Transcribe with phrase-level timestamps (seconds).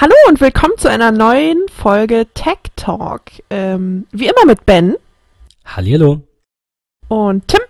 [0.00, 3.22] Hallo und willkommen zu einer neuen Folge Tech Talk.
[3.50, 4.96] Ähm, wie immer mit Ben
[5.64, 6.22] Hallihallo.
[7.08, 7.60] und Tim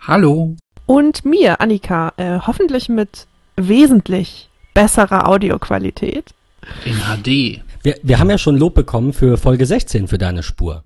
[0.00, 0.56] Hallo.
[0.86, 2.12] und mir, Annika.
[2.16, 6.34] Äh, hoffentlich mit wesentlich besserer Audioqualität.
[6.84, 7.62] In HD.
[7.82, 10.84] Wir, wir haben ja schon Lob bekommen für Folge 16 für deine Spur.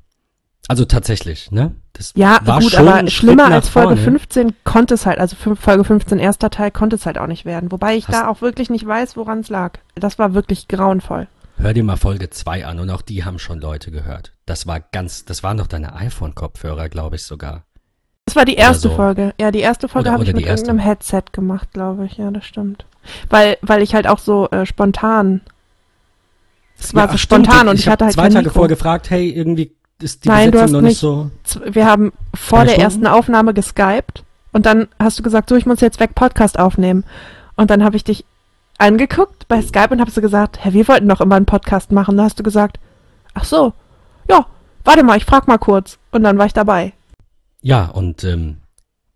[0.69, 1.75] Also tatsächlich, ne?
[1.93, 4.01] Das Ja, war gut, schon aber schlimmer als Folge vorne.
[4.03, 7.73] 15 konnte es halt, also Folge 15 erster Teil konnte es halt auch nicht werden.
[7.73, 9.79] Wobei ich Hast- da auch wirklich nicht weiß, woran es lag.
[9.97, 11.27] Das war wirklich grauenvoll.
[11.59, 14.33] Hör dir mal Folge 2 an und auch die haben schon Leute gehört.
[14.47, 17.65] Das war ganz, das waren doch deine iPhone-Kopfhörer, glaube ich sogar.
[18.27, 18.95] Das war die erste so.
[18.95, 19.35] Folge.
[19.41, 20.67] Ja, die erste Folge habe ich mit erste.
[20.67, 22.17] irgendeinem Headset gemacht, glaube ich.
[22.17, 22.87] Ja, das stimmt.
[23.29, 25.41] Weil, weil ich halt auch so äh, spontan.
[26.79, 28.53] Es war Ja, so ach, stimmt, spontan und ich, hab hatte halt zwei Tage Mikro.
[28.55, 31.31] vorher gefragt, hey, irgendwie ist die Nein, du hast noch nicht so.
[31.65, 32.83] Wir haben vor der Stunden?
[32.83, 37.05] ersten Aufnahme geskypt und dann hast du gesagt, so, ich muss jetzt weg Podcast aufnehmen.
[37.57, 38.25] Und dann habe ich dich
[38.79, 42.17] angeguckt bei Skype und habe so gesagt, Hä, wir wollten doch immer einen Podcast machen.
[42.17, 42.79] Da hast du gesagt,
[43.35, 43.73] ach so,
[44.29, 44.47] ja,
[44.85, 45.99] warte mal, ich frag mal kurz.
[46.11, 46.93] Und dann war ich dabei.
[47.61, 48.59] Ja, und ähm,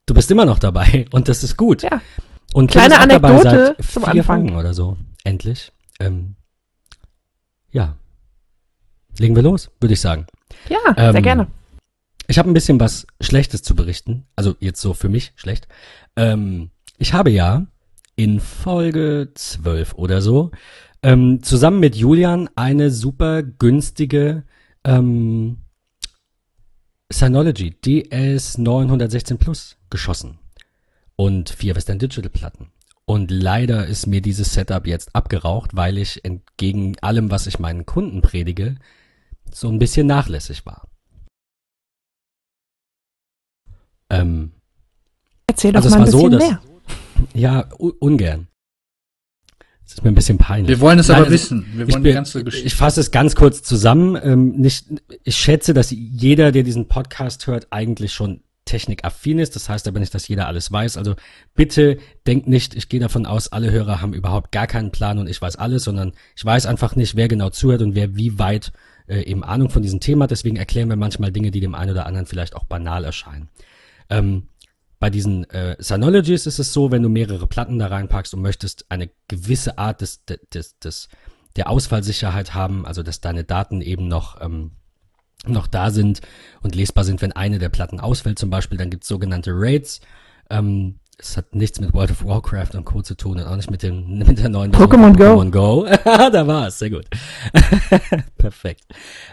[0.06, 1.82] du bist immer noch dabei und das ist gut.
[1.82, 2.00] Ja.
[2.54, 4.42] Und Kleine Tim ist auch dabei Anekdote seit zum vier Anfang.
[4.42, 4.96] Folgen oder so.
[5.24, 5.72] Endlich.
[5.98, 6.36] Ähm,
[7.70, 7.96] ja.
[9.18, 10.26] Legen wir los, würde ich sagen.
[10.68, 11.46] Ja, sehr Ähm, gerne.
[12.28, 14.26] Ich habe ein bisschen was Schlechtes zu berichten.
[14.34, 15.68] Also jetzt so für mich schlecht.
[16.16, 17.66] Ähm, ich habe ja
[18.16, 20.50] in Folge 12 oder so
[21.02, 24.44] ähm, zusammen mit Julian eine super günstige
[24.84, 25.58] ähm,
[27.12, 30.38] Synology DS916 Plus geschossen.
[31.14, 32.72] Und vier Western Digital Platten.
[33.04, 37.86] Und leider ist mir dieses Setup jetzt abgeraucht, weil ich entgegen allem, was ich meinen
[37.86, 38.74] Kunden predige,
[39.56, 40.86] so ein bisschen nachlässig war.
[44.10, 44.52] Ähm,
[45.46, 46.60] Erzähl doch also es mal ein war so, bisschen dass- mehr.
[47.34, 47.60] ja,
[48.00, 48.48] ungern.
[49.84, 50.68] Das ist mir ein bisschen peinlich.
[50.68, 51.64] Wir wollen es Nein, aber also wissen.
[51.74, 52.66] Wir Ich, wollen die bin- ganze Geschichte.
[52.66, 54.18] ich fasse es ganz kurz zusammen.
[54.22, 54.86] Ähm, nicht,
[55.22, 59.54] ich schätze, dass jeder, der diesen Podcast hört, eigentlich schon technikaffin ist.
[59.54, 60.96] Das heißt aber nicht, dass jeder alles weiß.
[60.96, 61.14] Also
[61.54, 65.28] bitte denkt nicht, ich gehe davon aus, alle Hörer haben überhaupt gar keinen Plan und
[65.28, 68.72] ich weiß alles, sondern ich weiß einfach nicht, wer genau zuhört und wer wie weit
[69.08, 70.26] äh, eben Ahnung von diesem Thema.
[70.26, 73.48] Deswegen erklären wir manchmal Dinge, die dem einen oder anderen vielleicht auch banal erscheinen.
[74.10, 74.48] Ähm,
[74.98, 78.86] bei diesen äh, Synologies ist es so, wenn du mehrere Platten da reinpackst und möchtest
[78.88, 81.08] eine gewisse Art des, des, des,
[81.56, 84.72] der Ausfallsicherheit haben, also dass deine Daten eben noch, ähm,
[85.46, 86.22] noch da sind
[86.62, 90.00] und lesbar sind, wenn eine der Platten ausfällt zum Beispiel, dann gibt es sogenannte Raids.
[90.48, 93.00] Ähm, es hat nichts mit World of Warcraft und Co.
[93.00, 95.86] zu tun und auch nicht mit, dem, mit der neuen Pokémon von Pokémon Go.
[96.04, 97.06] da war es, sehr gut.
[98.38, 98.82] Perfekt.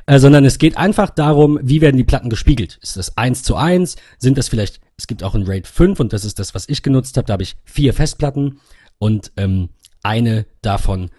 [0.05, 2.79] Äh, sondern es geht einfach darum, wie werden die Platten gespiegelt?
[2.81, 3.97] Ist das eins zu eins?
[4.17, 6.83] Sind das vielleicht, es gibt auch ein RAID 5 und das ist das, was ich
[6.83, 7.25] genutzt habe.
[7.25, 8.59] Da habe ich vier Festplatten
[8.97, 9.69] und ähm,
[10.03, 11.09] eine davon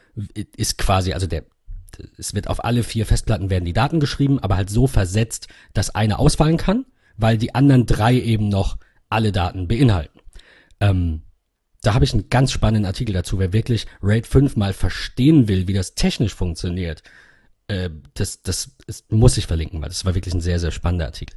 [0.57, 1.45] ist quasi, also der,
[2.19, 5.95] es wird auf alle vier Festplatten werden die Daten geschrieben, aber halt so versetzt, dass
[5.95, 6.87] eine ausfallen kann,
[7.17, 10.14] weil die anderen drei eben noch alle Daten beinhalten.
[10.85, 11.23] Ähm,
[11.83, 15.67] da habe ich einen ganz spannenden Artikel dazu, wer wirklich RAID 5 mal verstehen will,
[15.67, 17.03] wie das technisch funktioniert.
[17.69, 21.07] Äh, das, das ist, muss ich verlinken, weil das war wirklich ein sehr, sehr spannender
[21.07, 21.37] Artikel.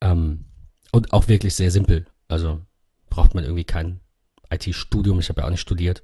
[0.00, 0.46] Ähm,
[0.90, 2.06] und auch wirklich sehr simpel.
[2.28, 2.62] Also
[3.10, 4.00] braucht man irgendwie kein
[4.50, 6.02] IT-Studium, ich habe ja auch nicht studiert.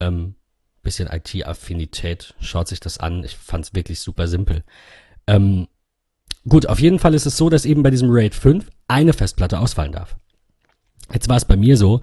[0.00, 0.36] Ähm,
[0.82, 3.24] bisschen IT-Affinität, schaut sich das an.
[3.24, 4.64] Ich fand es wirklich super simpel.
[5.26, 5.68] Ähm,
[6.48, 9.58] gut, auf jeden Fall ist es so, dass eben bei diesem RAID 5 eine Festplatte
[9.58, 10.16] ausfallen darf.
[11.12, 12.00] Jetzt war es bei mir so,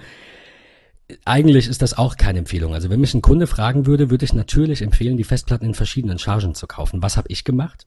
[1.26, 2.74] eigentlich ist das auch keine Empfehlung.
[2.74, 6.20] Also wenn mich ein Kunde fragen würde, würde ich natürlich empfehlen, die Festplatten in verschiedenen
[6.20, 7.02] Chargen zu kaufen.
[7.02, 7.86] Was habe ich gemacht?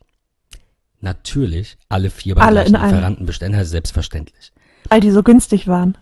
[1.01, 2.87] Natürlich alle vier beim Alle gleichen.
[2.87, 4.53] Lieferanten bestellen, also selbstverständlich.
[4.89, 5.97] Weil die so günstig waren.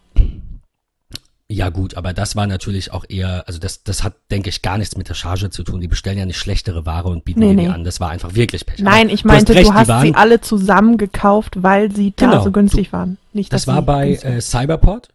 [1.53, 4.79] Ja gut, aber das war natürlich auch eher, also das, das hat, denke ich, gar
[4.79, 5.81] nichts mit der Charge zu tun.
[5.81, 7.63] Die bestellen ja nicht schlechtere Ware und bieten Nee, mir nee.
[7.65, 7.83] die an.
[7.83, 8.79] Das war einfach wirklich Pech.
[8.79, 11.61] Nein, Aber ich du hast meinte, du, recht, die hast waren- sie alle zusammen gekauft,
[11.63, 13.19] weil sie da Genau, so günstig waren.
[13.33, 15.09] Nicht, Das war bei äh, Cyberport.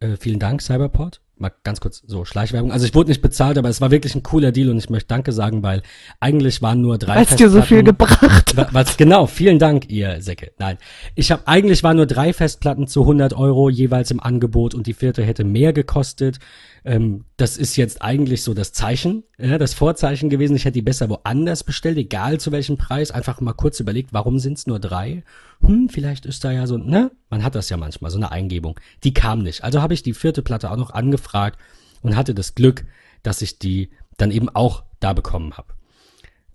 [0.00, 1.20] Äh, vielen Dank, Cyberport.
[1.42, 2.72] Mal ganz kurz so Schleichwerbung.
[2.72, 5.08] Also ich wurde nicht bezahlt, aber es war wirklich ein cooler Deal und ich möchte
[5.08, 5.82] Danke sagen, weil
[6.20, 9.26] eigentlich waren nur drei weil es dir so viel gebracht Wa- Was genau?
[9.26, 10.52] Vielen Dank, ihr Säcke.
[10.58, 10.78] Nein,
[11.14, 14.94] ich habe eigentlich waren nur drei Festplatten zu 100 Euro jeweils im Angebot und die
[14.94, 16.38] vierte hätte mehr gekostet.
[16.84, 20.56] Ähm, das ist jetzt eigentlich so das Zeichen, ja, das Vorzeichen gewesen.
[20.56, 23.10] Ich hätte die besser woanders bestellt, egal zu welchem Preis.
[23.10, 25.22] Einfach mal kurz überlegt, warum sind es nur drei?
[25.60, 27.12] Hm, vielleicht ist da ja so, ne?
[27.30, 28.78] Man hat das ja manchmal, so eine Eingebung.
[29.04, 29.62] Die kam nicht.
[29.62, 31.58] Also habe ich die vierte Platte auch noch angefragt
[32.02, 32.84] und hatte das Glück,
[33.22, 35.74] dass ich die dann eben auch da bekommen habe.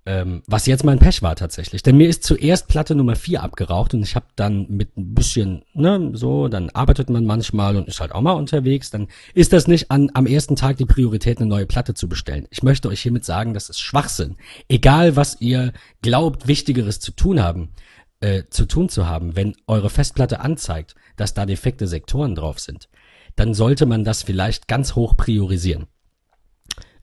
[0.10, 1.84] Ähm, was jetzt mein Pech war tatsächlich.
[1.84, 5.66] Denn mir ist zuerst Platte Nummer 4 abgeraucht und ich habe dann mit ein bisschen,
[5.74, 8.90] ne, so, dann arbeitet man manchmal und ist halt auch mal unterwegs.
[8.90, 12.48] Dann ist das nicht an, am ersten Tag die Priorität, eine neue Platte zu bestellen.
[12.52, 14.38] Ich möchte euch hiermit sagen, das ist Schwachsinn.
[14.70, 17.74] Egal, was ihr glaubt, Wichtigeres zu tun haben,
[18.22, 22.88] äh, zu tun zu haben, wenn eure Festplatte anzeigt, dass da defekte Sektoren drauf sind,
[23.36, 25.88] dann sollte man das vielleicht ganz hoch priorisieren.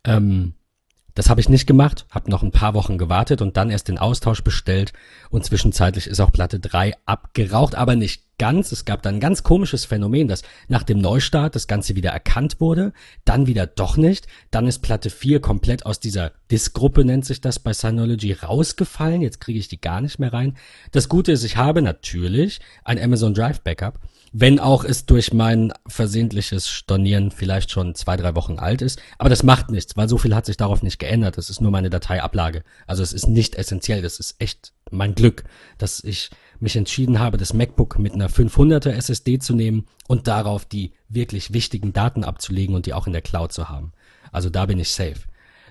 [0.06, 0.54] Ähm,
[1.14, 3.98] das habe ich nicht gemacht, habe noch ein paar Wochen gewartet und dann erst den
[3.98, 4.92] Austausch bestellt
[5.30, 8.72] und zwischenzeitlich ist auch Platte 3 abgeraucht, aber nicht ganz.
[8.72, 12.60] Es gab dann ein ganz komisches Phänomen, dass nach dem Neustart das Ganze wieder erkannt
[12.60, 12.92] wurde,
[13.24, 14.26] dann wieder doch nicht.
[14.50, 19.22] Dann ist Platte 4 komplett aus dieser Disk-Gruppe, nennt sich das bei Synology, rausgefallen.
[19.22, 20.56] Jetzt kriege ich die gar nicht mehr rein.
[20.90, 24.00] Das Gute ist, ich habe natürlich ein Amazon Drive Backup
[24.36, 29.00] wenn auch es durch mein versehentliches Stornieren vielleicht schon zwei, drei Wochen alt ist.
[29.16, 31.38] Aber das macht nichts, weil so viel hat sich darauf nicht geändert.
[31.38, 32.64] Das ist nur meine Dateiablage.
[32.88, 34.02] Also es ist nicht essentiell.
[34.02, 35.44] Das ist echt mein Glück,
[35.78, 40.64] dass ich mich entschieden habe, das MacBook mit einer 500er SSD zu nehmen und darauf
[40.64, 43.92] die wirklich wichtigen Daten abzulegen und die auch in der Cloud zu haben.
[44.32, 45.20] Also da bin ich safe.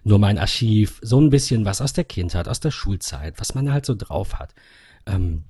[0.05, 3.73] Nur mein Archiv, so ein bisschen was aus der Kindheit, aus der Schulzeit, was man
[3.73, 4.55] halt so drauf hat.
[5.05, 5.43] Ähm,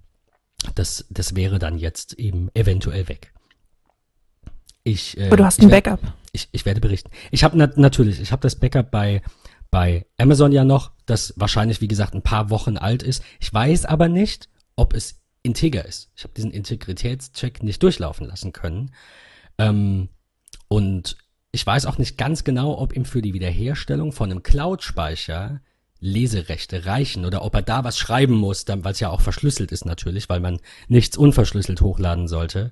[0.71, 3.33] das, das wäre dann jetzt eben eventuell weg.
[4.83, 5.99] Ich, äh, Aber du hast ein Backup.
[6.31, 7.09] Ich, ich werde berichten.
[7.31, 9.21] Ich habe na, natürlich, ich habe das Backup bei
[9.73, 13.23] bei Amazon ja noch, das wahrscheinlich wie gesagt ein paar Wochen alt ist.
[13.39, 16.11] Ich weiß aber nicht, ob es integer ist.
[16.15, 18.93] Ich habe diesen Integritätscheck nicht durchlaufen lassen können.
[19.57, 20.09] Ähm,
[20.67, 21.17] und
[21.51, 25.59] ich weiß auch nicht ganz genau, ob ihm für die Wiederherstellung von einem Cloud-Speicher
[26.03, 29.85] Leserechte reichen oder ob er da was schreiben muss, weil es ja auch verschlüsselt ist
[29.85, 32.71] natürlich, weil man nichts unverschlüsselt hochladen sollte.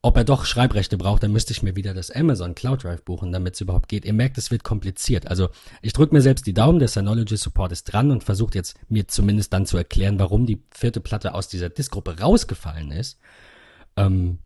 [0.00, 3.32] Ob er doch Schreibrechte braucht, dann müsste ich mir wieder das Amazon Cloud Drive buchen,
[3.32, 4.04] damit es überhaupt geht.
[4.04, 5.26] Ihr merkt, es wird kompliziert.
[5.28, 5.48] Also
[5.80, 9.08] ich drücke mir selbst die Daumen, der Synology Support ist dran und versucht jetzt mir
[9.08, 13.18] zumindest dann zu erklären, warum die vierte Platte aus dieser Diskgruppe rausgefallen ist.
[13.96, 14.40] Ähm,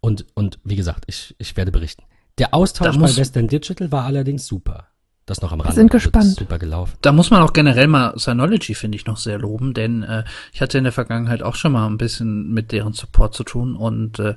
[0.00, 2.02] und, und wie gesagt, ich, ich werde berichten.
[2.38, 4.87] Der Austausch bei Western Digital war allerdings super.
[5.28, 5.72] Das noch am Rand.
[5.72, 6.36] Wir sind gespannt.
[6.38, 6.94] Super gelaufen.
[7.02, 10.62] Da muss man auch generell mal Synology, finde ich, noch sehr loben, denn äh, ich
[10.62, 14.18] hatte in der Vergangenheit auch schon mal ein bisschen mit deren Support zu tun und
[14.20, 14.36] äh,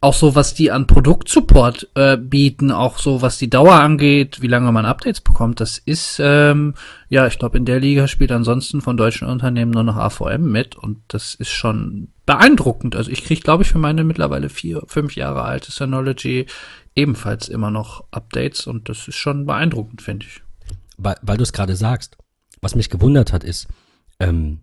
[0.00, 4.46] auch so, was die an Produktsupport äh, bieten, auch so, was die Dauer angeht, wie
[4.46, 6.74] lange man Updates bekommt, das ist, ähm,
[7.08, 10.76] ja, ich glaube, in der Liga spielt ansonsten von deutschen Unternehmen nur noch AVM mit
[10.76, 12.94] und das ist schon beeindruckend.
[12.94, 16.46] Also ich kriege, glaube ich, für meine mittlerweile vier, fünf Jahre alte Synology
[16.98, 20.42] ebenfalls immer noch Updates und das ist schon beeindruckend, finde ich.
[20.96, 22.18] Weil, weil du es gerade sagst,
[22.60, 23.68] was mich gewundert hat, ist,
[24.18, 24.60] ähm,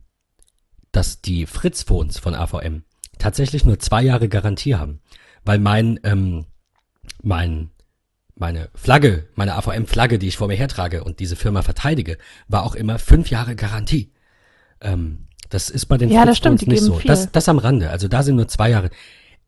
[0.92, 2.84] dass die Fritz-Phones von AVM
[3.18, 5.00] tatsächlich nur zwei Jahre Garantie haben.
[5.46, 6.46] Weil mein, ähm,
[7.24, 7.70] mein,
[8.36, 12.18] meine Flagge, meine AVM-Flagge, die ich vor mir hertrage und diese Firma verteidige,
[12.50, 14.12] war auch immer fünf Jahre Garantie.
[14.82, 17.00] Ähm, das ist bei den ja, Fritz-Phones nicht so.
[17.06, 17.92] Das, das am Rande.
[17.92, 18.90] Also da sind nur zwei Jahre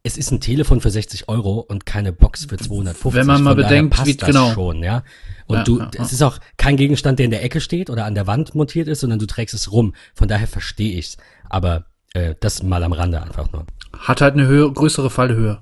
[0.07, 3.13] es ist ein Telefon für 60 Euro und keine Box für 250.
[3.13, 4.51] Wenn man mal bedenkt, wie genau.
[4.54, 5.04] schon, ja.
[5.48, 6.04] Und ja, du, ja, ja.
[6.04, 8.88] es ist auch kein Gegenstand, der in der Ecke steht oder an der Wand montiert
[8.88, 9.94] ist, sondern du trägst es rum.
[10.15, 11.18] Von daher verstehe ich's.
[11.50, 13.65] Aber äh, das mal am Rande einfach nur.
[13.98, 15.62] Hat halt eine höhere, größere Fallhöhe.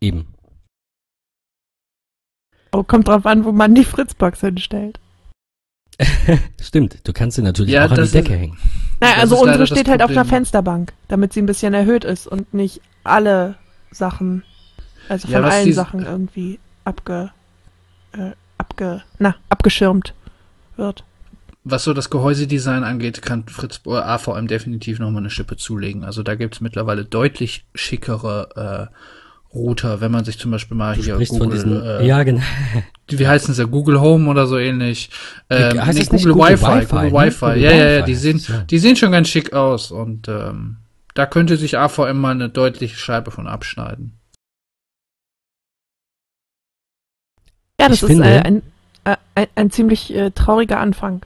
[0.00, 0.34] Eben.
[2.72, 5.00] Oh, kommt drauf an, wo man die Fritzbox hinstellt.
[6.60, 8.58] Stimmt, du kannst sie natürlich ja, auch an die Decke ist, hängen.
[9.00, 12.52] Naja, also unsere steht halt auf einer Fensterbank, damit sie ein bisschen erhöht ist und
[12.54, 13.56] nicht alle
[13.90, 14.44] Sachen,
[15.08, 17.30] also von ja, allen Sachen irgendwie abge,
[18.12, 20.14] äh, abge, na, abgeschirmt
[20.76, 21.04] wird.
[21.64, 26.04] Was so das Gehäusedesign angeht, kann Fritz äh, AVM definitiv nochmal eine Schippe zulegen.
[26.04, 28.94] Also da gibt es mittlerweile deutlich schickere äh,
[29.54, 32.42] Router, wenn man sich zum Beispiel mal du hier Google, diesen, äh, ja genau,
[33.08, 35.10] wie heißen sie, Google Home oder so ähnlich,
[35.48, 37.58] ähm, heißt nee, Google, Google Wi-Fi, Wi Google Wi-Fi, ne?
[37.58, 38.58] ja, ja, ja, die sehen, ja.
[38.60, 40.76] die sehen schon ganz schick aus und ähm,
[41.14, 44.18] da könnte sich AVM mal eine deutliche Scheibe von abschneiden.
[47.80, 48.62] Ja, das ich ist finde, äh, ein,
[49.04, 51.22] äh, ein, ein, ziemlich äh, trauriger Anfang.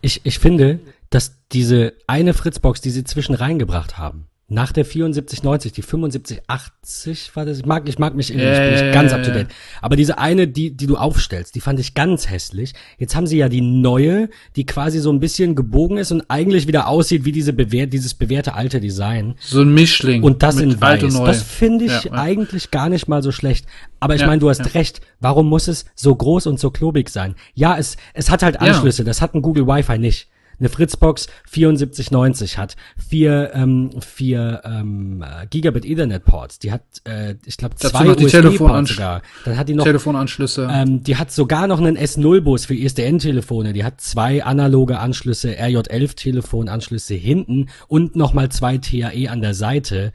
[0.00, 0.80] Ich, ich finde,
[1.10, 7.46] dass diese eine Fritzbox, die sie zwischen reingebracht haben, nach der 7490, die 7580 war
[7.46, 7.60] das.
[7.60, 9.46] Ich mag, ich mag mich irgendwie, ich bin nicht ganz up to date.
[9.80, 12.74] Aber diese eine, die, die du aufstellst, die fand ich ganz hässlich.
[12.98, 16.66] Jetzt haben sie ja die neue, die quasi so ein bisschen gebogen ist und eigentlich
[16.66, 19.36] wieder aussieht wie diese bewährt, dieses bewährte alte Design.
[19.38, 20.24] So ein Mischling.
[20.24, 21.00] Und das in weiß.
[21.14, 23.66] Das finde ich ja, eigentlich gar nicht mal so schlecht.
[24.00, 25.00] Aber ich ja, meine, du hast recht.
[25.20, 27.36] Warum muss es so groß und so klobig sein?
[27.54, 29.04] Ja, es, es hat halt Anschlüsse.
[29.04, 30.28] Das hat ein Google Wi-Fi nicht.
[30.60, 37.34] Eine Fritzbox 7490 hat, vier, ähm, vier ähm, äh, Gigabit Ethernet Ports, die hat, äh,
[37.46, 39.22] ich glaube, zwei USB-Ports sogar.
[39.44, 40.68] Dann hat die noch Telefonanschlüsse.
[40.70, 43.72] ähm, die hat sogar noch einen S0-Bus für ISDN-Telefone.
[43.72, 50.12] Die hat zwei analoge Anschlüsse, RJ11-Telefonanschlüsse hinten und nochmal zwei TAE an der Seite.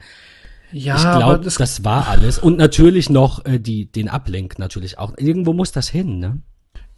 [0.72, 2.38] ja, ich glaube, das, das war alles.
[2.38, 5.14] Und natürlich noch äh, die, den Uplink natürlich auch.
[5.18, 6.40] Irgendwo muss das hin, ne?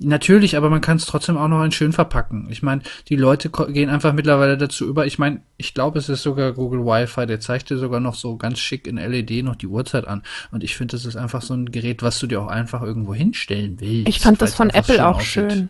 [0.00, 2.46] Natürlich, aber man kann es trotzdem auch noch in schön verpacken.
[2.50, 5.06] Ich meine, die Leute gehen einfach mittlerweile dazu über.
[5.06, 8.36] Ich meine, ich glaube, es ist sogar Google Wi-Fi, der zeigt dir sogar noch so
[8.36, 10.22] ganz schick in LED noch die Uhrzeit an.
[10.52, 13.12] Und ich finde, das ist einfach so ein Gerät, was du dir auch einfach irgendwo
[13.12, 14.08] hinstellen willst.
[14.08, 15.50] Ich fand das von Apple auch aussieht.
[15.52, 15.68] schön.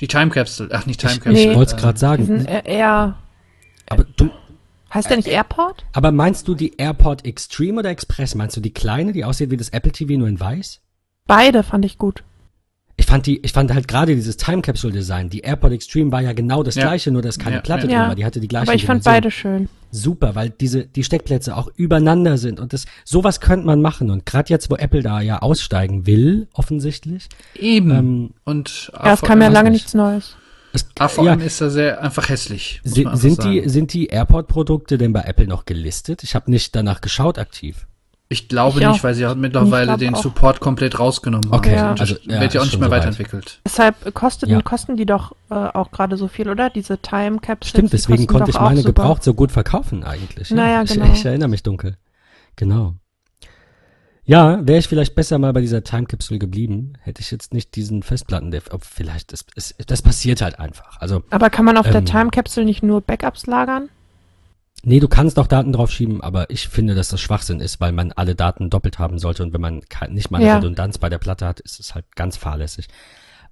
[0.00, 1.50] Die Time Capsule, ach nicht Time Ich, Capsule.
[1.50, 2.26] ich wollte es äh, gerade Die sagen.
[2.26, 3.18] sind äh, eher,
[3.88, 4.30] Aber, du,
[4.92, 5.86] heißt der nicht Airport?
[5.94, 8.34] aber meinst du die AirPod Extreme oder Express?
[8.34, 10.80] Meinst du die kleine, die aussieht wie das Apple TV nur in weiß?
[11.26, 12.22] Beide fand ich gut.
[13.08, 15.30] Ich fand die, ich fand halt gerade dieses Time Capsule Design.
[15.30, 16.82] Die AirPod Extreme war ja genau das Ja.
[16.82, 18.00] gleiche, nur dass keine Ja, Platte ja.
[18.00, 18.14] drin war.
[18.16, 19.14] Die hatte die gleiche Aber ich fand Dimension.
[19.14, 19.68] beide schön.
[19.90, 24.26] super, weil diese die Steckplätze auch übereinander sind und das sowas könnte man machen und
[24.26, 27.28] gerade jetzt, wo Apple da ja aussteigen will, offensichtlich.
[27.54, 27.90] Eben.
[27.92, 29.80] Ähm, und Ja, es kam ja AVM lange nicht.
[29.84, 30.36] nichts Neues.
[30.74, 32.82] Es, AVM ja, ist da sehr einfach hässlich.
[32.84, 36.22] muss si- man einfach sind die sind die AirPod-Produkte denn bei Apple noch gelistet?
[36.24, 37.86] Ich habe nicht danach geschaut aktiv.
[38.30, 40.22] Ich glaube Ich nicht, weil sie auch mittlerweile den auch.
[40.22, 41.58] Support komplett rausgenommen haben.
[41.58, 41.92] Okay, Ja.
[41.92, 42.98] Und also, das ja, wird ja auch nicht mehr soweit.
[43.00, 43.60] weiterentwickelt.
[43.64, 44.60] Deshalb kosten, Ja.
[44.60, 46.68] kosten die doch äh, auch gerade so viel, oder?
[46.68, 47.70] Diese Time Capsules.
[47.70, 50.50] Stimmt, deswegen konnte ich meine gebraucht so gut verkaufen eigentlich.
[50.50, 51.06] Naja, ich, genau.
[51.10, 51.96] ich erinnere mich dunkel.
[52.56, 52.94] Genau.
[54.24, 57.74] Ja, wäre ich vielleicht besser mal bei dieser Time Capsule geblieben, hätte ich jetzt nicht
[57.76, 61.00] diesen Festplatten, ob vielleicht das, es, das passiert halt einfach.
[61.00, 62.04] Also Aber kann man auf der Ähm.
[62.04, 63.88] Time Capsule nicht nur Backups lagern?
[64.84, 68.12] Nee, du kannst auch Daten draufschieben, aber ich finde, dass das Schwachsinn ist, weil man
[68.12, 70.56] alle Daten doppelt haben sollte und wenn man nicht mal eine Ja.
[70.56, 72.86] Redundanz bei der Platte hat, ist es halt ganz fahrlässig.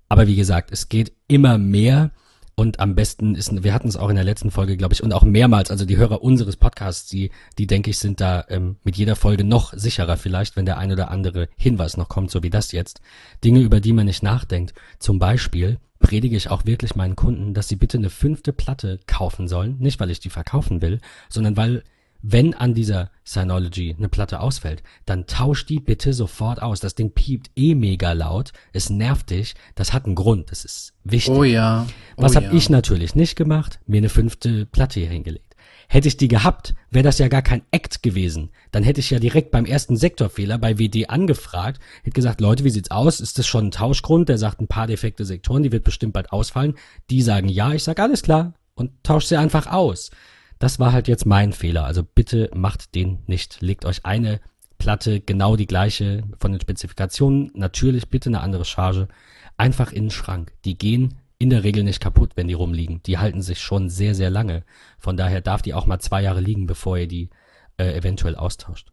[0.08, 2.12] Aber wie gesagt, es geht immer mehr
[2.54, 5.12] und am besten ist, wir hatten es auch in der letzten Folge, glaube ich, und
[5.12, 8.96] auch mehrmals, also die Hörer unseres Podcasts, die, die denke ich, sind da ähm, mit
[8.96, 12.48] jeder Folge noch sicherer vielleicht, wenn der ein oder andere Hinweis noch kommt, so wie
[12.50, 13.02] das jetzt.
[13.44, 14.72] Dinge, über die man nicht nachdenkt.
[14.98, 19.48] Zum Beispiel predige ich auch wirklich meinen Kunden, dass sie bitte eine fünfte Platte kaufen
[19.48, 19.78] sollen.
[19.78, 21.82] Nicht, weil ich die verkaufen will, sondern weil,
[22.22, 26.80] wenn an dieser Synology eine Platte ausfällt, dann tausch die bitte sofort aus.
[26.80, 28.52] Das Ding piept eh mega laut.
[28.72, 29.54] Es nervt dich.
[29.74, 30.50] Das hat einen Grund.
[30.50, 31.34] Das ist wichtig.
[31.34, 31.86] Oh ja.
[32.16, 32.52] Oh Was habe ja.
[32.52, 33.80] ich natürlich nicht gemacht?
[33.86, 35.45] Mir eine fünfte Platte hier hingelegt.
[35.88, 38.50] Hätte ich die gehabt, wäre das ja gar kein Act gewesen.
[38.72, 42.70] Dann hätte ich ja direkt beim ersten Sektorfehler bei WD angefragt, hätte gesagt, Leute, wie
[42.70, 43.20] sieht's aus?
[43.20, 44.28] Ist das schon ein Tauschgrund?
[44.28, 46.74] Der sagt ein paar defekte Sektoren, die wird bestimmt bald ausfallen.
[47.10, 50.10] Die sagen ja, ich sag alles klar und tauscht sie einfach aus.
[50.58, 51.84] Das war halt jetzt mein Fehler.
[51.84, 53.60] Also bitte macht den nicht.
[53.60, 54.40] Legt euch eine
[54.78, 57.50] Platte genau die gleiche von den Spezifikationen.
[57.54, 59.08] Natürlich bitte eine andere Charge.
[59.56, 60.52] Einfach in den Schrank.
[60.64, 63.02] Die gehen in der Regel nicht kaputt, wenn die rumliegen.
[63.02, 64.64] Die halten sich schon sehr, sehr lange.
[64.98, 67.30] Von daher darf die auch mal zwei Jahre liegen, bevor ihr die
[67.78, 68.92] äh, eventuell austauscht.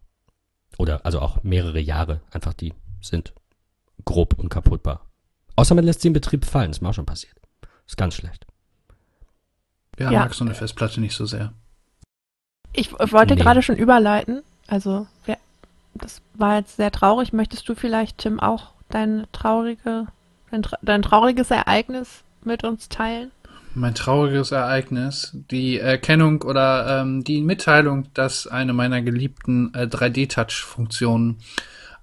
[0.78, 2.20] Oder also auch mehrere Jahre.
[2.32, 3.32] Einfach die sind
[4.04, 5.06] grob unkaputtbar.
[5.56, 6.70] Außer man lässt sie in Betrieb fallen.
[6.70, 7.36] Das ist mir auch schon passiert.
[7.86, 8.44] Ist ganz schlecht.
[9.98, 10.20] Ja, Ja.
[10.20, 11.52] mag so eine Festplatte nicht so sehr.
[12.72, 13.40] Ich wollte Nee.
[13.42, 14.42] gerade schon überleiten.
[14.66, 15.38] Also, wer,
[15.94, 17.32] das war jetzt sehr traurig.
[17.32, 20.06] Möchtest du vielleicht, Tim, auch dein traurige,
[20.50, 23.30] dein, tra- dein trauriges Ereignis mit uns teilen?
[23.74, 31.38] Mein trauriges Ereignis, die Erkennung oder ähm, die Mitteilung, dass eine meiner geliebten äh, 3D-Touch-Funktionen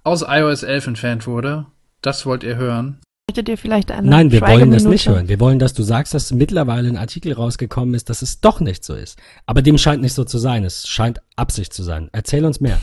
[0.04, 1.66] aus iOS 11 entfernt wurde.
[2.02, 2.98] Das wollt ihr hören.
[3.30, 5.28] Möchtet ihr vielleicht eine Nein, wir wollen das nicht hören.
[5.28, 8.84] Wir wollen, dass du sagst, dass mittlerweile ein Artikel rausgekommen ist, dass es doch nicht
[8.84, 9.18] so ist.
[9.46, 10.64] Aber dem scheint nicht so zu sein.
[10.64, 12.10] Es scheint Absicht zu sein.
[12.12, 12.80] Erzähl uns mehr.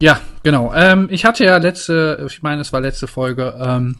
[0.00, 0.72] Ja, genau.
[0.74, 3.96] Ähm, ich hatte ja letzte, ich meine, es war letzte Folge, ähm,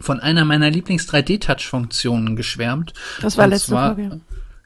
[0.00, 2.92] von einer meiner Lieblings-3D-Touch-Funktionen geschwärmt.
[3.20, 4.20] Das war Und letzte zwar- Folge.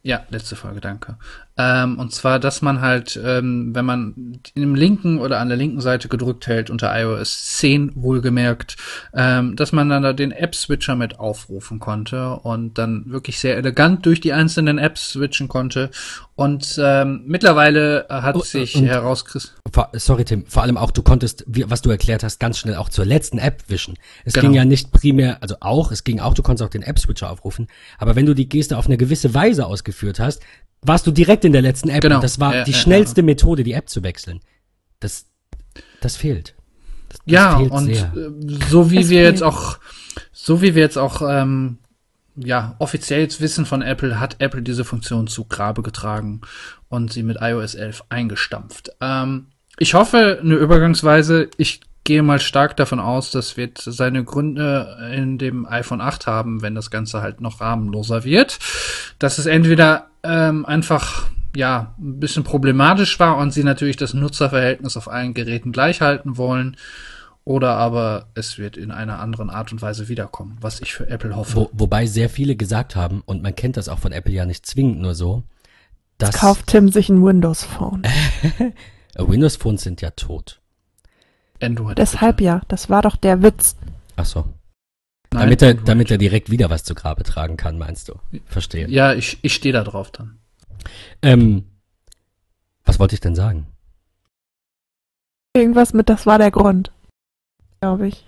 [0.05, 1.17] Ja, letzte Folge, danke.
[1.63, 5.81] Ähm, und zwar, dass man halt, ähm, wenn man im linken oder an der linken
[5.81, 8.77] Seite gedrückt hält, unter iOS 10 wohlgemerkt,
[9.15, 14.05] ähm, dass man dann da den App-Switcher mit aufrufen konnte und dann wirklich sehr elegant
[14.07, 15.91] durch die einzelnen Apps switchen konnte.
[16.35, 19.61] Und ähm, mittlerweile äh, hat Oh, sich herauskristallisiert.
[19.95, 20.45] Sorry, Tim.
[20.47, 23.39] Vor allem auch, du konntest, wie, was du erklärt hast, ganz schnell auch zur letzten
[23.39, 23.95] App wischen.
[24.25, 24.47] Es Genau.
[24.49, 27.69] ging ja nicht primär, also auch, es ging auch, du konntest auch den App-Switcher aufrufen.
[27.99, 30.43] Aber wenn du die Geste auf eine gewisse Weise ausgeführt hast,
[30.83, 32.03] warst du direkt in der letzten App.
[32.03, 32.17] Genau.
[32.17, 34.41] Und das war Ja, die ja, schnellste Methode, die App zu wechseln.
[35.01, 35.27] Das,
[36.01, 36.55] das fehlt.
[37.09, 38.13] Das, das Ja, fehlt und sehr.
[38.17, 38.31] äh,
[38.69, 39.33] so wie Es wir fehlt.
[39.35, 39.79] jetzt auch,
[40.33, 41.79] so wie wir jetzt auch, ähm,
[42.35, 46.41] ja, offiziell jetzt wissen von Apple, hat Apple diese Funktion zu Grabe getragen
[46.89, 48.91] und sie mit iOS 11 eingestampft.
[49.01, 49.49] Ähm,
[49.79, 55.39] ich hoffe, eine Übergangsweise, ich gehe mal stark davon aus, das wird seine Gründe in
[55.39, 58.59] dem iPhone 8 haben, wenn das Ganze halt noch rahmenloser wird.
[59.19, 64.97] dass es entweder ähm, einfach ja ein bisschen problematisch war und sie natürlich das Nutzerverhältnis
[64.97, 66.77] auf allen Geräten gleich halten wollen.
[67.45, 71.35] Oder aber es wird in einer anderen Art und Weise wiederkommen, was ich für Apple
[71.35, 71.57] hoffe.
[71.57, 74.65] Wo, wobei sehr viele gesagt haben, und man kennt das auch von Apple ja nicht
[74.65, 75.43] zwingend nur so,
[76.19, 78.05] dass Kauft Tim sich ein Windows Phone.
[79.17, 80.61] Windows Phones sind ja tot.
[81.61, 81.99] Android.
[81.99, 82.47] Deshalb bitte.
[82.47, 83.77] ja, das war doch der Witz.
[84.17, 84.45] Ach so.
[85.33, 88.15] Nein, Damit er, damit er direkt wieder was zu Grabe tragen kann, meinst du?
[88.47, 88.89] Verstehe.
[88.89, 90.39] Ja, ich, ich stehe da drauf dann.
[91.23, 91.65] Ähm,
[92.85, 93.67] was wollte ich denn sagen?
[95.55, 96.93] Irgendwas mit, das war der Grund.
[97.81, 98.25] Glaube ich.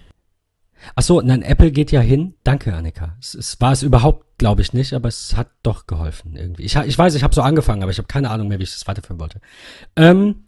[0.96, 2.34] Ach so, nein, Apple geht ja hin.
[2.44, 3.16] Danke, Annika.
[3.18, 6.62] Es, es war es überhaupt, glaube ich nicht, aber es hat doch geholfen irgendwie.
[6.64, 8.64] Ich, ha- ich weiß, ich habe so angefangen, aber ich habe keine Ahnung mehr, wie
[8.64, 9.40] ich das weiterführen wollte.
[9.96, 10.43] Ähm,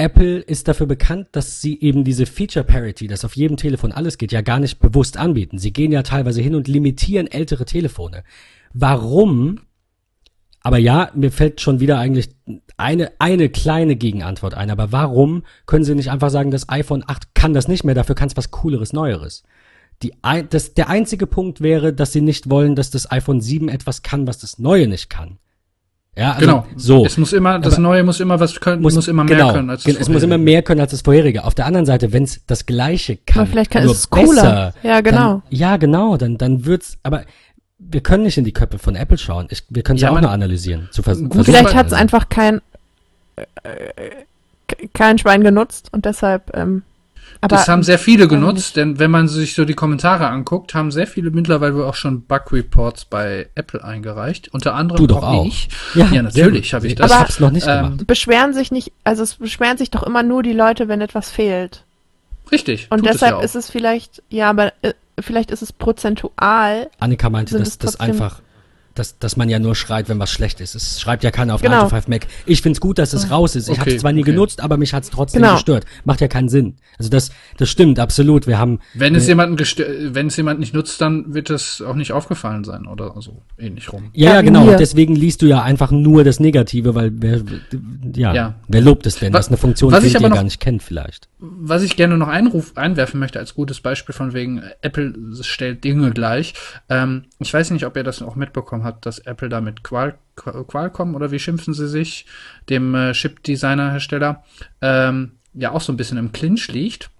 [0.00, 4.16] Apple ist dafür bekannt, dass sie eben diese Feature Parity, dass auf jedem Telefon alles
[4.16, 5.58] geht, ja gar nicht bewusst anbieten.
[5.58, 8.22] Sie gehen ja teilweise hin und limitieren ältere Telefone.
[8.72, 9.60] Warum?
[10.60, 12.28] Aber ja, mir fällt schon wieder eigentlich
[12.76, 14.70] eine, eine kleine Gegenantwort ein.
[14.70, 18.14] Aber warum können sie nicht einfach sagen, das iPhone 8 kann das nicht mehr, dafür
[18.14, 19.42] kann es was Cooleres, Neueres?
[20.04, 20.12] Die,
[20.50, 24.28] das, der einzige Punkt wäre, dass sie nicht wollen, dass das iPhone 7 etwas kann,
[24.28, 25.38] was das Neue nicht kann.
[26.16, 26.66] Ja, also genau.
[26.76, 27.06] so.
[27.06, 29.70] Es muss immer, das Aber- Neue muss immer was können, muss, immer mehr genau, können
[29.70, 31.44] als gen- Es muss immer mehr können als das vorherige.
[31.44, 34.74] Auf der anderen Seite, wenn es das Gleiche kann, Aber vielleicht kann nur es cooler.
[34.82, 35.16] Ja, genau.
[35.18, 36.16] Dann, ja, genau.
[36.16, 36.98] Dann, dann wird's.
[37.04, 37.22] Aber
[37.78, 39.46] wir können nicht in die Köpfe von Apple schauen.
[39.50, 40.88] Ich, wir können sie Ja, auch man- nur analysieren.
[40.90, 42.60] Zu vers Gut, versuchen Vielleicht hat es einfach kein
[43.36, 43.44] äh,
[44.66, 46.82] ke- kein Schwein genutzt und deshalb ähm,
[47.40, 50.74] aber Das haben sehr viele weiß genutzt, denn wenn man sich so die Kommentare anguckt,
[50.74, 54.48] haben sehr viele mittlerweile wohl auch schon Bug-Reports bei Apple eingereicht.
[54.52, 55.46] Unter anderem Du doch auch.
[55.46, 55.68] ich.
[55.94, 57.10] Ja, Ja, natürlich habe ich Ich das.
[57.12, 58.06] Aber- hab's noch nicht ähm, gemacht.
[58.06, 61.84] beschweren sich nicht, also es beschweren sich doch immer nur die Leute, wenn etwas fehlt.
[62.50, 62.86] Richtig.
[62.90, 66.88] Und tut deshalb es ja ist es vielleicht, ja, aber äh, vielleicht ist es prozentual.
[66.98, 68.40] Annika meinte, dass das einfach,
[68.98, 70.74] dass, dass man ja nur schreit, wenn was schlecht ist.
[70.74, 71.76] Es schreibt ja keiner auf Genau.
[71.82, 72.26] 9 to 5 Mac.
[72.46, 73.68] Ich find's gut, dass es raus ist.
[73.68, 74.32] Ich Okay, hab's zwar nie okay.
[74.32, 75.54] genutzt, aber mich hat's trotzdem Genau.
[75.54, 75.84] gestört.
[76.04, 76.76] Macht ja keinen Sinn.
[76.98, 78.46] Also das, das stimmt, absolut.
[78.46, 82.12] Wir haben, Wenn es jemanden wenn es jemand nicht nutzt, dann wird es auch nicht
[82.12, 84.10] aufgefallen sein oder so ähnlich rum.
[84.12, 84.68] Ja, Ja, genau.
[84.68, 87.40] Und deswegen liest du ja einfach nur das Negative, weil wer,
[88.14, 88.54] ja, Ja.
[88.68, 89.32] wer lobt es denn?
[89.32, 91.28] Was- Das ist eine Funktion, was die ich ihr aber noch- gar nicht kennt vielleicht.
[91.38, 95.84] Was ich gerne noch einruf, einwerfen möchte als gutes Beispiel von wegen äh, Apple stellt
[95.84, 96.54] Dinge gleich.
[96.88, 100.18] Ähm, ich weiß nicht, ob ihr das auch mitbekommen habt, dass Apple da mit Qual,
[100.36, 102.26] Qual- Qualcomm oder wie schimpfen sie sich,
[102.68, 104.44] dem äh, Chip-Designer-Hersteller,
[104.80, 107.10] ähm, ja auch so ein bisschen im Clinch liegt.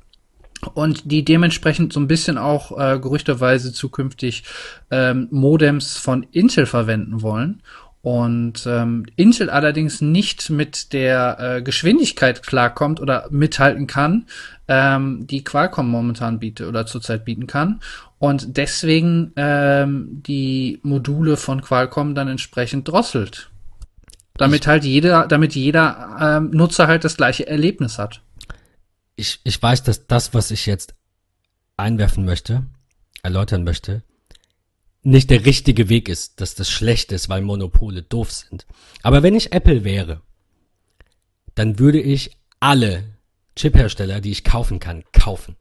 [0.75, 4.42] Und die dementsprechend so ein bisschen auch äh, gerüchterweise zukünftig
[4.90, 7.62] ähm, Modems von Intel verwenden wollen.
[8.03, 14.27] Und ähm, Intel allerdings nicht mit der äh, Geschwindigkeit klarkommt oder mithalten kann,
[14.66, 17.81] ähm, die Qualcomm momentan bietet oder zurzeit bieten kann.
[18.18, 23.50] Und deswegen ähm, die Module von Qualcomm dann entsprechend drosselt.
[24.37, 28.22] Damit halt jeder, damit jeder ähm, Nutzer halt das gleiche Erlebnis hat.
[29.16, 30.94] Ich, ich weiß, dass das, was ich jetzt
[31.76, 32.66] einwerfen möchte,
[33.22, 34.02] erläutern möchte,
[35.02, 38.66] nicht der richtige Weg ist, dass das schlecht ist, weil Monopole doof sind.
[39.02, 40.20] Aber wenn ich Apple wäre,
[41.54, 43.04] dann würde ich alle
[43.57, 45.57] Chiphersteller, die ich kaufen kann, kaufen.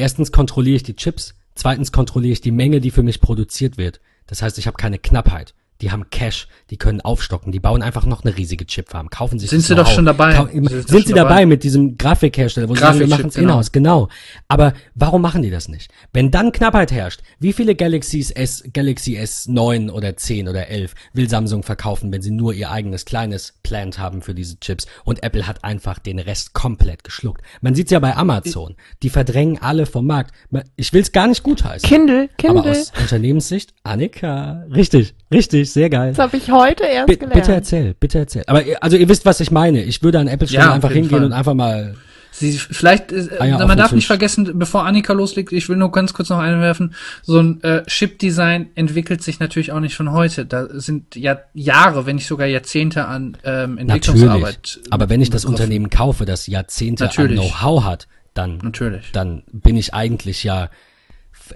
[0.00, 4.00] Erstens kontrolliere ich die Chips, zweitens kontrolliere ich die Menge, die für mich produziert wird.
[4.26, 5.52] Das heißt, ich habe keine Knappheit.
[5.80, 9.50] Die haben Cash, die können aufstocken, die bauen einfach noch eine riesige Chipfarm, kaufen sich
[9.50, 10.34] Sind sie doch schon dabei.
[10.34, 11.46] Kau- Sind sie Sind, doch sie dabei, dabei.
[11.46, 13.52] mit diesem Grafikhersteller, wo sie sagen, wir machen es genau.
[13.54, 14.08] in-house, genau.
[14.48, 15.90] Aber warum machen die das nicht?
[16.12, 21.28] Wenn dann Knappheit herrscht, wie viele Galaxies S, Galaxy S9 oder 10 oder 11 will
[21.28, 25.46] Samsung verkaufen, wenn sie nur ihr eigenes kleines Plant haben für diese Chips und Apple
[25.46, 27.42] hat einfach den Rest komplett geschluckt.
[27.60, 28.76] Man sieht's ja bei Amazon.
[29.02, 30.34] Die verdrängen alle vom Markt.
[30.76, 31.88] Ich will's gar nicht gutheißen.
[31.88, 32.70] Kindle, aber Kindle.
[32.70, 36.10] aus Unternehmenssicht, Annika, richtig, richtig, sehr geil.
[36.10, 37.34] Das habe ich heute erst Bi- gelernt.
[37.34, 38.42] bitte erzähl, bitte erzähl.
[38.46, 39.82] Aber ihr- also ihr wisst, was ich meine.
[39.82, 41.24] Ich würde an Apple Stelle Ja, einfach hingehen Fall.
[41.24, 41.94] und einfach mal
[42.32, 46.14] Sie, vielleicht, äh, auf man darf nicht vergessen, bevor Annika loslegt, ich will nur ganz
[46.14, 50.46] kurz noch einwerfen, so ein äh, Chip-Design entwickelt sich natürlich auch nicht von heute.
[50.46, 54.42] Da sind ja Jahre, wenn nicht sogar Jahrzehnte an ähm, Entwicklungsarbeit.
[54.62, 54.92] Natürlich.
[54.92, 55.60] Aber wenn ich das begriffen.
[55.64, 57.38] Unternehmen kaufe, das Jahrzehnte Natürlich.
[57.38, 59.10] an Know-how hat, dann, Natürlich.
[59.12, 60.70] dann bin ich eigentlich ja,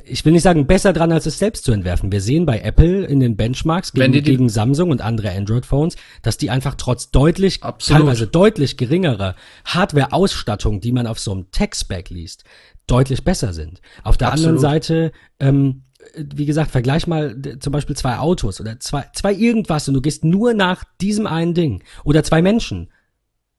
[0.04, 2.10] ich will nicht sagen besser dran, als es selbst zu entwerfen.
[2.10, 6.36] Wir sehen bei Apple in den Benchmarks gegen, die gegen Samsung und andere Android-Phones, dass
[6.36, 8.02] die einfach trotz deutlich, Absolut.
[8.02, 12.44] teilweise deutlich geringerer Hardware-Ausstattung, die man auf so einem Tech-Spec liest,
[12.86, 13.80] deutlich besser sind.
[14.02, 14.84] Auf der anderen Absolut.
[14.84, 15.82] Seite, ähm,
[16.16, 20.24] wie gesagt, vergleich mal zum Beispiel zwei Autos oder zwei, zwei irgendwas und du gehst
[20.24, 21.82] nur nach diesem einen Ding.
[22.04, 22.90] Oder zwei Menschen.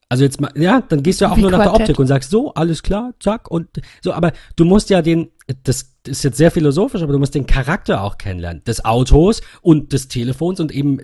[0.08, 1.90] Also jetzt mal, ja, dann gehst du ja auch Wie nur nach der Quartett.
[1.90, 3.68] Optik und sagst so, alles klar, zack und
[4.02, 5.30] so, aber du musst ja den,
[5.64, 9.94] das ist jetzt sehr philosophisch, aber du musst den Charakter auch kennenlernen, des Autos und
[9.94, 11.00] des Telefons und eben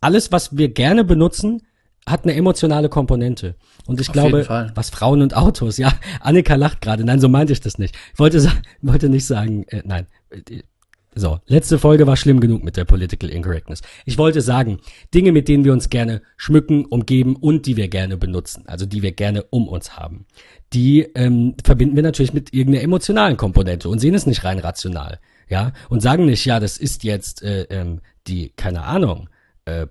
[0.00, 1.62] alles, was wir gerne benutzen,
[2.06, 3.54] hat eine emotionale Komponente.
[3.86, 7.52] Und ich Auf glaube, was Frauen und Autos, ja, Annika lacht gerade, nein, so meinte
[7.52, 7.96] ich das nicht.
[8.12, 8.46] Ich wollte,
[8.82, 10.62] wollte nicht sagen, äh, nein, äh,
[11.14, 13.82] so, letzte Folge war schlimm genug mit der Political Incorrectness.
[14.04, 14.80] Ich wollte sagen,
[15.14, 19.02] Dinge, mit denen wir uns gerne schmücken, umgeben und die wir gerne benutzen, also die
[19.02, 20.26] wir gerne um uns haben,
[20.72, 25.20] die ähm, verbinden wir natürlich mit irgendeiner emotionalen Komponente und sehen es nicht rein rational,
[25.48, 29.28] ja, und sagen nicht, ja, das ist jetzt äh, ähm, die, keine Ahnung,
[29.66, 29.86] äh,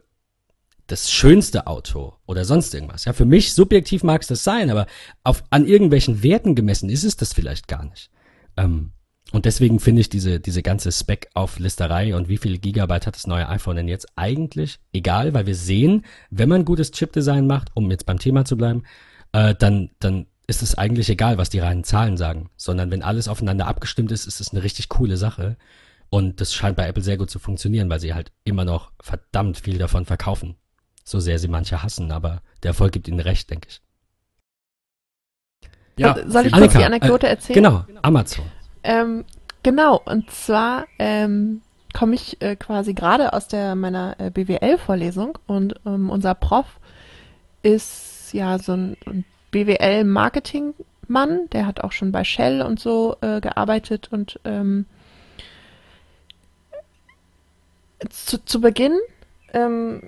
[0.88, 3.06] das schönste Auto oder sonst irgendwas.
[3.06, 4.88] Ja, für mich subjektiv mag es das sein, aber
[5.24, 8.12] auf, an irgendwelchen Werten gemessen ist es das vielleicht gar nicht.
[8.58, 8.92] Ähm,
[9.34, 13.50] und deswegen finde ich diese, diese ganze Spec-Auflisterei und wie viel Gigabyte hat das neue
[13.50, 18.06] iPhone denn jetzt eigentlich egal, weil wir sehen, wenn man gutes Chip-Design macht, um jetzt
[18.06, 18.84] beim Thema zu bleiben,
[19.32, 23.28] äh, dann, dann ist es eigentlich egal, was die reinen Zahlen sagen, sondern wenn alles
[23.28, 25.58] aufeinander abgestimmt ist, ist es eine richtig coole Sache.
[26.12, 29.58] Und das scheint bei Apple sehr gut zu funktionieren, weil sie halt immer noch verdammt
[29.58, 30.58] viel davon verkaufen.
[31.04, 33.82] So sehr sie manche hassen, aber der Erfolg gibt ihnen recht, denke ich.
[35.98, 37.56] Ja, Soll ich Annika, kurz die Anekdote äh, erzählen?
[37.56, 38.46] Genau, Amazon.
[38.84, 39.26] Ähm,
[39.64, 41.62] genau, und zwar ähm,
[41.94, 46.66] komme ich äh, quasi gerade aus der meiner äh, BWL-Vorlesung und ähm, unser Prof
[47.62, 53.40] ist ja so ein, ein BWL-Marketing-Mann, der hat auch schon bei Shell und so äh,
[53.40, 54.86] gearbeitet und ähm,
[58.10, 59.00] zu, zu Beginn
[59.54, 60.02] ähm,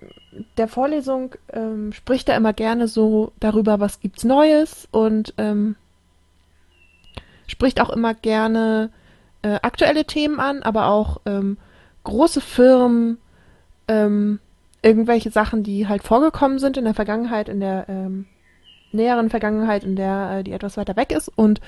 [0.58, 5.76] der Vorlesung ähm, spricht er immer gerne so darüber, was gibt's Neues und ähm,
[7.48, 8.90] spricht auch immer gerne
[9.42, 11.58] äh, aktuelle Themen an, aber auch ähm,
[12.04, 13.18] große Firmen,
[13.88, 14.40] ähm,
[14.82, 18.26] irgendwelche Sachen, die halt vorgekommen sind in der Vergangenheit, in der ähm,
[18.92, 21.30] näheren Vergangenheit, in der äh, die etwas weiter weg ist.
[21.36, 21.62] Und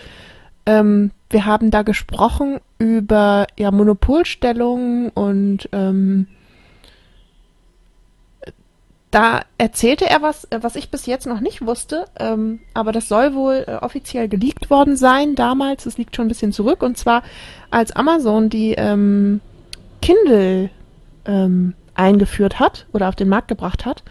[0.65, 6.27] ähm, wir haben da gesprochen über ja Monopolstellung und ähm,
[9.11, 13.33] da erzählte er was, was ich bis jetzt noch nicht wusste, ähm, aber das soll
[13.33, 15.85] wohl äh, offiziell geleakt worden sein damals.
[15.85, 17.23] Es liegt schon ein bisschen zurück und zwar
[17.71, 19.39] als Amazon die ähm,
[20.01, 20.69] Kindle
[21.25, 24.03] ähm, eingeführt hat oder auf den Markt gebracht hat,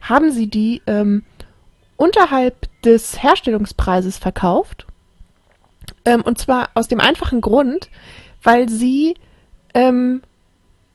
[0.00, 1.24] haben sie die ähm,
[1.96, 4.86] unterhalb des Herstellungspreises verkauft.
[6.04, 7.88] Ähm, und zwar aus dem einfachen Grund,
[8.42, 9.14] weil sie
[9.74, 10.22] ähm,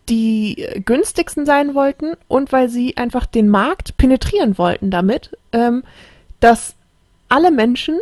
[0.10, 5.84] die günstigsten sein wollten und weil sie einfach den Markt penetrieren wollten damit, ähm,
[6.40, 6.76] dass
[7.30, 7.98] alle Menschen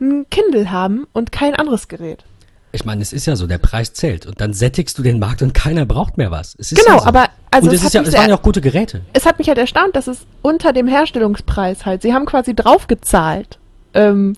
[0.00, 2.24] ein Kindle haben und kein anderes Gerät.
[2.72, 5.42] Ich meine, es ist ja so, der Preis zählt und dann sättigst du den Markt
[5.42, 6.54] und keiner braucht mehr was.
[6.58, 7.06] Es ist Genau, ja so.
[7.06, 9.00] aber also und es es, ja, es waren ja auch gute Geräte.
[9.12, 13.58] es hat mich halt erstaunt, dass es unter dem Herstellungspreis halt, sie haben quasi draufgezahlt.
[13.92, 14.36] Ähm,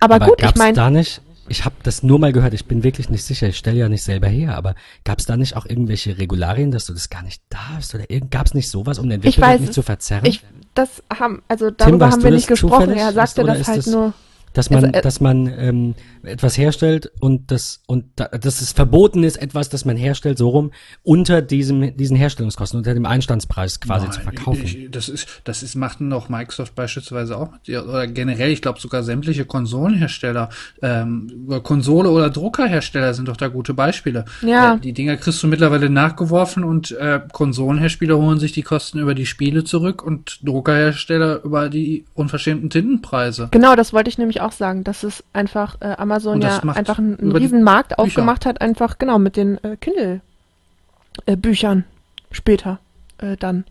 [0.00, 3.08] aber, gut, ich meine, da nicht, ich habe das nur mal gehört, ich bin wirklich
[3.10, 4.74] nicht sicher, ich stelle ja nicht selber her, aber
[5.04, 8.46] gab es da nicht auch irgendwelche Regularien, dass du das gar nicht darfst oder gab
[8.46, 10.24] es nicht sowas, um den Wettbewerb nicht zu verzerren?
[10.24, 10.42] ich,
[10.74, 12.92] das haben, also darüber weißt haben wir nicht gesprochen.
[12.92, 14.14] Er sagte das halt das- nur.
[14.52, 18.72] Dass man, also, äh, dass man ähm, etwas herstellt und das und da, dass es
[18.72, 23.80] verboten ist, etwas, das man herstellt, so rum unter diesem diesen Herstellungskosten, unter dem Einstandspreis
[23.80, 24.64] quasi zu Nein, verkaufen.
[24.64, 28.80] Ich, das ist, das ist, macht noch Microsoft beispielsweise auch, mit, oder generell, ich glaube
[28.80, 30.50] sogar sämtliche Konsolenhersteller,
[30.82, 34.24] ähm, Konsole- oder Druckerhersteller sind doch da gute Beispiele.
[34.42, 34.74] Ja.
[34.74, 39.14] Äh, die Dinger kriegst du mittlerweile nachgeworfen und äh, Konsolenhersteller holen sich die Kosten über
[39.14, 43.48] die Spiele zurück und Druckerhersteller über die unverschämten Tintenpreise.
[43.50, 47.18] Genau, das wollte ich nämlich auch sagen, dass es einfach äh, Amazon ja einfach einen,
[47.18, 51.84] einen riesen Markt aufgemacht hat, einfach genau mit den äh, Kindle-Büchern
[52.30, 52.78] später
[53.18, 53.64] äh, dann,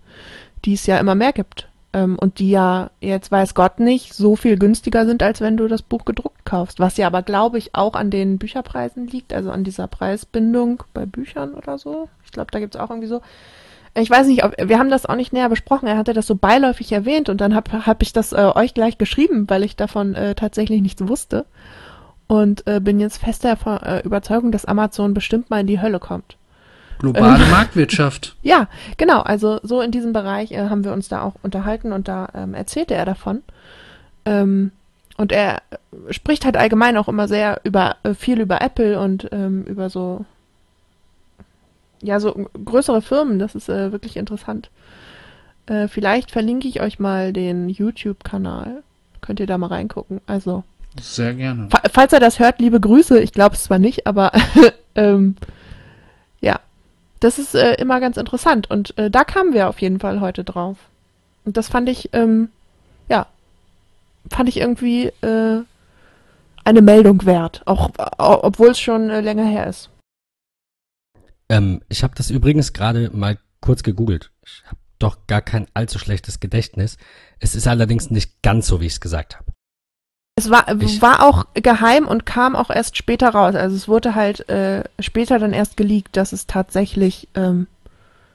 [0.66, 1.68] die es ja immer mehr gibt.
[1.94, 5.68] Ähm, und die ja jetzt weiß Gott nicht so viel günstiger sind, als wenn du
[5.68, 6.80] das Buch gedruckt kaufst.
[6.80, 11.06] Was ja aber, glaube ich, auch an den Bücherpreisen liegt, also an dieser Preisbindung bei
[11.06, 12.08] Büchern oder so.
[12.24, 13.22] Ich glaube, da gibt es auch irgendwie so.
[13.94, 15.88] Ich weiß nicht, ob, wir haben das auch nicht näher besprochen.
[15.88, 18.98] Er hatte das so beiläufig erwähnt und dann habe hab ich das äh, euch gleich
[18.98, 21.46] geschrieben, weil ich davon äh, tatsächlich nichts wusste.
[22.28, 26.00] Und äh, bin jetzt fest der äh, Überzeugung, dass Amazon bestimmt mal in die Hölle
[26.00, 26.38] kommt.
[27.00, 28.38] Globale Marktwirtschaft.
[28.42, 29.22] Ja, genau.
[29.22, 32.54] Also so in diesem Bereich äh, haben wir uns da auch unterhalten und da ähm,
[32.54, 33.44] erzählte er davon.
[34.24, 34.72] Ähm,
[35.18, 39.66] und er äh, spricht halt allgemein auch immer sehr über viel über Apple und ähm,
[39.66, 40.26] über so
[42.02, 42.34] ja so
[42.66, 43.40] größere Firmen.
[43.40, 44.70] Das ist äh, wirklich interessant.
[45.68, 48.84] Äh, vielleicht verlinke ich euch mal den YouTube-Kanal.
[49.22, 50.20] Könnt ihr da mal reingucken.
[50.26, 50.64] Also
[51.00, 51.70] Sehr gerne.
[51.70, 53.20] Fa- Falls er das hört, liebe Grüße.
[53.22, 54.32] Ich glaube es zwar nicht, aber
[54.96, 55.36] ähm,
[56.42, 56.60] ja,
[57.20, 58.70] das ist äh, immer ganz interessant.
[58.72, 60.78] Und äh, da kamen wir auf jeden Fall heute drauf.
[61.46, 62.50] Und das fand ich, ähm,
[63.10, 63.28] ja,
[64.32, 65.62] fand ich irgendwie äh,
[66.64, 69.90] eine Meldung wert, auch obwohl es schon äh, länger her ist.
[71.52, 74.32] Ähm, ich habe das übrigens gerade mal kurz gegoogelt.
[74.46, 76.98] Ich habe doch gar kein allzu schlechtes Gedächtnis.
[77.40, 79.52] Es ist allerdings nicht ganz so, wie ich es gesagt habe.
[80.38, 83.54] Es war, ich, war auch geheim und kam auch erst später raus.
[83.56, 87.68] Also es wurde halt äh, später dann erst geleakt, dass es tatsächlich ähm,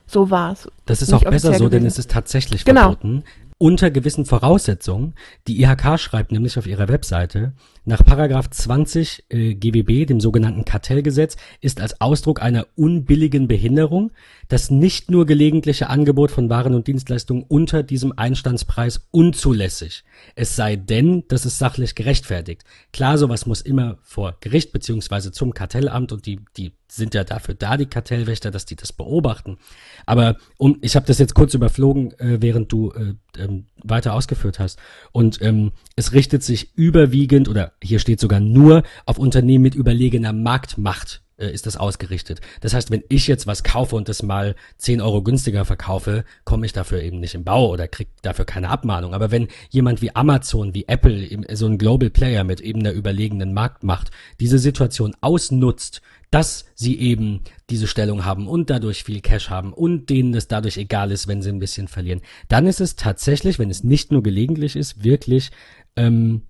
[0.07, 0.55] so war.
[0.85, 2.93] Das ist auch besser so, denn es ist tatsächlich genau.
[2.93, 3.25] verboten
[3.59, 5.15] unter gewissen Voraussetzungen.
[5.47, 11.37] Die IHK schreibt nämlich auf ihrer Webseite, nach Paragraph 20 äh, GWB, dem sogenannten Kartellgesetz,
[11.61, 14.11] ist als Ausdruck einer unbilligen Behinderung
[14.49, 20.05] das nicht nur gelegentliche Angebot von Waren und Dienstleistungen unter diesem Einstandspreis unzulässig.
[20.35, 22.65] Es sei denn, das ist sachlich gerechtfertigt.
[22.93, 27.55] Klar, sowas muss immer vor Gericht beziehungsweise zum Kartellamt und die, die sind ja dafür
[27.55, 29.59] da, die Kartellwächter, dass die das beobachten.
[30.07, 34.59] Aber um, ich habe das jetzt kurz überflogen, äh, während du äh, ähm, weiter ausgeführt
[34.59, 34.79] hast.
[35.13, 40.33] Und ähm, es richtet sich überwiegend oder hier steht sogar nur auf Unternehmen mit überlegener
[40.33, 42.41] Marktmacht äh, ist das ausgerichtet.
[42.61, 46.67] Das heißt, wenn ich jetzt was kaufe und das mal 10 Euro günstiger verkaufe, komme
[46.67, 49.15] ich dafür eben nicht im Bau oder kriege dafür keine Abmahnung.
[49.15, 53.53] Aber wenn jemand wie Amazon, wie Apple, so ein Global Player mit eben einer überlegenen
[53.53, 59.73] Marktmacht, diese Situation ausnutzt, dass sie eben diese Stellung haben und dadurch viel Cash haben
[59.73, 63.59] und denen es dadurch egal ist, wenn sie ein bisschen verlieren, dann ist es tatsächlich,
[63.59, 65.51] wenn es nicht nur gelegentlich ist, wirklich
[65.97, 66.43] ähm,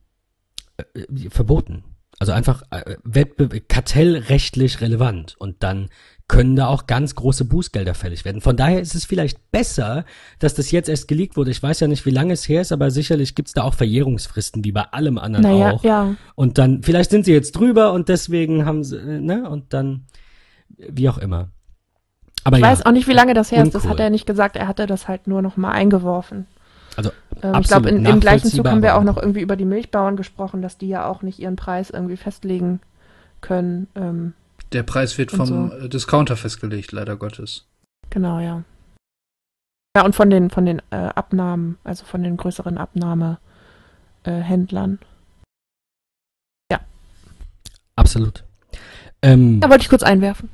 [0.76, 1.84] äh, verboten.
[2.18, 5.34] Also einfach äh, Wettbe kartellrechtlich relevant.
[5.38, 5.88] Und dann
[6.28, 8.40] können da auch ganz große Bußgelder fällig werden.
[8.40, 10.04] Von daher ist es vielleicht besser,
[10.38, 11.50] dass das jetzt erst geleakt wurde.
[11.50, 14.64] Ich weiß ja nicht, wie lange es her ist, aber sicherlich gibt's da auch Verjährungsfristen,
[14.64, 15.84] wie bei allem anderen naja, auch.
[15.84, 16.16] Ja.
[16.34, 20.06] Und dann, vielleicht sind sie jetzt drüber und deswegen haben sie, ne, und dann,
[20.68, 21.50] wie auch immer.
[22.42, 23.68] Aber ich ja, weiß auch nicht, wie lange das her uncool.
[23.68, 23.84] ist.
[23.84, 24.56] Das hat er nicht gesagt.
[24.56, 26.46] Er hatte das halt nur noch mal eingeworfen.
[26.96, 30.16] Also ähm, ich glaube, im gleichen Zug haben wir auch noch irgendwie über die Milchbauern
[30.16, 32.80] gesprochen, dass die ja auch nicht ihren Preis irgendwie festlegen
[33.40, 33.88] können.
[33.94, 34.32] Ähm,
[34.72, 35.88] Der Preis wird vom so.
[35.88, 37.66] Discounter festgelegt, leider Gottes.
[38.10, 38.62] Genau, ja.
[39.96, 44.98] Ja, und von den, von den äh, Abnahmen, also von den größeren Abnahmehändlern.
[45.00, 46.80] Äh, ja.
[47.96, 48.44] Absolut.
[49.22, 50.50] Ähm, da wollte ich kurz einwerfen.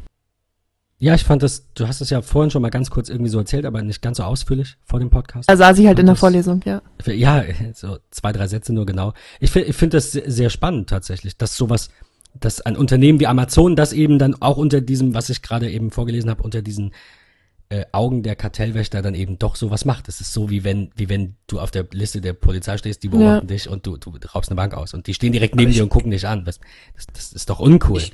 [1.03, 3.37] Ja, ich fand das, du hast es ja vorhin schon mal ganz kurz irgendwie so
[3.37, 5.51] erzählt, aber nicht ganz so ausführlich vor dem Podcast.
[5.51, 6.81] Da saß ich halt in der Vorlesung, ja.
[7.05, 7.43] Ja,
[7.75, 9.13] so zwei, drei Sätze nur genau.
[9.41, 11.89] Ich finde ich finde das sehr spannend tatsächlich, dass sowas,
[12.39, 15.91] dass ein Unternehmen wie Amazon das eben dann auch unter diesem, was ich gerade eben
[15.91, 16.93] vorgelesen habe, unter diesen
[17.69, 20.07] äh, Augen der Kartellwächter dann eben doch sowas macht.
[20.07, 23.09] Es ist so, wie wenn, wie wenn du auf der Liste der Polizei stehst, die
[23.09, 23.55] beobachten ja.
[23.57, 25.83] dich und du, du raubst eine Bank aus und die stehen direkt neben ich, dir
[25.83, 26.45] und gucken dich an.
[26.45, 26.61] Das,
[26.95, 27.99] das, das ist doch uncool.
[27.99, 28.13] Ich,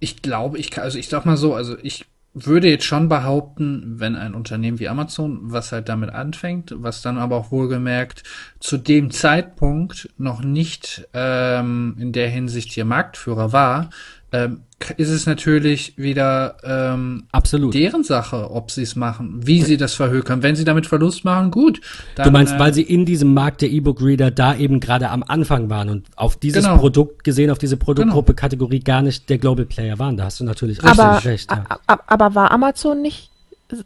[0.00, 4.00] ich glaube, ich kann, also ich sag mal so, also ich würde jetzt schon behaupten,
[4.00, 8.22] wenn ein Unternehmen wie Amazon, was halt damit anfängt, was dann aber auch wohlgemerkt
[8.58, 13.90] zu dem Zeitpunkt noch nicht ähm, in der Hinsicht hier Marktführer war,
[14.32, 14.62] ähm,
[14.96, 17.74] ist es natürlich wieder ähm, Absolut.
[17.74, 20.42] deren Sache, ob sie es machen, wie sie das verhökern.
[20.42, 21.80] Wenn sie damit Verlust machen, gut.
[22.16, 25.22] Dann, du meinst, äh, weil sie in diesem Markt der E-Book-Reader da eben gerade am
[25.22, 26.78] Anfang waren und auf dieses genau.
[26.78, 28.40] Produkt gesehen, auf diese Produktgruppe, genau.
[28.40, 30.16] Kategorie gar nicht der Global Player waren.
[30.16, 31.50] Da hast du natürlich aber, recht.
[31.50, 31.64] Ja.
[31.86, 33.30] Aber war Amazon nicht,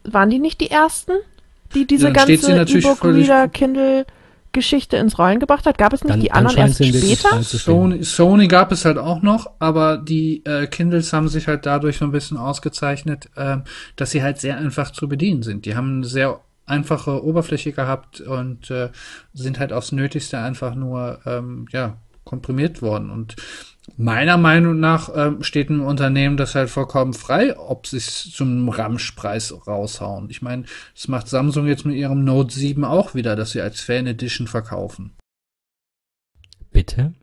[0.03, 1.13] waren die nicht die ersten,
[1.75, 4.05] die diese ganze E-Book-Reader, Kindle
[4.57, 5.77] Geschichte ins Rollen gebracht hat?
[5.77, 7.43] Gab es nicht dann, die anderen erst später?
[7.43, 11.97] Sony, Sony gab es halt auch noch, aber die äh, Kindles haben sich halt dadurch
[11.97, 13.57] so ein bisschen ausgezeichnet, äh,
[13.95, 15.65] dass sie halt sehr einfach zu bedienen sind.
[15.65, 18.89] Die haben eine sehr einfache Oberfläche gehabt und äh,
[19.33, 23.35] sind halt aufs Nötigste einfach nur ähm, ja komprimiert worden und
[23.97, 28.69] meiner Meinung nach ähm, steht ein Unternehmen das halt vollkommen frei, ob sie es zum
[28.69, 30.29] Ramschpreis raushauen.
[30.29, 30.63] Ich meine,
[30.95, 34.47] das macht Samsung jetzt mit ihrem Note 7 auch wieder, dass sie als Fan Edition
[34.47, 35.13] verkaufen.
[36.71, 37.13] Bitte?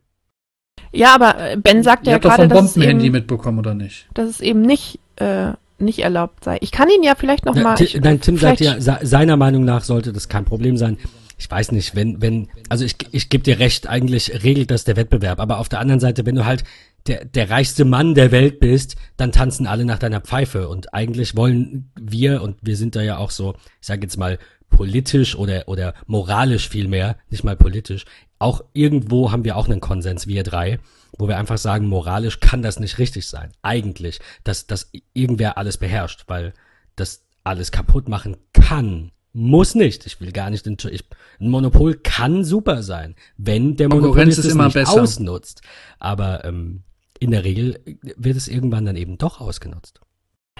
[0.91, 4.07] Ja, aber äh, Ben sagt ja gerade, dass Bombenhandy mitbekommen oder nicht?
[4.13, 6.57] Dass es eben nicht äh, nicht erlaubt sei.
[6.61, 7.81] Ich kann ihn ja vielleicht noch ja, mal.
[7.81, 10.97] Ich, nein, Tim sagt ja, seiner Meinung nach sollte das kein Problem sein
[11.37, 14.95] ich weiß nicht, wenn, wenn, also ich, ich gebe dir recht, eigentlich regelt das der
[14.95, 16.63] Wettbewerb, aber auf der anderen Seite, wenn du halt
[17.07, 20.69] der, der reichste Mann der Welt bist, dann tanzen alle nach deiner Pfeife.
[20.69, 24.39] Und eigentlich wollen wir, und wir sind da ja auch so, ich sage jetzt mal,
[24.69, 28.05] politisch oder, oder moralisch vielmehr, nicht mal politisch,
[28.39, 30.79] auch irgendwo haben wir auch einen Konsens, wir drei,
[31.17, 33.51] wo wir einfach sagen, moralisch kann das nicht richtig sein.
[33.61, 36.53] Eigentlich, dass, dass irgendwer alles beherrscht, weil
[36.95, 40.05] das alles kaputt machen kann muss nicht.
[40.05, 40.65] Ich will gar nicht.
[40.65, 41.03] Ich,
[41.39, 45.01] ein Monopol kann super sein, wenn der Monopolist es nicht besser.
[45.01, 45.61] ausnutzt.
[45.99, 46.83] Aber ähm,
[47.19, 49.99] in der Regel wird es irgendwann dann eben doch ausgenutzt.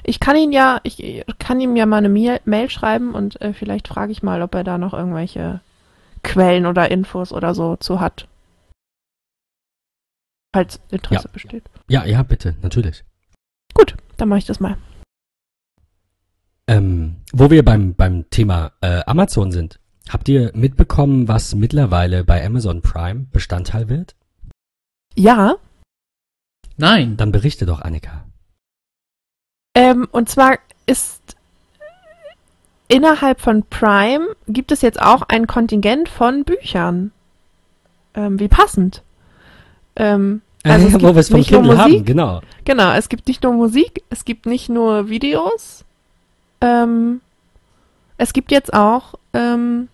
[0.04, 3.88] Ich kann ihn ja, ich kann ihm ja mal eine Mail schreiben und äh, vielleicht
[3.88, 5.62] frage ich mal, ob er da noch irgendwelche
[6.22, 8.28] Quellen oder Infos oder so zu hat.
[10.54, 11.64] falls Interesse besteht.
[11.88, 13.04] Ja, ja, bitte, natürlich.
[13.74, 14.78] Gut, dann mache ich das mal.
[16.68, 22.44] Ähm, wo wir beim, beim Thema äh, Amazon sind, habt ihr mitbekommen, was mittlerweile bei
[22.46, 24.16] Amazon Prime Bestandteil wird?
[25.16, 25.58] Ja,
[26.78, 27.18] Nein.
[27.18, 28.26] Dann berichte doch, Annika.
[29.76, 31.22] ähm, und zwar ist
[32.88, 37.12] innerhalb von Prime gibt es jetzt auch ein Kontingent von Büchern.
[38.14, 39.02] Ähm, wie passend.
[39.96, 42.42] Ähm, also es wo gibt wir es vom nicht nur Kindle Musik, haben, genau.
[42.64, 45.85] Genau, es gibt nicht nur Musik, es gibt nicht nur Videos,
[46.66, 47.22] ähm,
[48.18, 49.88] es gibt jetzt auch ähm,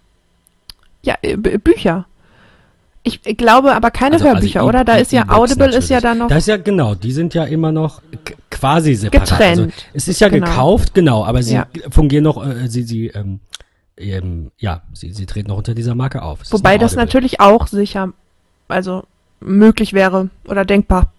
[1.03, 2.05] ja, äh, Bücher.
[3.03, 4.85] Ich glaube aber keine Also- also Hörbücher, E- oder?
[4.85, 6.01] Da ist ja Audible ist ja natürlich.
[6.03, 8.01] da noch Da ist ja genau, die sind ja immer noch
[8.51, 9.27] quasi separat.
[9.29, 9.59] getrennt.
[9.59, 10.45] Also, es ist ja Genau.
[10.45, 11.65] gekauft, genau, aber sie Ja.
[11.89, 13.39] fungieren noch, äh, sie, sie, ähm,
[13.97, 16.41] ähm, ja, sie, sie treten noch unter dieser Marke auf.
[16.43, 18.13] Es Wobei das natürlich auch sicher,
[18.67, 19.03] also
[19.39, 21.11] möglich wäre oder denkbar.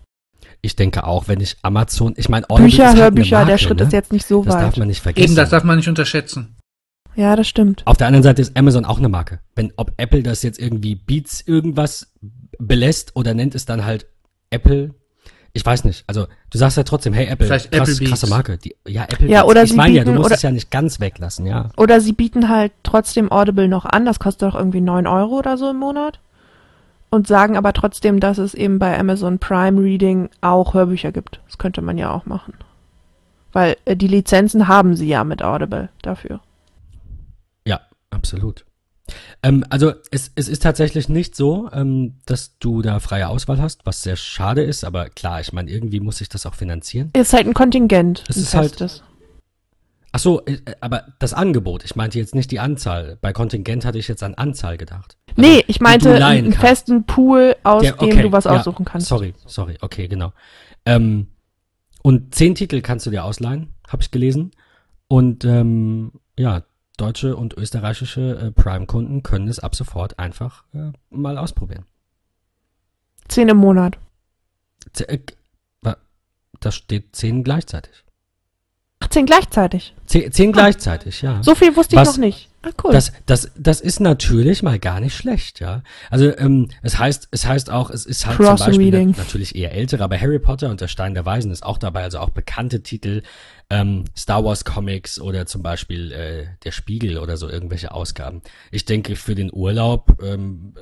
[0.64, 3.58] Ich denke auch, wenn ich Amazon, ich meine, Audible ist Bücher, halt Hörbücher, Marke, der
[3.58, 3.84] Schritt ne?
[3.86, 4.76] ist jetzt nicht so Das darf weit.
[4.78, 5.24] man nicht vergessen.
[5.26, 6.56] Eben, das darf man nicht unterschätzen.
[7.16, 7.82] Ja, das stimmt.
[7.84, 9.40] Auf der anderen Seite ist Amazon auch eine Marke.
[9.56, 12.12] Wenn, ob Apple das jetzt irgendwie Beats irgendwas
[12.58, 14.06] belässt oder nennt es dann halt
[14.50, 14.94] Apple,
[15.52, 16.04] ich weiß nicht.
[16.06, 18.56] Also, du sagst ja trotzdem, hey Apple, Vielleicht krass, Apple krasse Marke.
[18.56, 19.50] Die, ja, Apple Ja, Beats.
[19.50, 21.70] oder ich meine ja, du musst oder- es ja nicht ganz weglassen, ja.
[21.76, 25.58] Oder sie bieten halt trotzdem Audible noch an, das kostet doch irgendwie 9 Euro oder
[25.58, 26.20] so im Monat.
[27.12, 31.40] Und sagen aber trotzdem, dass es eben bei Amazon Prime Reading auch Hörbücher gibt.
[31.44, 32.54] Das könnte man ja auch machen.
[33.52, 36.40] Weil äh, die Lizenzen haben sie ja mit Audible dafür.
[37.66, 38.64] Ja, absolut.
[39.42, 43.84] Ähm, also es, es ist tatsächlich nicht so, ähm, dass du da freie Auswahl hast,
[43.84, 47.10] was sehr schade ist, aber klar, ich meine, irgendwie muss sich das auch finanzieren.
[47.14, 48.24] Ist halt ein Kontingent.
[48.26, 49.02] Es ein ist halt- festes.
[50.14, 53.16] Ach so, äh, aber das Angebot, ich meinte jetzt nicht die Anzahl.
[53.22, 55.16] Bei Kontingent hatte ich jetzt an Anzahl gedacht.
[55.30, 58.84] Also, Nee, ich meinte einen festen Pool, aus Der- dem okay, du was ja, aussuchen
[58.84, 59.06] kannst.
[59.08, 60.32] Sorry, sorry, okay, genau.
[60.84, 61.28] Ähm,
[62.02, 64.50] und zehn Titel kannst du dir ausleihen, habe ich gelesen.
[65.08, 66.62] Und ähm, ja,
[66.98, 71.86] deutsche und österreichische äh, Prime-Kunden können es ab sofort einfach äh, mal ausprobieren.
[73.28, 73.96] Zehn im Monat.
[74.92, 75.20] Z äh,
[75.80, 75.96] wa-
[76.60, 78.01] da steht zehn gleichzeitig.
[79.02, 79.94] Ach, zehn gleichzeitig.
[80.06, 81.42] Zehn, zehn gleichzeitig, ja.
[81.42, 82.48] So viel wusste ich Was- noch nicht.
[82.64, 82.92] Ah, cool.
[82.92, 85.82] Das, das, das ist natürlich mal gar nicht schlecht, ja.
[86.10, 89.72] Also ähm, es heißt, es heißt auch, es ist halt zum Beispiel na- natürlich eher
[89.72, 92.80] ältere, aber Harry Potter und der Stein der Weisen ist auch dabei, also auch bekannte
[92.84, 93.22] Titel,
[93.68, 98.42] ähm, Star Wars Comics oder zum Beispiel äh, der Spiegel oder so irgendwelche Ausgaben.
[98.70, 100.74] Ich denke, für den Urlaub ähm,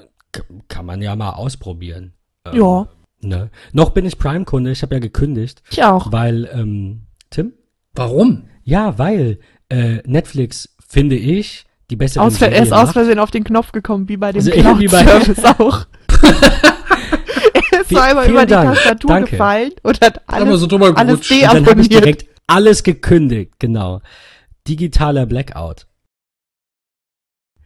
[0.68, 2.12] kann man ja mal ausprobieren.
[2.44, 2.88] Ähm, Ja.
[3.22, 3.50] Ne?
[3.72, 6.12] Noch bin ich Prime-Kunde, ich habe ja gekündigt, ich auch.
[6.12, 7.54] weil ähm, Tim?
[7.94, 8.44] Warum?
[8.64, 13.44] Ja, weil äh, Netflix finde ich die bessere Aus, er ist aus Versehen auf den
[13.44, 15.86] Knopf gekommen, wie bei dem Also Cloud-Service auch.
[17.72, 18.74] er ist einmal über die Dank.
[18.74, 19.30] Tastatur Danke.
[19.32, 21.90] gefallen und hat Einmal alles, so drüber alles deabonniert.
[21.90, 24.00] direkt alles gekündigt, genau.
[24.68, 25.86] Digitaler Blackout.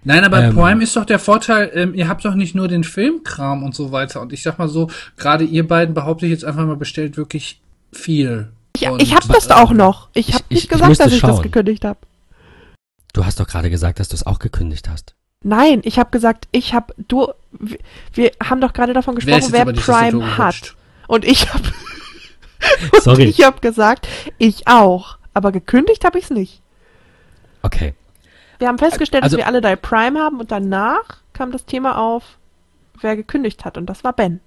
[0.05, 0.55] Nein, aber Ähm.
[0.55, 3.91] Prime ist doch der Vorteil, ähm, ihr habt doch nicht nur den Filmkram und so
[3.93, 4.21] weiter.
[4.21, 7.63] Und ich sag mal so, gerade ihr beiden behaupte ich jetzt einfach mal bestellt wirklich
[7.93, 8.53] viel.
[8.77, 10.09] Ich, Und, ich hab das äh, auch noch.
[10.15, 11.43] Ich ich- habe ich- nicht ich gesagt, musste dass ich das schauen.
[11.43, 11.99] gekündigt habe.
[13.13, 15.15] Du hast doch gerade gesagt, dass du es auch gekündigt hast.
[15.45, 17.79] Nein, ich habe gesagt, ich habe du wir,
[18.15, 20.75] wir haben doch gerade davon Wer gesprochen, wer Tastatur Prime hat.
[21.07, 21.63] Und ich habe
[23.03, 23.25] Sorry.
[23.25, 24.09] ich habe gesagt,
[24.39, 26.61] ich auch, aber gekündigt habe ich's nicht.
[27.63, 27.95] Okay.
[28.59, 31.99] Wir haben festgestellt, Also- dass wir alle drei Prime haben und danach kam das Thema
[31.99, 32.39] auf,
[33.01, 34.41] wer gekündigt hat und das war Ben.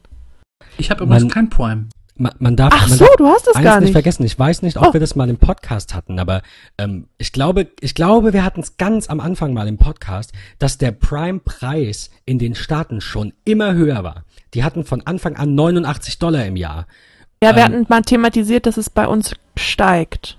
[0.78, 1.88] Ich habe übrigens kein Prime.
[2.20, 3.92] Man, man darf, Ach man so, darf du hast das gar nicht nicht.
[3.94, 4.24] vergessen.
[4.24, 4.94] Ich weiß nicht, ob Oh.
[4.94, 6.42] wir das mal im Podcast hatten, aber
[6.78, 10.78] ähm, ich glaube, ich glaube, wir hatten es ganz am Anfang mal im Podcast, dass
[10.78, 14.24] der Prime-Preis in den Staaten schon immer höher war.
[14.54, 16.88] Die hatten von Anfang an 89 Dollar im Jahr.
[17.44, 20.38] Ja, wir Ähm, hatten mal thematisiert, dass es bei uns steigt.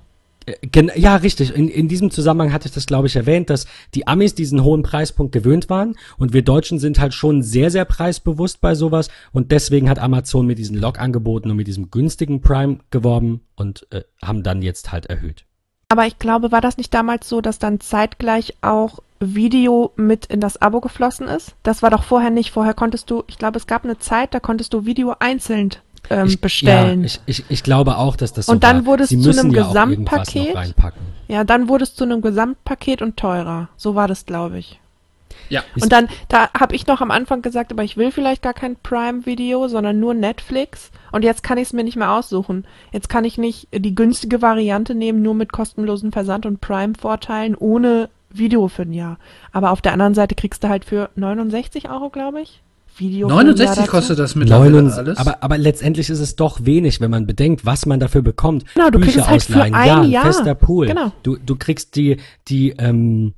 [0.94, 1.54] Ja, richtig.
[1.54, 4.82] In, in diesem Zusammenhang hatte ich das, glaube ich, erwähnt, dass die Amis diesen hohen
[4.82, 9.52] Preispunkt gewöhnt waren und wir Deutschen sind halt schon sehr, sehr preisbewusst bei sowas und
[9.52, 14.42] deswegen hat Amazon mit diesen Log-Angeboten und mit diesem günstigen Prime geworben und äh, haben
[14.42, 15.44] dann jetzt halt erhöht.
[15.88, 20.40] Aber ich glaube, war das nicht damals so, dass dann zeitgleich auch Video mit in
[20.40, 21.54] das Abo geflossen ist?
[21.62, 22.50] Das war doch vorher nicht.
[22.50, 25.70] Vorher konntest du, ich glaube, es gab eine Zeit, da konntest du Video einzeln
[26.10, 27.00] ähm, ich, bestellen.
[27.00, 28.86] Ja, ich, ich, ich glaube auch, dass das so Und dann war.
[28.86, 30.74] wurde es Sie zu einem ja Gesamtpaket.
[31.28, 33.68] Ja, dann wurde es zu einem Gesamtpaket und teurer.
[33.76, 34.80] So war das, glaube ich.
[35.48, 35.62] Ja.
[35.80, 38.76] Und dann, da habe ich noch am Anfang gesagt, aber ich will vielleicht gar kein
[38.76, 40.90] Prime-Video, sondern nur Netflix.
[41.12, 42.66] Und jetzt kann ich es mir nicht mehr aussuchen.
[42.92, 48.10] Jetzt kann ich nicht die günstige Variante nehmen, nur mit kostenlosen Versand und Prime-Vorteilen, ohne
[48.30, 49.18] Video für ein Jahr.
[49.52, 52.62] Aber auf der anderen Seite kriegst du halt für 69 Euro, glaube ich,
[52.98, 53.28] Video.
[53.28, 55.18] 69 kostet das mittlerweile 99, alles.
[55.18, 58.64] aber, aber letztendlich ist es doch wenig, wenn man bedenkt, was man dafür bekommt.
[58.74, 60.24] Genau, du kriegst es halt für ausleihen, ein ja, Jahr.
[60.24, 60.86] fester Pool.
[60.86, 61.12] Genau.
[61.22, 62.16] Du, du kriegst die,
[62.48, 63.34] die, ähm,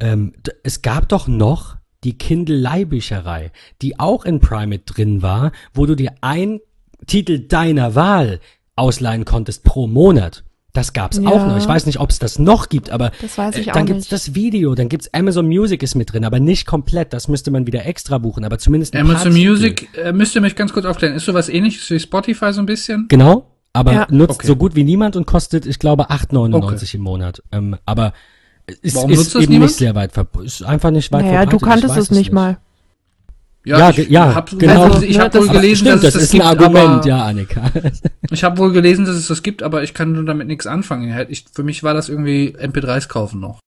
[0.00, 3.50] ähm, es gab doch noch die Kindle-Leihbücherei,
[3.80, 6.60] die auch in Prime mit drin war, wo du dir ein
[7.06, 8.40] Titel deiner Wahl
[8.76, 10.44] ausleihen konntest pro Monat.
[10.74, 11.30] Das gab's Ja.
[11.30, 11.56] auch noch.
[11.56, 13.86] Ich weiß nicht, ob es das noch gibt, aber Das weiß ich äh, auch dann
[13.86, 14.12] gibt's nicht.
[14.12, 17.12] das Video, dann gibt's Amazon Music ist mit drin, aber nicht komplett.
[17.12, 19.32] Das müsste man wieder extra buchen, aber zumindest Amazon.
[19.32, 22.66] Music, äh, müsst ihr mich ganz kurz aufklären, ist sowas ähnliches wie Spotify so ein
[22.66, 23.06] bisschen?
[23.08, 24.06] Genau, aber Ja.
[24.10, 24.46] nutzt Okay.
[24.48, 27.40] so gut wie niemand und kostet, ich glaube, 8,99 im Monat.
[27.52, 28.12] Ähm, aber
[28.82, 30.46] ist, Warum ist eben nicht sehr weit verbreitet.
[30.48, 31.62] Ist einfach nicht weit Naja, verbreitet.
[31.62, 32.58] du kanntest es nicht mal.
[33.66, 34.84] Ja, ich ge- ja, hab, genau.
[34.84, 36.86] also, ich habe das- wohl gelesen, stimmt, dass das es das ist ein gibt, Argument,
[37.00, 37.62] aber, ja, Annika.
[38.30, 41.26] Ich habe wohl gelesen, dass es das gibt, aber ich kann nur damit nichts anfangen.
[41.30, 43.60] Ich, für mich war das irgendwie MP3s kaufen noch.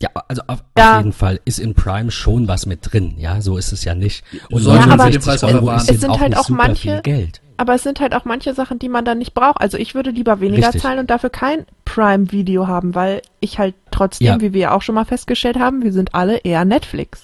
[0.00, 0.92] ja, also auf, Ja.
[0.92, 3.14] auf jeden Fall ist in Prime schon was mit drin.
[3.18, 4.24] Ja, so ist es ja nicht.
[4.50, 5.86] Und Sollte man für den 69 Preis Euro aber ist wahren.
[5.86, 7.40] jetzt Es sind auch halt nicht auch manche- Geld.
[7.58, 9.60] Aber es sind halt auch manche Sachen, die man dann nicht braucht.
[9.62, 10.82] Also ich würde lieber weniger Richtig.
[10.82, 14.40] zahlen und dafür kein Prime-Video haben, weil ich halt trotzdem, Ja.
[14.42, 17.22] wie wir ja auch schon mal festgestellt haben, wir sind alle eher Netflix.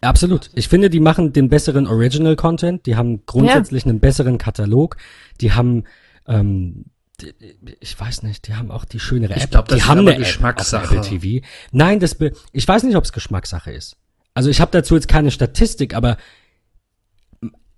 [0.00, 0.50] Absolut.
[0.54, 2.86] Ich finde, die machen den besseren Original Content.
[2.86, 4.96] Die haben grundsätzlich einen besseren Katalog.
[5.40, 5.84] Die haben,
[6.26, 6.86] ähm,
[7.20, 7.32] die,
[7.80, 9.44] ich weiß nicht, die haben auch die schönere App.
[9.44, 10.84] Ich glaub, das die ist haben aber eine App Geschmackssache.
[10.84, 11.46] auf Apple TV.
[11.72, 13.96] Nein, das, be ich weiß nicht, ob es Geschmackssache ist.
[14.34, 16.18] Also ich habe dazu jetzt keine Statistik, aber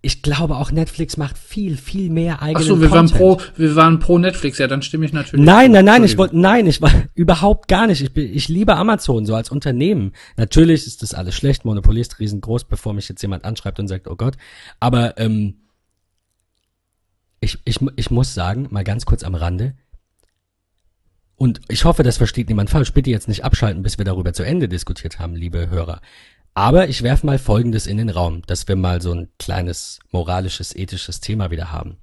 [0.00, 3.74] ich glaube auch Netflix macht viel, viel mehr Ach eigenen so, wir waren pro, wir
[3.74, 5.44] waren pro Netflix, ja, dann stimme ich natürlich.
[5.44, 8.00] Nein, nein, nein, ich wollte, nein, ich war überhaupt gar nicht.
[8.00, 10.12] Ich, bin, ich liebe Amazon so als Unternehmen.
[10.36, 14.06] Natürlich ist das alles schlecht, Monopoly ist riesengroß, bevor mich jetzt jemand anschreibt und sagt,
[14.06, 14.36] oh Gott.
[14.78, 15.56] Aber ähm,
[17.40, 19.74] ich, ich, ich muss sagen, mal ganz kurz am Rande,
[21.38, 22.92] und ich hoffe, das versteht niemand falsch.
[22.92, 26.00] Bitte jetzt nicht abschalten, bis wir darüber zu Ende diskutiert haben, liebe Hörer.
[26.58, 30.74] Aber ich werfe mal Folgendes in den Raum, dass wir mal so ein kleines moralisches,
[30.74, 31.98] ethisches Thema wieder haben.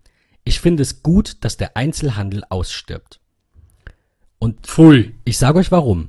[0.46, 3.20] Ich finde es gut, dass der Einzelhandel ausstirbt.
[4.40, 5.14] Und Pfui.
[5.26, 6.08] ich sage euch warum.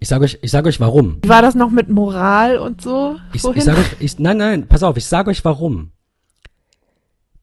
[0.00, 1.18] Ich sage euch, ich sage euch warum.
[1.22, 3.18] Wie war das noch mit Moral und so?
[3.34, 3.58] Ich, vorhin?
[3.58, 5.92] ich sage euch, ich, nein, nein, pass auf, ich sage euch warum.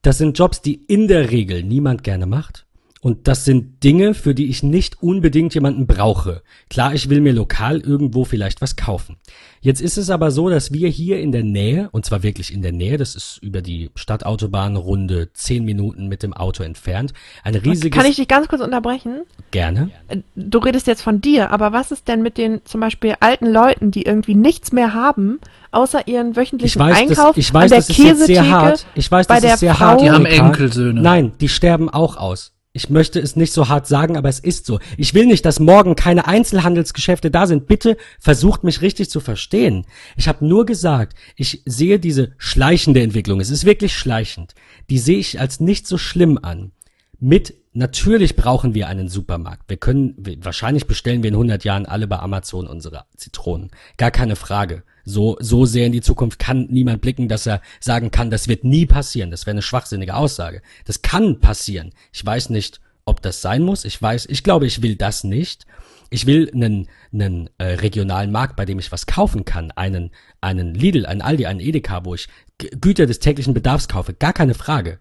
[0.02, 2.66] Das sind Jobs, die in der Regel niemand gerne macht.
[3.02, 6.42] Und das sind Dinge, für die ich nicht unbedingt jemanden brauche.
[6.70, 9.16] Klar, ich will mir lokal irgendwo vielleicht was kaufen.
[9.62, 12.62] Jetzt ist es aber so, dass wir hier in der Nähe, und zwar wirklich in
[12.62, 17.14] der Nähe, das ist über die Stadtautobahn Runde zehn Minuten mit dem Auto entfernt,
[17.46, 19.22] ein riesiges, Kann ich dich ganz kurz unterbrechen?
[19.52, 23.16] gerne, Äh, Du redest jetzt von dir, aber was ist denn mit den zum Beispiel
[23.22, 25.40] alten Leuten, die irgendwie nichts mehr haben,
[25.72, 28.28] außer ihren ich wöchentlichen weiß, Einkauf das, ich weiß, an der das ist jetzt sehr
[28.42, 28.50] Käsetheke?
[28.52, 30.26] hart, ich weiß, bei das der ist sehr Frau- hart, Die haben.
[30.26, 31.02] Enkelsöhne.
[31.02, 32.52] Nein, die sterben auch aus.
[32.72, 34.80] Ich möchte es nicht so hart sagen, aber es ist so.
[34.96, 37.66] Ich will nicht, dass morgen keine Einzelhandelsgeschäfte da sind.
[37.66, 39.88] Bitte versucht mich richtig zu verstehen.
[40.18, 43.40] Ich habe nur gesagt, ich sehe diese schleichende Entwicklung.
[43.40, 44.54] Es ist wirklich schleichend.
[44.92, 46.72] Die sehe ich als nicht so schlimm an.
[47.20, 49.68] Mit natürlich brauchen wir einen Supermarkt.
[49.68, 53.72] Wir können wahrscheinlich bestellen wir in 100 Jahren alle bei Amazon unsere Zitronen.
[53.98, 54.84] Gar keine Frage.
[55.06, 58.64] So so sehr in die Zukunft kann niemand blicken, dass er sagen kann, das wird
[58.64, 59.32] nie passieren.
[59.32, 60.62] Das wäre eine schwachsinnige Aussage.
[60.86, 61.92] Das kann passieren.
[62.12, 63.86] Ich weiß nicht, ob das sein muss.
[63.86, 65.66] Ich weiß, ich glaube, ich will das nicht.
[66.12, 69.72] Ich will einen, einen äh, regionalen Markt, bei dem ich was kaufen kann.
[69.72, 72.28] Einen, einen Lidl, einen Aldi, einen Edeka, wo ich
[72.58, 74.14] Güter des täglichen Bedarfs kaufe.
[74.14, 75.00] Gar keine Frage.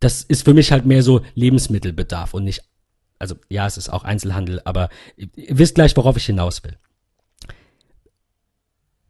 [0.00, 2.62] Das ist für mich halt mehr so Lebensmittelbedarf und nicht,
[3.18, 6.76] also ja, es ist auch Einzelhandel, aber ihr wisst gleich, worauf ich hinaus will.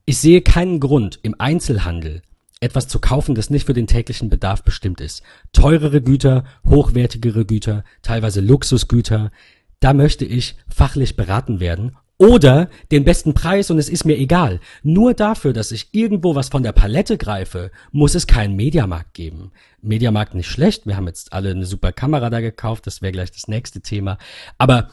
[0.08, 2.22] Ich sehe keinen Grund, im Einzelhandel
[2.60, 5.24] etwas zu kaufen, das nicht für den täglichen Bedarf bestimmt ist.
[5.52, 9.32] Teurere Güter, hochwertigere Güter, teilweise Luxusgüter,
[9.80, 14.60] da möchte ich fachlich beraten werden oder den besten Preis und es ist mir egal.
[14.84, 19.50] Nur dafür, dass ich irgendwo was von der Palette greife, muss es keinen Mediamarkt geben.
[19.82, 23.32] Mediamarkt nicht schlecht, wir haben jetzt alle eine super Kamera da gekauft, das wäre gleich
[23.32, 24.18] das nächste Thema.
[24.56, 24.92] Aber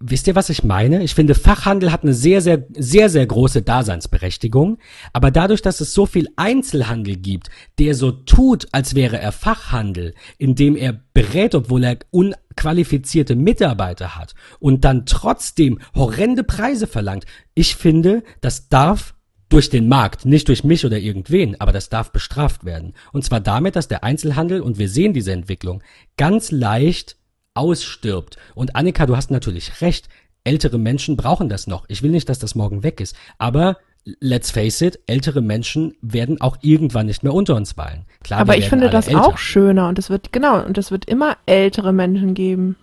[0.00, 1.04] Wisst ihr, was ich meine?
[1.04, 4.78] Ich finde, Fachhandel hat eine sehr, sehr, sehr, sehr große Daseinsberechtigung.
[5.12, 7.48] Aber dadurch, dass es so viel Einzelhandel gibt,
[7.78, 14.34] der so tut, als wäre er Fachhandel, indem er berät, obwohl er unqualifizierte Mitarbeiter hat
[14.58, 17.24] und dann trotzdem horrende Preise verlangt,
[17.54, 19.14] ich finde, das darf
[19.48, 22.94] durch den Markt, nicht durch mich oder irgendwen, aber das darf bestraft werden.
[23.12, 25.82] Und zwar damit, dass der Einzelhandel, und wir sehen diese Entwicklung,
[26.16, 27.17] ganz leicht
[27.58, 28.36] ausstirbt.
[28.54, 30.08] Und Annika, du hast natürlich recht.
[30.44, 31.84] Ältere Menschen brauchen das noch.
[31.88, 33.14] Ich will nicht, dass das morgen weg ist.
[33.36, 33.76] Aber
[34.20, 38.06] let's face it, ältere Menschen werden auch irgendwann nicht mehr unter uns weilen.
[38.22, 39.26] Klar, Aber ich finde das älter.
[39.26, 42.76] auch schöner und es wird, genau, und es wird immer ältere Menschen geben.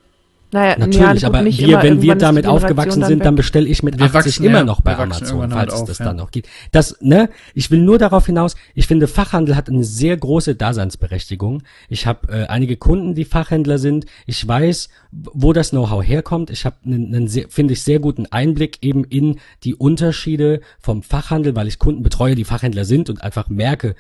[0.56, 1.84] Naja, Natürlich, ja, aber nicht wir, immer.
[1.84, 3.26] wenn wir damit aufgewachsen dann sind, weg.
[3.26, 5.88] dann bestelle ich mit Wir 80 wachsen, immer ja, noch bei Amazon, falls es auf,
[5.90, 6.06] das ja.
[6.06, 6.48] dann noch gibt.
[6.72, 11.64] Das, ne, ich will nur darauf hinaus, ich finde, Fachhandel hat eine sehr große Daseinsberechtigung.
[11.90, 14.06] Ich habe äh, einige Kunden, die Fachhändler sind.
[14.28, 16.50] Ich weiß, wo das Know-how herkommt.
[16.52, 21.54] Ich habe einen, einen finde ich, sehr guten Einblick eben in die Unterschiede vom Fachhandel,
[21.58, 23.94] weil ich Kunden betreue, die Fachhändler sind und einfach merke,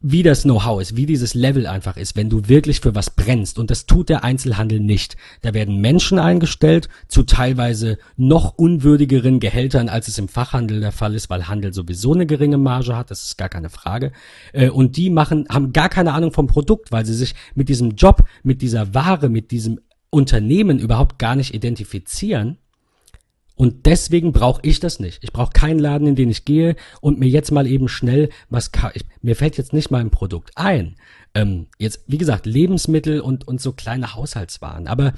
[0.00, 3.58] wie das Know-how ist, wie dieses Level einfach ist, wenn du wirklich für was brennst.
[3.58, 5.16] Und das tut der Einzelhandel nicht.
[5.40, 11.14] Da werden Menschen eingestellt zu teilweise noch unwürdigeren Gehältern, als es im Fachhandel der Fall
[11.14, 14.12] ist, weil Handel sowieso eine geringe Marge hat, das ist gar keine Frage.
[14.52, 17.92] Äh, Und die machen, haben gar keine Ahnung vom Produkt, weil sie sich mit diesem
[17.92, 22.58] Job, mit dieser Ware, mit diesem Unternehmen überhaupt gar nicht identifizieren.
[23.56, 25.22] Und deswegen brauche ich das nicht.
[25.22, 28.70] Ich brauche keinen Laden, in den ich gehe und mir jetzt mal eben schnell was
[28.94, 30.96] ich, mir fällt jetzt nicht mal ein Produkt ein.
[31.34, 34.88] Ähm, jetzt, wie gesagt, Lebensmittel und, und so kleine Haushaltswaren.
[34.88, 35.12] Aber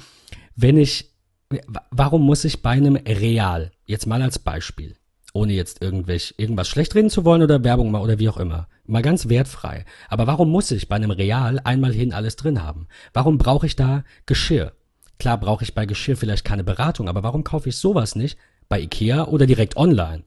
[0.55, 1.13] wenn ich,
[1.49, 4.95] wa- warum muss ich bei einem Real, jetzt mal als Beispiel,
[5.33, 8.67] ohne jetzt irgendwelch, irgendwas schlecht reden zu wollen oder Werbung mal oder wie auch immer,
[8.85, 9.85] mal ganz wertfrei.
[10.09, 12.87] Aber warum muss ich bei einem Real einmal hin alles drin haben?
[13.13, 14.73] Warum brauche ich da Geschirr?
[15.19, 18.37] Klar brauche ich bei Geschirr vielleicht keine Beratung, aber warum kaufe ich sowas nicht
[18.69, 20.23] bei Ikea oder direkt online?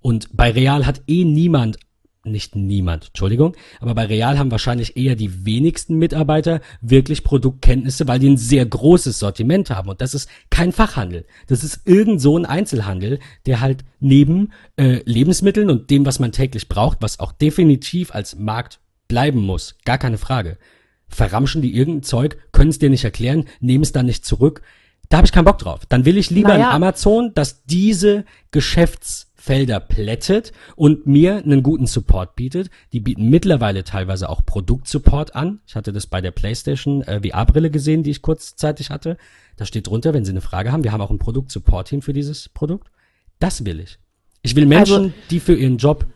[0.00, 1.78] Und bei Real hat eh niemand,
[2.24, 8.18] nicht niemand, Entschuldigung, aber bei Real haben wahrscheinlich eher die wenigsten Mitarbeiter wirklich Produktkenntnisse, weil
[8.18, 9.88] die ein sehr großes Sortiment haben.
[9.88, 11.24] Und das ist kein Fachhandel.
[11.46, 16.32] Das ist irgend so ein Einzelhandel, der halt neben äh, Lebensmitteln und dem, was man
[16.32, 20.58] täglich braucht, was auch definitiv als Markt bleiben muss, gar keine Frage,
[21.08, 24.62] verramschen die irgendein Zeug, können es dir nicht erklären, nehmen es dann nicht zurück.
[25.10, 25.82] Da habe ich keinen Bock drauf.
[25.88, 26.68] Dann will ich lieber Naja.
[26.70, 32.70] ein Amazon, das diese Geschäftsfelder plättet und mir einen guten Support bietet.
[32.92, 35.60] Die bieten mittlerweile teilweise auch Produktsupport an.
[35.66, 39.18] Ich hatte das bei der PlayStation äh, VR-Brille gesehen, die ich kurzzeitig hatte.
[39.56, 42.48] Da steht drunter, wenn Sie eine Frage haben, wir haben auch ein Produktsupport-Team für dieses
[42.48, 42.88] Produkt.
[43.38, 43.98] Das will ich.
[44.42, 46.06] Ich will Menschen, Also- die für ihren Job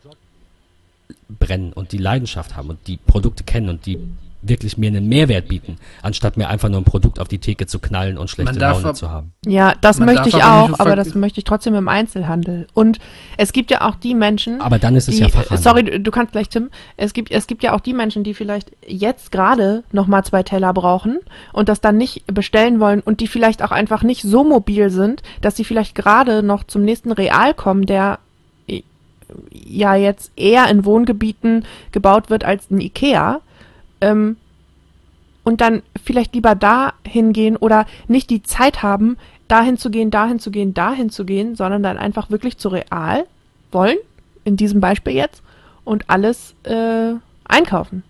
[1.39, 3.99] brennen und die Leidenschaft haben und die Produkte kennen und die
[4.41, 7.79] wirklich mir einen Mehrwert bieten, anstatt mir einfach nur ein Produkt auf die Theke zu
[7.79, 9.33] knallen und schlechte Laune zu haben.
[9.45, 12.67] Ja, das Man möchte ich auch, aber das möchte ich trotzdem im Einzelhandel.
[12.73, 12.99] Und
[13.37, 15.57] es gibt ja auch die Menschen, Aber dann ist es die, ja Fachhandel.
[15.57, 18.71] sorry, du- kannst gleich, Tim, es gibt, es gibt ja auch die Menschen, die vielleicht
[18.87, 21.19] jetzt gerade noch mal zwei Teller brauchen
[21.51, 25.21] und das dann nicht bestellen wollen und die vielleicht auch einfach nicht so mobil sind,
[25.41, 28.19] dass sie vielleicht gerade noch zum nächsten Real kommen, der
[28.67, 28.83] äh,
[29.51, 33.41] ja jetzt eher in Wohngebieten gebaut wird als ein Ikea.
[34.01, 34.37] Ähm,
[35.43, 40.39] und dann vielleicht lieber da hingehen oder nicht die Zeit haben, dahin zu gehen, dahin
[40.39, 43.25] zu gehen, dahin zu gehen, sondern dann einfach wirklich zu real
[43.71, 43.97] wollen,
[44.43, 45.41] in diesem Beispiel jetzt,
[45.85, 47.13] und alles äh,
[47.45, 48.03] einkaufen.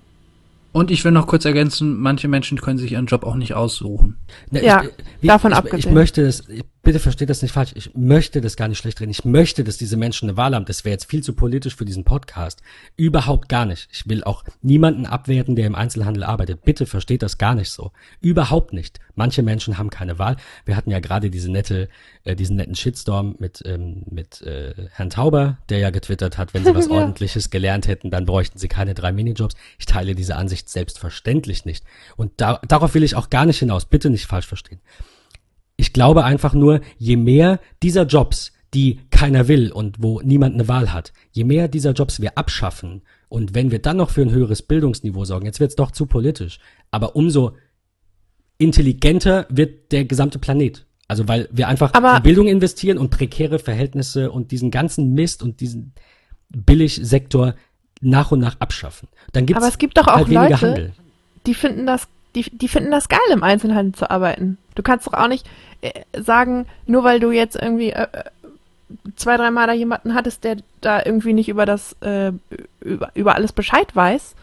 [0.71, 4.17] Und ich will noch kurz ergänzen, manche Menschen können sich ihren Job auch nicht aussuchen.
[4.51, 4.83] Ja,
[5.21, 5.93] ich, davon ich, Ich abgesehen.
[5.93, 9.11] möchte das, ich- bitte versteht das nicht falsch, ich möchte das gar nicht schlecht reden.
[9.11, 10.65] Ich möchte, dass diese Menschen eine Wahl haben.
[10.65, 12.61] Das wäre jetzt viel zu politisch für diesen Podcast.
[12.95, 13.89] Überhaupt gar nicht.
[13.91, 16.63] Ich will auch niemanden abwerten, der im Einzelhandel arbeitet.
[16.63, 17.91] Bitte versteht das gar nicht so.
[18.21, 18.99] Überhaupt nicht.
[19.15, 20.37] Manche Menschen haben keine Wahl.
[20.65, 21.89] Wir hatten ja gerade diese nette,
[22.23, 26.63] äh, diesen netten Shitstorm mit, ähm, mit äh, Herrn Tauber, der ja getwittert hat, wenn
[26.63, 26.93] sie was Ja.
[26.93, 29.55] Ordentliches gelernt hätten, dann bräuchten sie keine drei Minijobs.
[29.77, 31.83] Ich teile diese Ansicht selbstverständlich nicht.
[32.15, 33.85] Und da, darauf will ich auch gar nicht hinaus.
[33.85, 34.79] Bitte nicht falsch verstehen.
[35.79, 40.67] Ich glaube einfach nur, je mehr dieser Jobs, die keiner will und wo niemand eine
[40.67, 44.31] Wahl hat, je mehr dieser Jobs wir abschaffen und wenn wir dann noch für ein
[44.31, 46.59] höheres Bildungsniveau sorgen, jetzt wird's doch zu politisch,
[46.91, 47.53] aber umso
[48.57, 50.85] intelligenter wird der gesamte Planet.
[51.07, 55.41] Also weil wir einfach Aber- in Bildung investieren und prekäre Verhältnisse und diesen ganzen Mist
[55.41, 55.93] und diesen
[56.49, 57.55] Billigsektor
[58.01, 59.07] nach und nach abschaffen.
[59.31, 60.93] Dann gibt's Aber es gibt doch auch halt weniger Leute, Handel.
[61.45, 64.57] die finden das, die, die finden das geil, im Einzelhandel zu arbeiten.
[64.75, 65.47] Du kannst doch auch nicht
[66.17, 68.23] sagen, nur weil du jetzt irgendwie äh, äh,
[69.15, 72.31] zwei, dreimal da jemanden hattest, der da irgendwie nicht über das, äh,
[72.81, 74.35] über, über alles Bescheid weiß,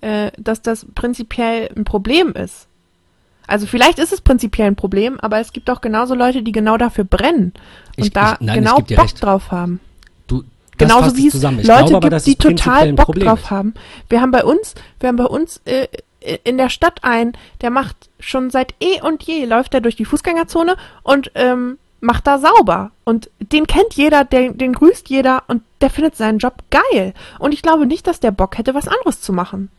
[0.00, 2.66] äh, dass das prinzipiell ein Problem ist.
[3.46, 6.78] Also vielleicht ist es prinzipiell ein Problem, aber es gibt auch genauso Leute, die genau
[6.78, 7.52] dafür brennen
[7.96, 9.22] und Ich- da ich- nein, genau Bock recht.
[9.22, 9.80] drauf haben.
[10.26, 10.42] Du,
[10.78, 13.74] das Genauso wie es Leute glaube gibt, die total Bock drauf haben.
[14.08, 15.86] Wir haben bei uns, wir haben bei uns äh,
[16.44, 20.04] in der Stadt einen, der macht schon seit eh und je, läuft er durch die
[20.04, 22.90] Fußgängerzone und ähm, macht da sauber.
[23.04, 27.14] Und den kennt jeder, den, den grüßt jeder und der findet seinen Job geil.
[27.38, 29.70] Und ich glaube nicht, dass der Bock hätte, was anderes zu machen.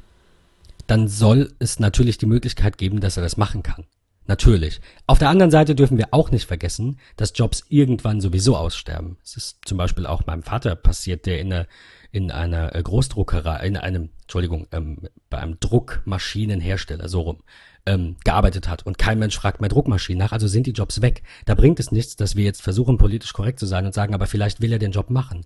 [0.88, 3.86] dann soll es natürlich die Möglichkeit geben, dass er das machen kann.
[4.28, 4.82] Natürlich.
[5.06, 9.18] Auf der anderen Seite dürfen wir auch nicht vergessen, dass Jobs irgendwann sowieso aussterben.
[9.24, 11.68] Es ist zum Beispiel auch meinem Vater passiert, der in einer,
[12.12, 17.44] in einer äh, Großdruckerei, in einem, Entschuldigung, ähm, bei einem Druckmaschinenhersteller, so rum,
[17.86, 18.86] ähm, gearbeitet hat.
[18.86, 21.24] Und kein Mensch fragt mehr Druckmaschinen nach, also sind die Jobs weg.
[21.46, 24.28] Da bringt es nichts, dass wir jetzt versuchen, politisch korrekt zu sein und sagen, aber
[24.28, 25.46] vielleicht will er den Job machen.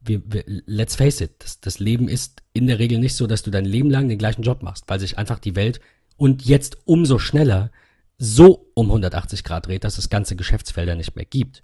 [0.00, 3.42] Wir, wir, let's face it, das, das Leben ist in der Regel nicht so, dass
[3.42, 5.80] du dein Leben lang den gleichen Job machst, weil sich einfach die Welt
[6.16, 7.70] und jetzt umso schneller
[8.18, 11.62] so um 180 Grad dreht, dass es ganze Geschäftsfelder nicht mehr gibt.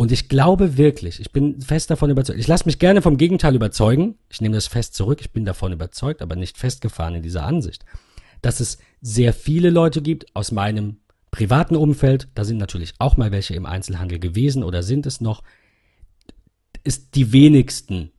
[0.00, 3.56] Und ich glaube wirklich, ich bin fest davon überzeugt, ich lasse mich gerne vom Gegenteil
[3.56, 7.42] überzeugen, ich nehme das fest zurück, ich bin davon überzeugt, aber nicht festgefahren in dieser
[7.42, 7.84] Ansicht,
[8.40, 10.98] dass es sehr viele Leute gibt aus meinem
[11.32, 15.42] privaten Umfeld, da sind natürlich auch mal welche im Einzelhandel gewesen oder sind es noch,
[16.84, 18.12] ist die wenigsten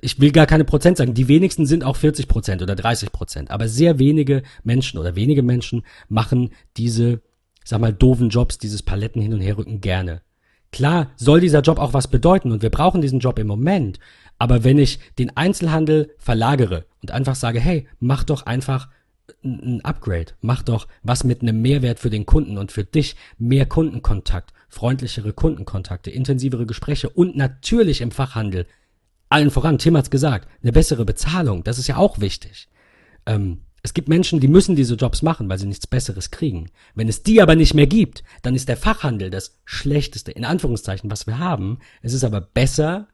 [0.00, 3.50] ich will gar keine Prozent sagen, die wenigsten sind auch 40 Prozent oder 30 Prozent,
[3.50, 7.20] aber sehr wenige Menschen oder wenige Menschen machen diese,
[7.64, 10.22] sag mal, doofen Jobs, dieses Paletten hin und her rücken gerne.
[10.72, 13.98] Klar soll dieser Job auch was bedeuten und wir brauchen diesen Job im Moment,
[14.38, 18.88] aber wenn ich den Einzelhandel verlagere und einfach sage, hey, mach doch einfach
[19.44, 23.66] ein Upgrade, mach doch was mit einem Mehrwert für den Kunden und für dich, mehr
[23.66, 28.66] Kundenkontakt, freundlichere Kundenkontakte, intensivere Gespräche und natürlich im Fachhandel.
[29.28, 32.68] Allen voran, Tim hat's gesagt, eine bessere Bezahlung, das ist ja auch wichtig.
[33.26, 36.70] Ähm, es gibt Menschen, die müssen diese Jobs machen, weil sie nichts Besseres kriegen.
[36.94, 41.10] Wenn es die aber nicht mehr gibt, dann ist der Fachhandel das schlechteste, in Anführungszeichen,
[41.10, 41.78] was wir haben.
[42.02, 43.08] Es ist aber besser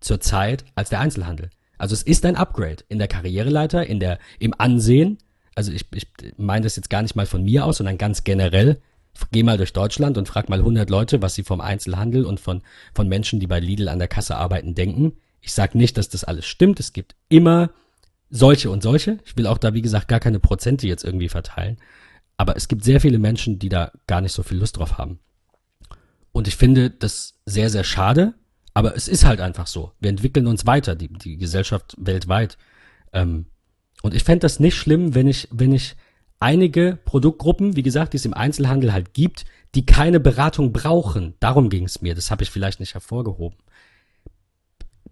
[0.00, 1.50] zur Zeit als der Einzelhandel.
[1.76, 5.18] Also es ist ein Upgrade in der Karriereleiter, in der, im Ansehen.
[5.54, 8.80] Also ich, ich meine das jetzt gar nicht mal von mir aus, sondern ganz generell.
[9.32, 12.62] Geh mal durch Deutschland und frag mal 100 Leute, was sie vom Einzelhandel und von,
[12.94, 15.12] von Menschen, die bei Lidl an der Kasse arbeiten, denken.
[15.40, 16.80] Ich sage nicht, dass das alles stimmt.
[16.80, 17.70] Es gibt immer
[18.30, 19.18] solche und solche.
[19.24, 21.78] Ich will auch da, wie gesagt, gar keine Prozente jetzt irgendwie verteilen.
[22.36, 25.18] Aber es gibt sehr viele Menschen, die da gar nicht so viel Lust drauf haben.
[26.32, 28.34] Und ich finde das sehr, sehr schade.
[28.74, 29.92] Aber es ist halt einfach so.
[29.98, 32.58] Wir entwickeln uns weiter, die, die Gesellschaft weltweit.
[33.12, 33.46] Ähm,
[34.02, 35.96] und ich fände das nicht schlimm, wenn ich, wenn ich
[36.38, 41.34] einige Produktgruppen, wie gesagt, die es im Einzelhandel halt gibt, die keine Beratung brauchen.
[41.40, 42.14] Darum ging es mir.
[42.14, 43.58] Das habe ich vielleicht nicht hervorgehoben.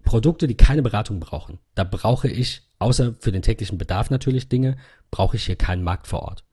[0.06, 1.58] Produkte, die keine Beratung brauchen.
[1.74, 4.78] Da brauche ich, außer für den täglichen Bedarf natürlich Dinge,
[5.10, 6.44] brauche ich hier keinen Markt vor Ort.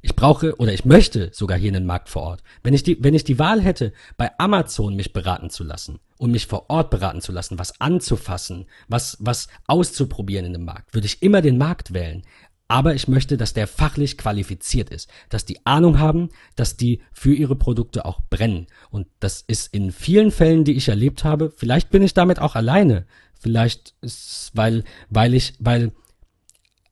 [0.00, 2.42] Ich brauche oder ich möchte sogar hier einen Markt vor Ort.
[2.62, 6.30] Wenn ich die, wenn ich die Wahl hätte, bei Amazon mich beraten zu lassen und
[6.30, 11.06] mich vor Ort beraten zu lassen, was anzufassen, was, was auszuprobieren in dem Markt, würde
[11.06, 12.22] ich immer den Markt wählen.
[12.68, 17.34] Aber ich möchte, dass der fachlich qualifiziert ist, dass die Ahnung haben, dass die für
[17.34, 18.66] ihre Produkte auch brennen.
[18.90, 22.56] Und das ist in vielen Fällen, die ich erlebt habe, vielleicht bin ich damit auch
[22.56, 23.06] alleine.
[23.32, 25.92] Vielleicht ist, weil, weil ich, weil,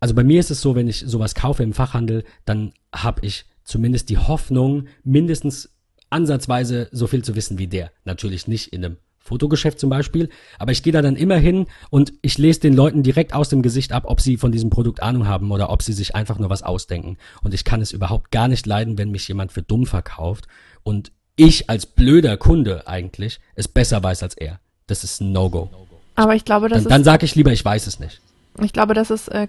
[0.01, 3.45] also bei mir ist es so, wenn ich sowas kaufe im Fachhandel, dann habe ich
[3.65, 5.75] zumindest die Hoffnung, mindestens
[6.09, 7.91] ansatzweise so viel zu wissen wie der.
[8.05, 8.97] Natürlich nicht in einem
[9.27, 10.29] Fotogeschäft zum Beispiel.
[10.59, 13.63] Aber ich gehe da dann immer hin und ich lese den Leuten direkt aus dem
[13.63, 16.51] Gesicht ab, ob sie von diesem Produkt Ahnung haben oder ob sie sich einfach nur
[16.51, 17.19] was ausdenken.
[17.43, 20.47] Und ich kann es überhaupt gar nicht leiden, wenn mich jemand für dumm verkauft
[20.83, 24.59] und ich als blöder Kunde eigentlich es besser weiß als er.
[24.87, 25.69] Das ist ein No-Go.
[26.15, 28.21] Aber ich glaube, das dann, dann sage ich lieber, ich weiß es nicht.
[28.63, 29.49] Ich glaube, das ist äh,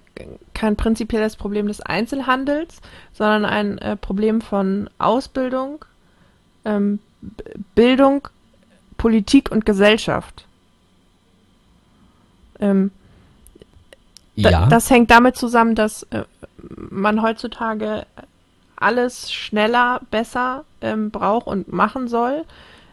[0.54, 2.82] kein prinzipielles Problem des Einzelhandels,
[3.14, 5.86] sondern ein äh, Problem von Ausbildung,
[6.66, 7.00] ähm,
[7.74, 8.28] Bildung
[8.98, 10.46] Politik und Gesellschaft.
[12.60, 12.92] Ähm,
[14.36, 14.68] ja.
[14.68, 16.24] das hängt damit zusammen, dass äh,
[16.58, 18.06] man heutzutage
[18.76, 22.46] alles schneller, besser ähm, braucht und machen soll.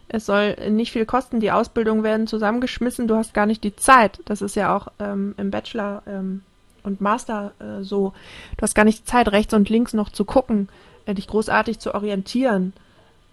[0.07, 4.19] Es soll nicht viel kosten, die Ausbildung werden zusammengeschmissen, du hast gar nicht die Zeit.
[4.25, 6.41] Das ist ja auch ähm, im Bachelor ähm,
[6.83, 8.13] und Master äh, so.
[8.57, 10.69] Du hast gar nicht die Zeit, rechts und links noch zu gucken,
[11.05, 12.73] äh, dich großartig zu orientieren.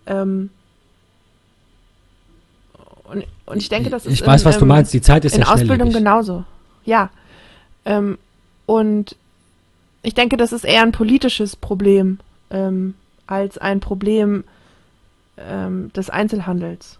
[0.06, 0.50] Ähm,
[3.04, 4.14] und, und ich denke, das ist.
[4.14, 4.92] Ich weiß, in, was du meinst.
[4.92, 6.44] Die Zeit ist in ja Ausbildung genauso.
[6.84, 7.10] Ja.
[7.84, 8.18] Ähm,
[8.66, 9.16] und
[10.02, 12.18] ich denke, das ist eher ein politisches Problem
[12.50, 12.94] ähm,
[13.26, 14.44] als ein Problem
[15.36, 16.98] ähm, des Einzelhandels.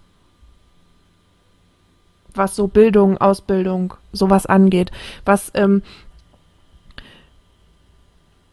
[2.35, 4.91] Was so Bildung, Ausbildung, sowas angeht.
[5.25, 5.83] Was, ähm,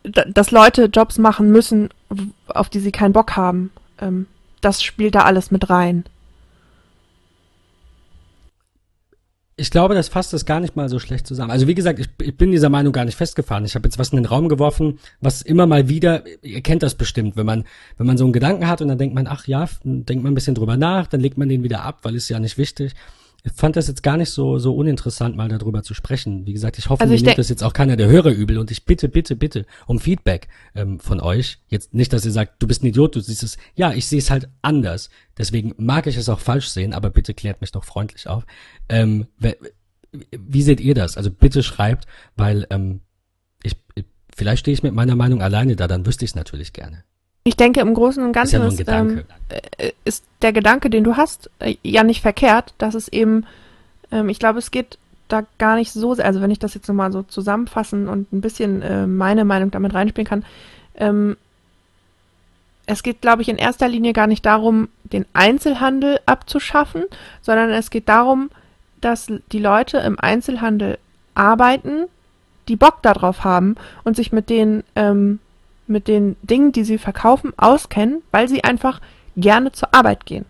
[0.03, 1.89] dass Leute Jobs machen müssen,
[2.47, 3.71] auf die sie keinen Bock haben.
[3.99, 4.27] Ähm,
[4.61, 6.05] das spielt da alles mit rein.
[9.59, 11.51] Ich glaube, das fasst das gar nicht mal so schlecht zusammen.
[11.51, 13.65] Also wie gesagt, ich, ich bin dieser Meinung gar nicht festgefahren.
[13.65, 16.95] Ich habe jetzt was in den Raum geworfen, was immer mal wieder, ihr kennt das
[16.95, 17.65] bestimmt, wenn man,
[17.97, 20.35] wenn man so einen Gedanken hat und dann denkt man, ach ja, denkt man ein
[20.35, 22.93] bisschen drüber nach, dann legt man den wieder ab, weil ist ja nicht wichtig.
[23.43, 26.45] Ich fand das jetzt gar nicht so, so uninteressant, mal darüber zu sprechen.
[26.45, 28.31] Wie gesagt, ich hoffe, Also mir ich nimmt denk- das jetzt auch keiner der Hörer
[28.31, 31.59] übel und ich bitte, bitte, bitte um Feedback ähm, von euch.
[31.67, 33.57] Jetzt nicht, dass ihr sagt, du bist ein Idiot, du siehst es.
[33.75, 35.09] Ja, ich sehe es halt anders.
[35.37, 38.45] Deswegen mag ich es auch falsch sehen, aber bitte klärt mich doch freundlich auf.
[38.89, 39.27] Ähm,
[40.31, 41.17] wie seht ihr das?
[41.17, 43.01] Also bitte schreibt, weil ähm,
[43.63, 46.73] ich, ich vielleicht stehe ich mit meiner Meinung alleine da, dann wüsste ich es natürlich
[46.73, 47.03] gerne.
[47.49, 49.23] Ich denke, im Großen und Ist ja Ganzen nur ein ist, ähm,
[49.79, 52.75] äh, ist der Gedanke, den du hast, äh, ja nicht verkehrt.
[52.77, 53.47] dass es eben,
[54.11, 56.87] ähm, ich glaube, es geht da gar nicht so sehr, also wenn ich das jetzt
[56.87, 60.45] nochmal so zusammenfassen und ein bisschen äh, meine Meinung damit reinspielen kann,
[60.93, 61.37] ähm,
[62.85, 67.05] es geht, glaube ich, in erster Linie gar nicht darum, den Einzelhandel abzuschaffen,
[67.41, 68.51] sondern es geht darum,
[69.01, 70.99] dass die Leute im Einzelhandel
[71.33, 72.05] arbeiten,
[72.67, 75.39] die Bock darauf haben und sich mit den, ähm,
[75.89, 79.01] mit den Dingen, die sie verkaufen, auskennen, weil sie einfach
[79.35, 80.45] gerne zur Arbeit gehen.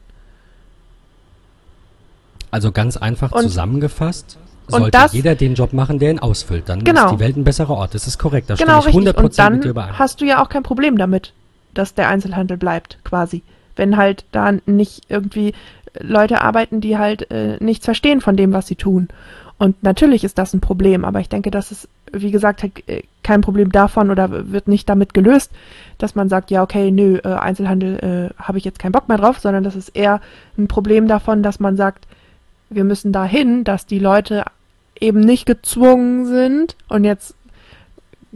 [2.52, 4.38] Also ganz einfach Und- zusammengefasst,
[4.68, 6.68] sollte das- jeder den Job machen, der ihn ausfüllt.
[6.70, 7.06] Dann Genau.
[7.06, 7.94] ist die Welt ein besserer Ort.
[7.96, 8.50] Das ist korrekt.
[8.50, 8.96] Da genau, stimme ich richtig.
[8.96, 10.00] 100% Und mit dir dann überein.
[10.00, 11.34] hast du ja auch kein Problem damit,
[11.74, 13.44] dass der Einzelhandel bleibt, quasi.
[13.76, 15.54] Wenn halt da nicht irgendwie
[16.00, 19.10] Leute arbeiten, die halt äh, nichts verstehen von dem, was sie tun.
[19.60, 23.04] Und natürlich ist das ein Problem, aber ich denke, das ist, wie gesagt, halt, äh,
[23.24, 25.52] kein Problem davon oder wird nicht damit gelöst,
[25.98, 29.18] dass man sagt, ja, okay, nö, äh, Einzelhandel äh, habe ich jetzt keinen Bock mehr
[29.18, 30.22] drauf, sondern das ist eher
[30.58, 32.08] ein Problem davon, dass man sagt,
[32.70, 34.46] wir müssen dahin, dass die Leute
[35.00, 37.36] eben nicht gezwungen sind und jetzt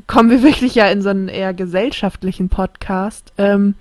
[0.08, 3.32] kommen wir wirklich ja in so einen eher gesellschaftlichen Podcast.
[3.38, 3.76] Ähm,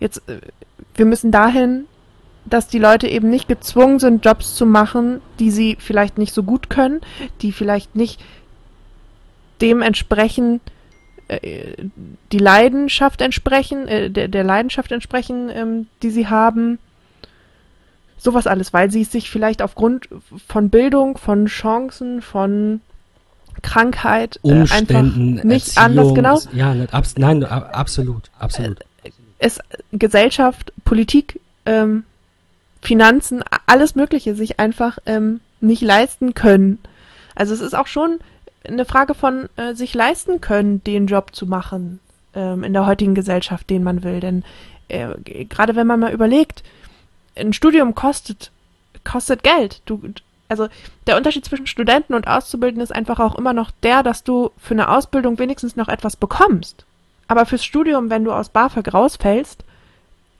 [0.00, 0.40] jetzt, äh,
[0.94, 1.84] wir müssen dahin,
[2.48, 6.42] dass die Leute eben nicht gezwungen sind, Jobs zu machen, die sie vielleicht nicht so
[6.42, 7.00] gut können,
[7.42, 8.20] die vielleicht nicht
[9.60, 10.60] dem entsprechen,
[11.28, 11.74] äh,
[12.32, 16.78] die Leidenschaft entsprechen, äh, der, der Leidenschaft entsprechen, ähm, die sie haben.
[18.16, 20.08] Sowas alles, weil sie es sich vielleicht aufgrund
[20.48, 22.80] von Bildung, von Chancen, von
[23.62, 28.78] Krankheit äh, Umständen, einfach nicht Erziehung, anders genau Ja, nicht, abs nein, ab, absolut, absolut.
[29.38, 29.60] es
[29.92, 32.04] Gesellschaft, Politik, ähm,
[32.82, 36.78] Finanzen, alles Mögliche sich einfach ähm, nicht leisten können.
[37.34, 38.18] Also es ist auch schon
[38.64, 42.00] eine Frage von äh, sich leisten können, den Job zu machen
[42.34, 44.20] ähm, in der heutigen Gesellschaft, den man will.
[44.20, 44.44] Denn
[44.88, 46.62] äh, gerade wenn man mal überlegt,
[47.36, 48.50] ein Studium kostet
[49.04, 49.82] kostet Geld.
[49.86, 50.02] Du,
[50.48, 50.68] also
[51.06, 54.74] der Unterschied zwischen Studenten und Auszubildenden ist einfach auch immer noch der, dass du für
[54.74, 56.84] eine Ausbildung wenigstens noch etwas bekommst.
[57.26, 59.64] Aber fürs Studium, wenn du aus BAföG rausfällst,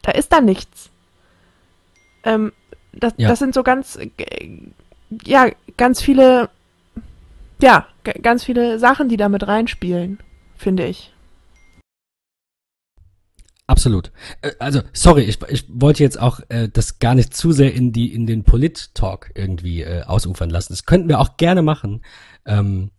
[0.02, 0.87] da ist da nichts.
[2.28, 2.52] Ähm,
[2.92, 3.28] das, Ja.
[3.28, 4.10] das sind so ganz, äh,
[5.24, 6.50] ja, ganz viele,
[7.62, 7.86] ja,
[8.22, 10.18] ganz viele Sachen, die da mit reinspielen,
[10.56, 11.12] finde ich.
[13.66, 14.12] Absolut.
[14.42, 17.92] Äh, Also, sorry, ich, ich wollte jetzt auch äh, das gar nicht zu sehr in
[17.92, 20.72] die in den Polit-Talk irgendwie äh, ausufern lassen.
[20.72, 22.02] Das könnten wir auch gerne machen.
[22.46, 22.90] Ähm,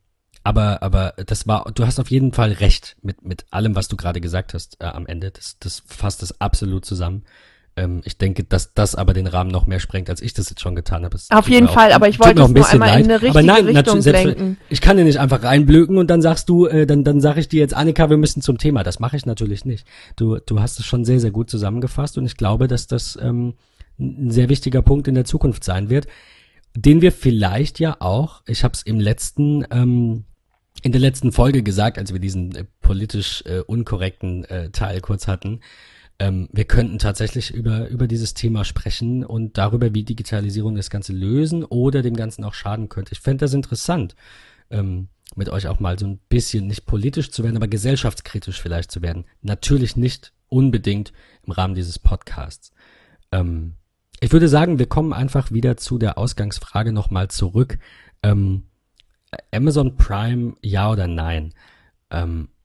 [0.44, 3.98] aber aber das war, du hast auf jeden Fall recht mit mit allem, was du
[3.98, 5.32] gerade gesagt hast äh, am Ende.
[5.32, 7.24] Das das fasst es absolut zusammen.
[7.76, 10.62] Ähm, ich denke, dass das aber den Rahmen noch mehr sprengt, als ich das jetzt
[10.62, 11.16] schon getan habe.
[11.16, 13.14] Es Auf jeden auch- Fall, aber ich wollte es ein nur bisschen einmal in eine
[13.14, 13.24] leid.
[13.24, 14.58] richtige nein, Richtung lenken.
[14.70, 17.48] Ich kann dir nicht einfach reinblöken und dann sagst du, äh, dann, dann sag ich
[17.48, 18.84] dir jetzt, Annika, wir müssen zum Thema.
[18.84, 19.86] Das mache ich natürlich nicht.
[20.16, 23.54] Du, du hast es schon sehr, sehr gut zusammengefasst und ich glaube, dass das ähm,
[24.00, 26.08] ein sehr wichtiger Punkt in der Zukunft sein wird,
[26.76, 30.24] den wir vielleicht ja auch, ich habe es im letzten, ähm,
[30.84, 35.28] in der letzten Folge gesagt, als wir diesen äh, politisch äh, unkorrekten äh, Teil kurz
[35.28, 35.60] hatten,
[36.20, 41.14] ähm, wir könnten tatsächlich über, über dieses Thema sprechen und darüber, wie Digitalisierung das Ganze
[41.14, 43.14] lösen oder dem Ganzen auch schaden könnte.
[43.14, 44.16] Ich fände das interessant,
[44.70, 48.92] ähm, mit euch auch mal so ein bisschen nicht politisch zu werden, aber gesellschaftskritisch vielleicht
[48.92, 49.26] zu werden.
[49.42, 51.14] Natürlich nicht unbedingt
[51.44, 52.74] im Rahmen dieses Podcasts.
[53.32, 53.76] Ähm,
[54.20, 57.80] ich würde sagen, wir kommen einfach wieder zu der Ausgangsfrage nochmal zurück.
[58.24, 58.64] Ähm,
[59.54, 61.54] Amazon Prime, ja oder nein?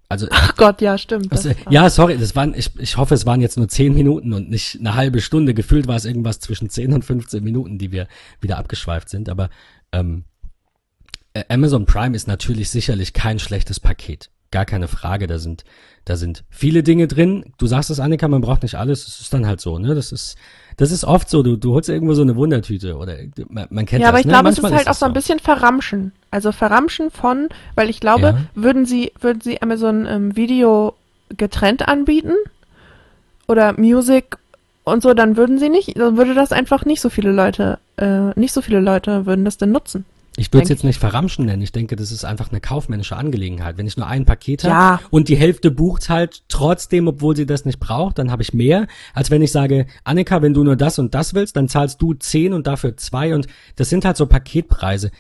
[0.09, 1.33] Also Ach Gott, ja, stimmt.
[1.33, 4.51] also, ja, sorry, das waren, ich, ich hoffe, es waren jetzt nur 10 Minuten und
[4.51, 5.55] nicht eine halbe Stunde.
[5.55, 8.07] Gefühlt war es irgendwas zwischen 10 und 15 Minuten, die wir
[8.41, 9.29] wieder abgeschweift sind.
[9.29, 9.49] Aber
[9.93, 10.25] ähm,
[11.33, 14.31] äh, Amazon Prime ist natürlich sicherlich kein schlechtes Paket.
[14.51, 15.27] Gar keine Frage.
[15.27, 15.65] Da sind,
[16.05, 17.53] da sind viele Dinge drin.
[17.59, 19.07] Du sagst es, Annika, man braucht nicht alles.
[19.07, 19.95] Das ist dann halt so, ne?
[19.95, 20.37] Das ist,
[20.77, 21.43] das ist oft so.
[21.43, 23.17] Du, du holst irgendwo so eine Wundertüte oder
[23.49, 24.09] man, man kennt Ja, das.
[24.09, 24.33] aber ich ne?
[24.33, 26.13] glaube, es ist Manchmal halt auch das so ein bisschen Verramschen.
[26.31, 28.37] Also Verramschen von, weil ich glaube, Ja.
[28.55, 30.95] würden sie, würden sie Amazon ähm, Video
[31.37, 32.35] getrennt anbieten
[33.49, 34.37] oder Music
[34.85, 38.39] und so, dann würden sie nicht, dann würde das einfach nicht so viele Leute, äh,
[38.39, 40.05] nicht so viele Leute würden das denn nutzen.
[40.37, 41.63] Ich würde es jetzt nicht verramschen nennen.
[41.63, 43.79] Ich denke, das ist einfach eine kaufmännische Angelegenheit.
[43.79, 45.01] Wenn ich nur ein Paket habe Ja.
[45.11, 48.89] und die Hälfte bucht halt trotzdem, obwohl sie das nicht braucht, dann habe ich mehr,
[49.13, 52.15] als wenn ich sage, Annika, wenn du nur das und das willst, dann zahlst du
[52.15, 55.11] 10 und dafür zwei und das sind halt so Paketpreise.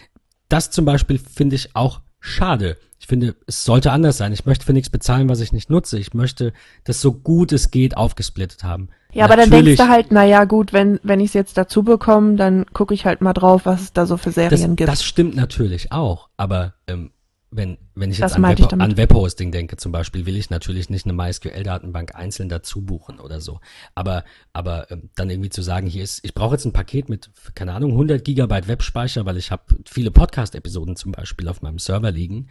[0.48, 2.76] Das zum Beispiel finde ich auch schade.
[2.98, 4.32] Ich finde, es sollte anders sein.
[4.32, 5.98] Ich möchte für nichts bezahlen, was ich nicht nutze.
[5.98, 6.52] Ich möchte
[6.84, 8.88] das so gut es geht aufgesplittet haben.
[9.14, 12.36] Ja, aber dann denkst du halt, naja, gut, wenn, wenn ich es jetzt dazu bekomme,
[12.36, 14.88] dann gucke ich halt mal drauf, was es da so für das, Serien gibt.
[14.88, 17.10] das stimmt natürlich auch, aber ähm,
[17.56, 18.84] wenn, wenn ich Das jetzt an, ich Web, damit.
[18.84, 23.40] an Webhosting denke zum Beispiel, will ich natürlich nicht eine MySQL-Datenbank einzeln dazu buchen oder
[23.40, 23.60] so.
[23.94, 27.30] Aber, aber ähm, dann irgendwie zu sagen, hier ist, ich brauche jetzt ein Paket mit,
[27.54, 32.10] keine Ahnung, 100 Gigabyte Webspeicher, weil ich habe viele Podcast-Episoden zum Beispiel auf meinem Server
[32.10, 32.48] liegen,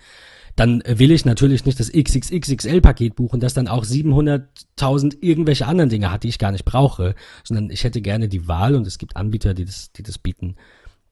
[0.55, 5.89] dann äh, will ich natürlich nicht das XXXXL-Paket buchen, das dann auch 700.000 irgendwelche anderen
[5.89, 8.97] Dinge hat, die ich gar nicht brauche, sondern ich hätte gerne die Wahl und es
[8.97, 10.55] gibt Anbieter, die das, die das bieten,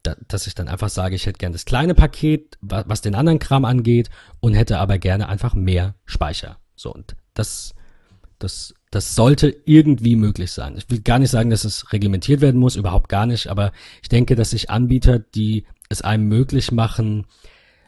[0.04, 3.40] dass ich dann einfach sage, ich hätte gerne das kleine Paket, wa- was den anderen
[3.40, 6.58] Kram angeht, und hätte aber gerne einfach mehr Speicher.
[6.76, 7.76] So, und das,
[8.40, 10.76] das, das sollte irgendwie möglich sein.
[10.78, 13.72] Ich will gar nicht sagen, dass es reglementiert werden muss, überhaupt gar nicht, aber
[14.02, 17.26] ich denke, dass sich Anbieter, die es einem möglich machen,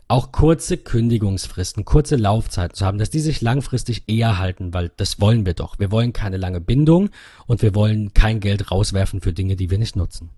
[0.09, 5.19] auch kurze Kündigungsfristen, kurze Laufzeiten zu haben, dass die sich langfristig eher halten, weil das
[5.19, 5.79] wollen wir doch.
[5.79, 7.09] Wir wollen keine lange Bindung
[7.47, 10.29] und wir wollen kein Geld rauswerfen für Dinge, die wir nicht nutzen.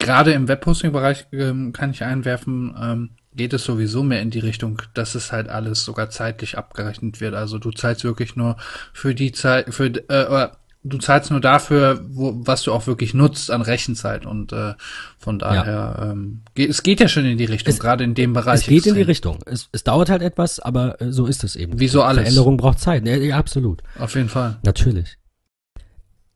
[0.00, 4.82] Gerade im Webhosting-Bereich ähm, kann ich einwerfen, ähm, geht es sowieso mehr in die Richtung,
[4.94, 7.34] dass es halt alles sogar zeitlich abgerechnet wird.
[7.34, 8.56] Also du zahlst wirklich nur
[8.92, 10.48] für die Zeit, für äh,
[10.82, 14.24] du zahlst nur dafür, wo, was du auch wirklich nutzt an Rechenzeit.
[14.26, 14.72] Und äh,
[15.18, 18.32] von daher, ähm, geht, es geht ja schon in die Richtung, Es- gerade in dem
[18.32, 18.60] Bereich.
[18.62, 19.06] Es geht in die extrem.
[19.06, 19.38] Richtung.
[19.46, 21.78] Es, es dauert halt etwas, aber äh, so ist es eben.
[21.78, 22.22] Wie so alles.
[22.22, 23.06] Veränderung braucht Zeit.
[23.06, 23.82] Ja, ja, absolut.
[23.98, 24.58] Auf jeden Fall.
[24.64, 25.18] Natürlich.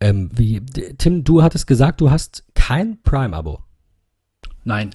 [0.05, 0.61] Ähm, wie,
[0.99, 3.61] Tim, du hattest gesagt, du hast kein Prime-Abo.
[4.65, 4.91] Nein.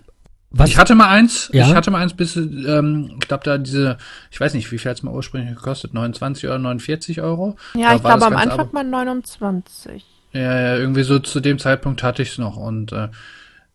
[0.52, 0.70] Was?
[0.70, 1.68] Ich hatte mal eins, Ja?
[1.68, 3.98] ich hatte mal eins bis, ähm, ich glaube da diese,
[4.32, 7.56] ich weiß nicht, wie viel hat's mal ursprünglich gekostet, 29 oder 49 Euro?
[7.76, 10.06] ja, Da ich glaube am Anfang Abo- mal 29.
[10.34, 13.10] Ja, ja, irgendwie so zu dem Zeitpunkt hatte ich's noch und äh,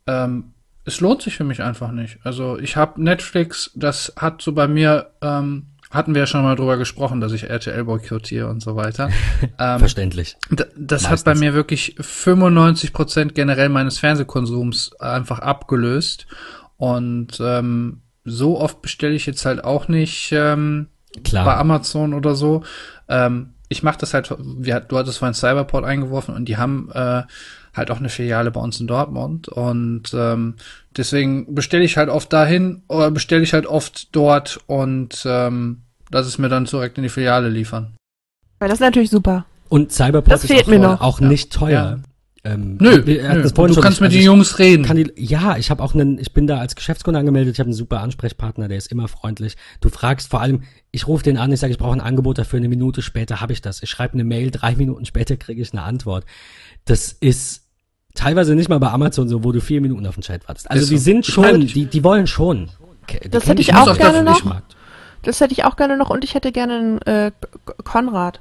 [0.08, 0.52] ähm,
[0.84, 2.18] es lohnt sich für mich einfach nicht.
[2.24, 6.56] Also ich habe Netflix, das hat so bei mir, ähm, hatten wir ja schon mal
[6.56, 9.10] drüber gesprochen, dass ich RTL boykottiere und so weiter.
[9.58, 10.36] ähm, Verständlich.
[10.50, 11.24] Das hat Meistens.
[11.24, 16.26] bei mir wirklich 95 Prozent generell meines Fernsehkonsums einfach abgelöst.
[16.76, 20.88] Und ähm, so oft bestelle ich jetzt halt auch nicht ähm,
[21.22, 21.44] Klar.
[21.44, 22.64] bei Amazon oder so.
[23.08, 27.22] Ähm, ich mache das halt, wir, du hattest vorhin Cyberport eingeworfen und die haben äh,
[27.74, 29.48] halt auch eine Filiale bei uns in Dortmund.
[29.48, 30.54] Und ähm,
[30.96, 36.26] deswegen bestelle ich halt oft dahin oder bestelle ich halt oft dort und ähm, lass
[36.26, 37.94] es mir dann direkt in die Filiale liefern.
[38.58, 39.44] Weil das ist natürlich super.
[39.68, 41.00] Und Cyberport Das ist fehlt auch, mir noch.
[41.00, 41.28] auch Ja.
[41.28, 42.00] nicht teuer.
[42.46, 43.42] Ähm, Nö, nö.
[43.42, 44.84] du schon, kannst mit also den ich Jungs reden.
[44.84, 47.68] Kann die, ja, ich habe auch einen, ich bin da als Geschäftskunde angemeldet, ich habe
[47.68, 49.56] einen super Ansprechpartner, der ist immer freundlich.
[49.80, 52.58] Du fragst vor allem, ich rufe den an, ich sage, ich brauche ein Angebot dafür,
[52.58, 53.82] eine Minute später habe ich das.
[53.82, 56.26] Ich schreibe eine Mail, drei Minuten später kriege ich eine Antwort.
[56.84, 57.62] Das ist
[58.14, 60.70] teilweise nicht mal bei Amazon so, wo du vier Minuten auf den Chat wartest.
[60.70, 61.02] Also Ist die so.
[61.04, 62.68] sind Ich schon, die, die wollen schon.
[63.04, 64.44] Okay, Das hätte ich dich auch nicht gerne noch.
[64.44, 64.76] Markt.
[65.24, 67.30] Das hätte ich auch gerne noch und ich hätte gerne einen äh,
[67.84, 68.40] Konrad.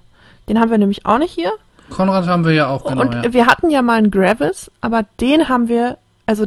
[0.49, 1.51] Den haben wir nämlich auch nicht hier.
[1.89, 3.01] Konrad haben wir ja auch, genau.
[3.01, 3.33] und ja.
[3.33, 6.45] wir hatten ja mal einen Gravis, aber den haben wir, also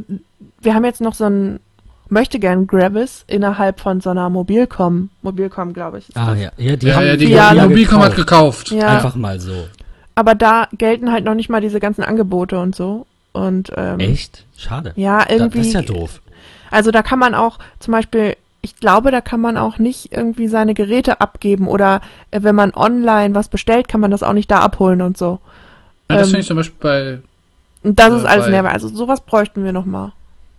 [0.61, 1.61] wir haben jetzt noch so einen
[2.09, 6.09] möchte gern Gravis innerhalb von so einer Mobilcom, Mobilcom glaube ich.
[6.09, 6.41] ist Ah das.
[6.43, 8.69] ja, ja, die ja, haben ja, die, Ja, die ja, Mobilcom hat gekauft.
[8.69, 8.83] gekauft.
[8.83, 9.67] Ja, Einfach mal so.
[10.15, 13.07] aber da gelten halt noch nicht mal diese ganzen Angebote und so.
[13.33, 14.45] Und ähm, Echt?
[14.57, 14.93] Schade.
[14.97, 15.59] ja, Da- irgendwie.
[15.59, 16.21] Das ist ja doof.
[16.71, 20.49] Also da kann man auch zum Beispiel, ich glaube, da kann man auch nicht irgendwie
[20.49, 22.01] seine Geräte abgeben oder
[22.31, 25.41] äh, wenn man online was bestellt, kann man das auch nicht da abholen und so.
[26.11, 27.19] Ja, das Ähm, finde ich zum Beispiel bei,
[27.83, 28.71] das Äh, ist alles nervig.
[28.73, 30.13] Also sowas bräuchten wir noch mal.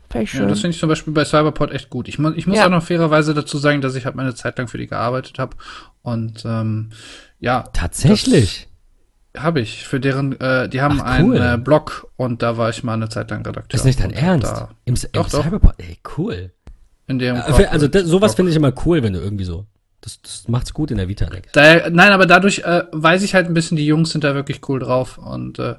[0.10, 0.48] Fände ich ja, schön.
[0.48, 2.08] das finde ich zum Beispiel bei Cyberport echt gut.
[2.08, 2.66] Ich, mu ich muss Ja.
[2.68, 5.58] auch noch fairerweise dazu sagen, dass ich halt meine Zeit lang für die gearbeitet habe.
[6.02, 6.92] Und ähm,
[7.42, 8.70] ja, Tatsächlich.
[9.38, 9.86] habe ich.
[9.86, 11.38] Für deren, äh, die haben Ach, cool.
[11.38, 13.66] einen äh, Blog und da war ich mal eine Zeit lang Redakteur.
[13.70, 14.48] Das ist nicht dein Ernst.
[14.50, 15.44] Da Im, im Doch, doch.
[15.44, 15.76] Cyberport.
[15.80, 16.52] Ey, cool.
[17.08, 19.66] In dem Äh, für- Also das, sowas finde ich immer cool, wenn du irgendwie so.
[20.02, 21.52] Das, das macht's gut in der Vita, ich.
[21.54, 24.62] Daher, nein, aber dadurch äh, weiß ich halt ein bisschen, die Jungs sind da wirklich
[24.70, 25.76] cool drauf und äh,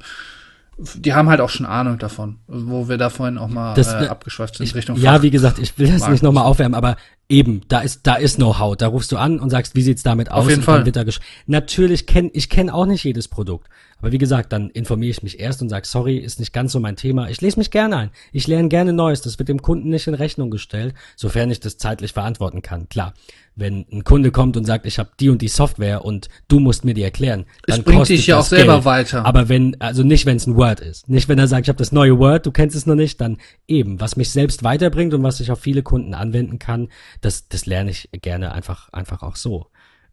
[0.76, 4.06] die haben halt auch schon Ahnung davon, wo wir da vorhin auch mal Das- äh,
[4.08, 5.22] abgeschweift sind Ich, Richtung ja, Fach.
[5.22, 6.12] wie gesagt, ich will das Markt.
[6.12, 6.96] nicht nochmal aufwärmen, aber
[7.30, 8.74] Eben, da ist, da ist Know-how.
[8.76, 10.44] Da rufst du an und sagst, wie sieht's damit aus?
[10.44, 10.86] Auf jeden Fall.
[10.86, 13.68] Wird da gesch- Natürlich kenn, ich kenne auch nicht jedes Produkt.
[14.00, 16.78] Aber wie gesagt, dann informiere ich mich erst und sag, sorry, ist nicht ganz so
[16.78, 17.28] mein Thema.
[17.28, 18.10] Ich lese mich gerne ein.
[18.32, 19.22] Ich lerne gerne Neues.
[19.22, 22.88] Das wird dem Kunden nicht in Rechnung gestellt, sofern ich das zeitlich verantworten kann.
[22.88, 23.12] Klar.
[23.56, 26.84] Wenn ein Kunde kommt und sagt, ich habe die und die Software und du musst
[26.84, 28.84] mir die erklären, Es dann bringt kostet dich ja auch selber Geld.
[28.84, 29.26] weiter.
[29.26, 31.08] Aber wenn, also nicht, wenn es ein Word ist.
[31.08, 33.38] Nicht, wenn er sagt, ich habe das neue Word, du kennst es noch nicht, dann
[33.66, 36.88] eben, was mich selbst weiterbringt und was ich auf viele Kunden anwenden kann,
[37.20, 39.66] das, das lerne ich gerne einfach, einfach auch so.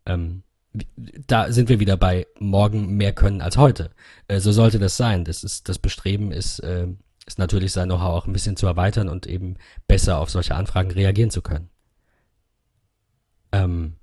[0.05, 0.43] Ähm,
[1.27, 3.91] da sind wir wieder bei morgen mehr können als heute.
[4.27, 5.23] Äh, so sollte das sein.
[5.23, 6.87] Das ist, das Bestreben ist, äh,
[7.25, 9.55] ist natürlich sein Know-how auch ein bisschen zu erweitern und eben
[9.87, 11.69] besser auf solche Anfragen reagieren zu können.
[13.51, 13.95] Ähm,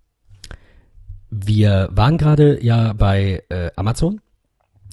[1.30, 4.20] wir waren gerade ja bei äh, Amazon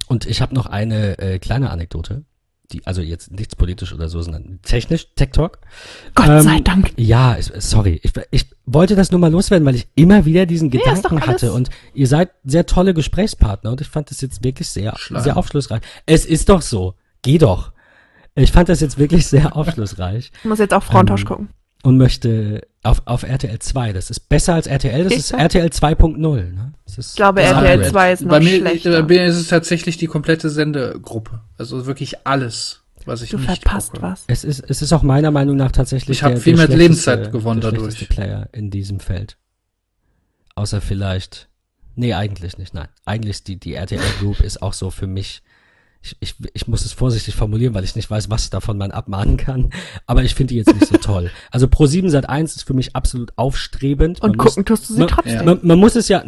[0.07, 2.23] und ich habe noch eine äh, kleine Anekdote,
[2.71, 5.59] die also jetzt nichts politisch oder so, sondern technisch, Tech Talk.
[6.15, 6.93] Gott Ähm, sei Dank.
[6.97, 10.79] Ja, sorry, ich, ich wollte das nur mal loswerden, weil ich immer wieder diesen Ja,
[10.79, 14.95] Gedanken hatte und ihr seid sehr tolle Gesprächspartner und ich fand das jetzt wirklich sehr,
[14.97, 15.23] Schleim.
[15.23, 15.81] sehr aufschlussreich.
[16.05, 17.71] Es ist doch so, geh doch.
[18.35, 21.49] Ich fand das jetzt wirklich sehr aufschlussreich Ich muss jetzt auch Frauentausch ähm, gucken.
[21.83, 25.67] Und möchte auf, auf RTL 2, das ist besser als RTL, das Ich ist RTL
[25.67, 26.17] 2.0.
[26.17, 26.73] Ne?
[26.85, 27.89] Ich glaube, RTL Upgrade.
[27.91, 29.01] 2 ist noch bei mir, schlechter.
[29.03, 31.41] bei mir ist es tatsächlich die komplette Sendegruppe.
[31.57, 34.01] Also wirklich alles, was ich du nicht verpasst gucke.
[34.03, 34.23] was.
[34.27, 37.31] Es ist, es ist auch meiner Meinung nach tatsächlich Ich hab der- viel mehr Lebenszeit
[37.31, 38.07] gewonnen der dadurch.
[38.09, 39.37] Player in diesem Feld.
[40.55, 41.47] Außer vielleicht,
[41.95, 42.87] nee, eigentlich nicht, nein.
[43.05, 45.41] Eigentlich die, die RTL Group ist auch so für mich,
[46.01, 49.35] ich, ich, ich muss es vorsichtig formulieren, weil ich nicht weiß, was davon man abmahnen
[49.35, 49.69] kann,
[50.05, 51.29] aber ich finde die jetzt nicht so toll.
[51.51, 54.21] Also Pro7 Sat 1 ist für mich absolut aufstrebend.
[54.21, 55.43] Und Man muss- gucken tust du sie man, trotzdem.
[55.45, 56.23] Man, man muss es ja,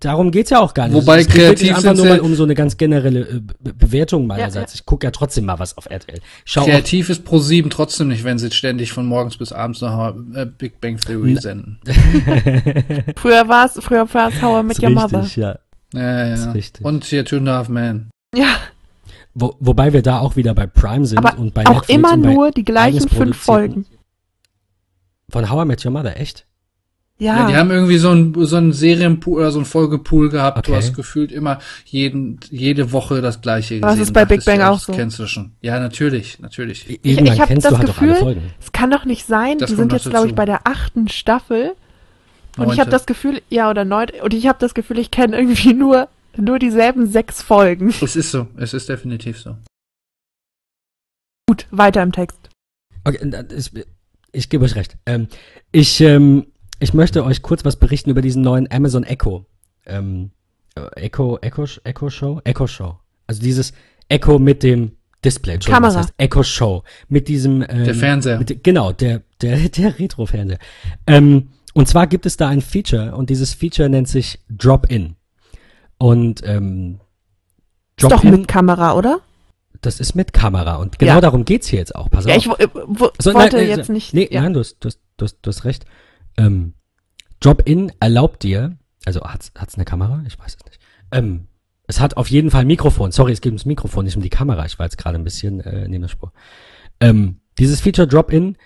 [0.00, 0.94] darum geht's ja auch gar nicht.
[0.96, 3.40] Wobei es geht kreativ einfach sind nur mal sie- um so eine ganz generelle äh,
[3.60, 4.72] Be Bewertung meinerseits.
[4.72, 6.20] Ja, Ich gucke ja trotzdem mal was auf RTL.
[6.46, 10.14] Schau Kreativ ist Pro 7 trotzdem nicht, wenn sie ständig von morgens bis abends noch
[10.34, 11.78] äh, Big Bang Theory senden.
[13.16, 15.26] Früher war es, früher war es How I Met ist Your Mother.
[15.36, 15.58] ja.
[15.92, 16.34] Ja, ja.
[16.34, 16.84] Ist richtig.
[16.84, 18.10] Und hier Two and a Half Men.
[18.34, 18.46] Ja,
[19.34, 22.12] Wo, wobei wir da auch wieder bei Prime sind aber und bei auch Netflix immer
[22.12, 23.86] und bei nur die gleichen fünf Folgen.
[25.28, 26.46] Von How I Met Your Mother, echt?
[27.18, 27.36] Ja.
[27.36, 30.56] Ja, die haben irgendwie so ein so ein Serienpool oder so ein Folgepool gehabt.
[30.58, 30.70] Okay.
[30.70, 33.84] Du hast gefühlt immer jeden jede Woche das gleiche gesehen.
[33.84, 34.92] Aber das ist bei Big Bang auch so.
[34.94, 35.52] Kennst du schon?
[35.60, 36.88] Ja, natürlich, natürlich.
[37.04, 38.42] Irgendwann ich hab kennst das du halt doch alle Gefühl, Folgen.
[38.58, 39.58] es kann doch nicht sein.
[39.58, 41.72] Das die sind jetzt, glaube ich, bei der achten Staffel.
[42.56, 42.80] Und ich Neunte.
[42.80, 46.08] habe das Gefühl, ja, oder neun, und ich habe das Gefühl, ich kenne irgendwie nur,
[46.36, 47.88] nur dieselben sechs Folgen.
[48.02, 49.56] Es ist so, es ist definitiv so.
[51.48, 52.48] Gut, weiter im Text.
[53.04, 53.18] Okay,
[53.48, 53.72] ist,
[54.32, 54.96] ich gebe euch recht.
[55.06, 55.28] Ähm,
[55.72, 56.46] ich, ähm,
[56.78, 59.46] ich möchte euch kurz was berichten über diesen neuen Amazon Echo.
[59.86, 60.30] Ähm,
[60.76, 62.40] äh, Echo, Echo, Echo Show?
[62.44, 62.98] Echo Show.
[63.26, 63.72] Also dieses
[64.08, 64.92] Echo mit dem
[65.24, 65.58] Display.
[65.58, 65.92] Kamera.
[65.92, 66.84] Das heißt Echo Show.
[67.08, 68.38] Mit diesem, ähm, Der Fernseher.
[68.38, 70.58] Mit, genau, der, der, der Retro-Fernseher.
[71.06, 75.16] Ähm, und zwar gibt es da ein Feature und dieses Feature nennt sich Drop-In.
[76.02, 76.98] Und ähm,
[77.96, 79.20] Ist doch mit Kamera, oder?
[79.82, 81.20] das ist mit Kamera und genau Ja.
[81.22, 82.10] darum geht's hier jetzt auch.
[82.10, 82.38] Pass Ja, auf.
[82.42, 84.12] ich wo, äh, wollte nein, nein, jetzt nicht.
[84.12, 84.42] Nee, ja.
[84.42, 85.84] nein, du hast, du, hast, du, hast, du hast recht.
[86.36, 86.74] Ähm,
[87.40, 88.76] Drop-In erlaubt dir,
[89.06, 90.22] also hat's, hat's eine Kamera?
[90.26, 90.80] Ich weiß es nicht.
[91.12, 91.46] Ähm,
[91.86, 93.10] es hat auf jeden Fall ein Mikrofon.
[93.12, 94.66] Sorry, es geht ums Mikrofon, nicht um die Kamera.
[94.66, 96.32] Ich war jetzt gerade ein bisschen äh, neben der Spur.
[97.00, 98.56] Ähm, dieses Feature Drop-In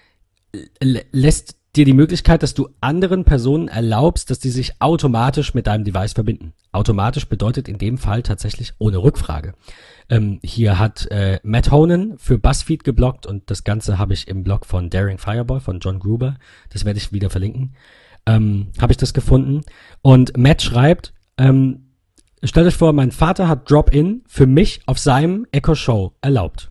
[0.82, 5.66] lä- lässt dir die Möglichkeit, dass du anderen Personen erlaubst, dass die sich automatisch mit
[5.66, 6.52] deinem Device verbinden.
[6.72, 9.54] Automatisch bedeutet in dem Fall tatsächlich ohne Rückfrage.
[10.08, 14.44] Ähm, hier hat äh, Matt Honan für BuzzFeed geblockt und das Ganze habe ich im
[14.44, 16.36] Blog von Daring Fireball von John Gruber.
[16.70, 17.74] Das werde ich wieder verlinken.
[18.26, 19.62] Ähm, habe ich das gefunden.
[20.02, 21.90] Und Matt schreibt, ähm,
[22.42, 26.70] stellt euch vor, mein Vater hat Drop-In für mich auf seinem Echo Show erlaubt.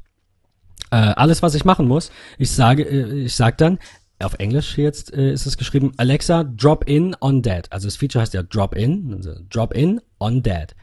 [0.91, 3.79] Äh, alles, was ich machen muss, ich sage, äh, ich sag dann,
[4.23, 7.71] auf Englisch jetzt äh, ist es geschrieben, Alexa, drop in on dad.
[7.71, 10.75] Also das Feature heißt ja drop in, also drop in on dad.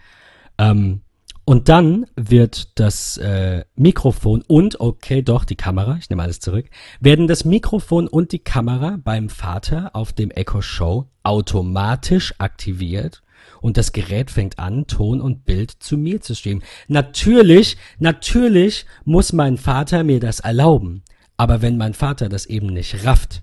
[0.59, 1.03] Ähm,
[1.45, 6.67] und dann wird das äh, Mikrofon und, okay, doch, die Kamera, ich nehme alles zurück,
[7.01, 13.23] werden das Mikrofon und die Kamera beim Vater auf dem Echo Show automatisch aktiviert
[13.61, 16.63] und das Gerät fängt an, Ton und Bild zu mir zu streamen.
[16.89, 21.03] Natürlich, natürlich muss mein Vater mir das erlauben.
[21.41, 23.41] Aber wenn mein Vater das eben nicht rafft,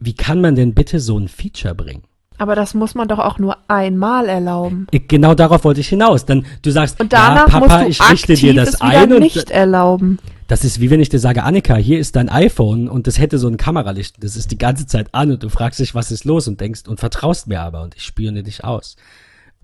[0.00, 2.02] wie kann man denn bitte so ein Feature bringen?
[2.38, 4.88] Aber das muss man doch auch nur einmal erlauben.
[4.90, 6.26] Ich- Genau darauf wollte ich hinaus.
[6.26, 10.18] Dann du sagst, Und danach ja, Papa, ich richte dir das ein und nicht erlauben.
[10.48, 13.38] das ist wie wenn ich dir sage, Annika, hier ist dein iPhone und das hätte
[13.38, 14.16] so ein Kameralicht.
[14.24, 16.88] Das ist die ganze Zeit an und du fragst dich, was ist los und denkst
[16.88, 18.96] und vertraust mir aber und ich spione dich aus.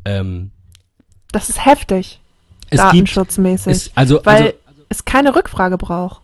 [0.04, 0.52] Ähm,
[1.32, 2.20] Das ist heftig,
[2.66, 3.72] es gibt, datenschutzmäßig.
[3.72, 4.52] es, also, weil also,
[4.88, 6.22] es keine Rückfrage braucht.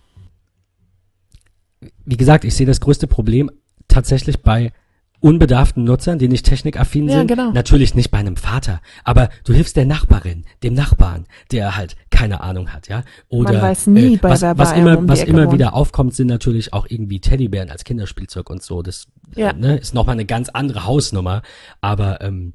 [2.07, 3.51] Wie gesagt, ich sehe das größte Problem
[3.89, 4.73] tatsächlich bei
[5.21, 7.29] unbedarften Nutzern, die nicht technikaffin Ja, sind.
[7.29, 7.51] genau.
[7.51, 12.43] Natürlich nicht bei einem Vater, aber du hilfst der Nachbarin, dem Nachbarn, der halt keine
[12.43, 13.03] Ahnung hat, ja.
[13.29, 15.55] Oder Man weiß nie, bei was, was bei einem immer, um was Ecke immer wohnt.
[15.55, 18.83] wieder aufkommt, sind natürlich auch irgendwie Teddybären als Kinderspielzeug und so.
[18.83, 19.51] Das Ja.
[19.51, 21.43] äh, ne, ist nochmal eine ganz andere Hausnummer.
[21.81, 22.53] Aber ähm,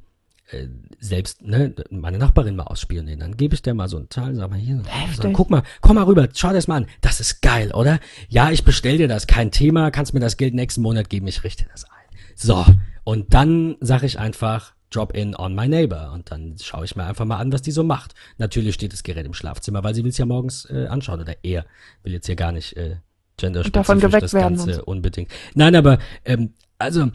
[0.51, 0.67] äh,
[0.99, 4.49] selbst ne, meine Nachbarin mal ausspionieren, dann gebe ich der mal so einen Teil, sag
[4.49, 4.81] mal hier,
[5.15, 6.87] sag, guck mal, komm mal rüber, schau dir das mal an.
[7.01, 7.99] Das ist geil, oder?
[8.29, 11.43] Ja, ich bestell dir das, kein Thema, kannst mir das Geld nächsten Monat geben, ich
[11.43, 11.89] richte das ein.
[12.35, 12.65] So,
[13.03, 16.11] und dann sage ich einfach, drop in on my neighbor.
[16.13, 18.13] Und dann schaue ich mir einfach mal an, was die so macht.
[18.37, 21.21] Natürlich steht das Gerät im Schlafzimmer, weil sie will es ja morgens äh, anschauen.
[21.21, 21.65] Oder er
[22.03, 22.97] will jetzt hier gar nicht äh,
[23.37, 25.31] genderspezifisch das Ganze unbedingt.
[25.55, 27.09] Nein, aber ähm, also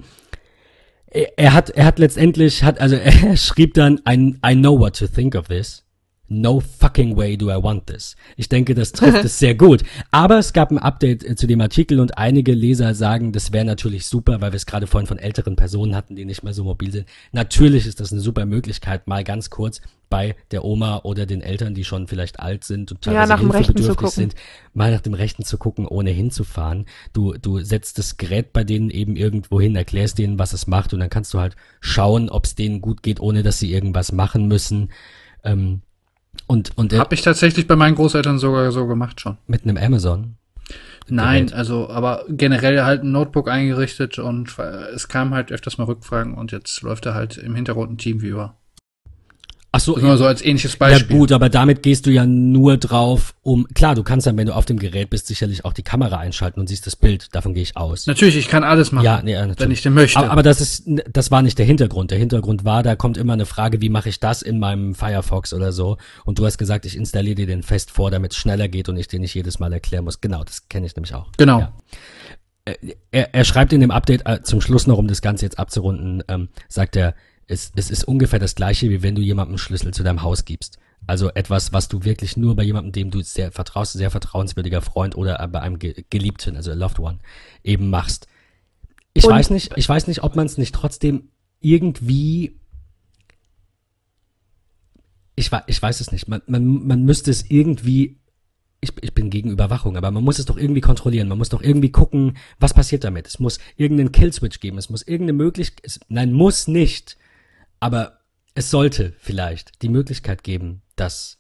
[1.37, 2.97] er, hat er hat letztendlich hat also
[3.27, 5.86] er schrieb dann I, I know what to think of this.
[6.29, 8.17] No fucking way do I want this.
[8.37, 9.83] Ich denke, das trifft es sehr gut.
[10.11, 13.65] Aber es gab ein Update äh, zu dem Artikel und einige Leser sagen, das wäre
[13.65, 16.65] natürlich super, weil wir es gerade vorhin von älteren Personen hatten, die nicht mehr so
[16.65, 17.07] mobil sind.
[17.33, 21.75] Natürlich ist das eine super Möglichkeit, mal ganz kurz bei der Oma oder den Eltern,
[21.75, 24.35] die schon vielleicht alt sind und Ja, teilweise zu hilfebedürftig sind,
[24.73, 26.87] mal nach dem Rechten zu gucken, ohne hinzufahren.
[27.13, 30.95] Du, du setzt das Gerät bei denen eben irgendwo hin, erklärst denen, was es macht
[30.95, 34.13] und dann kannst du halt schauen, ob es denen gut geht, ohne dass sie irgendwas
[34.13, 34.91] machen müssen.
[35.45, 35.83] Ähm,
[36.47, 39.37] und und äh, Hab ich tatsächlich bei meinen Großeltern sogar so gemacht schon.
[39.47, 40.37] mit einem Amazon.
[41.09, 41.59] Nein, Gerät.
[41.59, 46.35] also, aber generell halt ein Notebook eingerichtet und äh, es kam halt öfters mal Rückfragen
[46.35, 48.57] und jetzt läuft da halt im Hintergrund ein Teamviewer.
[49.77, 51.17] Ach so, nur so als ähnliches ja Beispiel.
[51.17, 54.55] gut, aber damit gehst du ja nur drauf, um klar, du kannst dann, wenn du
[54.55, 57.35] auf dem Gerät bist, sicherlich auch die Kamera einschalten und siehst das Bild.
[57.35, 58.07] Davon gehe ich aus.
[58.07, 59.61] Natürlich, ich kann alles machen, Ja, nee, ja, natürlich.
[59.61, 60.19] wenn ich denn möchte.
[60.19, 62.11] Aber, aber das ist, das war nicht der Hintergrund.
[62.11, 65.53] Der Hintergrund war, da kommt immer eine Frage, wie mache ich das in meinem Firefox
[65.53, 65.99] oder so?
[66.25, 68.97] Und du hast gesagt, ich installiere dir den fest vor, damit es schneller geht und
[68.97, 70.21] ich dir nicht jedes Mal erklären muss.
[70.23, 71.27] Genau, das kenne ich nämlich auch.
[71.37, 71.61] genau.
[71.61, 71.73] Ja.
[73.13, 76.25] Er, er schreibt in dem Update äh, zum Schluss noch, um das Ganze jetzt abzurunden,
[76.27, 77.15] ähm, sagt er,
[77.49, 80.79] es, es ist ungefähr das gleiche, wie wenn du jemandem Schlüssel zu deinem Haus gibst.
[81.07, 85.17] Also etwas, was du wirklich nur bei jemandem, dem du sehr vertraust, sehr vertrauenswürdiger Freund
[85.17, 87.19] oder bei einem Ge Geliebten, also a Loved One,
[87.63, 88.27] eben machst.
[89.15, 91.29] Ich Und- weiß nicht, ich weiß nicht, ob man es nicht trotzdem
[91.61, 92.59] irgendwie
[95.39, 96.29] ich, ich weiß es nicht.
[96.29, 98.19] Man, man, man müsste es irgendwie
[98.81, 101.29] ich, ich bin gegen Überwachung, aber man muss es doch irgendwie kontrollieren.
[101.29, 103.27] Man muss doch irgendwie gucken, was passiert damit.
[103.27, 104.79] Es muss irgendeinen Killswitch geben.
[104.79, 107.17] Es muss irgendeine Möglichkeit, nein, muss nicht,
[107.87, 108.19] aber
[108.55, 111.39] es sollte vielleicht die Möglichkeit geben, dass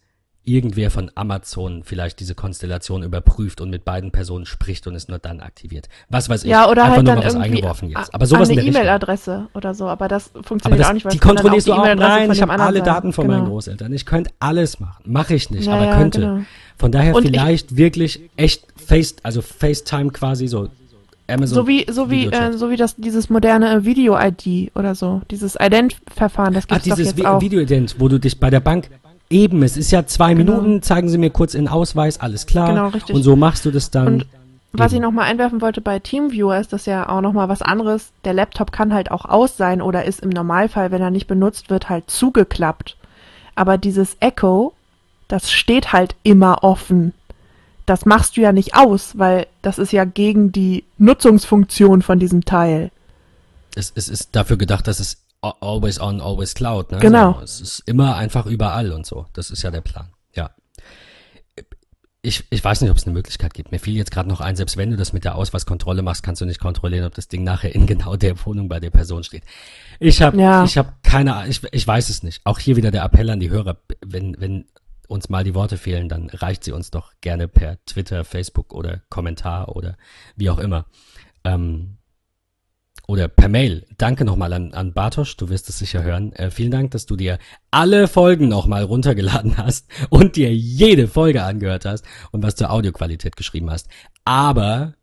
[0.49, 5.19] irgendwer von Amazon vielleicht diese Konstellation überprüft und mit beiden Personen spricht und es nur
[5.19, 5.89] dann aktiviert.
[6.09, 6.51] Was weiß ich.
[6.51, 8.15] Ja, oder Einfach halt nur mal was eingeworfen jetzt.
[8.15, 8.63] Aber sowas eine.
[8.63, 11.79] E-Mail-Adresse oder so, aber das Aber funktioniert das, auch nicht, weil die kontrollierst du auch.
[11.79, 12.81] E-Mail-Adresse Nein, ich habe alle.
[12.83, 13.51] Daten von meinen Genau.
[13.51, 13.93] Großeltern.
[13.93, 15.03] Ich könnte alles machen.
[15.11, 16.21] Mache ich nicht, Ja, aber ja, könnte.
[16.21, 16.41] genau.
[16.79, 20.69] Von daher Und ich- vielleicht wirklich echt Face, also FaceTime quasi so.
[21.29, 21.55] Amazon.
[21.55, 25.23] So wie, so wie, äh, so wie das, dieses moderne Video-ID oder so.
[25.31, 27.41] Dieses Ident-Verfahren, das Ah, gibt's doch jetzt Vi auch.
[27.41, 28.89] Videoident, wo du dich bei der Bank
[29.29, 30.53] eben, es ist ja zwei Genau.
[30.61, 32.69] Minuten, zeigen Sie mir kurz Ihren Ausweis, alles klar.
[32.69, 33.15] Genau, richtig.
[33.15, 34.15] Und so machst du das dann.
[34.15, 34.27] Und
[34.73, 35.03] Was ich eben.
[35.05, 38.11] noch mal einwerfen wollte bei TeamViewer ist das ja auch noch mal was anderes.
[38.25, 41.71] Der Laptop kann halt auch aus sein oder ist im Normalfall, wenn er nicht benutzt
[41.71, 42.97] wird, halt zugeklappt.
[43.55, 44.75] Aber dieses Echo,
[45.29, 47.15] das steht halt immer offen.
[47.87, 52.45] Das machst du ja nicht aus, weil das ist ja gegen die Nutzungsfunktion von diesem
[52.45, 52.91] Teil.
[53.77, 56.91] es, es ist dafür gedacht, dass es always on, always cloud.
[56.91, 56.99] Ne?
[56.99, 57.35] Genau.
[57.35, 59.27] So, es ist immer einfach überall und so.
[59.33, 60.09] Das ist ja der Plan.
[60.35, 60.51] Ja.
[62.23, 63.71] Ich, ich weiß nicht, ob es eine Möglichkeit gibt.
[63.71, 66.41] Mir fiel jetzt gerade noch ein, selbst wenn du das mit der Ausweiskontrolle machst, kannst
[66.41, 69.45] du nicht kontrollieren, ob das Ding nachher in genau der Wohnung bei der Person steht.
[70.01, 70.65] Ich habe Ja.
[70.65, 72.41] ich hab keine Ahnung, ich, ich weiß es nicht.
[72.45, 74.65] Auch hier wieder der Appell an die Hörer, wenn, wenn
[75.09, 79.03] uns mal die Worte fehlen, dann reicht sie uns doch gerne per Twitter, Facebook oder
[79.09, 79.97] Kommentar oder
[80.37, 80.87] wie auch immer.
[81.45, 81.99] Ähm,
[83.07, 83.87] oder per Mail.
[83.99, 86.33] Danke nochmal an, an Bartosch, du wirst es sicher hören.
[86.33, 87.39] Äh, vielen Dank, dass du dir
[87.71, 93.37] alle Folgen nochmal runtergeladen hast und dir jede Folge angehört hast und was zur Audioqualität
[93.37, 93.89] geschrieben hast.
[94.25, 94.95] Aber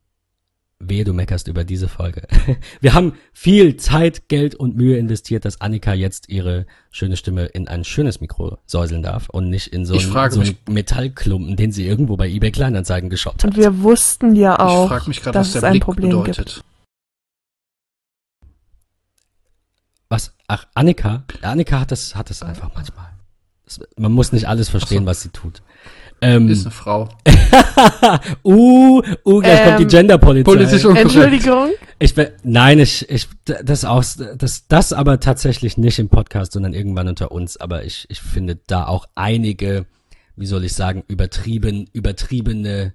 [0.80, 2.28] wehe, du meckerst über diese Folge.
[2.82, 7.68] Wir haben viel Zeit, Geld und Mühe investiert, dass Annika jetzt ihre schöne Stimme in
[7.68, 11.72] ein schönes Mikro säuseln darf und nicht in so einen, frage so einen Metallklumpen, den
[11.72, 13.52] sie irgendwo bei eBay Kleinanzeigen geshoppt hat.
[13.52, 15.84] Und wir wussten ja auch, ich frage mich gerade, dass was es der ein Blick
[15.84, 16.38] Problem bedeutet.
[16.38, 16.64] gibt.
[20.10, 20.36] Was?
[20.48, 21.24] Ach, Annika?
[21.42, 23.08] Annika hat das, hat das einfach manchmal.
[23.98, 25.06] Man muss nicht alles verstehen, so.
[25.08, 25.64] was sie tut.
[26.24, 27.10] Ähm, Ist eine Frau.
[28.46, 30.44] uh, uh, gleich kommt die Ähm, Genderpolizei.
[30.46, 31.16] Politisch unkorrekt.
[31.16, 31.70] Entschuldigung.
[32.00, 34.06] Ich will, nein, ich, ich, das auch,
[34.38, 37.58] das, das aber tatsächlich nicht im Podcast, sondern irgendwann unter uns.
[37.58, 39.86] Aber ich, ich finde da auch einige,
[40.38, 42.94] wie soll ich sagen, übertrieben, übertriebene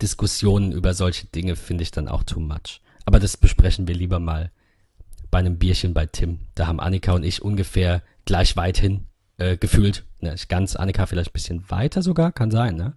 [0.00, 2.80] Diskussionen über solche Dinge finde ich dann auch too much.
[3.04, 4.50] Aber das besprechen wir lieber mal
[5.30, 6.38] bei einem Bierchen bei Tim.
[6.54, 9.04] Da haben Annika und ich ungefähr gleich weit hin
[9.36, 10.04] äh, gefühlt.
[10.20, 12.94] Ne, nicht ganz, Annika vielleicht ein bisschen weiter sogar, kann sein, ne?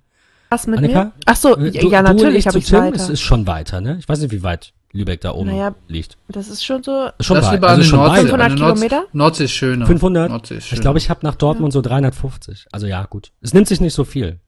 [0.50, 1.06] Was mit Annika?
[1.06, 1.12] mir?
[1.26, 2.96] Ach so, Äh, ja, du- ja du natürlich ich habe zu ich Tim, weiter.
[2.96, 3.98] Es ist schon weiter, ne?
[4.00, 6.18] Ich weiß nicht, wie weit Lübeck da oben Naja, liegt.
[6.28, 7.10] das ist schon so.
[7.20, 8.12] Schon das weit, also schon Nordsee.
[8.16, 8.22] weit.
[8.24, 9.08] 500 An der Nordsee- Kilometer?
[9.14, 9.86] Nordsee ist schöner.
[9.88, 10.30] 500?
[10.30, 10.82] Nordsee ist Ich schöner.
[10.82, 12.68] glaube, ich habe nach Dortmund so 350.
[12.72, 13.32] Also ja, gut.
[13.42, 14.40] Es nimmt sich nicht so viel.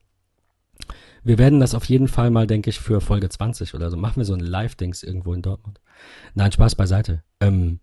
[1.23, 3.97] Wir werden das auf jeden Fall mal, denke ich, für Folge 20 oder so.
[3.97, 5.79] Machen wir so ein Live-Dings irgendwo in Dortmund.
[6.35, 7.23] Nein, Spaß beiseite.
[7.39, 7.79] Ähm,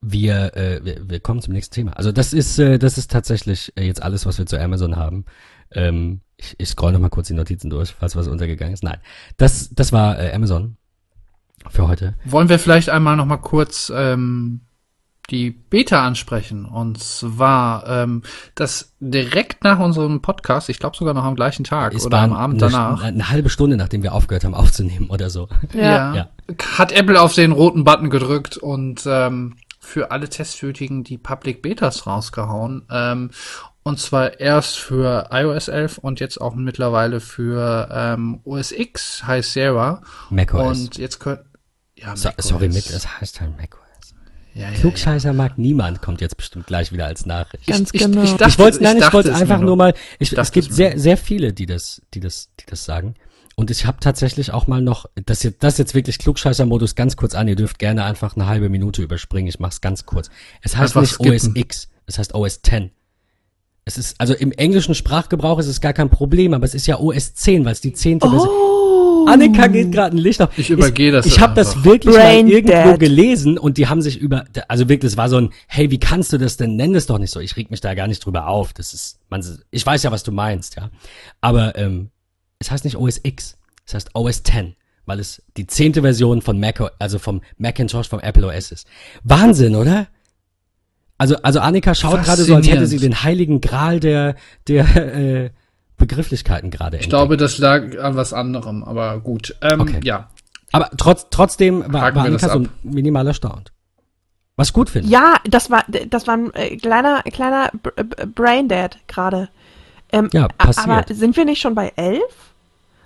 [0.00, 1.92] wir, äh, wir, wir kommen zum nächsten Thema.
[1.92, 5.24] Also das ist, äh, das ist tatsächlich äh, jetzt alles, was wir zu Amazon haben.
[5.72, 8.84] Ähm, ich, ich scroll noch mal kurz die Notizen durch, falls was untergegangen ist.
[8.84, 8.98] Nein,
[9.36, 10.76] das, das war äh, Amazon
[11.70, 12.14] für heute.
[12.24, 14.60] Wollen wir vielleicht einmal noch mal kurz ähm,
[15.30, 16.66] die Beta ansprechen?
[16.66, 18.22] Und zwar, ähm,
[18.54, 22.32] das direkt nach unserem Podcast, ich glaube sogar noch am gleichen Tag Es oder am
[22.32, 25.48] Abend eine, danach, eine halbe Stunde, nachdem wir aufgehört haben aufzunehmen oder so.
[25.72, 26.14] Ja.
[26.14, 26.28] Ja.
[26.78, 29.56] hat Apple auf den roten Button gedrückt und ähm,
[29.86, 32.86] für alle Testwütigen die Public Betas rausgehauen.
[32.90, 33.30] Ähm,
[33.82, 39.46] und zwar erst für iOS 11 und jetzt auch mittlerweile für ähm, OS X, High
[39.46, 40.02] Sierra.
[40.28, 40.78] macOS.
[40.78, 41.40] Und jetzt könnt
[41.94, 42.48] ja, So, macOS.
[42.48, 43.80] sorry, mit, das heißt halt macOS.
[44.54, 44.78] ja, ja, ja.
[44.80, 47.66] Klugscheißer mag niemand, kommt jetzt bestimmt gleich wieder als Nachricht.
[47.66, 48.24] Ganz ich, genau.
[48.24, 50.76] Ich, Ich, dachte, wollte, nein, ich, wollte es einfach nur mal, ich, es gibt es
[50.76, 53.14] sehr, sehr viele, die das, die das, die das sagen.
[53.58, 57.34] Und ich habe tatsächlich auch mal noch, das jetzt, das jetzt wirklich Klugscheißer-Modus ganz kurz
[57.34, 57.48] an.
[57.48, 59.48] Ihr dürft gerne einfach eine halbe Minute überspringen.
[59.48, 60.28] Ich mach's ganz kurz.
[60.60, 61.56] Es heißt Einfach nicht OS skippen.
[61.62, 62.90] X, es heißt OS 10.
[63.86, 66.98] Es ist, also im englischen Sprachgebrauch ist es gar kein Problem, aber es ist ja
[67.00, 68.48] OS 10, weil es die zehnte Version.
[68.50, 69.26] Oh.
[69.26, 70.50] Annika geht gerade ein Licht auf.
[70.58, 73.00] Ich übergehe das Ich habe das wirklich Brain mal irgendwo dead.
[73.00, 76.32] gelesen und die haben sich über, also wirklich, es war so ein, hey, wie kannst
[76.32, 76.76] du das denn?
[76.76, 77.40] Nenn es doch nicht so.
[77.40, 78.74] Ich reg mich da gar nicht drüber auf.
[78.74, 80.90] Das ist, man, ich weiß ja, was du meinst, ja.
[81.40, 82.10] Aber ähm,
[82.58, 83.56] es heißt nicht OS X,
[83.86, 84.74] es heißt OS 10,
[85.04, 88.86] weil es die zehnte Version von Mac, O- also vom Macintosh, vom Apple OS ist.
[89.24, 90.06] Wahnsinn, oder?
[91.18, 94.36] Also, also Annika schaut gerade so, als hätte sie den heiligen Gral der,
[94.68, 95.50] der äh,
[95.96, 99.54] Begrifflichkeiten gerade Ich glaube, das lag an was anderem, aber gut.
[99.62, 100.00] Ähm, Okay.
[100.04, 100.28] Ja,
[100.72, 103.72] Aber trotz, trotzdem war, Haken war Annika so minimal erstaunt.
[104.56, 105.08] Was ich gut finde.
[105.08, 107.70] Ja, das war, das war ein äh, kleiner, kleiner
[108.34, 109.48] Braindead gerade.
[110.12, 110.88] Ähm, Ja, passiert.
[110.88, 112.20] Aber sind wir nicht schon bei 11?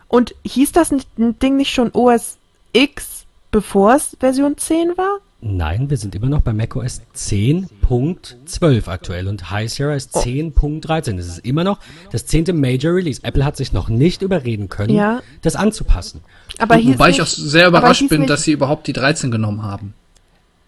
[0.08, 2.36] Und hieß das Ding nicht schon OS
[2.72, 5.18] X, bevor es Version 10 war?
[5.42, 10.20] Nein, wir sind immer noch bei macOS 10.12 aktuell und High Sierra ist Oh.
[10.20, 11.16] 10.13.
[11.16, 11.78] Das ist immer noch
[12.12, 13.20] das zehnte Major Release.
[13.22, 15.22] Apple hat sich noch nicht überreden können, Ja.
[15.42, 16.20] das anzupassen.
[16.58, 19.94] Aber wobei ich nicht, auch sehr überrascht bin, dass sie überhaupt die 13 genommen haben.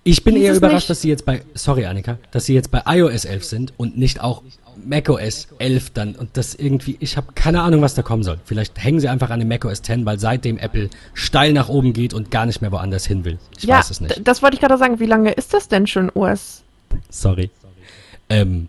[0.04, 2.82] Ich bin eher überrascht, nicht- dass sie jetzt bei, sorry Annika, dass sie jetzt bei
[2.86, 4.42] iOS 11 sind und nicht auch
[4.84, 8.38] macOS 11 dann und das irgendwie, ich habe keine Ahnung, was da kommen soll.
[8.44, 12.14] Vielleicht hängen sie einfach an dem macOS 10, weil seitdem Apple steil nach oben geht
[12.14, 13.38] und gar nicht mehr woanders hin will.
[13.56, 14.20] Ich ja, weiß es nicht.
[14.26, 15.00] das wollte ich gerade sagen.
[15.00, 16.62] Wie lange ist das denn schon OS?
[17.10, 17.50] Sorry.
[18.28, 18.68] Ähm,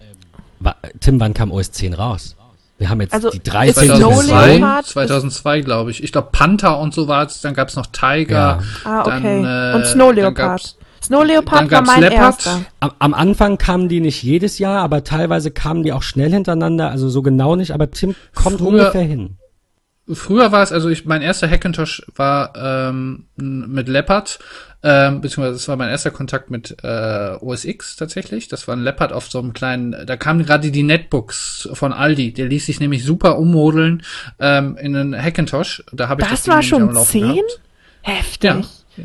[0.99, 2.35] Tim, wann kam OS 10 raus?
[2.77, 3.85] Wir haben jetzt Also, die ist 13.
[3.95, 6.03] Snow 2002, Leopard ist- 2002 glaube ich.
[6.03, 7.39] Ich glaube Panther und so war es.
[7.41, 8.33] Dann gab es noch Tiger.
[8.35, 8.59] Ja.
[8.83, 9.71] Ah, Dann, okay.
[9.71, 10.75] äh, Und Snow dann Leopard.
[11.03, 12.19] Snow dann Leopard war mein Leopard.
[12.45, 12.61] erster.
[12.79, 16.89] Am, am Anfang kamen die nicht jedes Jahr, aber teilweise kamen die auch schnell hintereinander,
[16.89, 19.37] also so genau nicht, aber Tim kommt Früher- ungefähr hin.
[20.11, 24.37] Früher war es, also ich, mein erster Hackintosh war ähm, mit Leopard,
[24.83, 28.49] ähm, beziehungsweise das war mein erster Kontakt mit äh, OS X tatsächlich.
[28.49, 32.33] Das war ein Leopard auf so einem kleinen, da kamen gerade die Netbooks von Aldi.
[32.33, 34.03] Der ließ sich nämlich super ummodeln
[34.39, 35.85] ähm, in einen Hackintosh.
[35.93, 37.21] Da habe ich Das Ding war schon am Laufen 10?
[37.21, 37.61] gehabt.
[38.01, 38.51] Heftig.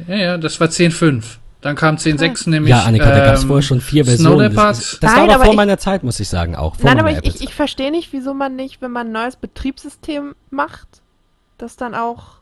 [0.09, 0.15] Ja.
[0.16, 1.23] ja, ja, das war 10.5.
[1.60, 2.70] Dann kam 10.6 nämlich.
[2.70, 4.55] Ja, Annika, da gab es ähm, vorher schon vier Versionen.
[4.55, 6.76] Das, das Nein, war aber vor ich- meiner Zeit, muss ich sagen, auch.
[6.76, 9.35] Vor Nein, aber meiner ich, ich, verstehe nicht, wieso man nicht, wenn man ein neues
[9.36, 10.86] Betriebssystem macht,
[11.59, 12.39] dass dann auch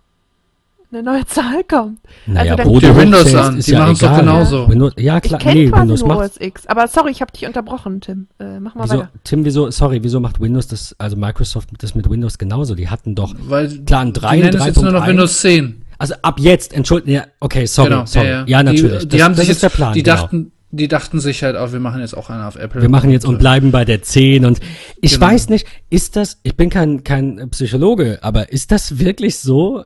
[0.93, 1.99] eine neue Zahl kommt.
[2.27, 4.21] Naja, also dann- wo Die Windows an, ist die ja machen's doch egal.
[4.21, 4.69] genauso.
[4.69, 6.67] Windows, ja, klar, ich kenne nee, quasi Windows nur macht OS X.
[6.67, 8.27] Aber sorry, ich habe dich unterbrochen, Tim.
[8.39, 9.11] Äh, mach mal Wieso, weiter.
[9.25, 12.75] Tim, wieso, sorry, wieso macht Windows das, also Microsoft das mit Windows genauso?
[12.75, 15.09] Die hatten doch, Weil klar, ein 3 die und nennen es jetzt nur noch 3.1.
[15.09, 15.83] Windows 10.
[15.99, 18.45] Also ab jetzt, entschuldigen, ja, okay, sorry, genau, sorry.
[18.47, 19.03] Ja, natürlich.
[19.03, 20.17] Die, die das, haben das sich ist jetzt, der Plan, die genau.
[20.17, 22.83] dachten, die dachten sich halt auch, wir machen jetzt auch eine auf Apple.
[22.83, 24.61] Wir machen jetzt und bleiben bei der 10 und
[25.01, 25.27] ich Genau.
[25.27, 29.85] weiß nicht, ist das, ich bin kein, kein Psychologe, aber ist das wirklich so?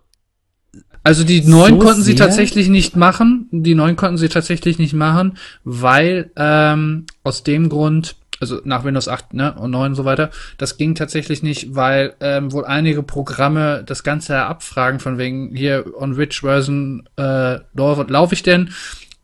[1.02, 2.26] Also die neuen So konnten sie sehr?
[2.26, 3.48] tatsächlich nicht machen.
[3.52, 9.08] Die neuen konnten sie tatsächlich nicht machen, weil ähm, aus dem Grund, also nach Windows
[9.08, 13.02] 8 ne, und 9 und so weiter, das ging tatsächlich nicht, weil ähm, wohl einige
[13.02, 18.70] Programme das Ganze abfragen, von wegen hier on which version äh, laufe lauf ich denn?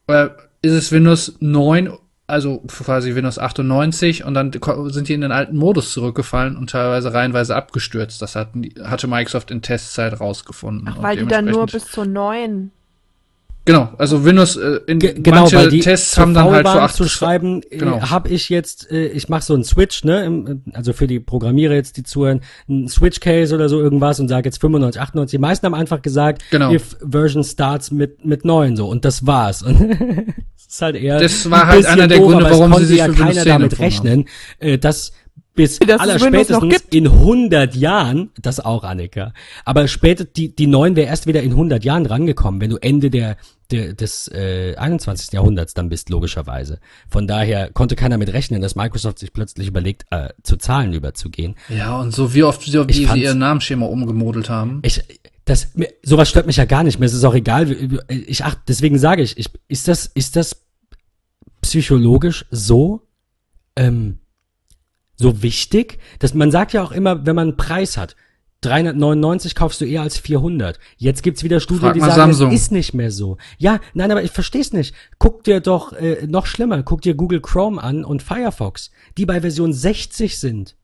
[0.07, 0.29] Äh,
[0.63, 1.91] ist es Windows 9
[2.27, 4.51] also quasi Windows 98 und dann
[4.89, 8.21] sind die in den alten Modus zurückgefallen und teilweise reihenweise abgestürzt.
[8.21, 10.89] Das hatten die, hatte Microsoft in Testzeit rausgefunden.
[10.91, 12.73] Ach, weil die dann nur bis zur neuen.
[13.67, 14.57] Genau, also Windows
[14.87, 17.97] in Ge genau, manche weil die Tests haben dann halt waren 8 zu schreiben, Genau.
[17.99, 21.19] äh, habe ich jetzt, äh, ich mache so einen Switch, ne, im, also für die
[21.19, 25.37] Programmierer jetzt, die zuhören, einen Switch-Case oder so irgendwas und sage jetzt 95, 98.
[25.37, 26.73] Die meisten haben einfach gesagt, Genau.
[26.73, 29.63] if version starts mit mit 9 so und das war's.
[29.67, 29.91] Und
[30.69, 33.05] das ist halt eher Das war ein halt einer der Gründe, warum sie sich ja
[33.07, 34.25] für Windows keiner 10 damit rechnen,
[34.59, 35.13] äh, dass
[35.57, 36.95] bis noch allerspätestens gibt.
[36.95, 39.33] in 100 Jahren, das auch, Annika,
[39.65, 43.11] aber später, die, die 9 wäre erst wieder in 100 Jahren rangekommen, wenn du Ende
[43.11, 43.37] der,
[43.71, 45.33] der des äh, 21.
[45.33, 46.79] Jahrhunderts dann bist, logischerweise.
[47.09, 51.57] Von daher konnte keiner mit rechnen, dass Microsoft sich plötzlich überlegt, äh, zu Zahlen überzugehen.
[51.69, 54.81] Ja, und so wie oft sie, wie sie ihr Namensschema umgemodelt haben.
[54.83, 55.03] Ich,
[55.45, 56.99] das, mir, sowas stört mich ja gar nicht.
[56.99, 57.75] Mir ist es auch egal.
[58.09, 60.63] Ich ach, deswegen sage ich, ich, ist das, ist das
[61.63, 63.03] psychologisch so,
[63.77, 64.19] ähm,
[65.17, 68.15] so wichtig, dass man sagt ja auch immer, wenn man einen Preis hat,
[68.63, 70.79] 399 kaufst du eher als 400.
[70.97, 72.49] Jetzt gibt's wieder Studien, Frag die sagen, Samsung.
[72.53, 73.37] es ist nicht mehr so.
[73.59, 74.95] Ja, nein, aber ich versteh's nicht.
[75.19, 79.41] Guck dir doch, äh, noch schlimmer, guck dir Google Chrome an und Firefox, die bei
[79.43, 80.75] Version 60 sind.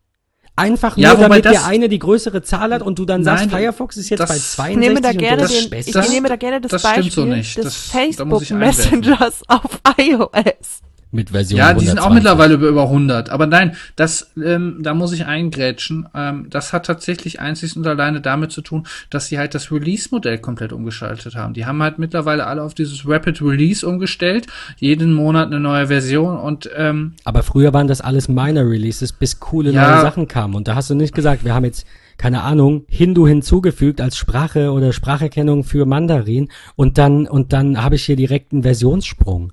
[0.55, 3.47] Einfach nur, Ja, damit das- der eine die größere Zahl hat und du dann sagst,
[3.47, 5.71] Nein, Firefox ist jetzt das- bei Ich 62 Ich nehme da und gerne der ist
[5.73, 7.57] den, ich nehme da gerne das, das Beispiel so nicht.
[7.57, 8.51] des Das- Facebook.
[8.51, 10.83] Messengers auf iOS.
[11.13, 12.15] Mit Version Ja, die sind auch 120.
[12.15, 13.31] mittlerweile über, über 100.
[13.31, 16.09] Aber nein, das, ähm, da muss ich eingrätschen.
[16.15, 20.39] Ähm, das hat tatsächlich einzig und alleine damit zu tun, dass sie halt das Release-Modell
[20.39, 21.53] komplett umgeschaltet haben.
[21.55, 24.47] Die haben halt mittlerweile alle auf dieses Rapid Release umgestellt.
[24.79, 29.39] Jeden Monat eine neue Version und ähm, Aber früher waren das alles Minor Releases, bis
[29.39, 29.91] coole Ja.
[29.91, 30.55] neue Sachen kamen.
[30.55, 31.87] Und da hast du nicht gesagt, wir haben jetzt,
[32.17, 37.97] keine Ahnung, Hindu hinzugefügt als Sprache oder Spracherkennung für Mandarin und dann, und dann habe
[37.97, 39.53] ich hier direkt einen Versionssprung.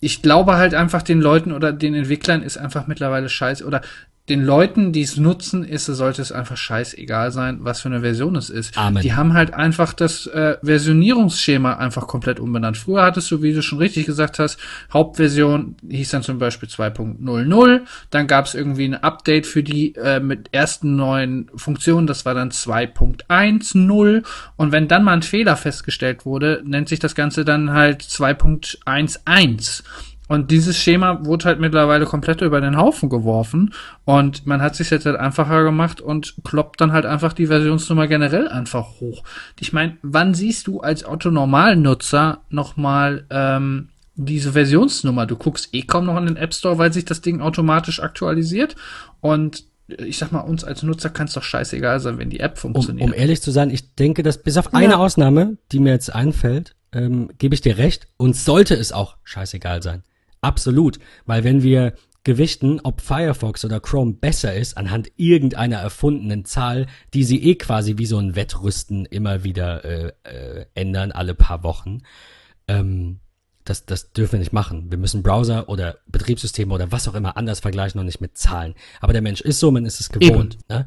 [0.00, 3.80] Ich glaube halt einfach den Leuten oder den Entwicklern ist einfach mittlerweile scheiße oder
[4.28, 8.36] den Leuten, die es nutzen, ist, sollte es einfach scheißegal sein, was für eine Version
[8.36, 8.76] es ist.
[8.76, 9.02] Amen.
[9.02, 12.76] Die haben halt einfach das äh, Versionierungsschema einfach komplett umbenannt.
[12.76, 14.58] Früher hattest du, wie du schon richtig gesagt hast,
[14.92, 17.80] Hauptversion hieß dann zum Beispiel 2.00,
[18.10, 22.34] dann gab es irgendwie ein Update für die äh, mit ersten neuen Funktionen, das war
[22.34, 24.24] dann 2.10
[24.56, 29.82] und wenn dann mal ein Fehler festgestellt wurde, nennt sich das Ganze dann halt 2.11.
[30.28, 33.72] Und dieses Schema wurde halt mittlerweile komplett über den Haufen geworfen
[34.04, 38.06] und man hat sich jetzt halt einfacher gemacht und kloppt dann halt einfach die Versionsnummer
[38.08, 39.24] generell einfach hoch.
[39.58, 45.26] Ich meine, wann siehst du als Otto-Normalnutzer nochmal ähm, diese Versionsnummer?
[45.26, 48.76] Du guckst eh kaum noch in den App Store, weil sich das Ding automatisch aktualisiert
[49.20, 49.64] und
[49.96, 52.74] ich sag mal, uns als Nutzer kann es doch scheißegal sein, wenn die App Um,
[52.74, 53.08] funktioniert.
[53.08, 54.72] um ehrlich zu sein, ich denke, dass bis auf Ja.
[54.78, 59.16] eine Ausnahme, die mir jetzt einfällt, ähm, gebe ich dir recht, uns sollte es auch
[59.24, 60.02] scheißegal sein.
[60.40, 60.98] Absolut.
[61.26, 61.94] Weil wenn wir
[62.24, 67.96] gewichten, ob Firefox oder Chrome besser ist, anhand irgendeiner erfundenen Zahl, die sie eh quasi
[67.96, 72.02] wie so ein Wettrüsten immer wieder äh, äh, ändern, alle paar Wochen,
[72.66, 73.20] ähm,
[73.64, 74.90] das, das dürfen wir nicht machen.
[74.90, 78.74] Wir müssen Browser oder Betriebssysteme oder was auch immer anders vergleichen und nicht mit Zahlen.
[79.00, 80.58] Aber der Mensch ist so, man ist es gewohnt.
[80.68, 80.86] Ne?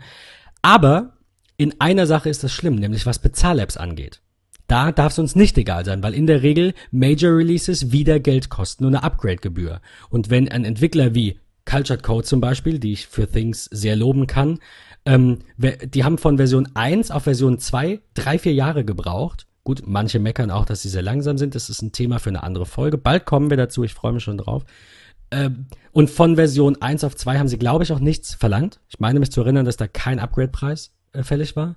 [0.61, 1.14] Aber
[1.57, 4.22] in einer Sache ist das schlimm, nämlich was Bezahl-Apps angeht.
[4.72, 8.48] Da darf es uns nicht egal sein, weil in der Regel Major Releases wieder Geld
[8.48, 9.81] kosten und eine Upgrade-Gebühr.
[10.10, 14.27] Und wenn ein Entwickler wie Cultured Code zum Beispiel, die ich für Things sehr loben
[14.27, 14.60] kann,
[15.06, 19.45] ähm, die haben von Version 1 auf Version 2 drei, vier Jahre gebraucht.
[19.65, 21.53] Gut, manche meckern auch, dass sie sehr langsam sind.
[21.53, 22.98] Das ist ein Thema für eine andere Folge.
[22.98, 24.64] Bald kommen wir dazu, ich freue mich schon drauf.
[25.31, 28.80] Ähm, und von Version 1 auf 2 haben sie, glaube ich, auch nichts verlangt.
[28.88, 31.75] Ich meine mich zu erinnern, dass da kein Upgrade-Preis fällig war.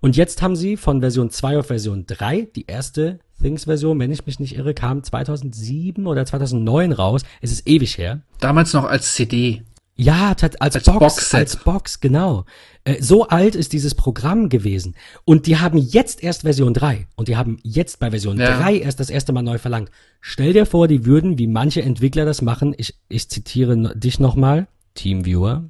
[0.00, 4.26] Und jetzt haben sie von Version 2 auf Version 3, die erste Things-Version, wenn ich
[4.26, 7.22] mich nicht irre, kam 2007 oder 2009 raus.
[7.40, 8.20] Es ist ewig her.
[8.40, 9.62] Damals noch als CD.
[9.96, 11.34] Ja, als, Als Box, Boxset.
[11.40, 12.44] als Box, genau.
[12.82, 14.96] Äh, so alt ist dieses Programm gewesen.
[15.24, 17.06] Und die haben jetzt erst Version 3.
[17.14, 18.58] Und die haben jetzt bei Version Ja.
[18.58, 19.90] 3 erst das erste Mal neu verlangt.
[20.20, 24.66] Stell dir vor, die würden, wie manche Entwickler das machen, ich, ich zitiere dich nochmal,
[24.94, 25.64] Teamviewer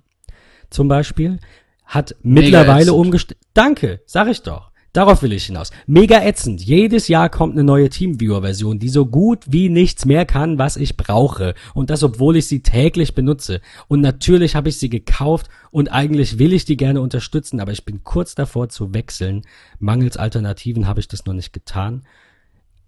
[0.71, 1.39] zum Beispiel,
[1.85, 3.39] hat mittlerweile umgestellt.
[3.53, 4.71] Danke, sag ich doch.
[4.95, 5.73] Darauf will ich hinaus.
[5.89, 6.63] Mega ätzend.
[6.63, 10.97] Jedes Jahr kommt eine neue Teamviewer-Version, die so gut wie nichts mehr kann, was ich
[10.97, 11.55] brauche.
[11.75, 13.61] Und das, obwohl ich sie täglich benutze.
[13.89, 17.85] Und natürlich habe ich sie gekauft und eigentlich will ich die gerne unterstützen, aber ich
[17.85, 19.43] bin kurz davor zu wechseln.
[19.81, 22.05] Mangels Alternativen habe ich das noch nicht getan,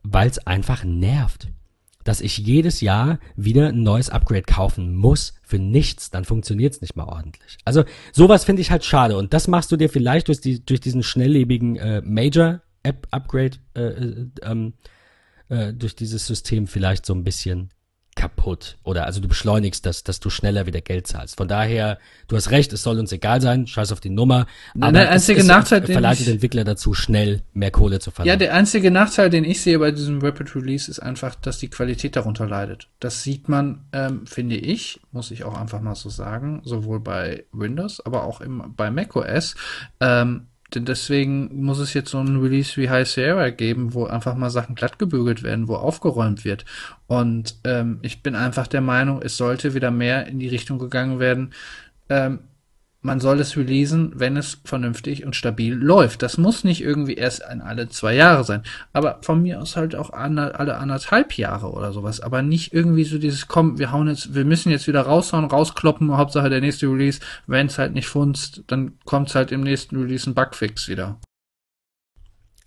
[0.04, 1.48] weil es einfach nervt.
[2.06, 6.94] Dass ich jedes Jahr wieder ein neues Upgrade kaufen muss für nichts, dann funktioniert's nicht
[6.94, 7.58] mal ordentlich.
[7.64, 10.80] Also sowas finde ich halt schade und das machst du dir vielleicht durch, die, durch
[10.80, 14.74] diesen schnelllebigen äh, Major-App-Upgrade, äh, äh, ähm,
[15.48, 17.70] äh, durch dieses System vielleicht so ein bisschen
[18.16, 18.78] kaputt.
[18.82, 21.36] Oder also du beschleunigst das, dass du schneller wieder Geld zahlst.
[21.36, 24.46] Von daher, du hast recht, es soll uns egal sein, scheiß auf die Nummer.
[24.80, 28.10] Aber der einzige es, Nachteil, den verleitet ich- den Entwickler dazu, schnell mehr Kohle zu
[28.10, 28.28] verlangen.
[28.32, 31.68] Ja, der einzige Nachteil, den ich sehe bei diesem Rapid Release, ist einfach, dass die
[31.68, 32.88] Qualität darunter leidet.
[32.98, 37.44] Das sieht man, ähm, finde ich, muss ich auch einfach mal so sagen, sowohl bei
[37.52, 39.54] Windows, aber auch im, bei macOS.
[40.00, 44.50] Ähm, deswegen muss es jetzt so ein Release wie High Sierra geben, wo einfach mal
[44.50, 46.64] Sachen glatt gebügelt werden, wo aufgeräumt wird.
[47.06, 51.18] Und ähm, ich bin einfach der Meinung, es sollte wieder mehr in die Richtung gegangen
[51.18, 51.52] werden,
[52.08, 52.40] ähm,
[53.06, 56.22] man soll es releasen, wenn es vernünftig und stabil läuft.
[56.22, 58.64] Das muss nicht irgendwie erst ein alle zwei Jahre sein.
[58.92, 62.20] Aber von mir aus halt auch ander, alle anderthalb Jahre oder sowas.
[62.20, 66.16] Aber nicht irgendwie so dieses, komm, wir hauen jetzt, wir müssen jetzt wieder raushauen, rauskloppen,
[66.16, 67.20] Hauptsache der nächste Release.
[67.46, 71.18] Wenn es halt nicht funzt, dann kommt halt im nächsten Release ein Bugfix wieder.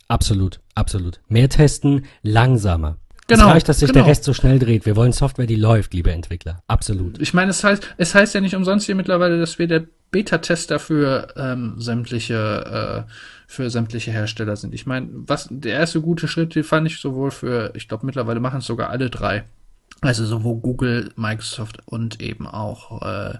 [0.08, 1.20] Absolut, absolut.
[1.28, 2.98] Mehr testen, langsamer.
[3.30, 4.04] Genau, es reicht, dass sich genau.
[4.04, 4.86] der Rest so schnell dreht.
[4.86, 6.62] Wir wollen Software, die läuft, liebe Entwickler.
[6.68, 7.20] Absolut.
[7.22, 10.80] Ich meine, es heißt, es heißt ja nicht umsonst hier mittlerweile, dass wir der Beta-Tester
[10.80, 13.12] für ähm, sämtliche äh,
[13.48, 14.76] für sämtliche Hersteller sind.
[14.76, 18.40] Ich meine, was der erste gute Schritt, den fand ich sowohl für, ich glaube mittlerweile
[18.40, 19.46] machen es sogar alle drei.
[20.02, 23.38] Also sowohl Google, Microsoft und eben auch äh,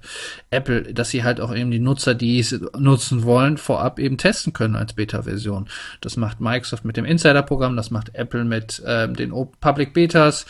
[0.50, 4.52] Apple, dass sie halt auch eben die Nutzer, die es nutzen wollen, vorab eben testen
[4.52, 5.70] können als Beta-Version.
[6.02, 9.32] Das macht Microsoft mit dem Insider-Programm, das macht Apple mit ähm, den
[9.62, 10.46] Public Betas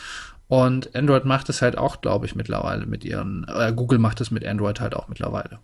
[0.48, 4.32] und Android macht es halt auch, glaube ich, mittlerweile mit ihren, äh, Google macht es
[4.32, 5.60] mit Android halt auch mittlerweile.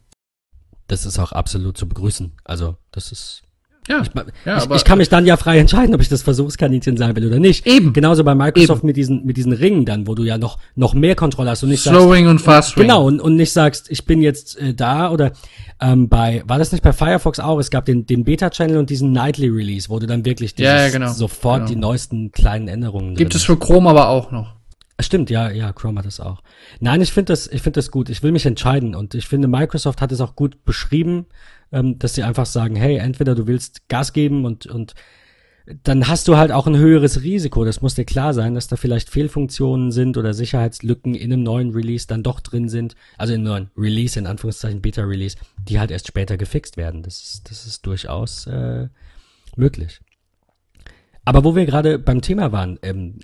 [0.86, 2.32] Das ist auch absolut zu begrüßen.
[2.44, 3.42] Also, das ist.
[3.88, 4.10] Ja, Ich,
[4.44, 7.26] ja, ich, ich kann mich dann ja frei entscheiden, ob ich das Versuchskaninchen sein will
[7.26, 7.66] oder nicht.
[7.66, 7.92] Eben.
[7.92, 8.86] Genauso bei Microsoft Eben.
[8.88, 11.68] mit diesen, mit diesen Ringen dann, wo du ja noch, noch mehr Kontrolle hast und
[11.68, 12.82] nicht sagst, Slowing und Fast Ring.
[12.88, 15.32] Genau, und, und nicht sagst, ich bin jetzt äh, da oder
[15.80, 17.58] ähm, bei, war das nicht bei Firefox auch?
[17.58, 20.82] Es gab den, den Beta-Channel und diesen Nightly Release, wo du dann wirklich dieses, Ja,
[20.86, 21.12] ja, genau.
[21.12, 21.68] sofort Genau.
[21.68, 24.55] die neuesten kleinen Änderungen Gibt es für Chrome aber auch noch.
[24.98, 26.42] Stimmt, ja, ja, Chrome hat das auch.
[26.80, 28.08] Nein, ich finde das, ich finde das gut.
[28.08, 31.26] Ich will mich entscheiden und ich finde, Microsoft hat es auch gut beschrieben,
[31.70, 34.94] ähm, dass sie einfach sagen, hey, entweder du willst Gas geben und, und
[35.82, 37.64] dann hast du halt auch ein höheres Risiko.
[37.64, 41.70] Das muss dir klar sein, dass da vielleicht Fehlfunktionen sind oder Sicherheitslücken in einem neuen
[41.72, 42.94] Release dann doch drin sind.
[43.18, 47.02] Also in einem neuen Release, in Anführungszeichen Beta-Release, die halt erst später gefixt werden.
[47.02, 48.88] Das ist, das ist durchaus äh,
[49.56, 50.00] möglich.
[51.24, 53.18] Aber wo wir gerade beim Thema waren, ähm,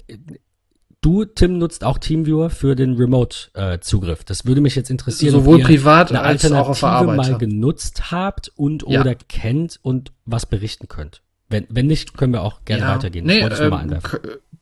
[1.03, 4.25] du, Tim, nutzt auch Teamviewer für den Remote-Zugriff.
[4.25, 7.39] das würde mich jetzt interessieren, Sowohl privat eine als auch auf der mal Arbeit.
[7.39, 9.01] genutzt habt und Ja.
[9.03, 11.21] oder kennt und was berichten könnt.
[11.51, 13.27] Wenn, wenn nicht, können wir auch gerne weitergehen.
[13.27, 13.99] Nee, ich mal ähm,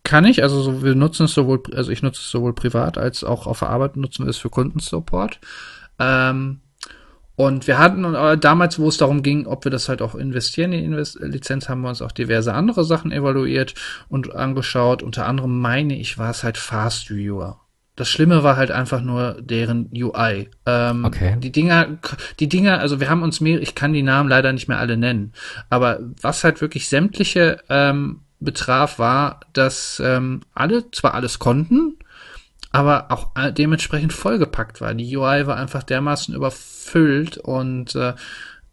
[0.02, 0.42] kann ich.
[0.42, 3.60] Also so, wir nutzen es sowohl, also ich nutze es sowohl privat als auch auf
[3.60, 5.38] der Arbeit nutzen wir es für Kundensupport.
[6.00, 6.60] Ähm,
[7.40, 10.72] und wir hatten äh, damals, wo es darum ging, ob wir das halt auch investieren,
[10.72, 13.74] die Invest Lizenz, haben wir uns auch diverse andere Sachen evaluiert
[14.10, 15.02] und angeschaut.
[15.02, 17.58] Unter anderem meine ich, war es halt Fast Viewer.
[17.96, 20.50] Das Schlimme war halt einfach nur deren UI.
[20.66, 21.38] Ähm, Okay.
[21.40, 21.96] Die Dinger,
[22.40, 24.98] die Dinger, also wir haben uns mehr, ich kann die Namen leider nicht mehr alle
[24.98, 25.32] nennen,
[25.70, 31.96] aber was halt wirklich sämtliche ähm, betraf, war, dass ähm, alle zwar alles konnten,
[32.72, 34.94] aber auch dementsprechend vollgepackt war.
[34.94, 38.14] Die UI war einfach dermaßen überfüllt und äh,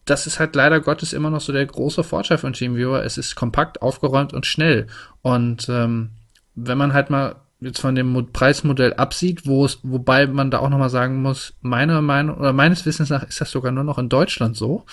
[0.05, 3.03] das ist halt leider Gottes immer noch so der große Vorteil von TeamViewer.
[3.03, 4.87] Es ist kompakt, aufgeräumt und schnell.
[5.21, 6.11] Und ähm,
[6.55, 10.59] wenn man halt mal jetzt von dem Mo- Preismodell absieht, wo es, wobei man da
[10.59, 13.97] auch nochmal sagen muss, meiner Meinung oder meines Wissens nach ist das sogar nur noch
[13.97, 14.85] in Deutschland so.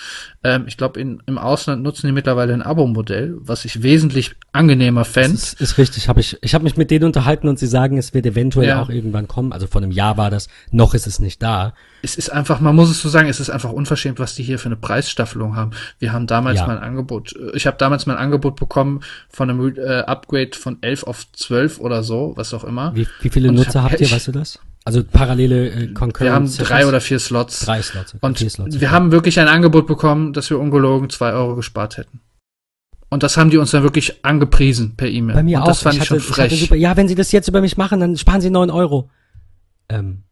[0.43, 5.09] Ähm, ich glaube, im Ausland nutzen die mittlerweile ein Abo-Modell, was ich wesentlich angenehmer Das
[5.09, 5.35] fände.
[5.37, 6.09] ist, ist richtig.
[6.09, 8.81] Hab ich ich habe mich mit denen unterhalten und sie sagen, es wird eventuell Ja.
[8.81, 9.53] auch irgendwann kommen.
[9.53, 11.73] Also vor einem Jahr war das, noch ist es nicht da.
[12.01, 14.59] es ist einfach, man muss es so sagen, es ist einfach unverschämt, was die hier
[14.59, 15.71] für eine Preisstaffelung haben.
[15.99, 16.67] Wir haben damals Ja.
[16.67, 20.51] mal ein Angebot, äh, ich habe damals mal ein Angebot bekommen von einem äh, Upgrade
[20.53, 22.95] von 11 auf 12 oder so, was auch immer.
[22.95, 24.59] Wie, wie viele Und Nutzer hab- habt ihr, ich- weißt du das?
[24.87, 27.61] Also parallele äh, Concurrent Wir haben drei oder vier Slots.
[27.65, 28.13] drei Slots.
[28.13, 28.79] okay, Und vier Slots.
[28.79, 32.19] wir haben wirklich ein Angebot bekommen, dass wir ungelogen zwei Euro gespart hätten.
[33.09, 35.35] Und das haben die uns dann wirklich angepriesen per E-Mail.
[35.35, 35.67] Bei mir Und auch.
[35.67, 36.59] das fand ich, hatte, schon hatte frech.
[36.59, 39.09] super, ja, wenn sie das jetzt über mich machen, dann sparen sie neun Euro.
[39.89, 40.23] Ähm,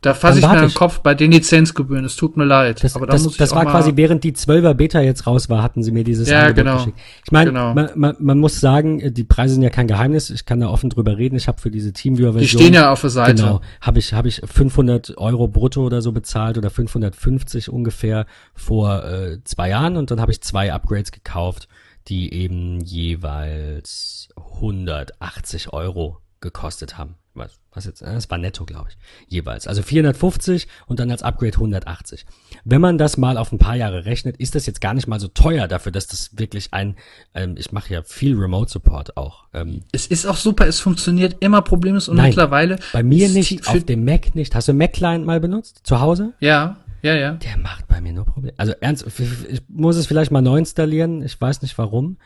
[0.00, 0.74] da fasse ich ich.
[0.74, 2.04] Kopf bei den Lizenzgebühren.
[2.04, 2.84] Es tut mir leid.
[2.84, 5.48] Das, aber da das, muss ich das war quasi während die 12er Beta jetzt raus
[5.48, 6.76] war, hatten sie mir dieses Ja, Angebot genau.
[6.76, 6.98] geschickt.
[7.24, 7.74] Ich meine, Genau.
[7.74, 10.30] man, man, man muss sagen, äh, die Preise sind ja kein Geheimnis.
[10.30, 11.34] Ich kann da offen drüber reden.
[11.34, 13.42] Ich habe für diese Teamviewer-Version Die stehen ja auf der Seite.
[13.42, 19.04] Genau, habe ich habe ich 500 Euro brutto oder so bezahlt oder 550 ungefähr vor
[19.04, 21.66] äh, zwei Jahren und dann habe ich zwei Upgrades gekauft,
[22.08, 27.16] die eben jeweils 180 Euro gekostet haben.
[27.34, 28.96] was, was jetzt, äh, das war netto, glaube ich,
[29.28, 29.66] jeweils.
[29.68, 32.26] Also 450 und dann als Upgrade 180.
[32.64, 35.20] Wenn man das mal auf ein paar Jahre rechnet, ist das jetzt gar nicht mal
[35.20, 36.96] so teuer dafür, dass das wirklich ein,
[37.34, 39.44] ähm, ich mache ja viel Remote Support auch.
[39.54, 42.78] Ähm, Es ist auch super, es funktioniert immer problemlos und Nein, mittlerweile.
[42.92, 44.54] bei mir nicht, auf dem Mac nicht.
[44.56, 45.80] Hast du Mac Client mal benutzt?
[45.84, 46.34] Zu Hause?
[46.40, 47.32] Ja, ja, ja.
[47.32, 48.54] Der macht bei mir nur Probleme.
[48.56, 51.22] Also ernst, ich muss es vielleicht mal neu installieren.
[51.22, 52.18] Ich weiß nicht warum.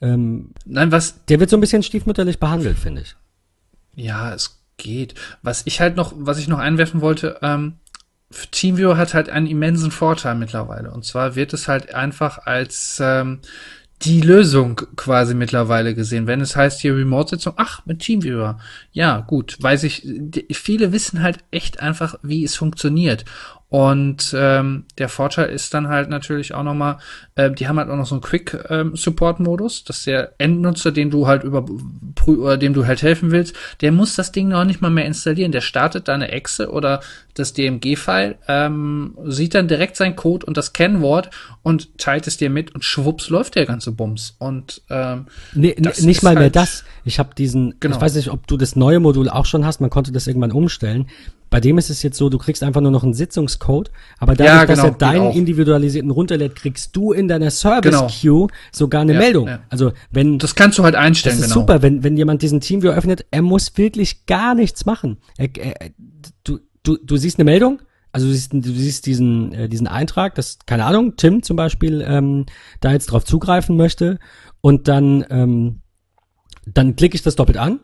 [0.00, 3.16] Ähm, Nein, was, der wird so ein bisschen stiefmütterlich behandelt, finde ich.
[3.94, 5.14] Ja, es geht.
[5.42, 7.74] Was ich halt noch, was ich noch einwerfen wollte, ähm,
[8.30, 10.90] TeamViewer hat halt einen immensen Vorteil mittlerweile.
[10.90, 13.40] Und zwar wird es halt einfach als ähm,
[14.02, 16.26] die Lösung quasi mittlerweile gesehen.
[16.26, 18.58] Wenn es heißt hier Remote-Sitzung, ach, mit TeamViewer.
[18.92, 20.06] Ja, gut, weiß ich,
[20.52, 23.24] viele wissen halt echt einfach, wie es funktioniert.
[23.70, 26.96] Und ähm, der Vorteil ist dann halt natürlich auch nochmal,
[27.34, 31.44] äh, die haben halt auch noch so einen Quick-Support-Modus, dass der Endnutzer, den du halt
[31.44, 31.66] über
[32.26, 35.52] oder dem du halt helfen willst, der muss das Ding noch nicht mal mehr installieren.
[35.52, 37.00] Der startet deine Exe oder
[37.34, 41.30] das DMG-File, ähm, sieht dann direkt sein Code und das Kennwort
[41.62, 44.34] und teilt es dir mit und schwupps läuft der ganze Bums.
[44.38, 46.84] Und ähm, Nee, nicht mal mehr halt- das.
[47.04, 47.96] Ich habe diesen, Genau.
[47.96, 50.52] ich weiß nicht, ob du das neue Modul auch schon hast, man konnte das irgendwann
[50.52, 51.06] umstellen.
[51.50, 54.54] Bei dem ist es jetzt so, du kriegst einfach nur noch einen Sitzungscode, aber dadurch,
[54.54, 57.50] Ja, dass genau, er geht deinen individualisierten runterlädt, kriegst du in deiner Genau.
[57.50, 59.46] Service-Queue sogar eine Ja, Meldung.
[59.48, 59.60] ja.
[59.70, 61.62] Also wenn das kannst du halt einstellen, Das ist genau.
[61.66, 65.18] super, wenn, wenn jemand diesen Teamviewer öffnet, er muss wirklich gar nichts machen.
[65.38, 65.90] Er, er,
[66.44, 67.80] du, du, du siehst eine Meldung,
[68.12, 72.04] also du siehst, du siehst diesen, äh, diesen Eintrag, dass, keine Ahnung, Tim zum Beispiel
[72.06, 72.44] ähm,
[72.80, 74.18] da jetzt drauf zugreifen möchte
[74.60, 75.80] und dann, ähm,
[76.66, 77.80] dann klicke ich das doppelt an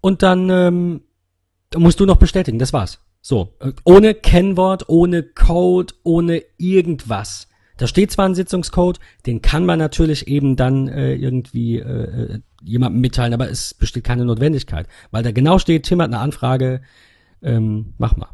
[0.00, 1.00] und dann ähm,
[1.78, 3.00] musst du noch bestätigen, das war's.
[3.20, 7.48] So, äh, ohne Kennwort, ohne Code, ohne irgendwas.
[7.78, 12.38] Da steht zwar ein Sitzungscode, den kann man natürlich eben dann äh, irgendwie äh, äh,
[12.62, 16.82] jemandem mitteilen, aber es besteht keine Notwendigkeit, weil da genau steht, Tim hat eine Anfrage,
[17.42, 18.28] ähm, mach mal.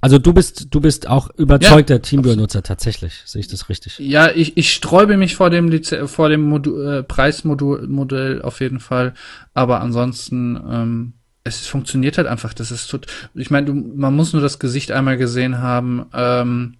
[0.00, 3.98] Also du bist du bist auch überzeugter Teamviewer-Nutzer tatsächlich, sehe ich das richtig?
[3.98, 8.60] Ja, ich, ich sträube mich vor dem Lize vor dem Modu äh, Preismodul Modell auf
[8.60, 9.12] jeden Fall,
[9.52, 11.12] aber ansonsten ähm,
[11.44, 12.54] es funktioniert halt einfach.
[12.54, 13.06] Das ist tot.
[13.34, 16.76] Ich meine, man muss nur das Gesicht einmal gesehen haben, ähm,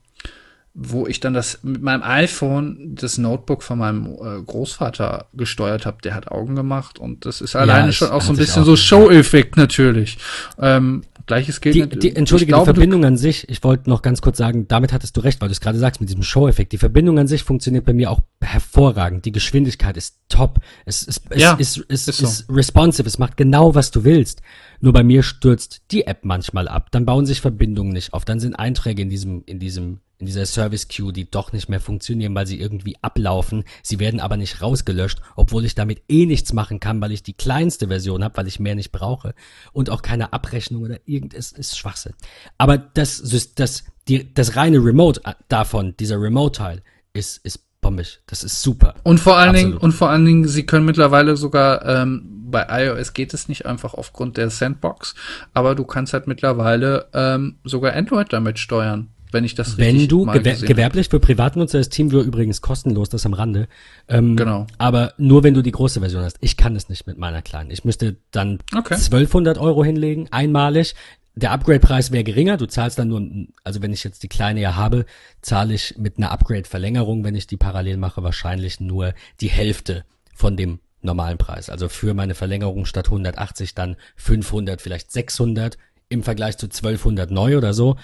[0.72, 5.98] wo ich dann das mit meinem iPhone das Notebook von meinem äh, Großvater gesteuert habe.
[6.04, 8.76] Der hat Augen gemacht und das ist alleine es schon auch so ein bisschen so.
[8.76, 10.18] Show-Effekt natürlich.
[10.58, 14.02] Ähm, Gleiches gilt Die, die, entschuldige, glaube, die du- Verbindung an sich, ich wollte noch
[14.02, 16.72] ganz kurz sagen, damit hattest du recht, weil du es gerade sagst, mit diesem Show-Effekt.
[16.72, 19.24] Die Verbindung an sich funktioniert bei mir auch hervorragend.
[19.26, 20.60] Die Geschwindigkeit ist top.
[20.86, 22.52] Es, es, es, Ja, ist, es ist ist, so.
[22.52, 24.42] responsive, es macht genau, was du willst.
[24.80, 26.90] Nur bei mir stürzt die App manchmal ab.
[26.90, 28.24] Dann bauen sich Verbindungen nicht auf.
[28.24, 31.80] Dann sind Einträge in diesem, in diesem, in dieser Service Queue, die doch nicht mehr
[31.80, 33.64] funktionieren, weil sie irgendwie ablaufen.
[33.82, 37.34] Sie werden aber nicht rausgelöscht, obwohl ich damit eh nichts machen kann, weil ich die
[37.34, 39.34] kleinste Version habe, weil ich mehr nicht brauche
[39.72, 42.14] und auch keine Abrechnung oder irgendes ist Schwachsinn.
[42.58, 43.22] Aber das,
[43.54, 46.82] das, die, das reine Remote äh, davon, dieser Remote-Teil,
[47.12, 48.20] ist, ist bombig.
[48.26, 48.94] Das ist super.
[49.02, 49.82] Und vor allen Dingen, Absolut.
[49.82, 53.94] und vor allen Dingen, sie können mittlerweile sogar, ähm, bei iOS geht es nicht einfach
[53.94, 55.14] aufgrund der Sandbox,
[55.54, 60.08] aber du kannst halt mittlerweile ähm, sogar Android damit steuern, wenn ich das Wenn richtig
[60.08, 63.68] du mal gewer gewerblich für Privatnutzer ist TeamViewer übrigens kostenlos, das am Rande.
[64.08, 64.66] Ähm, Genau.
[64.78, 66.36] Aber nur wenn du die große Version hast.
[66.40, 67.70] Ich kann es nicht mit meiner kleinen.
[67.70, 68.94] Ich müsste dann Okay.
[68.94, 70.94] 1200 Euro hinlegen, einmalig.
[71.36, 72.56] Der Upgrade-Preis wäre geringer.
[72.56, 73.22] Du zahlst dann nur,
[73.62, 75.06] also wenn ich jetzt die kleine ja habe,
[75.42, 80.04] zahle ich mit einer Upgrade-Verlängerung, wenn ich die parallel mache, wahrscheinlich nur die Hälfte
[80.34, 81.70] von dem normalen Preis.
[81.70, 85.78] Also für meine Verlängerung statt 180 dann 500, vielleicht 600
[86.08, 87.96] im Vergleich zu 1200 neu oder so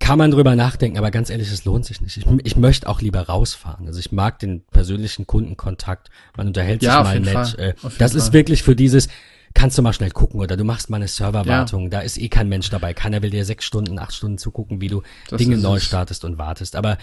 [0.00, 2.16] kann man drüber nachdenken, aber ganz ehrlich, es lohnt sich nicht.
[2.16, 3.86] Ich, ich möchte auch lieber rausfahren.
[3.88, 6.08] Also ich mag den persönlichen Kundenkontakt.
[6.36, 7.58] Man unterhält Ja, sich mal nett.
[7.58, 8.32] Äh, das ist Fall.
[8.34, 9.08] wirklich für dieses,
[9.54, 11.90] kannst du mal schnell gucken oder du machst mal eine Serverwartung.
[11.90, 12.94] Da ist eh kein Mensch dabei.
[12.94, 15.84] Keiner will dir sechs Stunden, acht Stunden zugucken, wie du Das Dinge ist neu es.
[15.84, 16.76] startest und wartest.
[16.76, 16.96] Aber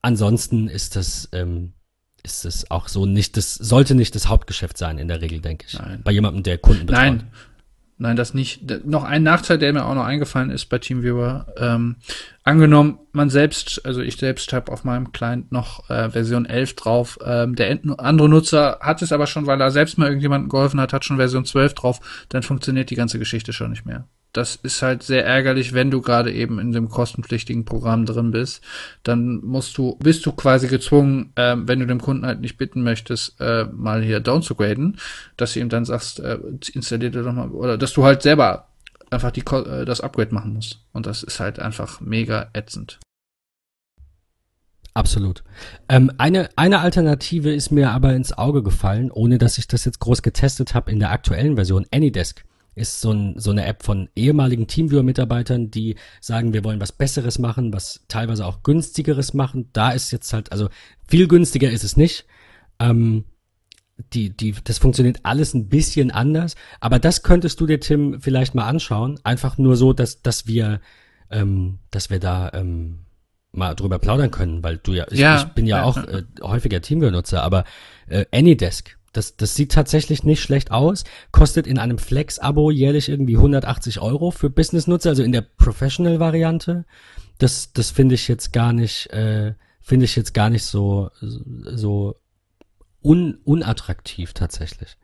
[0.00, 1.72] ansonsten ist das, ähm,
[2.22, 5.66] ist das auch so nicht das, sollte nicht das Hauptgeschäft sein in der Regel, denke
[5.68, 5.78] ich.
[5.78, 6.00] Nein.
[6.04, 7.02] Bei jemandem, der Kunden betreut.
[7.02, 7.24] Nein,
[7.98, 8.86] nein, das nicht.
[8.86, 11.46] Noch ein Nachteil, der mir auch noch eingefallen ist bei TeamViewer.
[11.56, 11.96] Ähm,
[12.42, 17.18] angenommen, man selbst, also ich selbst habe auf meinem Client noch äh, Version 11 drauf.
[17.24, 20.92] Ähm, der andere Nutzer hat es aber schon, weil er selbst mal irgendjemandem geholfen hat,
[20.92, 22.26] hat schon Version 12 drauf.
[22.28, 24.06] Dann funktioniert die ganze Geschichte schon nicht mehr.
[24.32, 28.62] Das ist halt sehr ärgerlich, wenn du gerade eben in dem kostenpflichtigen Programm drin bist.
[29.02, 32.82] Dann musst du, bist du quasi gezwungen, ähm, wenn du dem Kunden halt nicht bitten
[32.82, 34.98] möchtest, äh, mal hier down zu graden,
[35.36, 36.38] dass du ihm dann sagst, äh,
[36.72, 38.68] installier dir doch mal, oder dass du halt selber
[39.10, 40.78] einfach die, äh, das Upgrade machen musst.
[40.92, 43.00] Und das ist halt einfach mega ätzend.
[44.94, 45.44] Absolut.
[45.88, 50.00] Ähm, eine, eine Alternative ist mir aber ins Auge gefallen, ohne dass ich das jetzt
[50.00, 52.44] groß getestet habe in der aktuellen Version, Anydesk.
[52.74, 57.38] Ist so, ein, so eine App von ehemaligen Teamviewer-Mitarbeitern, die sagen, wir wollen was Besseres
[57.38, 59.68] machen, was teilweise auch günstigeres machen.
[59.72, 60.68] Da ist jetzt halt, also
[61.08, 62.26] viel günstiger ist es nicht.
[62.78, 63.24] Ähm,
[64.12, 66.54] die, die, das funktioniert alles ein bisschen anders.
[66.80, 69.20] Aber das könntest du dir, Tim, vielleicht mal anschauen.
[69.24, 70.80] Einfach nur so, dass, dass wir,
[71.30, 73.00] ähm, dass wir da ähm,
[73.52, 76.22] mal drüber plaudern können, weil du ja, ich, Ja, ich bin ja, ja, auch äh,
[76.40, 77.64] häufiger Teamviewer-Nutzer, aber
[78.08, 83.36] äh, Anydesk, das, das sieht tatsächlich nicht schlecht aus, kostet in einem Flex-Abo jährlich irgendwie
[83.36, 86.84] 180 Euro für Business-Nutzer, also in der Professional-Variante.
[87.38, 92.16] Das, das finde ich jetzt gar nicht, äh, finde ich jetzt gar nicht so, so
[93.02, 94.96] un, unattraktiv tatsächlich.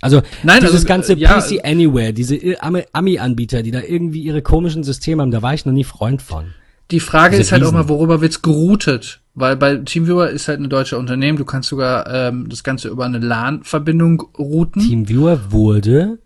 [0.00, 4.22] Also Nein, dieses also, ganze äh, ja, PC Anywhere, diese Ami- Ami-Anbieter, die da irgendwie
[4.22, 6.54] ihre komischen Systeme haben, da war ich noch nie Freund von.
[6.90, 7.78] Die Frage Diese ist halt auch Riesen.
[7.78, 9.21] mal, worüber wird's geroutet?
[9.34, 13.06] Weil bei Teamviewer ist halt ein deutscher Unternehmen, du kannst sogar ähm, das Ganze über
[13.06, 14.82] eine LAN-Verbindung routen.
[14.82, 16.18] Teamviewer wurde.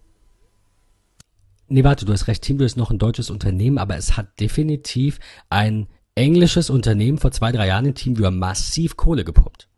[1.68, 5.18] Nee, warte, du hast recht, Teamviewer ist noch ein deutsches Unternehmen, aber es hat definitiv
[5.50, 9.68] ein englisches Unternehmen vor zwei, drei Jahren in Teamviewer massiv Kohle gepumpt.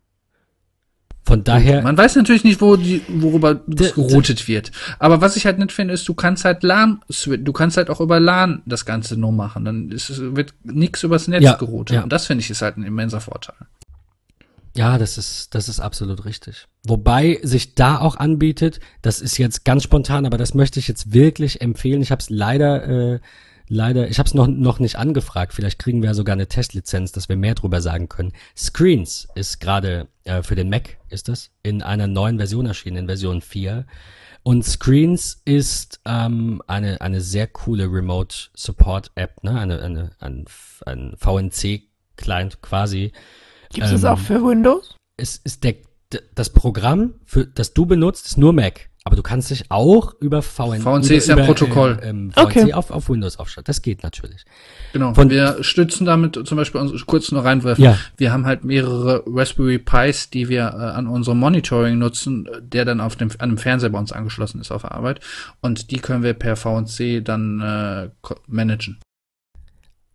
[1.29, 4.73] Von daher, Man weiß natürlich nicht, wo die, worüber das geroutet wird.
[4.99, 8.01] Aber was ich halt nicht finde, ist, du kannst halt LAN, du kannst halt auch
[8.01, 9.65] über LAN das Ganze nur machen.
[9.65, 11.97] Dann ist wird nichts übers Netz Ja, geroutet.
[11.97, 12.03] ja.
[12.03, 13.55] Und das finde ich ist halt ein immenser Vorteil.
[14.75, 16.67] ja, das ist, das ist absolut richtig.
[16.87, 21.13] Wobei sich da auch anbietet, das ist jetzt ganz spontan, aber das möchte ich jetzt
[21.13, 22.01] wirklich empfehlen.
[22.01, 23.21] Ich habe es leider, äh,
[23.69, 25.53] leider, ich habe es noch, noch nicht angefragt.
[25.55, 28.33] Vielleicht kriegen wir ja sogar eine Testlizenz, dass wir mehr drüber sagen können.
[28.57, 33.07] Screens ist gerade äh, für den Mac, ist das, in einer neuen Version erschienen, in
[33.07, 33.87] Version 4.
[34.43, 39.59] Und Screens ist ähm, eine, eine sehr coole Remote Support App, ne?
[39.59, 40.45] eine, eine, ein,
[40.87, 43.13] ein VNC-Client quasi.
[43.73, 44.95] Gibt es Ähm, auch für Windows?
[45.17, 45.75] Es ist der,
[46.35, 48.89] das Programm, für, das du benutzt, ist nur Mac.
[49.09, 51.99] Aber du kannst dich auch über VN, VNC über, ist ja über, Protokoll.
[52.03, 52.73] Äh, ähm, VNC Okay.
[52.75, 53.65] auf, auf Windows aufschalten.
[53.67, 54.45] Das geht natürlich.
[54.93, 55.15] Genau.
[55.15, 57.83] Von- wir stützen damit zum Beispiel uns kurz nur reinwerfen.
[57.83, 57.97] Ja.
[58.19, 63.01] Wir haben halt mehrere Raspberry Pis, die wir äh, an unserem Monitoring nutzen, der dann
[63.01, 65.21] auf dem, an einem Fernseher bei uns angeschlossen ist auf der Arbeit.
[65.63, 68.11] Und die können wir per VNC dann äh,
[68.47, 68.99] managen.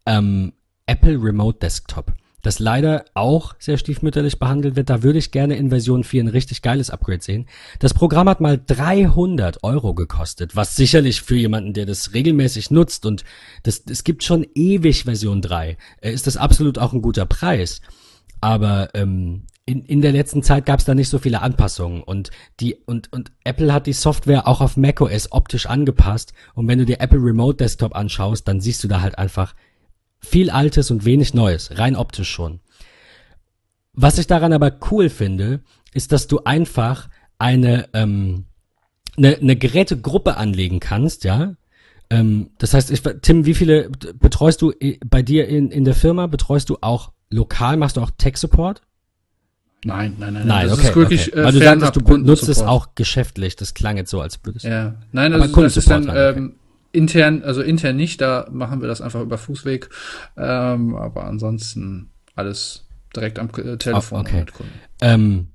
[0.05, 0.53] ähm,
[0.85, 2.11] Apple Remote Desktop,
[2.43, 4.89] das leider auch sehr stiefmütterlich behandelt wird.
[4.89, 7.47] Da würde ich gerne in Version 4 ein richtig geiles Upgrade sehen.
[7.79, 13.05] Das Programm hat mal 300 Euro gekostet, was sicherlich für jemanden, der das regelmäßig nutzt
[13.05, 13.23] und
[13.63, 17.81] das, es gibt schon ewig Version 3, äh, ist das absolut auch ein guter Preis.
[18.41, 22.31] Aber ähm, in, in der letzten Zeit gab es da nicht so viele Anpassungen und
[22.59, 26.85] die und und Apple hat die Software auch auf macOS optisch angepasst und wenn du
[26.85, 29.55] dir Apple Remote Desktop anschaust, dann siehst du da halt einfach
[30.23, 32.59] viel Altes und wenig Neues, rein optisch schon.
[33.93, 35.61] Was ich daran aber cool finde,
[35.93, 38.45] ist, dass du einfach eine, ähm,
[39.17, 41.55] eine, eine Gerätegruppe anlegen kannst, ja.
[42.09, 43.89] Ähm, das heißt, ich, Tim, wie viele
[44.19, 46.27] betreust du i- bei dir in, in der Firma?
[46.27, 47.77] Betreust du auch lokal?
[47.77, 48.81] Machst du auch Tech-Support?
[49.85, 50.47] Nein, nein, nein.
[50.47, 50.87] Nein, das okay.
[50.89, 51.39] ist wirklich okay.
[51.41, 53.55] äh, Weil du sagtest, du benutzt es auch geschäftlich.
[53.57, 56.55] Das klang jetzt so, als würdest Ja, nein, also das ist dann, ähm,
[56.93, 59.89] intern, also intern nicht, da machen wir das einfach über Fußweg.
[60.37, 64.39] Ähm, aber ansonsten alles direkt am äh, Telefon Oh, okay.
[64.39, 64.73] mit Kunden.
[65.01, 65.47] Ähm,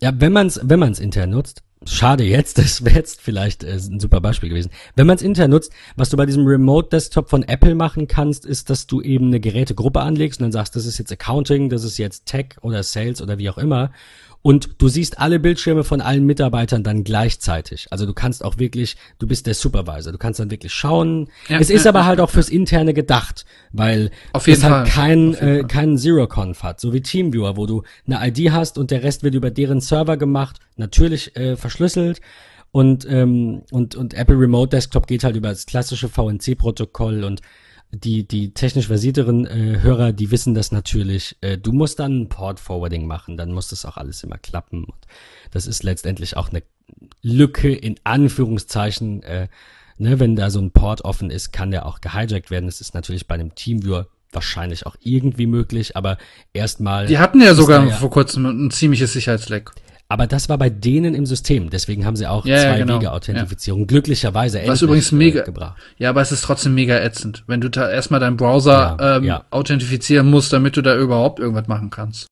[0.00, 3.72] ja, wenn man es wenn man's intern nutzt, schade jetzt, das wäre jetzt vielleicht äh,
[3.72, 4.70] ein super Beispiel gewesen.
[4.96, 8.46] Wenn man es intern nutzt, was du bei diesem Remote Desktop von Apple machen kannst,
[8.46, 11.84] ist, dass du eben eine Gerätegruppe anlegst und dann sagst, das ist jetzt Accounting, das
[11.84, 13.90] ist jetzt Tech oder Sales oder wie auch immer.
[14.46, 17.86] Und du siehst alle Bildschirme von allen Mitarbeitern dann gleichzeitig.
[17.90, 21.30] Also du kannst auch wirklich, du bist der Supervisor, du kannst dann wirklich schauen.
[21.48, 24.74] Ja, es ist ja, aber ja, halt auch fürs Interne gedacht, weil Auf es halt
[24.74, 28.52] Fall, kein, auf jeden äh, keinen Zero-Conf hat, so wie Teamviewer, wo du eine ID
[28.52, 32.20] hast und der Rest wird über deren Server gemacht, natürlich äh, verschlüsselt.
[32.70, 37.40] Und, ähm, und, und Apple Remote Desktop geht halt über das klassische VNC-Protokoll und
[37.96, 41.36] die, die technisch versierteren äh, Hörer, die wissen das natürlich.
[41.40, 44.84] Äh, du musst dann ein Port-Forwarding machen, dann muss das auch alles immer klappen.
[44.84, 45.06] Und
[45.50, 46.62] das ist letztendlich auch eine
[47.22, 49.22] Lücke in Anführungszeichen.
[49.22, 49.48] Äh,
[49.98, 52.66] ne, wenn da so ein Port offen ist, kann der auch gehijackt werden.
[52.66, 56.18] Das ist natürlich bei einem Teamviewer wahrscheinlich auch irgendwie möglich, aber
[56.52, 57.06] erstmal.
[57.06, 59.70] Die hatten ja sogar ja- vor kurzem ein ziemliches Sicherheitsleck.
[60.08, 61.70] Aber das war bei denen im System.
[61.70, 62.96] Deswegen haben sie auch Ja, ja, zwei genau.
[62.96, 65.80] Wege Authentifizierung glücklicherweise Was endlich, übrigens mega- äh, gebracht.
[65.96, 69.24] Ja, aber es ist trotzdem mega ätzend, wenn du da erstmal deinen Browser Ja, ähm,
[69.24, 69.44] ja.
[69.50, 72.26] authentifizieren musst, damit du da überhaupt irgendwas machen kannst.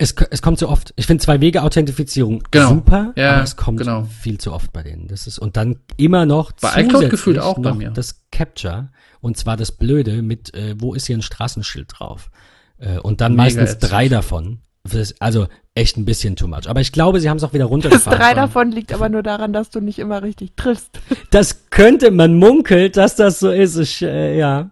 [0.00, 0.92] Es, es kommt zu oft.
[0.96, 2.68] Ich finde zwei Wege Authentifizierung Genau.
[2.68, 4.04] super, Ja, aber es kommt genau.
[4.04, 5.08] viel zu oft bei denen.
[5.08, 7.90] Das ist und dann immer noch Bei iCloud gefühlt auch bei mir.
[7.90, 8.90] das Capture
[9.20, 12.30] und zwar das Blöde mit äh, wo ist hier ein Straßenschild drauf
[12.78, 13.90] äh, und dann Mega meistens ätzend.
[13.92, 14.60] drei davon.
[14.94, 16.68] Das, also echt ein bisschen too much.
[16.68, 18.18] Aber ich glaube, sie haben es auch wieder Das runtergefahren.
[18.18, 21.00] drei davon liegt aber nur daran, dass du nicht immer richtig triffst.
[21.30, 23.76] Das könnte, man munkelt, dass das so ist.
[23.76, 24.70] Ich, äh, ja.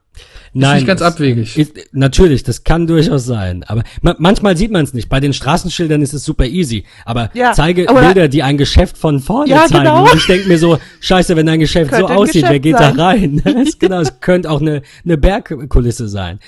[0.55, 1.59] Nein, nicht ganz das- abwegig.
[1.59, 3.63] Ist, natürlich, das kann durchaus sein.
[3.65, 5.11] Aber ma manchmal sieht man es nicht.
[5.11, 6.85] Bei den Straßenschildern ist es super easy.
[7.05, 9.85] Aber Ja, zeige aber- Bilder, die ein Geschäft von vorne Ja, zeigen.
[9.85, 10.05] genau.
[10.11, 12.63] Und ich denke mir so, scheiße, wenn dein Geschäft so Könnte ein aussieht, wer Geschäft
[12.63, 12.97] geht sein.
[12.97, 13.43] da rein?
[13.45, 16.41] Das ist genau, es könnte auch eine, eine Bergkulisse sein.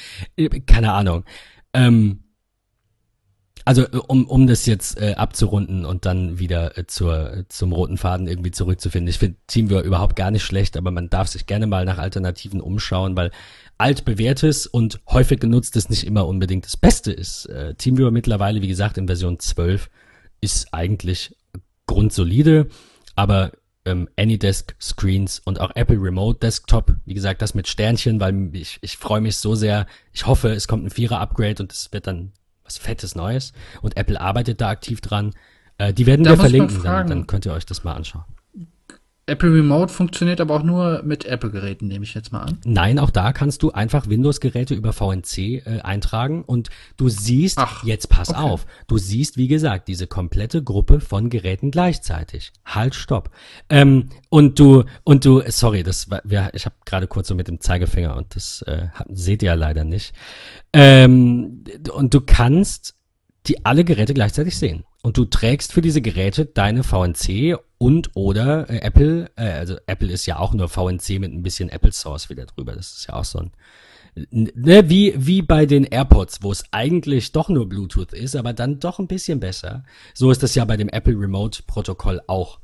[0.66, 1.24] Keine Ahnung.
[1.74, 2.20] Ähm,
[3.68, 7.74] also äh, um, um das jetzt äh, abzurunden und dann wieder äh, zur, äh, zum
[7.74, 9.08] roten Faden irgendwie zurückzufinden.
[9.08, 12.62] Ich finde Teamviewer überhaupt gar nicht schlecht, aber man darf sich gerne mal nach Alternativen
[12.62, 13.30] umschauen, weil
[13.76, 17.44] altbewährtes und häufig genutztes nicht immer unbedingt das Beste ist.
[17.44, 19.90] Äh, Teamviewer mittlerweile, wie gesagt, in Version 12
[20.40, 21.36] ist eigentlich
[21.86, 22.68] grundsolide,
[23.16, 23.52] aber
[23.84, 28.78] ähm, Anydesk Screens und auch Apple Remote Desktop, wie gesagt, das mit Sternchen, weil ich,
[28.80, 29.86] ich freue mich so sehr.
[30.14, 32.32] Ich hoffe, es kommt ein Vierer-Upgrade und es wird dann
[32.68, 33.52] was Fettes Neues.
[33.82, 35.34] Und Apple arbeitet da aktiv dran.
[35.78, 38.24] Äh, die werden Da wir verlinken, dann, dann könnt ihr euch das mal anschauen.
[39.28, 42.58] Apple Remote funktioniert aber auch nur mit Apple-Geräten, nehme ich jetzt mal an.
[42.64, 47.84] Nein, auch da kannst du einfach Windows-Geräte über VNC äh, eintragen und du siehst, Ach,
[47.84, 48.38] jetzt pass okay.
[48.38, 52.52] auf, du siehst, wie gesagt, diese komplette Gruppe von Geräten gleichzeitig.
[52.64, 53.30] Halt, stopp.
[53.68, 57.48] Ähm, und du, und du, sorry, das war, wir, ich habe gerade kurz so mit
[57.48, 60.14] dem Zeigefinger und das äh, seht ihr ja leider nicht.
[60.72, 62.97] Ähm, und du kannst
[63.46, 64.84] die alle Geräte gleichzeitig sehen.
[65.02, 70.10] Und du trägst für diese Geräte deine VNC und oder äh, Apple, äh, also Apple
[70.10, 72.74] ist ja auch nur VNC mit ein bisschen Apple Source wieder drüber.
[72.74, 73.52] Das ist ja auch so ein,
[74.30, 78.80] ne, wie, wie bei den AirPods, wo es eigentlich doch nur Bluetooth ist, aber dann
[78.80, 79.84] doch ein bisschen besser.
[80.14, 82.58] So ist das ja bei dem Apple Remote Protokoll auch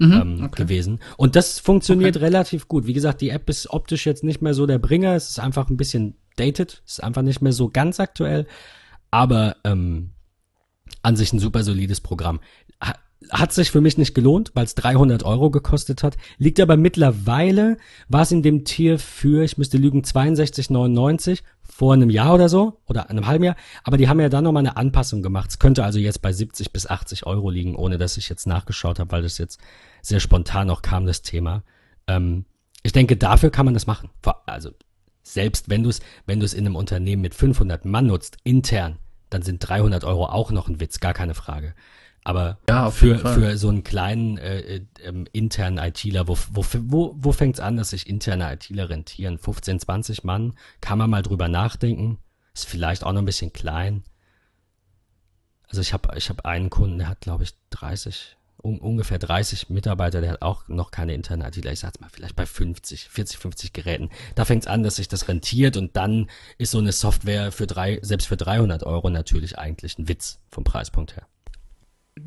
[0.00, 0.98] ähm, gewesen.
[1.16, 2.86] Und das funktioniert relativ gut.
[2.86, 5.14] Wie gesagt, die App ist optisch jetzt nicht mehr so der Bringer.
[5.14, 6.82] Es ist einfach ein bisschen dated.
[6.86, 8.46] Es ist einfach nicht mehr so ganz aktuell.
[9.12, 10.10] Aber ähm,
[11.02, 12.40] an sich ein super solides Programm.
[12.82, 12.96] Ha-
[13.30, 16.16] Hat sich für mich nicht gelohnt, weil es 300 Euro gekostet hat.
[16.38, 17.76] Liegt aber mittlerweile,
[18.08, 22.80] war es in dem Tier für, ich müsste lügen, 62,99 vor einem Jahr oder so
[22.86, 23.56] oder einem halben Jahr.
[23.84, 25.50] Aber die haben ja dann nochmal eine Anpassung gemacht.
[25.50, 28.98] Es könnte also jetzt bei 70 bis 80 Euro liegen, ohne dass ich jetzt nachgeschaut
[28.98, 29.60] habe, weil das jetzt
[30.02, 31.64] sehr spontan noch kam, das Thema.
[32.06, 32.44] Ähm,
[32.82, 34.10] ich denke, dafür kann man das machen.
[34.46, 34.70] Also
[35.22, 38.98] selbst wenn du es, wenn du es in einem Unternehmen mit 500 Mann nutzt, intern,
[39.30, 41.74] dann sind 300 Euro auch noch ein Witz, gar keine Frage.
[42.24, 47.16] Aber Ja, für, für so einen kleinen äh, äh, ähm, internen ITler, wo, wo, wo,
[47.18, 49.38] wo fängt es an, dass sich interne ITler rentieren?
[49.38, 52.18] 15, 20 Mann, kann man mal drüber nachdenken.
[52.54, 54.04] Ist vielleicht auch noch ein bisschen klein.
[55.68, 59.70] Also ich habe ich hab einen Kunden, der hat, glaube ich, 30, un, ungefähr 30
[59.70, 61.72] Mitarbeiter, der hat auch noch keine interne ITler.
[61.72, 64.10] Ich sag's mal, vielleicht bei 50, 40, 50 Geräten.
[64.34, 66.28] Da fängt's an, dass sich das rentiert und dann
[66.58, 70.64] ist so eine Software für drei, selbst für 300 Euro natürlich eigentlich ein Witz vom
[70.64, 71.26] Preispunkt her.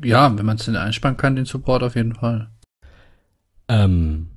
[0.04, 2.50] Ja, wenn man es denn einsparen kann, den Support auf jeden Fall.
[3.68, 4.28] Ähm,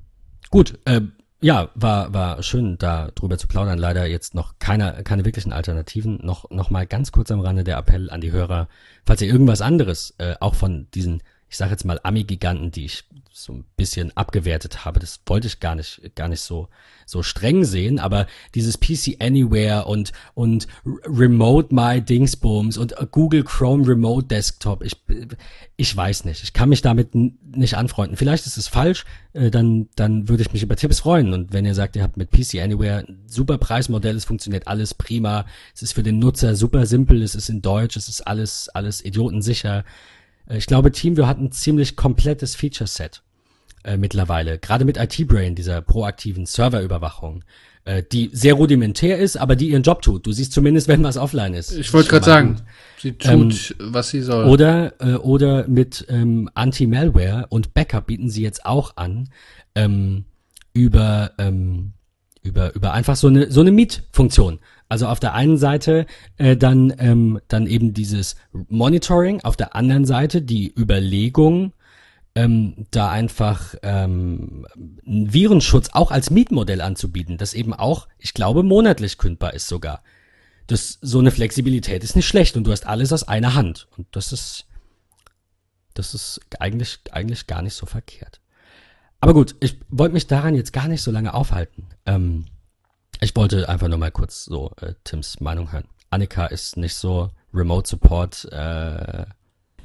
[0.50, 1.00] gut, äh,
[1.42, 3.78] ja, war, war schön, da drüber zu plaudern.
[3.78, 6.18] Leider jetzt noch keine, keine wirklichen Alternativen.
[6.22, 8.68] Noch, noch mal ganz kurz am Rande der Appell an die Hörer,
[9.06, 13.04] falls ihr irgendwas anderes, äh, auch von diesen, ich sage jetzt mal Ami-Giganten, die ich
[13.32, 16.68] so ein bisschen abgewertet habe, das wollte ich gar nicht, gar nicht so,
[17.06, 23.86] so streng sehen, aber dieses PC Anywhere und, und Remote My Dingsbums und Google Chrome
[23.86, 24.96] Remote Desktop, ich,
[25.76, 26.44] ich weiß nicht.
[26.44, 28.16] Ich kann mich damit nicht anfreunden.
[28.16, 31.32] Vielleicht ist es falsch, äh, dann, dann würde ich mich über Tipps freuen.
[31.32, 34.94] Und wenn ihr sagt, ihr habt mit PC Anywhere ein super Preismodell, es funktioniert alles
[34.94, 38.68] prima, es ist für den Nutzer super simpel, es ist in Deutsch, es ist alles,
[38.68, 39.84] alles idiotensicher.
[40.50, 43.22] Äh, Ich glaube, TeamViewer hat ein ziemlich komplettes Feature-Set
[43.84, 44.58] äh, mittlerweile.
[44.58, 47.44] Gerade mit IT-Brain, dieser proaktiven Serverüberwachung,
[47.84, 50.26] äh, die sehr rudimentär ist, aber die ihren Job tut.
[50.26, 51.72] Du siehst zumindest, wenn was offline ist.
[51.72, 52.56] Ich wollte gerade sagen,
[52.98, 54.46] sie tut, was sie soll.
[54.46, 59.30] Oder, äh, oder mit ähm, Anti-Malware und Backup bieten sie jetzt auch an,
[59.74, 60.24] ähm,
[60.74, 61.92] über, ähm,
[62.42, 64.60] über, über einfach so eine, so eine Meet-Funktion.
[64.88, 66.06] Also auf der einen Seite
[66.36, 71.72] äh, dann, ähm, dann eben dieses Monitoring, auf der anderen Seite die Überlegung,
[72.34, 74.66] ähm, da einfach ähm,
[75.04, 80.02] Virenschutz auch als Mietmodell anzubieten, das eben auch, ich glaube, monatlich kündbar ist sogar.
[80.66, 83.88] Das, so eine Flexibilität ist nicht schlecht und du hast alles aus einer Hand.
[83.96, 84.66] Und das ist,
[85.94, 88.40] das ist eigentlich, eigentlich gar nicht so verkehrt.
[89.20, 91.86] Aber gut, ich wollte mich daran jetzt gar nicht so lange aufhalten.
[92.06, 92.46] Ähm,
[93.20, 95.84] ich wollte einfach nur mal kurz so äh, Tims Meinung hören.
[96.10, 99.24] Annika ist nicht so Remote Support, äh,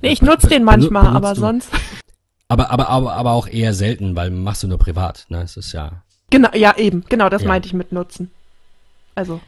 [0.01, 1.69] Nee, ich nutze den manchmal, aber du- sonst.
[2.47, 5.41] aber, aber, aber, aber auch eher selten, weil machst du nur privat, ne?
[5.41, 6.03] Es ist ja.
[6.29, 7.47] Genau, ja, eben, genau, das Ja.
[7.47, 8.29] meinte ich mit nutzen.
[9.15, 9.39] Also,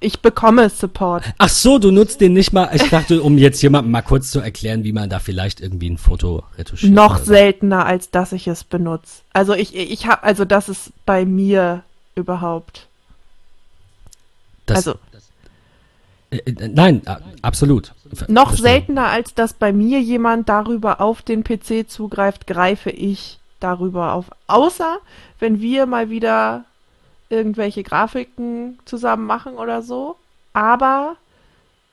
[0.00, 1.24] ich bekomme Support.
[1.38, 2.70] Ach so, du nutzt den nicht mal.
[2.74, 5.98] Ich dachte, um jetzt jemandem mal kurz zu erklären, wie man da vielleicht irgendwie ein
[5.98, 6.92] Foto retuschiert.
[6.92, 9.20] Noch seltener, als dass ich es benutze.
[9.34, 11.82] Also ich, ich habe, also das ist bei mir
[12.14, 12.86] überhaupt.
[14.66, 14.98] Das, also
[16.30, 17.92] äh, äh, nein, a- absolut.
[18.28, 18.62] Noch verstehe.
[18.70, 24.26] seltener, als dass bei mir jemand darüber auf den PC zugreift, greife ich darüber auf.
[24.46, 24.98] Außer
[25.38, 26.64] wenn wir mal wieder
[27.30, 30.16] irgendwelche Grafiken zusammen machen oder so.
[30.52, 31.16] Aber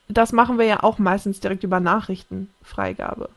[0.09, 3.29] das machen wir ja auch meistens direkt über Nachrichtenfreigabe.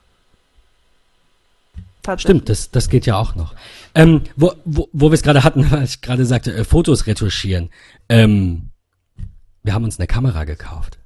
[2.16, 3.54] Stimmt, das, das geht ja auch noch.
[3.94, 7.70] Ähm, wo wo, wo wir es gerade hatten, weil ich gerade sagte, äh, Fotos retuschieren.
[8.08, 8.70] Ähm,
[9.62, 10.98] wir haben uns eine Kamera gekauft.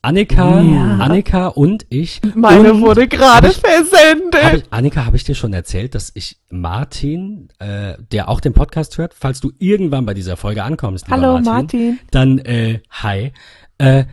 [0.00, 0.98] Annika, Ja.
[0.98, 2.20] Annika und ich.
[2.34, 4.42] Meine und wurde gerade versendet.
[4.44, 8.52] Hab ich, Annika, habe ich dir schon erzählt, dass ich Martin, äh, der auch den
[8.52, 11.98] Podcast hört, falls du irgendwann bei dieser Folge ankommst, Hallo Martin, Martin.
[12.12, 13.32] dann äh, hi.
[13.78, 14.04] Äh,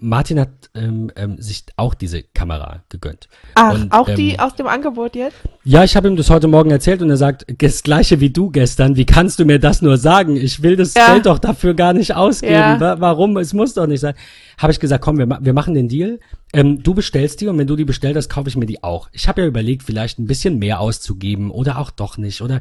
[0.00, 3.28] Martin hat ähm, ähm, sich auch diese Kamera gegönnt.
[3.54, 5.36] Ach, Und, auch ähm, die aus dem Angebot jetzt?
[5.64, 8.50] Ja, ich habe ihm das heute Morgen erzählt und er sagt, das gleiche wie du
[8.50, 8.96] gestern.
[8.96, 10.36] Wie kannst du mir das nur sagen?
[10.36, 11.12] Ich will das Ja.
[11.12, 12.52] Geld doch dafür gar nicht ausgeben.
[12.54, 12.80] Ja.
[12.80, 13.36] Wa- Warum?
[13.36, 14.14] Es muss doch nicht sein.
[14.58, 16.18] Habe ich gesagt, komm, wir, ma wir machen den Deal.
[16.52, 19.08] Ähm, du bestellst die und wenn du die bestellt hast, kaufe ich mir die auch.
[19.12, 22.42] Ich habe ja überlegt, vielleicht ein bisschen mehr auszugeben oder auch doch nicht.
[22.42, 22.60] Oder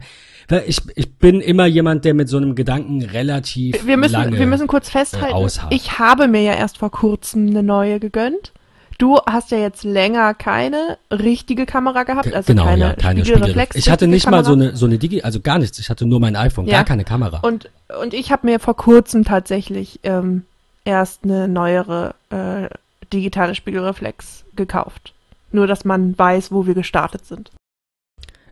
[0.65, 4.45] ich, ich bin immer jemand, der mit so einem Gedanken relativ Wir müssen, lange wir
[4.47, 5.73] müssen kurz festhalten, ausharrt.
[5.73, 8.51] ich habe mir ja erst vor kurzem eine neue gegönnt.
[8.97, 13.25] Du hast ja jetzt länger keine richtige Kamera gehabt, Ge- also genau, keine, ja, keine
[13.25, 13.75] Spiegelreflex.
[13.75, 14.69] Ich hatte nicht mal so Kamera.
[14.69, 15.79] eine, so eine Digi, also gar nichts.
[15.79, 16.77] Ich hatte nur mein iPhone, Ja.
[16.77, 17.39] gar keine Kamera.
[17.41, 17.69] Und,
[17.99, 20.43] und ich habe mir vor kurzem tatsächlich ähm,
[20.85, 22.67] erst eine neuere äh,
[23.11, 25.13] digitale Spiegelreflex gekauft.
[25.51, 27.49] Nur, dass man weiß, wo wir gestartet sind.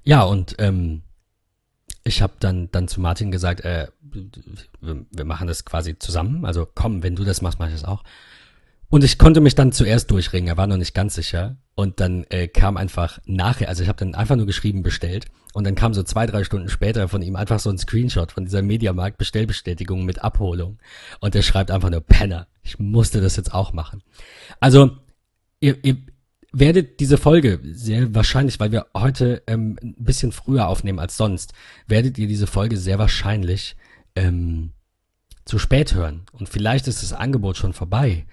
[0.03, 1.01] Ja, und ähm,
[2.03, 3.87] ich habe dann, dann zu Martin gesagt, äh,
[4.81, 6.45] wir, wir machen das quasi zusammen.
[6.45, 8.03] Also komm, wenn du das machst, mache ich das auch.
[8.89, 11.57] Und ich konnte mich dann zuerst durchringen, er war noch nicht ganz sicher.
[11.75, 15.27] Und dann äh, kam einfach nachher, also ich habe dann einfach nur geschrieben, bestellt.
[15.53, 18.45] Und dann kam so zwei, drei Stunden später von ihm einfach so ein Screenshot von
[18.45, 20.79] dieser Mediamarkt-Bestellbestätigung mit Abholung.
[21.19, 24.03] Und er schreibt einfach nur, Penner, ich musste das jetzt auch machen.
[24.59, 24.97] Also,
[25.59, 25.97] ihr, ihr
[26.51, 31.53] werdet diese Folge sehr wahrscheinlich, weil wir heute ähm, ein bisschen früher aufnehmen als sonst,
[31.87, 33.75] werdet ihr diese Folge sehr wahrscheinlich
[34.15, 34.71] ähm,
[35.45, 36.23] zu spät hören.
[36.31, 38.25] Und vielleicht ist das Angebot schon vorbei.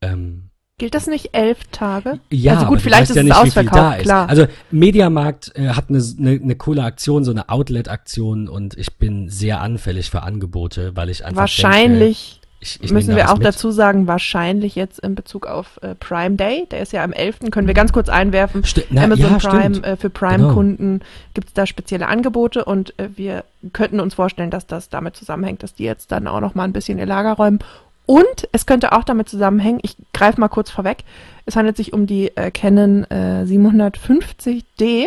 [0.00, 2.18] Ähm, Gilt das nicht elf Tage?
[2.30, 4.02] ja, also gut, vielleicht ist ja es nicht, ausverkauft, da ist.
[4.02, 4.28] klar.
[4.28, 9.28] Also Mediamarkt äh, hat eine, eine, eine coole Aktion, so eine Outlet-Aktion und ich bin
[9.28, 13.46] sehr anfällig für Angebote, weil ich einfach Wahrscheinlich denke, ich, ich müssen wir auch mit.
[13.46, 17.50] dazu sagen, wahrscheinlich jetzt in Bezug auf äh, Prime Day, der ist ja am 11.,
[17.50, 18.62] können wir ganz kurz einwerfen.
[18.62, 21.00] Sti- na, Amazon ja, Prime, äh, für Prime-Kunden
[21.34, 25.62] gibt es da spezielle Angebote und äh, wir könnten uns vorstellen, dass das damit zusammenhängt,
[25.62, 27.58] dass die jetzt dann auch noch mal ein bisschen ihr Lager räumen.
[28.06, 31.04] Und es könnte auch damit zusammenhängen, ich greife mal kurz vorweg,
[31.46, 35.06] es handelt sich um die äh, Canon äh, 750D,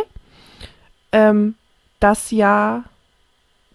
[1.12, 1.56] ähm,
[2.00, 2.84] das ja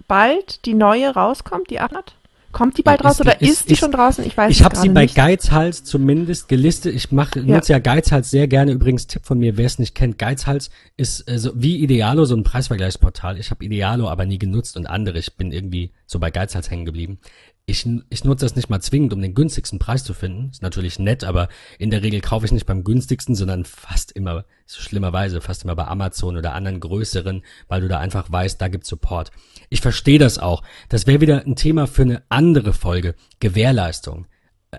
[0.09, 2.15] bald die neue rauskommt, die 800.
[2.53, 4.25] Kommt die bald Ist raus oder ist- ist, die ist- schon draußen?
[4.27, 5.15] Ich weiß Ich habe sie bei nicht.
[5.15, 6.95] Geizhals zumindest gelistet.
[6.95, 7.57] Ich mache Ja.
[7.57, 8.73] nutze ja Geizhals sehr gerne.
[8.73, 12.37] Übrigens Tipp von mir, wer es nicht kennt, Geizhals ist äh, so wie Idealo so
[12.37, 13.39] ein Preisvergleichsportal.
[13.39, 15.19] Ich habe Idealo aber nie genutzt und andere.
[15.19, 17.19] Ich bin irgendwie so bei Geizhals hängen geblieben.
[17.73, 20.51] Ich, ich nutze das nicht mal zwingend, um den günstigsten Preis zu finden.
[20.51, 24.45] Ist natürlich nett, aber in der Regel kaufe ich nicht beim günstigsten, sondern fast immer,
[24.67, 28.69] so schlimmerweise, fast immer bei Amazon oder anderen größeren, weil du da einfach weißt, da
[28.69, 29.31] gibt's Support.
[29.71, 30.63] Ich verstehe das auch.
[30.91, 33.15] Das wäre wieder ein Thema für eine andere Folge.
[33.41, 34.27] Gewährleistung.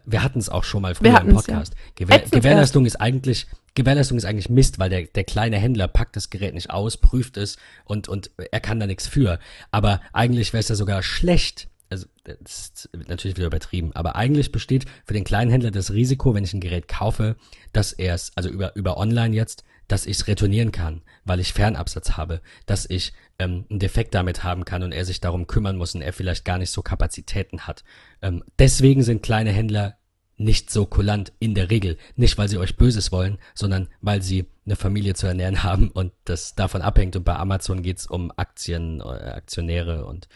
[0.05, 1.53] Wir hatten es auch schon mal früher im hatten's, ja.
[1.55, 1.73] Podcast.
[1.95, 6.15] Gewähr Ätzend Gewährleistung ist eigentlich Gewährleistung ist eigentlich Mist, weil der, der kleine Händler packt
[6.15, 9.39] das Gerät nicht aus, prüft es und, und er kann da nichts für.
[9.71, 11.69] Aber eigentlich wäre es ja sogar schlecht.
[11.89, 13.91] Also, das ist natürlich wieder übertrieben.
[13.93, 17.35] Aber eigentlich besteht für den kleinen Händler das Risiko, wenn ich ein Gerät kaufe,
[17.71, 21.53] dass er es, also über, über online jetzt, dass ich es retournieren kann, weil ich
[21.53, 25.77] Fernabsatz habe, dass ich ähm, einen Defekt damit haben kann und er sich darum kümmern
[25.77, 27.83] muss und er vielleicht gar nicht so Kapazitäten hat.
[28.21, 29.97] Ähm, deswegen sind kleine Händler
[30.37, 31.97] nicht so kulant in der Regel.
[32.15, 36.13] Nicht, weil sie euch Böses wollen, sondern weil sie eine Familie zu ernähren haben und
[36.25, 37.15] das davon abhängt.
[37.15, 40.27] Und bei Amazon geht's um Aktien, äh, Aktionäre und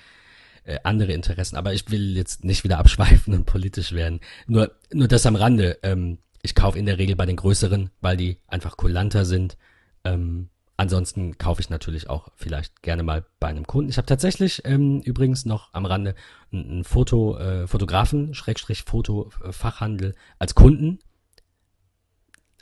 [0.67, 1.55] äh, andere Interessen.
[1.55, 4.19] Aber ich will jetzt nicht wieder abschweifen und politisch werden.
[4.45, 5.79] Nur, nur das am Rande.
[5.81, 9.57] Ähm, ich kaufe in der Regel bei den größeren, weil die einfach kulanter sind.
[10.03, 13.89] Ähm, ansonsten kaufe ich natürlich auch vielleicht gerne mal bei einem Kunden.
[13.89, 16.15] Ich habe tatsächlich ähm, übrigens noch am Rande
[16.51, 20.99] einen Foto, äh, Fotografen, Schrägstrich Foto-Fachhandel als Kunden.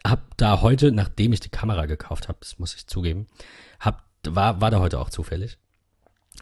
[0.05, 3.25] Hab da heute, nachdem ich die Kamera gekauft habe, das muss ich zugeben,
[3.79, 5.57] hab, war, war da heute auch zufällig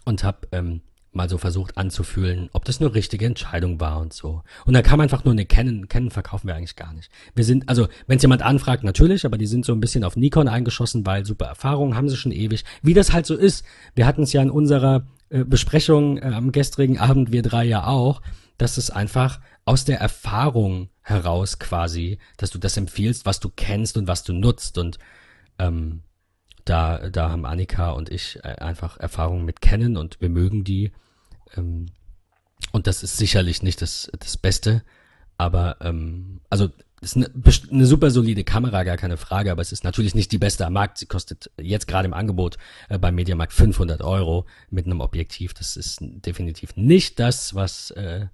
[0.04, 0.82] und hab ähm,
[1.16, 4.42] mal so versucht anzufühlen, ob das eine richtige Entscheidung war und so.
[4.66, 7.10] Und da kam einfach nur eine Canon, Canon verkaufen wir eigentlich gar nicht.
[7.36, 10.16] Wir sind, also, wenn es jemand anfragt, natürlich, aber die sind so ein bisschen auf
[10.16, 12.66] Nikon eingeschossen, weil super Erfahrungen haben sie schon ewig.
[12.82, 13.66] Wie das halt so ist.
[13.96, 17.88] Wir hatten es ja in unserer äh, Besprechung äh, am gestrigen Abend, wir drei ja
[17.88, 18.22] auch,
[18.58, 23.98] dass es einfach aus der Erfahrung heraus quasi, dass du das empfiehlst, was du kennst
[23.98, 25.00] und was du nutzt und
[25.60, 26.02] ähm,
[26.66, 30.92] da, da haben Annika und ich äh, einfach Erfahrungen mit kennen und wir mögen die.
[31.56, 31.88] Ähm,
[32.72, 34.84] und das ist sicherlich nicht das, das Beste,
[35.38, 36.70] aber ähm, also
[37.04, 37.30] ist eine,
[37.70, 40.74] eine super solide Kamera, gar keine Frage, aber es ist natürlich nicht die beste am
[40.74, 40.98] Markt.
[40.98, 42.58] Sie kostet jetzt gerade im Angebot
[42.90, 45.54] äh, beim Mediamarkt 500 Euro mit einem Objektiv.
[45.54, 48.28] Das ist definitiv nicht das, was, äh,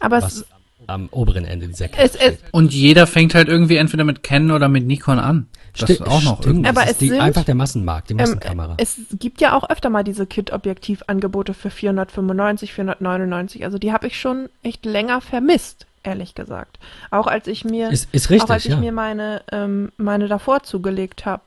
[0.00, 0.46] Aber was es,
[0.86, 2.38] am oberen Ende dieser es, es, steht.
[2.52, 5.48] Und jeder fängt halt irgendwie entweder mit Canon oder mit Nikon an.
[5.78, 6.68] Das Sti- ist auch noch irgendwie.
[6.68, 8.74] Aber das es ist die, sind- einfach der Massenmarkt, die ähm, Massenkamera.
[8.78, 13.64] es gibt ja auch öfter mal diese Kit-Objektiv-Angebote für 495, 499.
[13.64, 16.78] Also die habe ich schon echt länger vermisst, ehrlich gesagt.
[17.10, 18.78] Auch als ich mir, ist, ist auch richtig, als ich ja.
[18.78, 21.42] mir meine, ähm, meine davor zugelegt habe,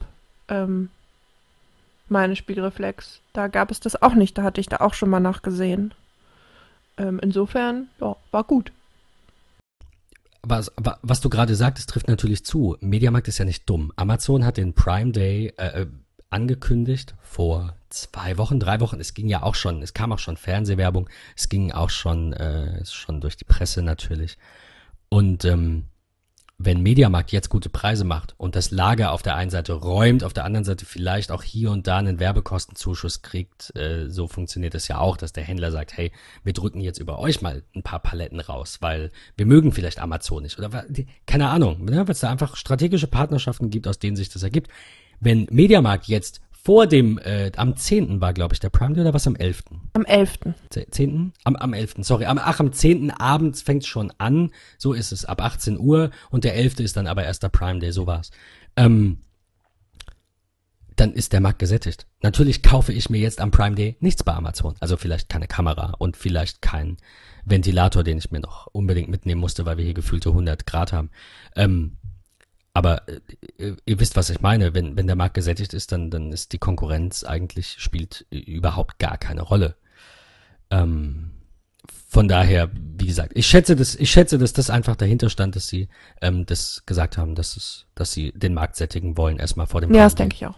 [0.47, 0.89] ähm,
[2.07, 4.37] meine Spiegelreflex, da gab es das auch nicht.
[4.37, 5.93] Da hatte ich da auch schon mal nachgesehen.
[6.97, 8.71] Ähm, insofern, ja, war gut.
[10.49, 12.77] Wa- was du gerade sagtest, trifft natürlich zu.
[12.81, 13.91] Mediamarkt ist ja nicht dumm.
[13.95, 15.87] Amazon hat den Prime Day äh, äh,
[16.29, 18.99] angekündigt vor zwei Wochen, drei Wochen.
[18.99, 22.85] Es ging ja auch schon, es kam auch schon Fernsehwerbung, es ging auch schon, äh,
[22.85, 24.37] schon durch die Presse natürlich.
[25.09, 25.85] Und ähm,
[26.61, 30.33] wenn Mediamarkt jetzt gute Preise macht und das Lager auf der einen Seite räumt, auf
[30.33, 34.89] der anderen Seite vielleicht auch hier und da einen Werbekostenzuschuss kriegt, äh, so funktioniert es
[34.89, 36.11] ja auch, dass der Händler sagt, hey,
[36.43, 40.43] wir drücken jetzt über euch mal ein paar Paletten raus, weil wir mögen vielleicht Amazon
[40.43, 40.85] nicht oder
[41.25, 44.69] keine Ahnung, ne, weil es da einfach strategische Partnerschaften gibt, aus denen sich das ergibt.
[45.21, 48.21] Wenn Mediamarkt jetzt vor dem, äh, am 10.
[48.21, 49.63] war, glaube ich, der Prime Day oder was am 11.?
[49.93, 50.39] Am 11.
[50.69, 51.33] Ze- 10.
[51.43, 51.95] Am, am 11.
[52.01, 53.11] Sorry, am, ach, am 10.
[53.11, 54.51] abends fängt schon an.
[54.77, 56.11] So ist es, ab 18 Uhr.
[56.29, 56.79] Und der 11.
[56.79, 58.31] ist dann aber erst der Prime Day, so war's.
[58.75, 59.19] Ähm,
[60.95, 62.07] dann ist der Markt gesättigt.
[62.21, 64.75] Natürlich kaufe ich mir jetzt am Prime Day nichts bei Amazon.
[64.81, 66.97] Also vielleicht keine Kamera und vielleicht kein
[67.45, 71.09] Ventilator, den ich mir noch unbedingt mitnehmen musste, weil wir hier gefühlte 100 Grad haben.
[71.55, 71.95] Ähm,
[72.79, 74.73] aber äh, ihr, wisst, was ich meine.
[74.73, 78.99] Wenn, wenn der Markt gesättigt ist, dann, dann ist die Konkurrenz eigentlich, spielt äh, überhaupt
[78.99, 79.75] gar keine Rolle.
[80.71, 81.31] Ähm,
[82.07, 85.67] von daher, wie gesagt, ich schätze, dass, ich schätze, dass das einfach dahinter stand, dass
[85.67, 85.89] sie
[86.21, 89.93] ähm, das gesagt haben, dass es, dass sie den Markt sättigen wollen, erstmal vor dem
[89.93, 90.57] Ja, das Prime denke ich auch.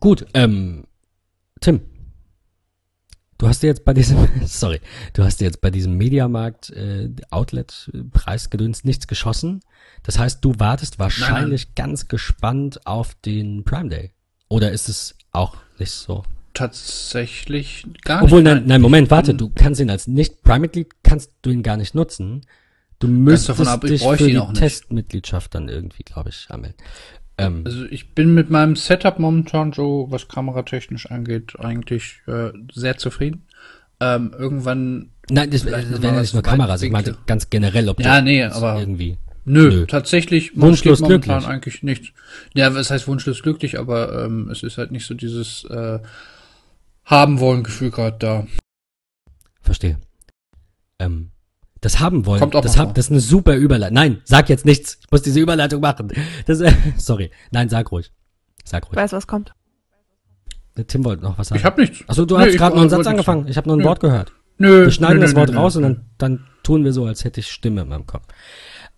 [0.00, 0.88] Gut, ähm,
[1.60, 1.80] Tim,
[3.38, 4.80] du hast dir jetzt bei diesem, sorry,
[5.12, 9.60] du hast dir jetzt bei diesem Mediamarkt äh, Outlet Preisgedöns nichts geschossen.
[10.02, 14.12] Das heißt, du wartest wahrscheinlich ganz gespannt auf den Prime Day.
[14.48, 16.24] Oder ist es auch nicht so?
[16.54, 18.54] Tatsächlich gar Obwohl, nicht.
[18.54, 21.94] nein, nein, Moment, warte, du kannst ihn als nicht Prime-Mitglied, kannst du ihn gar nicht
[21.94, 22.42] nutzen.
[22.98, 24.58] Du müsstest ab, ich dich für ihn die.
[24.58, 26.78] Testmitgliedschaft dann irgendwie, glaube ich, anmelden.
[27.38, 32.96] Ähm, Also ich bin mit meinem Setup momentan so, was kameratechnisch angeht, eigentlich äh, sehr
[32.96, 33.42] zufrieden.
[34.00, 35.72] Ähm, irgendwann, nein, das, das
[36.02, 39.16] was nicht nur Kameras, ich meinte ganz generell, ob Ja, nee, aber- irgendwie.
[39.44, 39.86] nö, Nö.
[39.86, 41.46] tatsächlich Wunschlos momentan glücklich.
[41.48, 42.08] eigentlich nichts.
[42.54, 45.98] Ja, was heißt wunschlos glücklich, aber ähm, es ist halt nicht so dieses äh,
[47.04, 48.46] haben wollen Gefühl gerade da.
[49.62, 49.98] Verstehe.
[50.98, 51.30] Ähm,
[51.86, 53.94] das haben wollen, Kommt auch das, hab, das ist eine super Überleitung.
[53.94, 54.98] Nein, sag jetzt nichts.
[55.00, 56.10] Ich muss diese Überleitung machen.
[56.44, 57.30] Das, äh, sorry.
[57.52, 58.12] Nein, sag ruhig.
[58.64, 58.96] Sag Ich ruhig.
[58.96, 59.54] weiß, was kommt.
[60.88, 61.60] Tim wollte noch was sagen.
[61.60, 62.02] Ich hab nichts.
[62.08, 63.46] Achso, du Nö, hast gerade noch einen Satz angefangen.
[63.46, 63.84] Ich habe noch ein.
[63.84, 64.32] Wort gehört.
[64.58, 65.78] Nö, Wir schneiden nö, das Wort nö, raus nö.
[65.78, 68.24] und dann, dann tun wir so, als hätte ich Stimme in meinem Kopf.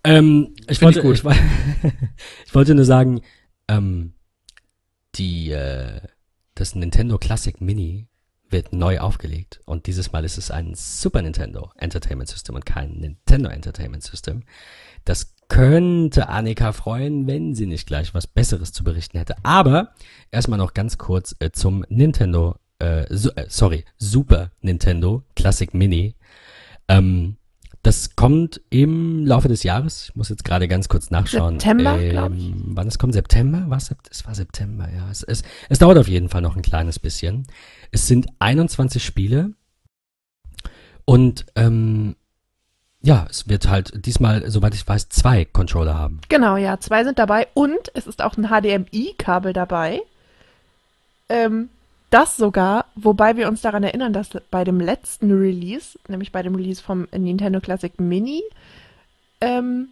[0.03, 1.93] Ähm, ich, Find wollte, ich ich,
[2.47, 3.21] ich wollte nur sagen,
[3.67, 4.13] ähm,
[5.13, 6.01] die, äh,
[6.55, 8.08] das Nintendo Classic Mini
[8.49, 12.93] wird neu aufgelegt und dieses Mal ist es ein Super Nintendo Entertainment System und kein
[12.93, 14.43] Nintendo Entertainment System.
[15.05, 19.35] Das könnte Annika freuen, wenn sie nicht gleich was Besseres zu berichten hätte.
[19.43, 19.93] Aber
[20.31, 26.15] erstmal noch ganz kurz äh, zum Nintendo, äh, su äh, sorry, Super Nintendo Classic Mini.
[26.87, 27.38] Ähm,
[27.83, 30.09] das kommt im Laufe des Jahres.
[30.09, 31.59] Ich muss jetzt gerade ganz kurz nachschauen.
[31.59, 32.49] September, glaub ich.
[32.49, 33.13] Ähm, wann es kommt?
[33.13, 33.65] September?
[33.67, 33.95] Was?
[34.09, 35.09] Es war September, ja.
[35.09, 37.47] Es, es, es dauert auf jeden Fall noch ein kleines bisschen.
[37.91, 39.53] Es sind 21 Spiele.
[41.05, 42.15] Und ähm,
[43.01, 46.19] ja, es wird halt diesmal, soweit ich weiß, zwei Controller haben.
[46.27, 50.01] Genau, ja, zwei sind dabei und es ist auch ein HDMI-Kabel dabei.
[51.29, 51.69] Ähm,
[52.09, 56.55] das sogar, wobei wir uns daran erinnern, dass bei dem letzten Release, nämlich bei dem
[56.55, 58.43] Release vom Nintendo Classic Mini,
[59.41, 59.89] ähm,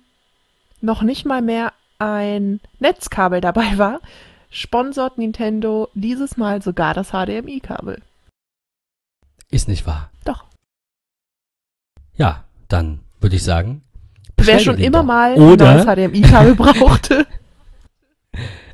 [0.81, 4.01] noch nicht mal mehr ein Netzkabel dabei war.
[4.49, 8.01] sponsort Nintendo dieses Mal sogar das HDMI-Kabel.
[9.49, 10.09] Ist nicht wahr.
[10.23, 10.45] Doch.
[12.15, 13.83] Ja, dann würde ich sagen.
[14.37, 15.05] Wer schon immer doch.
[15.05, 17.27] mal ein neues HDMI-Kabel brauchte.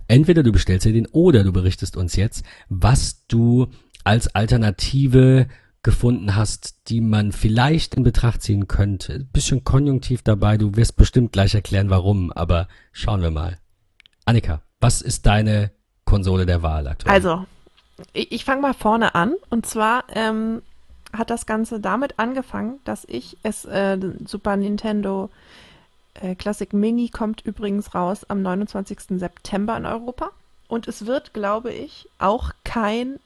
[0.07, 3.67] Entweder du bestellst dir den oder du berichtest uns jetzt, was du
[4.03, 5.47] als Alternative
[5.81, 9.27] gefunden hast, die man vielleicht in Betracht ziehen könnte.
[9.33, 13.59] Bisschen konjunktiv dabei, du wirst bestimmt gleich erklären, warum, aber schauen wir mal.
[14.25, 15.71] Annika, was ist deine
[16.05, 17.13] Konsole der Wahl aktuell?
[17.13, 17.45] Also,
[18.13, 19.35] ich, ich fange mal vorne an.
[19.49, 20.61] Und zwar ähm,
[21.11, 25.29] hat das Ganze damit angefangen, dass ich es, äh, Super Nintendo
[26.15, 29.19] äh, Classic Mini kommt übrigens raus am 29.
[29.19, 30.31] September in Europa.
[30.67, 33.19] Und es wird, glaube ich, auch kein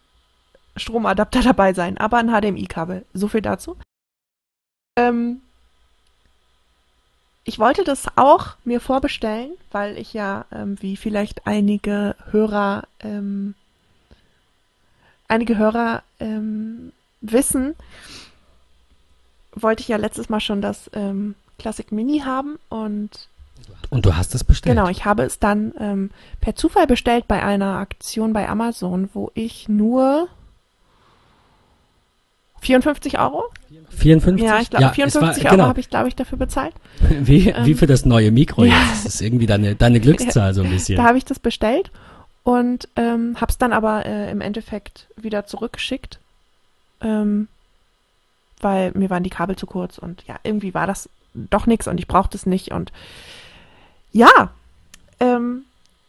[0.75, 3.05] Stromadapter dabei sein, aber ein HDMI-Kabel.
[3.13, 3.77] So viel dazu.
[4.97, 5.41] Ähm,
[7.43, 13.55] ich wollte das auch mir vorbestellen, weil ich ja, ähm, wie vielleicht einige Hörer, ähm,
[15.29, 16.91] einige Hörer ähm,
[17.21, 17.75] wissen,
[19.53, 23.27] wollte ich ja letztes Mal schon das ähm, Classic Mini haben und
[23.89, 24.75] Und du hast es bestellt.
[24.75, 26.11] genau, ich habe es dann ähm,
[26.41, 30.27] per Zufall bestellt bei einer Aktion bei Amazon, wo ich nur
[32.61, 33.45] 54 Euro?
[33.89, 34.45] 54?
[34.45, 36.73] Ja, ich glaube, es 54 war, Euro genau, habe ich, glaube ich, dafür bezahlt.
[36.99, 38.73] wie, wie ähm, für das neue Mikro ja.
[38.73, 39.05] jetzt.
[39.05, 40.97] Das ist irgendwie deine, deine Glückszahl so ein bisschen.
[40.97, 41.91] Da habe ich das bestellt
[42.43, 46.19] und ähm, habe es dann aber äh, im Endeffekt wieder zurückgeschickt,
[47.01, 47.47] ähm,
[48.59, 51.99] weil mir waren die Kabel zu kurz und ja, irgendwie war das doch nichts und
[51.99, 52.91] ich brauchte es nicht und
[54.11, 54.51] ja,
[55.19, 55.63] ähm,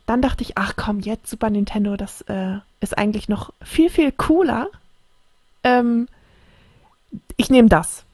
[0.06, 4.12] dann dachte ich, ach komm, jetzt Super Nintendo, das äh, ist eigentlich noch viel, viel
[4.12, 4.68] cooler.
[5.64, 6.08] Ähm,
[7.36, 8.04] ich nehme das.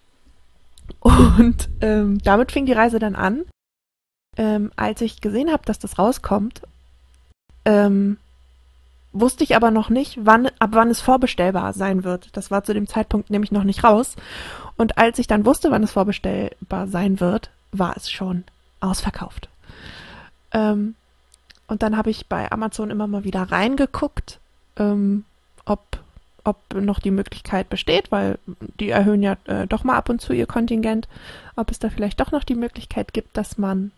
[1.01, 3.44] Und ähm, damit fing die Reise dann an.
[4.36, 6.62] Ähm, als ich gesehen habe, dass das rauskommt,
[7.64, 8.18] ähm,
[9.12, 12.36] wusste ich aber noch nicht, wann, ab wann es vorbestellbar sein wird.
[12.36, 14.16] Das war zu dem Zeitpunkt nämlich noch nicht raus.
[14.76, 18.44] Und als ich dann wusste, wann es vorbestellbar sein wird, war es schon
[18.80, 19.48] ausverkauft.
[20.52, 20.94] Ähm,
[21.66, 24.38] und dann habe ich bei Amazon immer mal wieder reingeguckt,
[24.76, 25.24] ähm,
[25.64, 25.80] ob,
[26.44, 28.38] ob noch die Möglichkeit besteht, weil
[28.80, 31.09] die erhöhen ja äh, doch mal ab und zu ihr Kontingent,
[31.56, 33.92] ob es da vielleicht doch noch die Möglichkeit gibt, dass man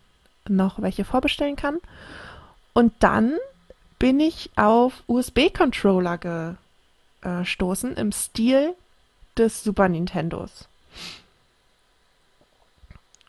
[0.47, 1.79] noch welche vorbestellen kann.
[2.73, 3.33] Und dann
[3.99, 6.19] bin ich auf USB-Controller
[7.21, 8.75] gestoßen im Stil
[9.39, 10.67] des Super Nintendos.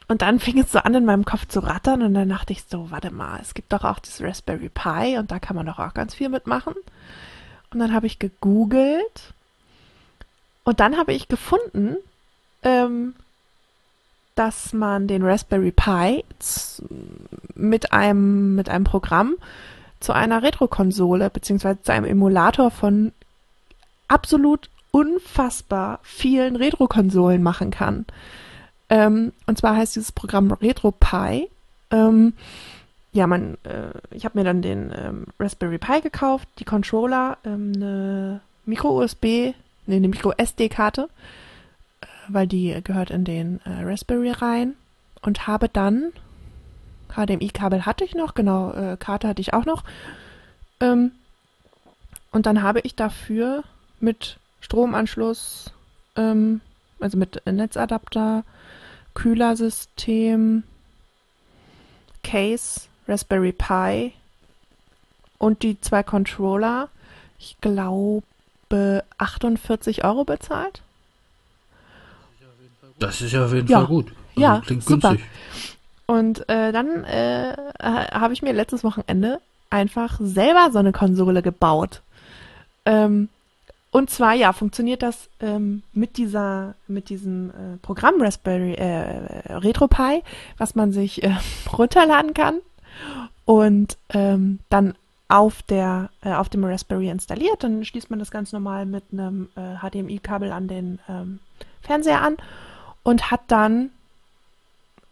[0.08, 2.64] Und dann fing es so an, in meinem Kopf zu rattern und dann dachte ich
[2.64, 5.78] so, warte mal, es gibt doch auch das Raspberry Pi und da kann man doch
[5.78, 6.74] auch ganz viel mitmachen.
[7.70, 9.34] Und dann habe ich gegoogelt
[10.64, 11.96] und dann habe ich gefunden,
[12.62, 13.14] ähm,
[14.34, 16.24] dass man den Raspberry Pi
[17.54, 19.34] mit einem, mit einem Programm
[20.00, 23.12] zu einer Retro-Konsole beziehungsweise zu einem Emulator von
[24.06, 28.06] absolut unfassbar vielen Retro-Konsolen machen kann.
[28.90, 31.48] Ähm, und zwar heißt dieses Programm RetroPie.
[31.90, 32.32] Ähm,
[33.12, 37.72] ja, man, äh, ich habe mir dann den ähm, Raspberry Pi gekauft, die Controller, ähm,
[37.74, 39.54] eine Micro-USB, nee,
[39.86, 41.08] eine Micro-SD-Karte,
[42.00, 44.74] äh, weil die gehört in den äh, Raspberry rein
[45.22, 46.12] und habe dann
[47.08, 49.84] HDMI-Kabel hatte ich noch, genau, äh, Karte hatte ich auch noch.
[50.80, 51.12] Ähm,
[52.30, 53.64] und dann habe ich dafür
[54.00, 55.70] mit Stromanschluss,
[56.16, 56.60] ähm,
[57.00, 58.44] also mit Netzadapter,
[59.14, 60.62] Kühlersystem,
[62.22, 64.12] Case, Raspberry Pi
[65.38, 66.88] und die zwei Controller,
[67.38, 70.82] ich glaube, 48 Euro bezahlt.
[72.98, 73.78] Das ist ja auf jeden Ja.
[73.78, 74.06] Fall gut.
[74.30, 75.10] Also Ja, klingt super.
[75.10, 75.28] günstig.
[76.06, 79.40] Und äh, dann äh, ha- habe ich mir letztes Wochenende
[79.70, 82.00] einfach selber so eine Konsole gebaut.
[82.86, 83.28] Ähm,
[83.90, 90.22] und zwar, ja, funktioniert das ähm, mit dieser, mit diesem äh, Programm Raspberry äh, RetroPie,
[90.58, 91.34] was man sich äh,
[91.72, 92.60] runterladen kann
[93.44, 94.94] und ähm, dann
[95.28, 97.62] auf der, äh, auf dem Raspberry installiert.
[97.62, 101.38] Dann schließt man das ganz normal mit einem äh, HDMI-Kabel an den ähm,
[101.82, 102.36] Fernseher an
[103.02, 103.90] und hat dann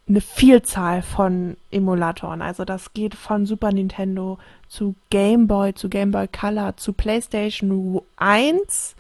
[0.08, 2.42] eine Vielzahl von Emulatoren.
[2.42, 4.38] Also das geht von Super Nintendo
[4.68, 8.94] zu Game Boy, zu Game Boy Color, zu PlayStation 1,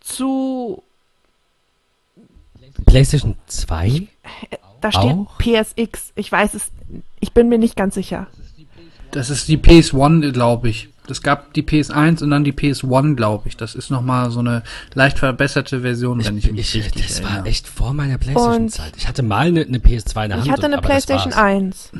[0.00, 0.82] zu
[2.86, 4.06] PlayStation 2?
[4.80, 5.38] da steht Auch?
[5.38, 6.12] PSX.
[6.14, 6.70] Ich weiß es,
[7.20, 8.28] ich bin mir nicht ganz sicher.
[9.10, 10.87] Das ist die PS1, glaube ich.
[11.10, 13.56] Es gab die PS1 und dann die PS1, glaube ich.
[13.56, 14.62] Das ist nochmal so eine
[14.94, 17.48] leicht verbesserte Version, wenn ich, mich richtig das war erinnere.
[17.48, 18.92] echt vor meiner PlayStation-Zeit.
[18.96, 20.46] Ich hatte mal eine, eine PS2 in der Hand.
[20.46, 21.42] Ich hatte und- eine das PlayStation war's.
[21.42, 21.90] 1.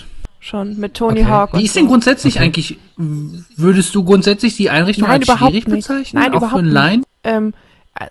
[0.40, 1.28] schon mit Tony Okay.
[1.30, 1.52] Hawk.
[1.52, 5.66] Wie und ist denn grundsätzlich eigentlich, würdest du grundsätzlich die Einrichtung Nein, als überhaupt schwierig
[5.68, 5.88] nicht.
[5.88, 6.22] bezeichnen?
[6.22, 7.08] Nein, auch überhaupt für einen nicht.
[7.24, 7.54] Ähm,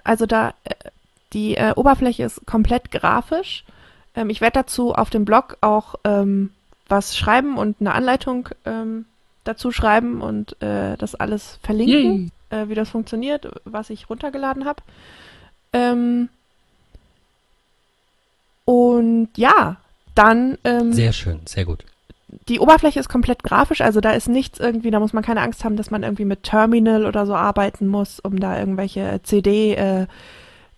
[0.04, 0.74] also da, äh,
[1.34, 3.64] die äh, Oberfläche ist komplett grafisch.
[4.16, 6.50] Ähm, ich werde dazu auf dem Blog auch ähm,
[6.90, 9.06] was schreiben und eine Anleitung ähm,
[9.48, 14.82] dazu schreiben und äh, das alles verlinken, äh, wie das funktioniert, was ich runtergeladen habe.
[15.74, 16.30] Ähm,
[18.66, 19.78] und ja,
[20.16, 21.86] dann ähm, Sehr schön, sehr gut.
[22.50, 25.64] die Oberfläche ist komplett grafisch, also da ist nichts irgendwie, da muss man keine Angst
[25.64, 30.08] haben, dass man irgendwie mit Terminal oder so arbeiten muss, um da irgendwelche CD, äh,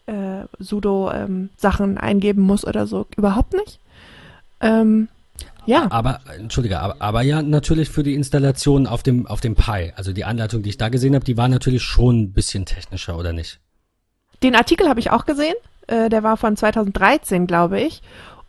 [0.10, 3.06] äh, Sudo ähm, Sachen eingeben muss oder so.
[3.16, 3.80] Überhaupt nicht.
[4.60, 5.08] Ähm,
[5.66, 9.94] ja, Aber, entschuldige, aber, aber ja, natürlich für die Installation auf dem, auf dem Pi.
[9.96, 13.18] Also die Anleitung, die ich da gesehen habe, die war natürlich schon ein bisschen technischer,
[13.18, 13.60] oder nicht?
[14.44, 15.56] den Artikel habe ich auch gesehen.
[15.88, 18.02] Äh, der war von 2013, glaube ich.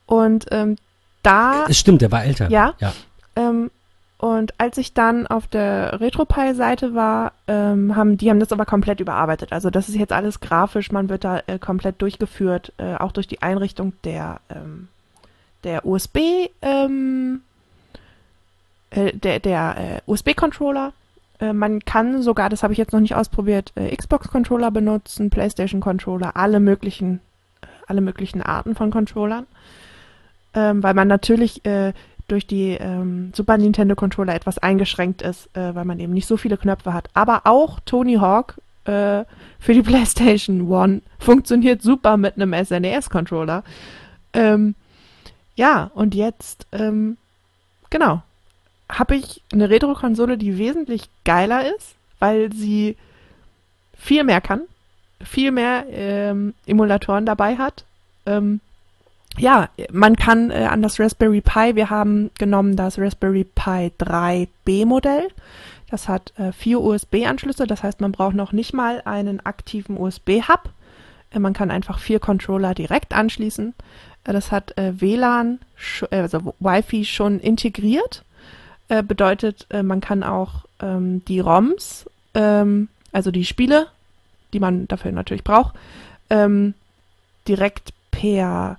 [0.07, 0.77] Und ähm,
[1.23, 2.51] da Es stimmt, der war älter.
[2.51, 2.75] Ja.
[2.79, 2.93] Ja.
[3.37, 3.71] Ähm,
[4.19, 9.01] und als ich dann auf der RetroPie-Seite war, ähm, haben die haben das aber komplett
[9.01, 9.53] überarbeitet.
[9.53, 13.29] Also das ist jetzt alles grafisch, man wird da äh, komplett durchgeführt, äh, auch durch
[13.29, 14.89] die Einrichtung der ähm,
[15.65, 16.19] der USB
[16.63, 17.43] ähm,
[18.91, 19.77] äh, der der
[20.07, 20.93] äh, USB-Controller.
[21.41, 26.37] Äh, man kann sogar, das habe ich jetzt noch nicht ausprobiert, äh, Xbox-Controller benutzen, PlayStation-Controller,
[26.37, 27.21] alle möglichen
[27.63, 29.47] äh, alle möglichen Arten von Controllern,
[30.55, 31.93] ähm, weil man natürlich äh,
[32.31, 36.37] durch die ähm, Super Nintendo Controller etwas eingeschränkt ist, äh, weil man eben nicht so
[36.37, 37.09] viele Knöpfe hat.
[37.15, 39.25] Aber auch Tony Hawk äh,
[39.59, 43.65] für die PlayStation One funktioniert super mit einem SNES Controller.
[44.33, 44.75] Ähm,
[45.61, 47.19] ja, und jetzt, ähm,
[47.91, 48.23] genau,
[48.91, 52.97] habe ich eine Retro-Konsole, die wesentlich geiler ist, weil sie
[53.95, 54.63] viel mehr kann,
[55.23, 57.85] viel mehr ähm, Emulatoren dabei hat.
[58.25, 58.61] Ähm,
[59.37, 64.87] ja, man kann äh, an das Raspberry Pi, wir haben genommen das Raspberry Pi 3B
[64.87, 65.29] Modell.
[65.91, 70.71] Das hat äh, vier USB-Anschlüsse, das heißt, man braucht noch nicht mal einen aktiven USB-Hub.
[71.33, 73.75] Äh, man kann einfach vier Controller direkt anschließen.
[74.25, 75.61] Äh, das hat äh, WLAN,
[76.11, 78.25] äh, also Wi-Fi schon integriert.
[78.89, 83.87] Äh, bedeutet, äh, man kann auch ähm, die ROMs, ähm, also die Spiele,
[84.53, 85.77] die man dafür natürlich braucht,
[86.29, 86.75] ähm,
[87.47, 88.79] direkt per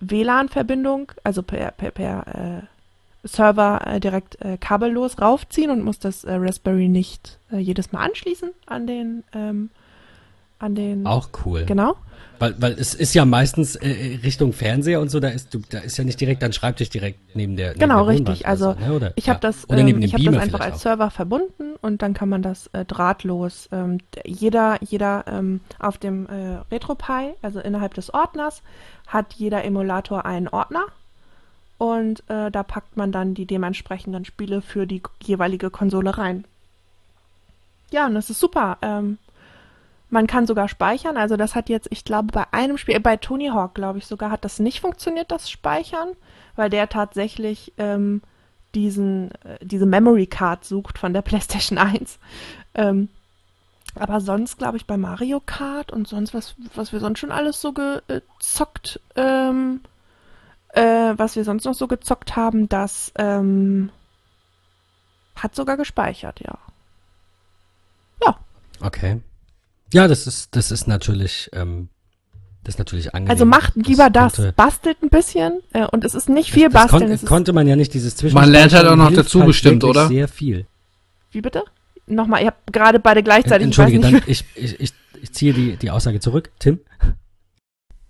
[0.00, 7.40] WLAN-Verbindung, also per, per, per äh, Server direkt kabellos raufziehen und muss das Raspberry nicht
[7.50, 9.70] jedes Mal anschließen an den ähm,
[10.60, 11.64] an den Auch cool.
[11.64, 11.96] genau
[12.38, 15.78] Weil, weil es ist ja meistens äh, Richtung Fernseher und so, da ist, du, da
[15.78, 18.46] ist ja nicht direkt dein Schreibtisch direkt neben der neben Genau, der richtig.
[18.46, 19.12] Also, so, ne?
[19.16, 19.34] Ich ja.
[19.34, 20.80] habe das, Oder neben ähm, dem ich hab das einfach als auch.
[20.80, 23.68] Server verbunden und dann kann man das äh, drahtlos.
[23.72, 28.62] Ähm, jeder, jeder ähm, auf dem äh, RetroPie, also innerhalb des Ordners,
[29.06, 30.86] hat jeder Emulator einen Ordner
[31.78, 36.44] und äh, da packt man dann die dementsprechenden Spiele für die jeweilige Konsole rein.
[37.90, 38.78] Ja, und das ist super.
[38.82, 39.18] Ähm,
[40.08, 41.16] man kann sogar speichern.
[41.16, 44.06] Also das hat jetzt, ich glaube, bei einem Spiel, äh, bei Tony Hawk, glaube ich
[44.06, 46.10] sogar, hat das nicht funktioniert, das Speichern,
[46.54, 48.22] weil der tatsächlich ähm,
[48.74, 52.18] diesen, äh, diese Memory Card sucht von der PlayStation 1.
[52.74, 53.08] Ähm,
[53.94, 57.60] aber sonst, glaube ich, bei Mario Kart und sonst was, was wir sonst schon alles
[57.60, 59.80] so gezockt, ähm,
[60.70, 63.90] äh, was wir sonst noch so gezockt haben, das ähm,
[65.34, 66.58] hat sogar gespeichert, ja.
[68.22, 68.36] Ja,
[68.80, 69.20] Okay.
[69.96, 71.88] Ja, das ist, das ist natürlich, ähm,
[72.64, 73.30] das ist natürlich angenehm.
[73.30, 76.74] also macht lieber das, konnte- bastelt ein bisschen äh, und es ist nicht viel das
[76.82, 77.02] basteln.
[77.04, 78.34] kon es ist, konnte man ja nicht dieses Zwischen.
[78.34, 80.08] Man lernt halt auch noch dazu bestimmt, wirklich oder?
[80.08, 80.66] Sehr viel.
[81.32, 81.64] wie bitte?
[82.06, 84.12] Nochmal, ihr habt gerade beide gleichzeitig, ich Entschuldige, nicht.
[84.14, 84.92] dann, ich, ich, ich,
[85.22, 86.50] ich ziehe die, die Aussage zurück.
[86.58, 86.78] Tim?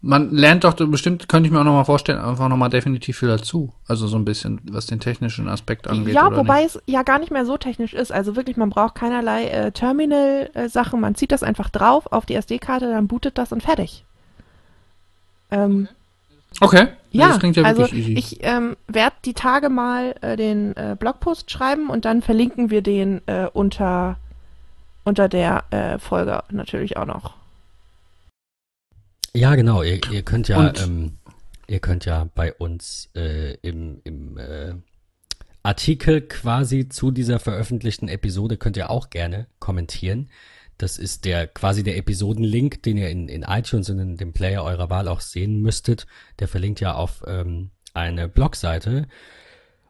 [0.06, 3.72] Man lernt doch bestimmt, könnte ich mir auch nochmal vorstellen, einfach nochmal definitiv viel dazu.
[3.88, 6.14] Also so ein bisschen, was den technischen Aspekt angeht.
[6.14, 6.76] Ja, wobei nicht?
[6.76, 8.12] es ja gar nicht mehr so technisch ist.
[8.12, 11.00] Also wirklich, man braucht keinerlei äh, Terminal-Sachen.
[11.00, 14.04] Man zieht das einfach drauf auf die SD-Karte, dann bootet das und fertig.
[15.50, 15.88] Ähm,
[16.60, 16.88] Okay.
[17.10, 18.14] ja, das klingt ja also wirklich easy.
[18.14, 22.80] ich ähm, werde die Tage mal äh, den äh, Blogpost schreiben und dann verlinken wir
[22.80, 24.16] den äh, unter,
[25.04, 27.34] unter der äh, Folge natürlich auch noch.
[29.36, 29.82] Ja, genau.
[29.82, 31.18] Ihr, ihr könnt ja, ähm,
[31.66, 34.74] ihr könnt ja bei uns äh, im, im äh,
[35.62, 40.30] Artikel quasi zu dieser veröffentlichten Episode könnt ihr auch gerne kommentieren.
[40.78, 44.62] Das ist der quasi der Episodenlink, den ihr in, in iTunes und in dem Player
[44.62, 46.06] eurer Wahl auch sehen müsstet.
[46.38, 49.06] Der verlinkt ja auf ähm, eine Blogseite,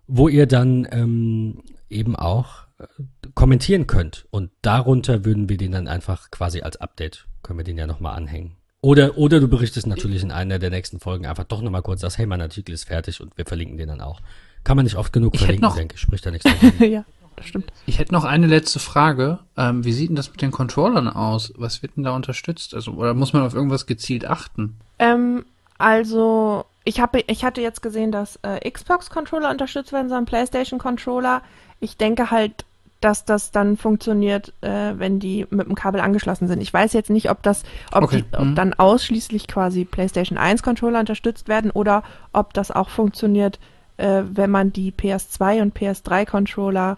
[0.06, 2.86] wo ihr dann ähm, eben auch äh,
[3.34, 4.26] kommentieren könnt.
[4.30, 8.16] Und darunter würden wir den dann einfach quasi als Update, können wir den ja nochmal
[8.16, 8.56] anhängen.
[8.82, 12.18] Oder, oder du berichtest natürlich in einer der nächsten Folgen einfach doch nochmal kurz, sagst,
[12.18, 14.20] hey, mein Artikel ist fertig und wir verlinken den dann auch.
[14.64, 16.00] Kann man nicht oft genug Ich verlinken, noch- denke ich.
[16.00, 16.48] Spricht da nichts
[16.80, 17.04] ja,
[17.36, 17.72] das stimmt.
[17.86, 19.38] Ich hätte noch eine letzte Frage.
[19.56, 21.52] Ähm, wie sieht denn das mit den Controllern aus?
[21.56, 22.74] Was wird denn da unterstützt?
[22.74, 24.76] Also, oder muss man auf irgendwas gezielt achten?
[24.98, 25.46] Ähm,
[25.78, 31.42] also, ich, habe, ich hatte jetzt gesehen, dass äh, Xbox-Controller unterstützt werden sollen, PlayStation-Controller.
[31.80, 32.65] Ich denke halt,
[33.00, 36.62] dass das dann funktioniert, äh, wenn die mit dem Kabel angeschlossen sind.
[36.62, 37.62] Ich weiß jetzt nicht, ob das,
[37.92, 38.54] ob, Okay, die, ob mhm.
[38.54, 42.02] dann ausschließlich quasi PlayStation 1 Controller unterstützt werden oder
[42.32, 43.58] ob das auch funktioniert,
[43.98, 46.96] äh, wenn man die PS2 und PS3 Controller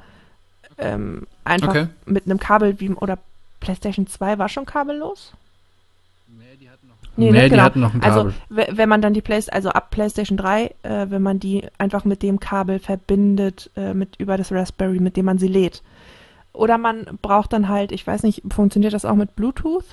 [0.79, 1.87] ähm, einfach Okay.
[2.07, 3.19] mit einem Kabel wie oder
[3.61, 5.33] PlayStation 2 war schon kabellos?
[7.19, 7.63] Nee, Nee, ne, die genau.
[7.65, 8.35] hatten noch ein Also Kabel.
[8.49, 12.05] we- wenn man dann die Play also ab PlayStation 3, äh, wenn man die einfach
[12.05, 15.83] mit dem Kabel verbindet, äh, mit über das Raspberry, mit dem man sie lädt.
[16.53, 19.85] Oder man braucht dann halt, ich weiß nicht, funktioniert das auch mit Bluetooth?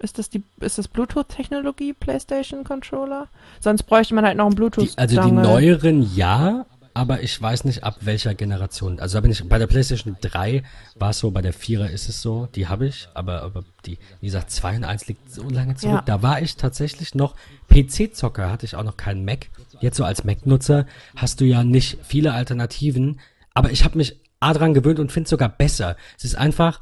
[0.00, 3.26] Ist das die, ist das Bluetooth-Technologie PlayStation Controller?
[3.60, 4.92] Sonst bräuchte man halt noch einen Bluetooth.
[4.94, 6.66] Die, also die neueren ja,
[6.98, 8.98] aber ich weiß nicht ab welcher Generation.
[8.98, 10.64] Also da bin ich bei der PlayStation 3
[10.96, 13.98] war es so, bei der 4er ist es so, die habe ich, aber, aber die,
[14.20, 15.94] wie gesagt, 2 und 1 liegt so lange zurück.
[15.94, 16.02] Ja.
[16.02, 17.36] Da war ich tatsächlich noch
[17.70, 19.46] PC-Zocker, hatte ich auch noch keinen Mac.
[19.78, 23.20] Jetzt so als Mac-Nutzer hast du ja nicht viele Alternativen,
[23.54, 25.96] aber ich habe mich A dran gewöhnt und finde es sogar besser.
[26.16, 26.80] Es ist einfach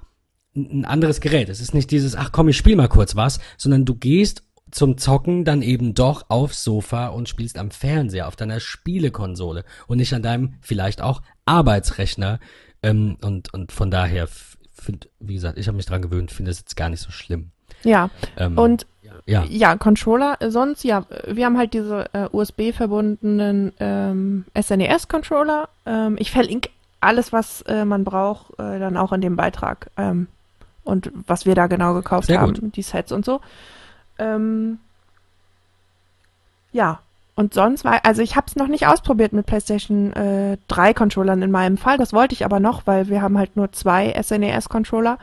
[0.54, 1.50] ein anderes Gerät.
[1.50, 4.98] Es ist nicht dieses, ach komm, ich spiel mal kurz was, sondern du gehst zum
[4.98, 10.12] Zocken dann eben doch aufs Sofa und spielst am Fernseher, auf deiner Spielekonsole und nicht
[10.14, 12.38] an deinem vielleicht auch Arbeitsrechner.
[12.82, 14.28] Ähm, und, und von daher,
[14.72, 17.50] find, wie gesagt, ich habe mich dran gewöhnt, finde es jetzt gar nicht so schlimm.
[17.82, 18.86] Ja, Ähm, und
[19.24, 20.36] ja, Ja, Controller.
[20.40, 25.68] äh, Sonst, ja, wir haben halt diese äh, USB-verbundenen ähm, SNES-Controller.
[25.84, 26.70] Ähm, ich verlinke
[27.00, 29.90] alles, was äh, man braucht, äh, dann auch in dem Beitrag.
[29.96, 30.26] Ähm,
[30.84, 32.76] und was wir da genau gekauft Sehr haben, gut.
[32.76, 33.40] die Sets und so.
[34.18, 34.78] Ähm,
[36.72, 37.00] ja,
[37.34, 41.42] und sonst war, also ich habe es noch nicht ausprobiert mit PlayStation äh, 3 Controllern
[41.42, 41.98] in meinem Fall.
[41.98, 45.18] Das wollte ich aber noch, weil wir haben halt nur zwei SNES-Controller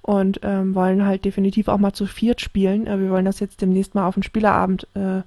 [0.00, 2.86] und ähm, wollen halt definitiv auch mal zu viert spielen.
[2.86, 5.20] Äh, wir wollen das jetzt demnächst mal auf den Spielerabend äh,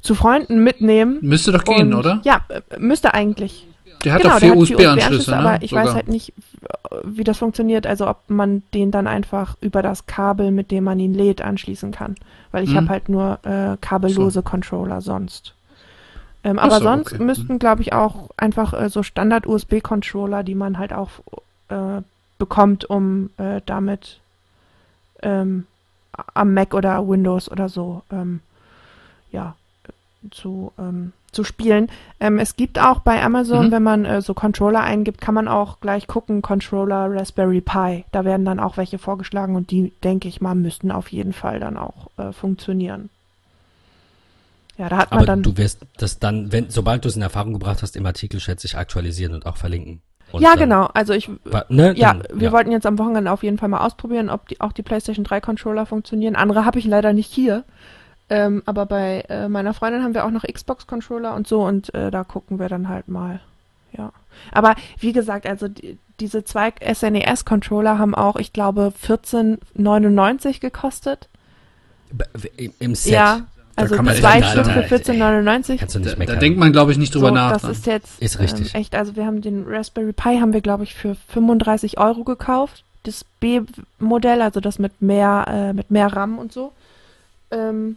[0.00, 1.18] zu Freunden mitnehmen.
[1.20, 2.20] Müsste doch gehen, Und- oder?
[2.24, 3.66] Ja, äh, müsste eigentlich.
[4.04, 5.36] Der hat genau, der vier USB-Anschlüsse, ne?
[5.38, 5.94] aber ich weiß Sogar.
[5.94, 6.32] halt nicht,
[7.04, 7.86] wie das funktioniert.
[7.86, 11.90] Also ob man den dann einfach über das Kabel, mit dem man ihn lädt, anschließen
[11.90, 12.14] kann.
[12.52, 12.76] Weil ich Mhm.
[12.76, 15.54] habe halt nur äh, kabellose Controller sonst.
[16.44, 17.22] Ähm, aber so, sonst okay.
[17.22, 21.10] müssten, glaube ich, auch einfach äh, so Standard-USB-Controller, die man halt auch
[21.68, 22.02] äh,
[22.38, 24.20] bekommt, um äh, damit
[25.22, 25.66] ähm,
[26.34, 28.40] am Mac oder Windows oder so ähm,
[29.32, 29.56] ja,
[30.30, 31.86] zu, ähm, zu spielen.
[32.18, 33.70] Ähm, es gibt auch bei Amazon, Mhm.
[33.70, 38.04] wenn man äh, so Controller eingibt, kann man auch gleich gucken, Controller Raspberry Pi.
[38.10, 41.60] Da werden dann auch welche vorgeschlagen und die, denke ich mal, müssten auf jeden Fall
[41.60, 43.08] dann auch äh, funktionieren.
[44.78, 45.42] Ja, da hat man aber dann.
[45.42, 48.66] du wirst das dann, wenn, sobald du es in Erfahrung gebracht hast, im Artikel schätze
[48.66, 50.00] ich aktualisieren und auch verlinken.
[50.32, 50.88] Und ja, dann- genau.
[50.94, 53.84] Also ich, wa- Ne, ja, dann- wir wollten jetzt am Wochenende auf jeden Fall mal
[53.86, 56.34] ausprobieren, ob die, auch die PlayStation 3 Controller funktionieren.
[56.36, 57.62] Andere habe ich leider nicht hier.
[58.30, 62.10] Ähm, aber bei äh, meiner Freundin haben wir auch noch Xbox-Controller und so und äh,
[62.10, 63.40] da gucken wir dann halt mal.
[63.96, 64.12] Ja.
[64.52, 71.28] Aber wie gesagt, also die, diese zwei SNES-Controller haben auch, ich glaube, 14,99 gekostet.
[72.78, 73.12] Im, Set.
[73.12, 73.46] Ja,
[73.76, 75.78] also kann man zwei Stück für 14,99.
[75.78, 77.52] Kannst du Da, da denkt man, glaube ich, nicht drüber so, nach.
[77.52, 77.70] das ne?
[77.70, 78.74] ist jetzt Ist richtig.
[78.74, 82.24] Ähm, echt, also wir haben den Raspberry Pi haben wir glaube ich für 35 Euro
[82.24, 82.84] gekauft.
[83.04, 86.72] Das B-Modell, also das mit mehr äh, mit mehr RAM und so.
[87.50, 87.96] Ähm,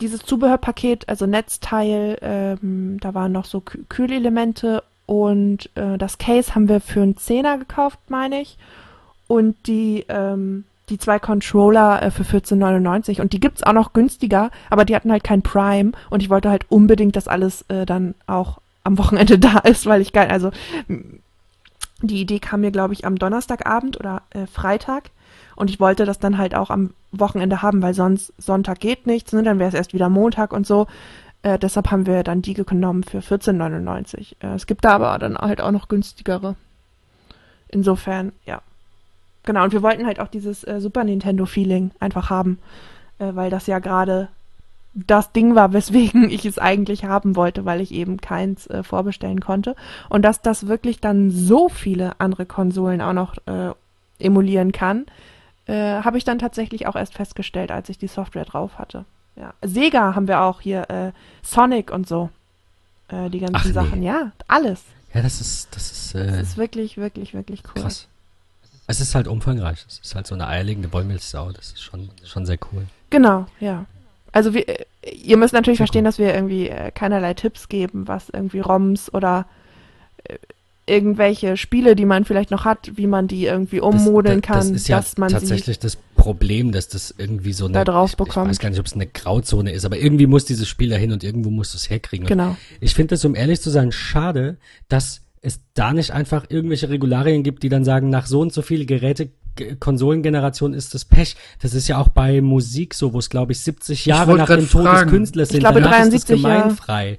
[0.00, 6.54] dieses Zubehörpaket, also Netzteil, ähm, da waren noch so Kü Kühlelemente und äh, das Case
[6.54, 8.58] haben wir für einen Zehner gekauft, meine ich.
[9.28, 14.50] Und die ähm, die zwei Controller äh, für 14,99 und die gibt's auch noch günstiger,
[14.70, 15.92] aber die hatten halt kein Prime.
[16.10, 20.00] Und ich wollte halt unbedingt, dass alles äh, dann auch am Wochenende da ist, weil
[20.00, 20.50] ich geil, also
[22.02, 25.10] die Idee kam mir, glaube ich, am Donnerstagabend oder äh, Freitag
[25.56, 29.32] und ich wollte das dann halt auch am Wochenende haben, weil sonst Sonntag geht nichts,
[29.32, 29.42] ne?
[29.42, 30.86] dann wäre es erst wieder Montag und so.
[31.42, 34.36] Äh, deshalb haben wir dann die genommen für 14,99.
[34.40, 36.56] Äh, es gibt da aber dann halt auch noch günstigere.
[37.68, 38.60] Insofern, ja.
[39.44, 42.58] Genau, und wir wollten halt auch dieses äh, Super Nintendo-Feeling einfach haben,
[43.18, 44.28] äh, weil das ja gerade
[44.92, 49.40] das Ding war, weswegen ich es eigentlich haben wollte, weil ich eben keins äh, vorbestellen
[49.40, 49.76] konnte.
[50.08, 53.72] Und dass das wirklich dann so viele andere Konsolen auch noch äh,
[54.18, 55.06] emulieren kann,
[55.66, 59.04] äh, habe ich dann tatsächlich auch erst festgestellt, als ich die Software drauf hatte.
[59.36, 59.52] Ja.
[59.62, 61.12] Sega haben wir auch hier, äh,
[61.42, 62.30] Sonic und so.
[63.08, 63.72] Äh, die ganzen Ach nee.
[63.72, 64.82] Sachen, ja, alles.
[65.14, 67.82] Ja, das ist, das ist, Das äh, ist wirklich, wirklich, wirklich cool.
[67.82, 68.08] krass.
[68.86, 69.84] Es ist halt umfangreich.
[69.88, 71.50] Es ist halt so eine eierlegende Wollmilchsau.
[71.52, 72.86] Das ist schon, schon sehr cool.
[73.10, 73.84] Genau, ja.
[74.32, 78.28] Also wir, äh, ihr müsst natürlich verstehen, dass wir irgendwie äh, keinerlei Tipps geben, was
[78.28, 79.46] irgendwie ROMs oder
[80.86, 84.72] irgendwelche Spiele, die man vielleicht noch hat, wie man die irgendwie ummodeln das, das, kann,
[84.72, 88.10] das ist ja dass man tatsächlich das Problem, dass das irgendwie so eine Da drauf
[88.10, 88.50] ich, ich bekommt.
[88.50, 91.24] weiß gar nicht, ob es eine Grauzone ist, aber irgendwie muss dieses Spiel dahin und
[91.24, 92.26] irgendwo musst du es herkriegen.
[92.26, 92.32] sie.
[92.32, 92.56] Und Genau.
[92.80, 94.58] Ich finde es, um ehrlich zu sein, schade,
[94.88, 98.62] dass es da nicht einfach irgendwelche Regularien gibt, die dann sagen, nach so und so
[98.62, 99.30] viele Geräte,
[99.80, 101.36] Konsolengeneration ist das Pech.
[101.62, 104.48] Das ist ja auch bei Musik so, wo es, glaube ich, 70 Jahre wollte nach
[104.56, 105.06] dem Tod des.
[105.06, 105.60] Künstlers Ich sind.
[105.60, 107.18] glaube, Danach 73 ist das gemeinfrei.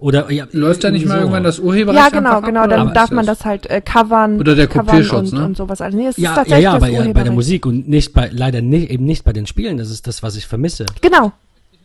[0.00, 1.20] Oder, ja, Läuft da nicht mal so.
[1.20, 2.66] irgendwann das Urheberrecht Ja, genau, ab, genau.
[2.66, 5.44] Dann darf ist man das halt äh, covern, Oder der Kopierschutz, und, ne?
[5.44, 5.80] und sowas.
[5.82, 7.32] Also nee, es ist Ja, ja, tatsächlich ja, das aber ja, bei der.
[7.32, 9.76] Musik und nicht bei, leider nicht, eben nicht bei den Spielen.
[9.76, 10.86] Das ist das, was ich vermisse.
[11.02, 11.32] Genau.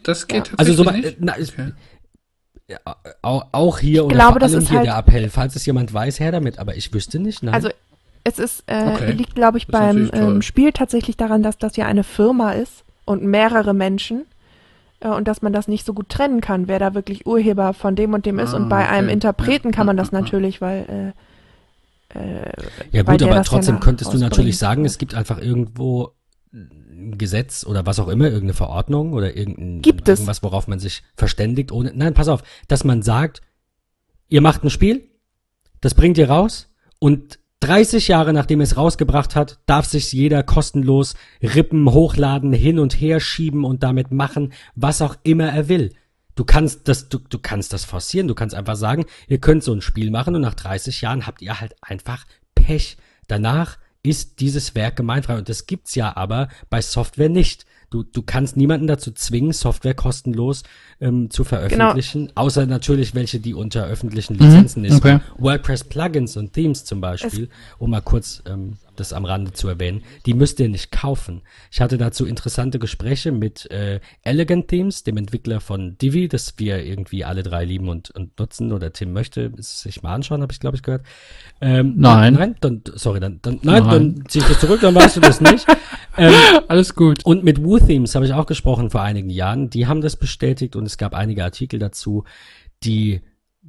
[0.04, 1.26] Das geht Also so, tatsächlich nicht?
[1.26, 1.72] na, Okay.
[2.70, 2.78] ja,
[3.22, 5.66] auch, auch hier und glaube, vor das allem ist hier halt- der Appell, falls es
[5.66, 7.54] jemand weiß, her damit, aber ich wüsste nicht, nein.
[7.54, 7.70] Also
[8.24, 9.12] es ist, äh, Okay.
[9.12, 12.54] liegt, glaube ich, Das ist beim ähm, Spiel tatsächlich daran, dass das ja eine Firma
[12.54, 14.26] ist und mehrere Menschen
[15.14, 18.14] und dass man das nicht so gut trennen kann, wer da wirklich Urheber von dem
[18.14, 18.54] und dem ist.
[18.54, 19.14] Ah, Und bei einem okay.
[19.14, 21.14] Interpreten Ja, kann man das natürlich, weil
[22.14, 22.52] äh, äh,
[22.92, 26.12] Ja gut, aber trotzdem könntest du natürlich sagen, es gibt einfach irgendwo
[26.54, 30.20] ein Gesetz oder was auch immer, irgendeine Verordnung oder irgendein, Gibt es.
[30.20, 33.42] irgendwas, worauf man sich verständigt, ohne, nein, pass auf, dass man sagt,
[34.30, 35.10] ihr macht ein Spiel,
[35.82, 41.16] das bringt ihr raus und 30 Jahre nachdem es rausgebracht hat, darf sich jeder kostenlos
[41.42, 45.92] rippen, hochladen, hin und her schieben und damit machen, was auch immer er will.
[46.36, 48.28] Du kannst das, du, du kannst das forcieren.
[48.28, 51.42] Du kannst einfach sagen, ihr könnt so ein Spiel machen und nach 30 Jahren habt
[51.42, 52.98] ihr halt einfach Pech.
[53.28, 57.66] Danach ist dieses Werk gemeinfrei und das gibt's ja aber bei Software nicht.
[57.96, 60.64] Du, du kannst niemanden dazu zwingen, Software kostenlos
[61.00, 64.98] ähm, zu veröffentlichen, außer natürlich welche, die unter öffentlichen Lizenzen ist.
[64.98, 65.20] okay.
[65.38, 67.48] WordPress-Plugins und Themes zum Beispiel,
[67.78, 71.42] um mal kurz ähm, das am Rande zu erwähnen, die müsst ihr nicht kaufen.
[71.72, 76.84] Ich hatte dazu interessante Gespräche mit äh, Elegant Themes, dem Entwickler von Divi, das wir
[76.84, 80.52] irgendwie alle drei lieben und, und nutzen, oder Tim möchte es sich mal anschauen, habe
[80.52, 81.06] ich glaube ich gehört.
[81.62, 82.34] Ähm, Nein.
[82.34, 84.16] Nein, dann, sorry, dann, dann nein, Nein.
[84.16, 85.66] dann zieh ich das zurück, dann weißt du das nicht.
[86.18, 86.34] ähm,
[86.68, 87.26] Alles gut.
[87.26, 89.70] und mit Woo Themes habe ich auch gesprochen vor einigen Jahren.
[89.70, 92.24] Die haben das bestätigt und es gab einige Artikel dazu,
[92.84, 93.22] die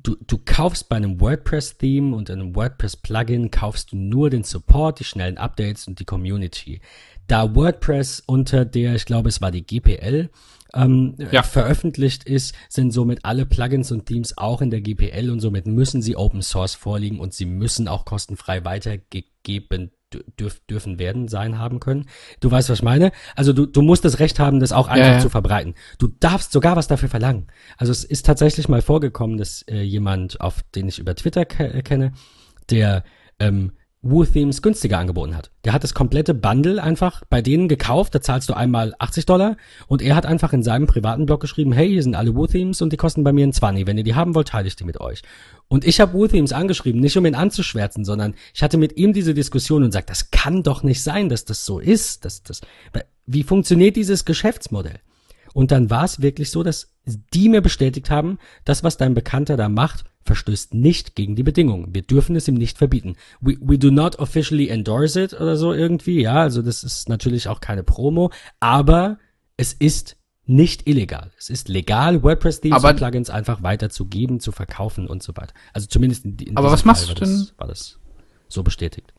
[0.07, 5.05] du, du kaufst bei einem WordPress-Theme und einem WordPress-Plugin kaufst du nur den Support, die
[5.05, 6.81] schnellen Updates und die Community.
[7.27, 10.31] Da WordPress unter der, ich glaube, es war die GPL,
[10.75, 11.43] ähm, Ja.
[11.43, 16.03] veröffentlicht ist, sind somit alle Plugins und Themes auch in der GPL und somit müssen
[16.03, 21.81] sie Open Source vorliegen und sie müssen auch kostenfrei weitergegeben dürf, dürfen werden, sein haben
[21.81, 22.07] können.
[22.41, 23.13] Du weißt, was ich meine?
[23.35, 25.19] Also du, du musst das Recht haben, das auch einfach ja.
[25.19, 25.75] zu verbreiten.
[25.99, 27.49] Du darfst sogar was dafür verlangen.
[27.77, 31.83] Also es ist tatsächlich mal vorgekommen, dass äh, jemand, auf den ich über Twitter ke
[31.83, 32.13] kenne,
[32.71, 33.05] der
[33.39, 33.73] ähm,
[34.11, 35.51] Woo Themes günstiger angeboten hat.
[35.65, 39.57] Der hat das komplette Bundle einfach bei denen gekauft, da zahlst du einmal 80 Dollar
[39.87, 42.83] und er hat einfach in seinem privaten Blog geschrieben, hey, hier sind alle Woo Themes
[42.83, 43.87] und die kosten bei mir ein 20.
[43.87, 45.23] Wenn ihr die haben wollt, teile ich die mit euch.
[45.69, 49.13] Und ich habe Woo Themes angeschrieben, nicht um ihn anzuschwärzen, sondern ich hatte mit ihm
[49.13, 52.25] diese Diskussion und sagt, das kann doch nicht sein, dass das so ist.
[52.25, 52.61] Dass das,
[53.27, 55.01] wie funktioniert dieses Geschäftsmodell?
[55.57, 56.93] Und dann war es wirklich so, dass
[57.33, 61.95] die mir bestätigt haben, das, was dein Bekannter da macht, verstößt nicht gegen die Bedingungen.
[61.95, 63.17] Wir dürfen es ihm nicht verbieten.
[63.41, 66.21] We, we do not officially endorse it oder so irgendwie.
[66.21, 68.31] Ja, also das ist natürlich auch keine Promo,
[68.61, 69.19] aber
[69.57, 71.31] es ist nicht illegal.
[71.39, 75.55] Es ist legal, WordPress-Themes und Plugins einfach weiterzugeben, zu verkaufen und so weiter.
[75.73, 77.99] Also zumindest in, in Aber was Fall machst war du das, denn- war das
[78.49, 79.15] so bestätigt.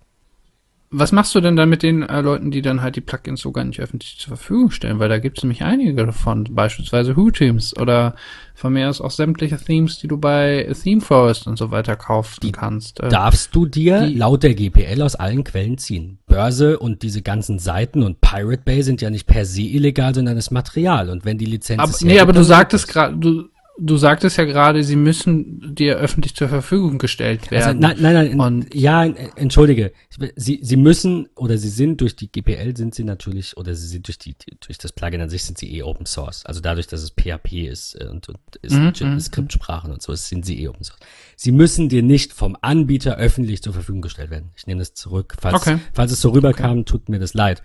[0.90, 3.52] Was machst du denn dann mit den äh, Leuten, die dann halt die Plugins so
[3.52, 5.00] gar nicht öffentlich zur Verfügung stellen?
[5.00, 8.16] Weil da gibt es nämlich einige davon, beispielsweise Who-Themes oder
[8.56, 13.02] von mir aus auch sämtliche Themes, die du bei ThemeForest und so weiter kaufen kannst.
[13.02, 16.20] Äh, darfst du dir die- laut der GPL aus allen Quellen ziehen.
[16.26, 20.36] Börse und diese ganzen Seiten und Pirate Bay sind ja nicht per se illegal, sondern
[20.38, 21.10] das Material.
[21.10, 23.50] Und wenn die Lizenz aber, nee, aber du sagtest gerade, du,
[23.80, 27.80] du sagtest ja gerade, sie müssen dir öffentlich zur Verfügung gestellt Also, werden.
[27.80, 29.94] nein, nein, nein, Und- ja, entschuldige.
[30.36, 34.08] Sie, sie müssen oder sie sind durch die GPL sind sie natürlich oder sie sind
[34.08, 34.36] durch die
[34.66, 36.46] durch das Plugin an sich sind sie eh Open Source.
[36.46, 40.02] Also dadurch, dass es PHP ist äh, und, und ist Mhm, J- mhm, Skriptsprachen und
[40.02, 41.00] so, sind sie eh Open Source.
[41.36, 44.50] Sie müssen dir nicht vom Anbieter öffentlich zur Verfügung gestellt werden.
[44.56, 45.36] Ich nehme das zurück.
[45.40, 45.78] Falls, Okay.
[45.94, 47.62] falls es so rüberkam, tut mir das leid.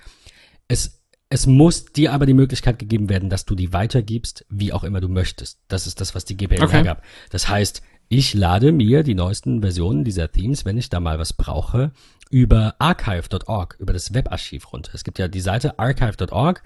[0.69, 1.02] Es
[1.33, 5.01] es muss dir aber die Möglichkeit gegeben werden, dass du die weitergibst, wie auch immer
[5.01, 5.59] du möchtest.
[5.67, 6.73] Das ist das, was die GPL Okay.
[6.77, 7.03] hergab.
[7.31, 7.81] Das heißt,
[8.11, 11.93] ich lade mir die neuesten Versionen dieser Themes, wenn ich da mal was brauche,
[12.29, 14.91] über archive.org, über das Webarchiv runter.
[14.95, 16.63] Es gibt ja die Seite archive.org,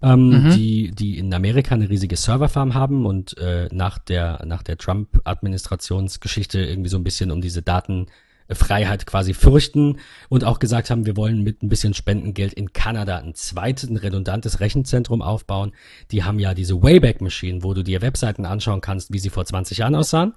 [0.00, 4.78] ähm, die, die in Amerika eine riesige Serverfarm haben und äh, nach der, nach der
[4.78, 8.06] Trump-Administrationsgeschichte irgendwie so ein bisschen um diese Daten
[8.50, 9.98] Freiheit quasi fürchten
[10.28, 13.96] und auch gesagt haben, wir wollen mit ein bisschen Spendengeld in Kanada ein zweites, ein
[13.96, 15.72] redundantes Rechenzentrum aufbauen.
[16.10, 19.44] Die haben ja diese Wayback Machine, wo du dir Webseiten anschauen kannst, wie sie vor
[19.44, 20.34] 20 Jahren aussahen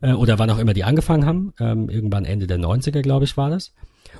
[0.00, 1.54] äh, oder wann auch immer die angefangen haben.
[1.58, 3.72] Ähm, irgendwann Ende der 90er, glaube ich, war das.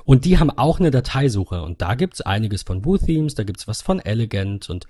[0.03, 3.67] Und die haben auch eine Dateisuche und da gibt's einiges von Boo Themes, da gibt's
[3.67, 4.87] was von Elegant und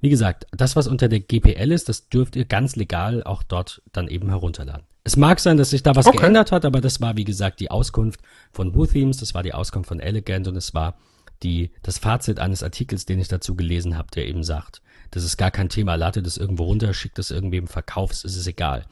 [0.00, 3.82] wie gesagt, das, was unter der GPL ist, das dürft ihr ganz legal auch dort
[3.92, 4.86] dann eben herunterladen.
[5.04, 6.18] Es mag sein, dass sich da was Okay.
[6.18, 8.20] geändert hat, aber das war, wie gesagt, die Auskunft
[8.52, 10.98] von Boo Themes, das war die Auskunft von Elegant und es war
[11.42, 15.36] die, das Fazit eines Artikels, den ich dazu gelesen habe, der eben sagt, das ist
[15.38, 18.84] gar kein Thema, lade das irgendwo runter, schick das irgendwem, verkauf's, ist es egal.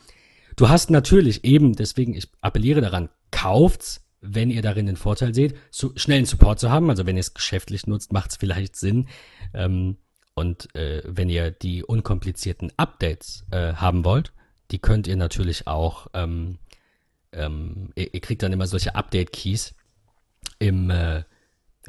[0.57, 5.55] Du hast natürlich eben, deswegen, ich appelliere daran, kauft's, wenn ihr darin den Vorteil seht,
[5.71, 6.91] so schnellen Support zu haben.
[6.91, 9.07] Also wenn ihr es geschäftlich nutzt, macht es vielleicht Sinn.
[9.55, 9.99] Ähm,
[10.39, 14.33] und äh, wenn ihr die unkomplizierten Updates äh, haben wollt,
[14.71, 16.59] die könnt ihr natürlich auch, ähm,
[17.33, 19.75] ähm, ihr, ihr kriegt dann immer solche Update-Keys
[20.59, 21.25] im äh,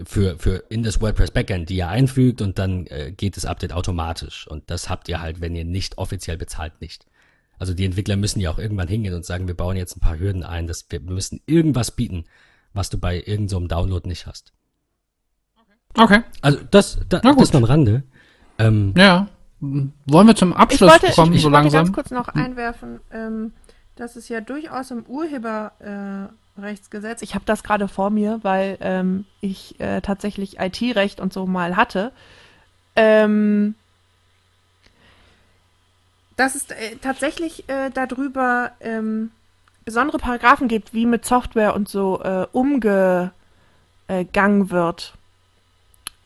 [0.05, 3.73] für, für in das WordPress Backend, die ihr einfügt und dann äh, geht das Update
[3.73, 4.47] automatisch.
[4.47, 7.05] Und das habt ihr halt, wenn ihr nicht offiziell bezahlt, nicht.
[7.57, 10.17] Also die Entwickler müssen ja auch irgendwann hingehen und sagen, wir bauen jetzt ein paar
[10.17, 12.23] Hürden ein, dass wir müssen irgendwas bieten,
[12.73, 14.53] was du bei irgendeinem so Download nicht hast.
[15.95, 16.21] Okay.
[16.41, 18.03] Also das, da, das nur am Rande.
[18.59, 19.27] Ähm, Ja.
[19.61, 21.83] Wollen wir zum Ich Abschluss wollte, kommen, ich, ich so wollte langsam?
[21.85, 23.51] ganz kurz noch einwerfen, ähm,
[23.97, 29.25] dass es ja durchaus im Urheberrechtsgesetz, äh, ich habe das gerade vor mir, weil ähm,
[29.41, 32.13] ich äh, tatsächlich IT-Recht und so mal hatte,
[32.95, 33.75] ähm,
[36.37, 39.31] dass es äh, tatsächlich äh, darüber ähm,
[39.83, 43.33] besondere Paragraphen gibt, wie mit Software und so äh, umgegangen
[44.69, 45.15] wird.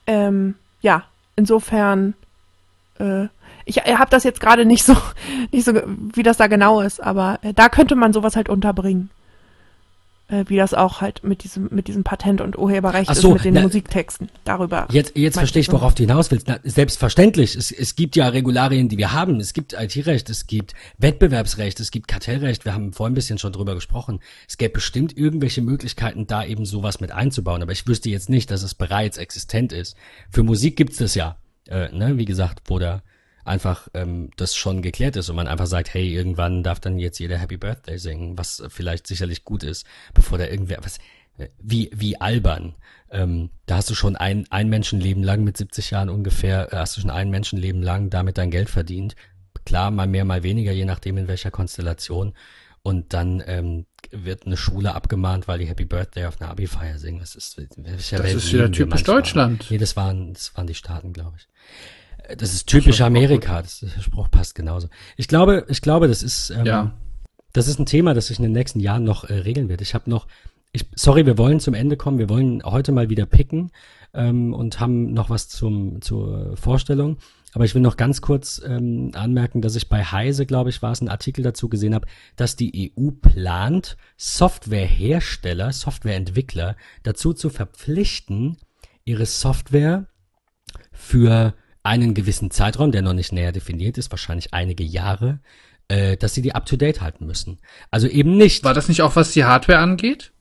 [0.06, 1.06] Ähm, ja,
[1.36, 2.14] insofern
[3.04, 3.28] äh,
[3.66, 4.96] ich habe das jetzt gerade nicht so,
[5.52, 5.74] nicht so,
[6.14, 9.10] wie das da genau ist, aber äh, da könnte man sowas halt unterbringen.
[10.30, 13.34] Äh, wie das auch halt mit diesem, mit diesem Patent- und Urheberrecht Ach so, ist,
[13.34, 14.30] mit den na- Musiktexten.
[14.46, 14.88] Darüber.
[14.90, 16.48] Jetzt, jetzt verstehe ich, worauf du hinaus willst.
[16.48, 17.56] Na, selbstverständlich.
[17.56, 19.42] Es, es gibt ja Regularien, die wir haben.
[19.42, 22.64] Es gibt IT-Recht, es gibt Wettbewerbsrecht, es gibt Kartellrecht.
[22.64, 24.22] Wir haben vorhin ein bisschen schon drüber gesprochen.
[24.48, 27.62] Es gäbe bestimmt irgendwelche Möglichkeiten, da eben sowas mit einzubauen.
[27.62, 29.98] Aber ich wüsste jetzt nicht, dass es bereits existent ist.
[30.32, 31.36] Für Musik gibt's das ja.
[31.74, 32.18] Äh, ne?
[32.18, 33.02] Wie gesagt, wo da
[33.46, 37.20] einfach ähm, das schon geklärt ist und man einfach sagt, hey, irgendwann darf dann jetzt
[37.20, 41.00] jeder Happy Birthday singen, was vielleicht sicherlich gut ist, bevor da irgendwer was
[41.38, 42.76] äh, wie wie albern.
[43.10, 46.96] Ähm, da hast du schon ein ein Menschenleben lang mit 70 Jahren ungefähr, äh, hast
[46.96, 49.16] du schon ein Menschenleben lang damit dein Geld verdient.
[49.66, 52.34] Klar, mal mehr, mal weniger, je nachdem in welcher Konstellation.
[52.82, 57.20] Und dann ähm, wird eine Schule abgemahnt, weil die Happy Birthday auf einer Abi-Feier singen.
[57.20, 59.04] Das ist, welcher Das Welt ist wieder typisch?
[59.04, 59.68] Deutschland.
[59.70, 61.48] Nee, das waren, das waren die Staaten, glaube ich.
[62.30, 63.62] Äh, Das ist typisch so, Amerika.
[63.62, 64.88] Das, der Spruch passt genauso.
[65.18, 66.92] Ich glaube, ich glaube, das ist, ähm, Ja.
[67.54, 69.82] das ist ein Thema, das sich in den nächsten Jahren noch äh, regeln wird.
[69.82, 70.28] Ich habe noch,
[70.72, 72.18] ich, sorry, wir wollen zum Ende kommen.
[72.20, 73.72] Wir wollen heute mal wieder picken
[74.14, 77.18] ähm, und haben noch was zum zur Vorstellung.
[77.54, 80.92] Aber ich will noch ganz kurz ähm, anmerken, dass ich bei Heise, glaube ich, war
[80.92, 88.58] es, einen Artikel dazu gesehen habe, dass die EU plant, Softwarehersteller, Softwareentwickler dazu zu verpflichten,
[89.06, 90.08] ihre Software
[90.92, 91.54] für
[91.84, 95.40] einen gewissen Zeitraum, der noch nicht näher definiert ist, wahrscheinlich einige Jahre,
[95.90, 97.60] äh, dass sie die up-to-date halten müssen.
[97.92, 98.64] Also eben nicht.
[98.64, 100.32] War das nicht auch, was die Hardware angeht?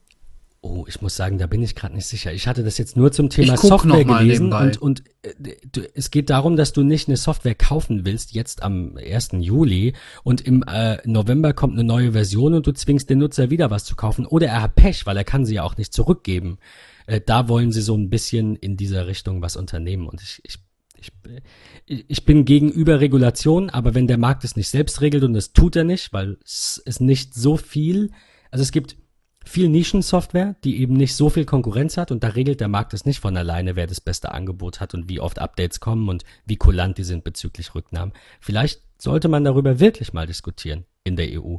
[0.65, 2.33] Oh, ich muss sagen, da bin ich gerade nicht sicher.
[2.33, 6.31] Ich hatte das jetzt nur zum Thema Software gelesen und, und äh, du, es geht
[6.31, 9.31] darum, dass du nicht eine Software kaufen willst, jetzt am 1.
[9.41, 13.73] Juli und im äh, November kommt eine neue Version und du zwingst den Nutzer wieder
[13.73, 16.59] was zu kaufen oder er hat Pech, weil er kann sie ja auch nicht zurückgeben.
[17.07, 20.59] Äh, da wollen sie so ein bisschen in dieser Richtung was unternehmen und ich, ich
[20.97, 25.53] ich, ich bin gegen Überregulation, aber wenn der Markt es nicht selbst regelt und das
[25.53, 28.13] tut er nicht, weil es ist nicht so viel,
[28.53, 28.97] also es gibt
[29.45, 33.05] viel Nischensoftware, die eben nicht so viel Konkurrenz hat und da regelt der Markt es
[33.05, 36.57] nicht von alleine, wer das beste Angebot hat und wie oft Updates kommen und wie
[36.57, 38.15] kulant die sind bezüglich Rücknahmen.
[38.41, 41.57] Vielleicht sollte man darüber wirklich mal diskutieren in der EU,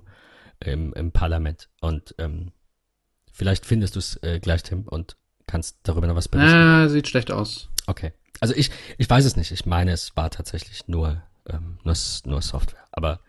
[0.60, 2.52] im, im Parlament und ähm,
[3.32, 6.86] vielleicht findest du es äh, gleich, Tim, und kannst darüber noch was berichten.
[6.86, 7.70] Äh, sieht schlecht aus.
[7.88, 8.14] Okay.
[8.40, 9.52] Also ich, ich weiß es nicht.
[9.52, 11.96] Ich meine, es war tatsächlich nur, ähm, nur,
[12.26, 12.84] nur Software.
[12.92, 13.20] Aber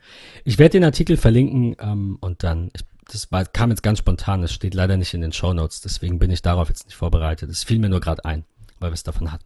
[0.44, 4.43] ich werde den Artikel verlinken ähm, und dann, ich, das war, kam jetzt ganz spontan,
[4.43, 7.51] das steht leider nicht in den Show Notes, deswegen bin ich darauf jetzt nicht vorbereitet.
[7.51, 8.44] Es fiel mir nur gerade ein,
[8.81, 9.44] weil wir es davon hatten.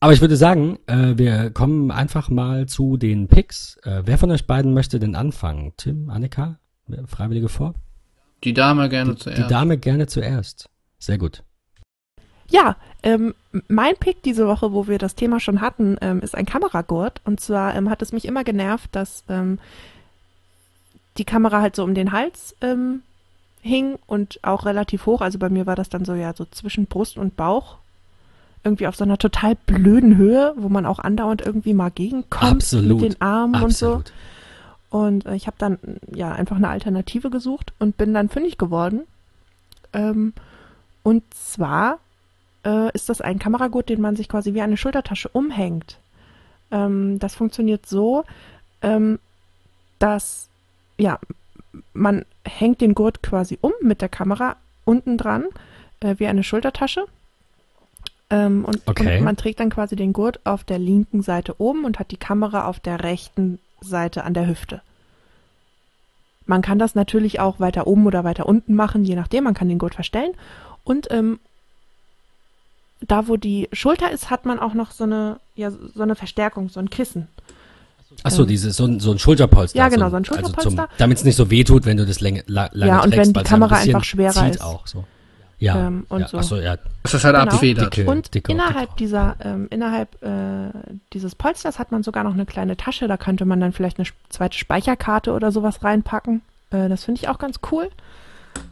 [0.00, 3.76] Aber ich würde sagen, äh, wir kommen einfach mal zu den Picks.
[3.84, 5.72] Äh, wer von euch beiden möchte denn anfangen?
[5.76, 6.58] Tim, Annika?
[7.06, 7.74] Freiwillige vor?
[8.42, 9.42] Die Dame gerne Die, zuerst.
[9.42, 10.68] die Dame gerne zuerst.
[10.98, 11.44] Sehr gut.
[12.50, 13.34] Ja, ähm,
[13.68, 17.20] mein Pick diese Woche, wo wir das Thema schon hatten, ähm, ist ein Kameragurt.
[17.24, 19.58] Und zwar ähm, hat es mich immer genervt, dass ähm,
[21.18, 23.02] die Kamera halt so um den Hals ähm,
[23.60, 25.20] hing und auch relativ hoch.
[25.20, 27.76] Also bei mir war das dann so ja so zwischen Brust und Bauch.
[28.64, 33.00] Irgendwie auf so einer total blöden Höhe, wo man auch andauernd irgendwie mal gegenkommt Absolut.
[33.00, 33.96] mit den Armen Absolut.
[33.96, 34.98] und so.
[34.98, 35.78] Und äh, ich habe dann
[36.14, 39.02] ja einfach eine Alternative gesucht und bin dann fündig geworden.
[39.92, 40.32] Ähm,
[41.02, 41.98] und zwar
[42.64, 45.98] äh, ist das ein Kameragurt, den man sich quasi wie eine Schultertasche umhängt.
[46.70, 48.24] Ähm, das funktioniert so,
[48.82, 49.18] ähm,
[49.98, 50.48] dass
[50.98, 51.18] ja
[51.94, 55.44] man hängt den Gurt quasi um mit der Kamera unten dran
[56.00, 57.06] äh, wie eine Schultertasche.
[58.30, 59.18] Ähm, und, Okay.
[59.18, 62.16] und man trägt dann quasi den Gurt auf der linken Seite oben und hat die
[62.16, 64.82] Kamera auf der rechten Seite an der Hüfte.
[66.46, 69.44] Man kann das natürlich auch weiter oben oder weiter unten machen, je nachdem.
[69.44, 70.32] Man kann den Gurt verstellen.
[70.84, 71.38] Und ähm,
[73.00, 76.68] da, wo die Schulter ist, hat man auch noch so eine, ja, so eine Verstärkung,
[76.68, 77.28] so ein Kissen.
[78.24, 79.78] Achso, dieses, so ein, so ein Schulterpolster.
[79.78, 80.88] Ja, genau, so ein Also Schulterpolster.
[80.98, 83.34] Damit es nicht so weh tut, wenn du das länge, la, lange Ja, und trägst,
[83.34, 84.62] wenn die Kamera ein einfach schwerer zieht ist.
[84.62, 85.04] auch so.
[85.58, 86.28] Ja, Ähm, und ja.
[86.28, 86.38] so.
[86.38, 86.76] Achso, ja.
[87.04, 87.52] Das ist halt Genau.
[87.52, 87.94] abfedert.
[87.96, 88.96] Dicke- Und dicke innerhalb Optik.
[88.96, 90.70] dieser, ähm, innerhalb äh,
[91.12, 93.06] dieses Polsters hat man sogar noch eine kleine Tasche.
[93.06, 96.40] Da könnte man dann vielleicht eine zweite Speicherkarte oder sowas reinpacken.
[96.70, 97.90] Äh, das finde ich auch ganz cool.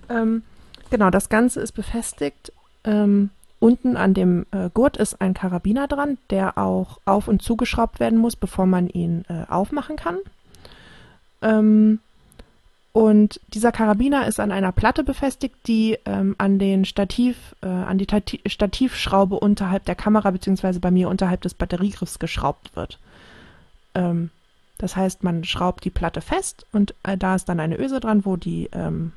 [0.09, 0.43] Ähm,
[0.91, 2.53] genau, das Ganze ist befestigt.
[2.85, 3.31] Ähm,
[3.61, 8.19] unten an dem äh, Gurt ist ein Karabiner dran, der auch auf- und zugeschraubt werden
[8.19, 10.19] muss, bevor man ihn äh, aufmachen kann.
[11.43, 12.01] Ähm,
[12.93, 17.99] und dieser Karabiner ist an einer Platte befestigt, die ähm, an den Stativ, äh, an
[17.99, 22.99] die Tati Stativschraube unterhalb der Kamera beziehungsweise bei mir unterhalb des Batteriegriffs geschraubt wird.
[23.95, 24.31] Ähm,
[24.79, 28.25] das heißt, man schraubt die Platte fest und äh, da ist dann eine Öse dran,
[28.25, 29.13] wo die, ähm,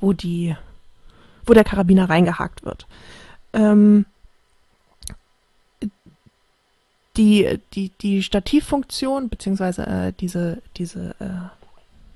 [0.00, 0.54] wo die,
[1.46, 2.86] wo der Karabiner reingehakt wird.
[3.52, 4.06] Ähm,
[7.16, 11.58] die, die, die Stativfunktion beziehungsweise äh, diese, diese äh,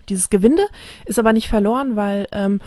[0.09, 0.67] dieses Gewinde
[1.07, 2.61] ist aber nicht verloren, weil ähm,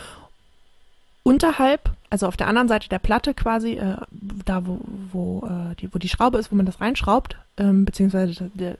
[1.23, 3.97] unterhalb, also auf der anderen Seite der Platte quasi, äh,
[4.45, 4.79] da wo,
[5.11, 8.77] wo, äh, die, wo die Schraube ist, wo man das reinschraubt, ähm, beziehungsweise der,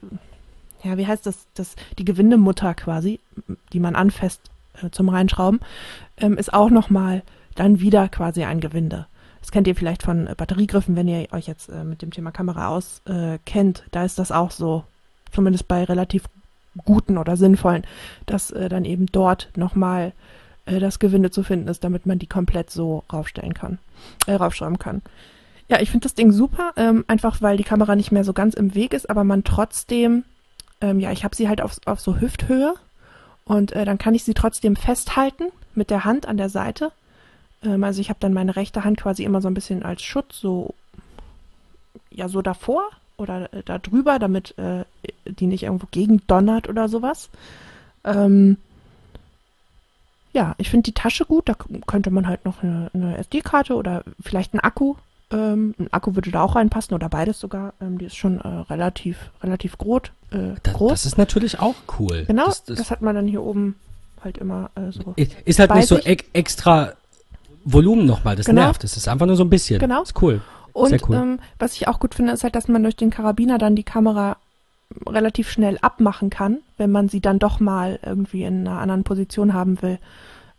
[0.84, 3.20] ja, wie heißt das, das, die Gewindemutter quasi,
[3.74, 4.41] die man anfasst
[4.82, 5.60] äh, zum Reinschrauben,
[6.18, 7.24] ähm, ist auch nochmal
[7.56, 9.07] dann wieder quasi ein Gewinde.
[9.46, 12.32] Das kennt ihr vielleicht von äh, Batteriegriffen, wenn ihr euch jetzt äh, mit dem Thema
[12.32, 13.80] Kamera auskennt.
[13.80, 14.86] Äh, da ist das auch so,
[15.32, 16.24] zumindest bei relativ
[16.84, 17.86] guten oder sinnvollen,
[18.26, 20.14] dass äh, dann eben dort nochmal
[20.66, 23.78] äh, das Gewinde zu finden ist, damit man die komplett so raufstellen kann,
[24.26, 25.04] äh, raufschrauben kann.
[25.70, 28.56] Ja, ich finde das Ding super, ähm, einfach weil die Kamera nicht mehr so ganz
[28.56, 30.24] im Weg ist, aber man trotzdem,
[30.82, 32.74] ähm, ja, ich habe sie halt auf, auf so Hüfthöhe
[33.44, 36.92] und äh, dann kann ich sie trotzdem festhalten mit der Hand an der Seite.
[37.66, 40.40] Ähm, also ich habe dann meine rechte Hand quasi immer so ein bisschen als Schutz,
[40.40, 40.74] so,
[42.10, 42.84] ja, so davor
[43.18, 44.86] oder äh, da drüber, damit äh,
[45.26, 47.30] die nicht irgendwo gegen donnert oder sowas.
[48.04, 48.58] Ähm,
[50.34, 51.48] ja, ich finde die Tasche gut.
[51.48, 51.56] Da
[51.88, 54.96] könnte man halt noch eine, eine SD-Karte oder vielleicht einen Akku.
[55.32, 57.74] Ähm, ein Akku würde da auch reinpassen oder beides sogar.
[57.82, 60.02] Ähm, die ist schon äh, relativ, relativ groß.
[60.32, 60.92] Äh, Da, groß.
[60.92, 62.26] das ist natürlich auch cool.
[62.28, 63.76] genau, Das, das, das, hat man dann hier oben
[64.24, 65.14] halt immer äh, so.
[65.46, 66.94] ist halt nicht so ex extra
[67.66, 68.36] Volumen nochmal.
[68.36, 68.62] Das Genau.
[68.62, 68.84] nervt.
[68.84, 69.80] Das ist einfach nur so ein bisschen.
[69.80, 70.04] Genau.
[70.04, 70.42] Ist cool.
[70.72, 71.16] Und Sehr cool.
[71.16, 73.84] ähm, was ich auch gut finde, ist halt, dass man durch den Karabiner dann die
[73.84, 74.38] Kamera
[75.08, 79.54] relativ schnell abmachen kann, wenn man sie dann doch mal irgendwie in einer anderen Position
[79.54, 79.98] haben will.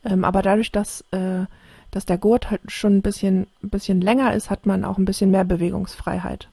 [0.04, 1.44] Ähm, aber dadurch, dass, äh,
[1.90, 5.04] dass der Gurt halt schon ein bisschen, ein bisschen länger ist, hat man auch ein
[5.04, 6.48] bisschen mehr Bewegungsfreiheit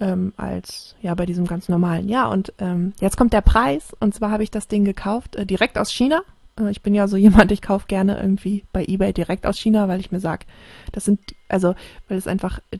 [0.00, 2.08] ähm, als ja bei diesem ganz normalen.
[2.08, 3.92] Ja, und ähm, jetzt kommt der Preis.
[4.00, 6.22] Und zwar habe ich das Ding gekauft äh, direkt aus China.
[6.60, 9.88] Äh, ich bin ja so jemand, ich kaufe gerne irgendwie bei eBay direkt aus China,
[9.88, 10.46] weil ich mir sag,
[10.92, 11.74] das sind, also,
[12.08, 12.78] weil es einfach äh,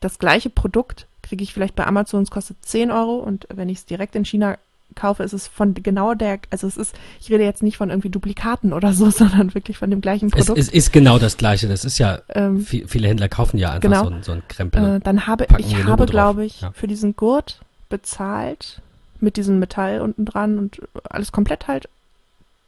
[0.00, 3.78] das gleiche Produkt kriege ich vielleicht bei Amazon, es kostet 10 Euro und wenn ich
[3.78, 4.56] es direkt in China
[4.96, 8.08] kaufe, ist es von genau der, also es ist, ich rede jetzt nicht von irgendwie
[8.08, 10.58] Duplikaten oder so, sondern wirklich von dem gleichen Es, Produkt.
[10.58, 11.68] es ist genau das Gleiche.
[11.68, 14.04] Das ist ja, ähm, viel, viele Händler kaufen ja einfach Genau.
[14.04, 14.96] so, ein, so ein Krempel.
[14.96, 16.72] äh, dann habe ich habe, glaube ich, Ja.
[16.72, 18.80] für diesen Gurt bezahlt
[19.20, 21.88] mit diesem Metall unten dran und alles komplett halt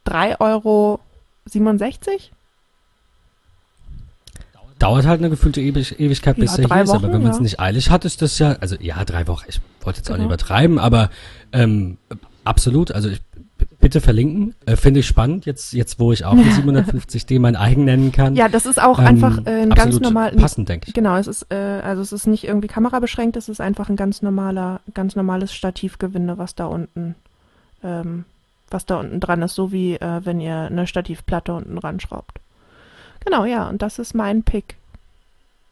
[0.07, 0.99] 3,67 Euro.
[4.79, 7.31] Dauert halt eine gefühlte Ewig Ewigkeit, bis Ja, er hier ist, aber Wochen, wenn man
[7.31, 7.43] es ja.
[7.43, 9.45] nicht eilig hat, ist das ja, also ja, drei Wochen.
[9.47, 10.33] Ich wollte jetzt auch nicht Genau.
[10.33, 11.09] übertreiben, aber
[11.53, 11.97] ähm,
[12.43, 13.21] absolut, also ich
[13.79, 14.55] bitte verlinken.
[14.65, 18.35] Äh, Finde ich spannend, jetzt, jetzt wo ich auch die 750D mein eigen nennen kann.
[18.35, 20.93] Ja, das ist auch Ähm, einfach äh, ein ganz absolut normal, passend, denke ich.
[20.93, 24.21] Genau, es ist, äh, also es ist nicht irgendwie kamerabeschränkt, es ist einfach ein ganz
[24.21, 27.15] normaler, ganz normales Stativgewinde, was da unten,
[27.83, 28.25] ähm,
[28.73, 32.39] was da unten dran ist, so wie äh, wenn ihr eine Stativplatte unten ranschraubt.
[33.23, 34.75] Genau, ja, und das ist mein Pick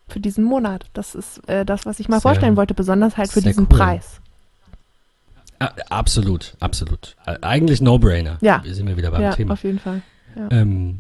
[0.07, 0.85] für diesen Monat.
[0.93, 3.77] Das ist äh, das, was ich mal Sehr- vorstellen wollte, besonders halt für diesen cool.
[3.77, 4.21] Preis.
[5.59, 7.15] Ah, absolut, absolut.
[7.25, 8.38] Äh, Eigentlich No-Brainer.
[8.41, 8.63] Ja.
[8.63, 9.53] Wir sind wir wieder beim ja, Thema.
[9.53, 10.01] auf jeden Fall.
[10.35, 10.47] Ja.
[10.49, 10.99] Ähm,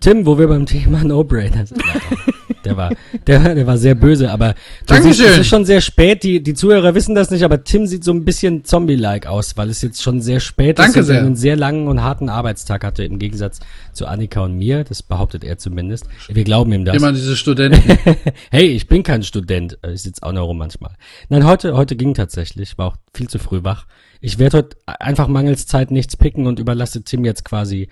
[0.00, 1.82] Tim, wo wir beim Thema No-Brainer sind.
[2.64, 2.90] Der war,
[3.26, 4.54] der, der war sehr böse, aber
[4.86, 5.12] Dankeschön.
[5.14, 6.22] siehst, es ist schon sehr spät.
[6.22, 9.70] Die, die Zuhörer wissen das nicht, aber Tim sieht so ein bisschen Zombie-like aus, weil
[9.70, 11.26] es jetzt schon sehr spät Danke ist und er sehr.
[11.26, 13.60] einen sehr langen und harten Arbeitstag hatte, im Gegensatz
[13.92, 14.84] zu Annika und mir.
[14.84, 16.06] Das behauptet er zumindest.
[16.28, 16.96] Wir glauben ihm das.
[16.96, 17.80] Immer diese Studenten.
[18.50, 19.78] hey, ich bin kein Student.
[19.82, 20.92] Äh, Ich sitze auch noch rum manchmal.
[21.28, 22.76] Nein, heute, heute ging tatsächlich.
[22.78, 23.86] War auch viel zu früh wach.
[24.20, 27.88] Ich werde heute einfach mangels Zeit nichts picken und überlasse Tim jetzt quasi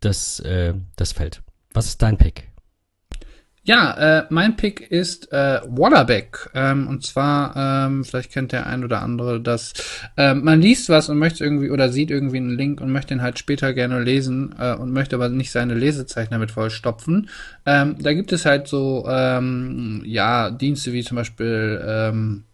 [0.00, 1.42] das, äh, das Feld.
[1.72, 2.49] Was ist dein Pick?
[3.62, 6.48] Ja, äh, mein Pick ist äh, Waterbeck.
[6.54, 9.74] Ähm, und zwar, ähm, vielleicht kennt der ein oder andere das.
[10.16, 13.20] Ähm, man liest was und möchte irgendwie oder sieht irgendwie einen Link und möchte ihn
[13.20, 17.28] halt später gerne lesen äh, und möchte aber nicht seine Lesezeichen damit vollstopfen.
[17.66, 22.44] Ähm, da gibt es halt so, ähm, ja, Dienste wie zum Beispiel ähm,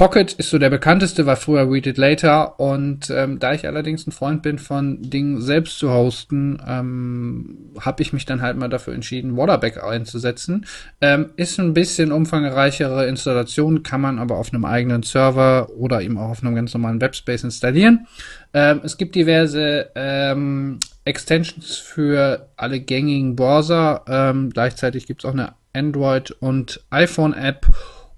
[0.00, 4.06] Pocket ist so der bekannteste, war früher Read It Later und ähm, da ich allerdings
[4.06, 8.70] ein Freund bin von Dingen selbst zu hosten, ähm, habe ich mich dann halt mal
[8.70, 10.64] dafür entschieden, Waterback einzusetzen.
[11.02, 16.16] Ähm, ist ein bisschen umfangreichere Installation, kann man aber auf einem eigenen Server oder eben
[16.16, 18.06] auch auf einem ganz normalen Webspace installieren.
[18.54, 24.02] Ähm, es gibt diverse ähm, Extensions für alle gängigen Browser.
[24.08, 27.66] Ähm, gleichzeitig gibt es auch eine Android- und iPhone-App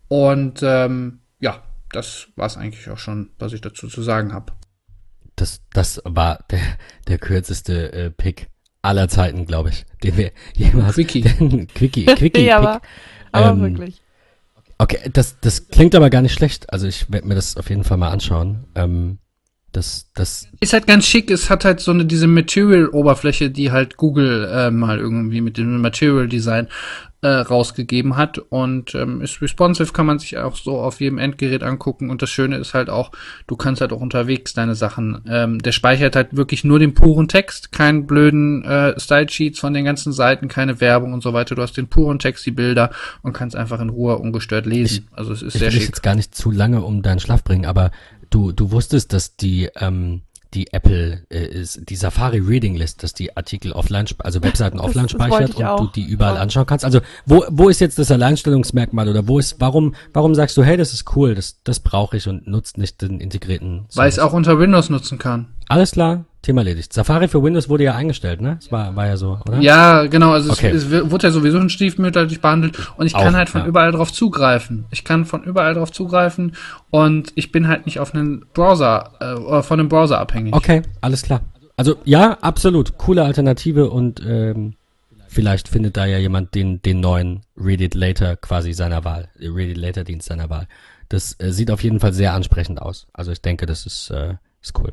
[0.06, 1.18] und ähm,
[1.92, 4.52] das war's eigentlich auch schon, was ich dazu zu sagen habe.
[5.36, 6.60] Das, das war der,
[7.08, 8.48] der kürzeste äh, Pick
[8.82, 10.94] aller Zeiten, glaube ich, den wir jemals.
[10.94, 11.22] Quickie.
[11.74, 12.68] Quickie, Quickie, ja, Pick.
[12.68, 12.80] aber,
[13.32, 14.02] aber Ähm, wirklich.
[14.78, 16.72] Okay, das, das klingt aber gar nicht schlecht.
[16.72, 18.64] Also ich werde mir das auf jeden Fall mal anschauen.
[18.74, 19.18] Ähm,
[19.72, 23.96] das, das, Ist halt ganz schick, es hat halt so eine diese Material-Oberfläche, die halt
[23.96, 26.68] Google äh, mal irgendwie mit dem Material Design
[27.22, 31.62] äh, rausgegeben hat und ähm, ist responsive, kann man sich auch so auf jedem Endgerät
[31.62, 33.12] angucken und das Schöne ist halt auch,
[33.46, 37.28] du kannst halt auch unterwegs deine Sachen, ähm, der speichert halt wirklich nur den puren
[37.28, 41.62] Text, keinen blöden äh, Style-Sheets von den ganzen Seiten, keine Werbung und so weiter, du
[41.62, 42.90] hast den puren Text, die Bilder
[43.22, 45.90] und kannst einfach in Ruhe ungestört lesen, also es ist ich sehr will dich schick.
[45.90, 47.92] jetzt gar nicht zu lange um deinen Schlaf bringen, aber
[48.32, 50.22] du, du wusstest, dass die, ähm,
[50.54, 54.86] die Apple äh, ist, die Safari Reading List, dass die Artikel offline, also Webseiten Das-
[54.86, 55.92] offline das speichert ich und du auch.
[55.92, 56.40] die überall Ja.
[56.42, 56.84] anschauen kannst.
[56.84, 60.76] Also wo, wo ist jetzt das Alleinstellungsmerkmal oder wo ist, warum, warum sagst du, hey,
[60.76, 64.14] das ist cool, das, das brauche ich und nutzt nicht den integrierten Weil ich es
[64.16, 64.18] Service?
[64.18, 65.46] auch unter Windows nutzen kann.
[65.68, 66.92] Alles klar, Thema erledigt.
[66.92, 68.56] Safari für Windows wurde ja eingestellt, ne?
[68.60, 69.60] Das war, war ja so, oder?
[69.60, 70.70] Ja, genau, also Okay.
[70.70, 73.66] es, es wurde ja sowieso schon stiefmütterlich behandelt und ich kann Auch, halt von ja.
[73.68, 74.84] überall drauf zugreifen.
[74.90, 76.56] Ich kann von überall drauf zugreifen
[76.90, 80.54] und ich bin halt nicht auf einen Browser äh, von einem Browser abhängig.
[80.54, 81.42] Okay, alles klar.
[81.76, 82.98] Also ja, absolut.
[82.98, 84.74] Coole Alternative und ähm,
[85.28, 89.70] vielleicht findet da ja jemand den, den neuen Read It Later quasi seiner Wahl, Read
[89.70, 90.66] It Later Dienst seiner Wahl.
[91.08, 93.06] Das äh, sieht auf jeden Fall sehr ansprechend aus.
[93.12, 94.92] Also ich denke, das ist, äh, ist cool.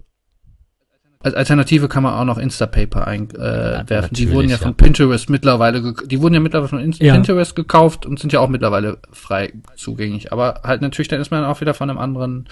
[1.22, 3.86] Als Alternative kann man auch noch Instapaper einwerfen.
[3.88, 4.14] Äh, werfen.
[4.14, 4.62] die wurden ja ja.
[4.62, 7.14] von Pinterest mittlerweile, die wurden ja mittlerweile von In Ja.
[7.14, 10.32] Pinterest gekauft und sind ja auch mittlerweile frei zugänglich.
[10.32, 12.48] Aber halt natürlich, dann ist man auch wieder von einem anderen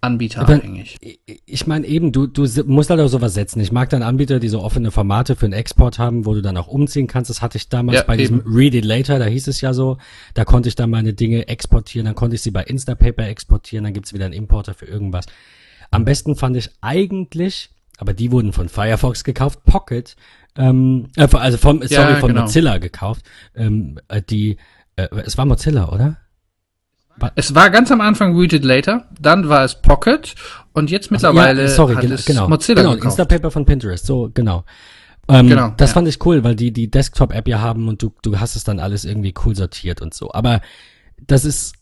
[0.00, 0.96] Anbieter Aber- abhängig.
[1.44, 3.60] Ich- meine eben, du, du musst halt auch sowas setzen.
[3.60, 6.56] Ich mag dann Anbieter, die so offene Formate für einen Export haben, wo du dann
[6.56, 7.28] auch umziehen kannst.
[7.28, 9.98] Das hatte ich damals Ja, bei diesem Read It Later, da hieß es ja so.
[10.32, 13.92] Da konnte ich dann meine Dinge exportieren, dann konnte ich sie bei Instapaper exportieren, dann
[13.92, 15.26] gibt's wieder einen Importer für irgendwas.
[15.90, 20.16] Am besten fand ich eigentlich, aber die wurden von Firefox gekauft, Pocket,
[20.56, 22.42] ähm, äh, also vom, Ja, sorry, von genau.
[22.42, 23.22] Mozilla gekauft.
[23.54, 24.56] Ähm, äh, die,
[24.96, 26.16] äh, es war Mozilla, oder?
[27.34, 30.34] Es war ganz am Anfang Read It Later, dann war es Pocket
[30.74, 33.18] und jetzt mittlerweile ja, sorry, hat gen- es genau, Mozilla genau, gekauft.
[33.18, 34.64] Instapaper von Pinterest, so genau.
[35.28, 35.94] Ähm, Genau, das ja.
[35.94, 38.78] fand ich cool, weil die die Desktop-App ja haben und du du hast es dann
[38.80, 40.30] alles irgendwie cool sortiert und so.
[40.32, 40.60] Aber
[41.26, 41.74] das ist,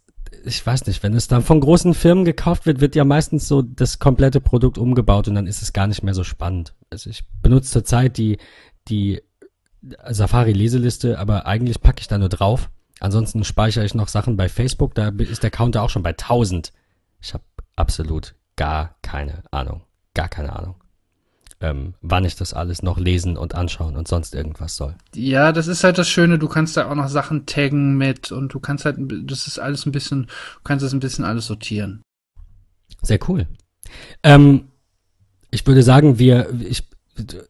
[0.44, 3.62] ich weiß nicht, wenn es dann von großen Firmen gekauft wird, wird ja meistens so
[3.62, 6.74] das komplette Produkt umgebaut und dann ist es gar nicht mehr so spannend.
[6.90, 8.38] Also ich benutze zurzeit die
[8.88, 9.22] die
[9.82, 12.70] Safari-Leseliste, aber eigentlich packe ich da nur drauf.
[13.00, 16.72] Ansonsten speichere ich noch Sachen bei Facebook, da ist der Counter auch schon bei 1000.
[17.20, 17.44] Ich habe
[17.76, 19.82] absolut gar keine Ahnung.
[20.14, 20.76] Gar keine Ahnung.
[21.64, 24.96] Ähm, wann ich das alles noch lesen und anschauen und sonst irgendwas soll.
[25.14, 28.52] Ja, das ist halt das Schöne, du kannst da auch noch Sachen taggen mit und
[28.52, 32.02] du kannst halt, das ist alles ein bisschen, du kannst das ein bisschen alles sortieren.
[33.00, 33.46] Sehr cool.
[34.22, 34.68] Ähm,
[35.50, 36.82] ich würde sagen, wir, ich,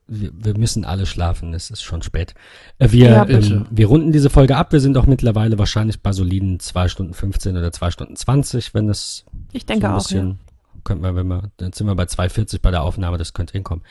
[0.06, 2.34] wir, wir müssen alle schlafen, es ist schon spät.
[2.78, 4.72] Äh, Wir, Ja, ähm, wir runden diese Folge ab.
[4.72, 8.88] Wir sind auch mittlerweile wahrscheinlich bei soliden 2 Stunden 15 oder 2 Stunden 20, wenn
[8.88, 10.20] es Ich denke so ein auch, ja.
[10.20, 10.38] bisschen,
[10.84, 13.84] könnten wir, wenn wir, dann sind wir bei 2,40 bei der Aufnahme, das könnte hinkommen.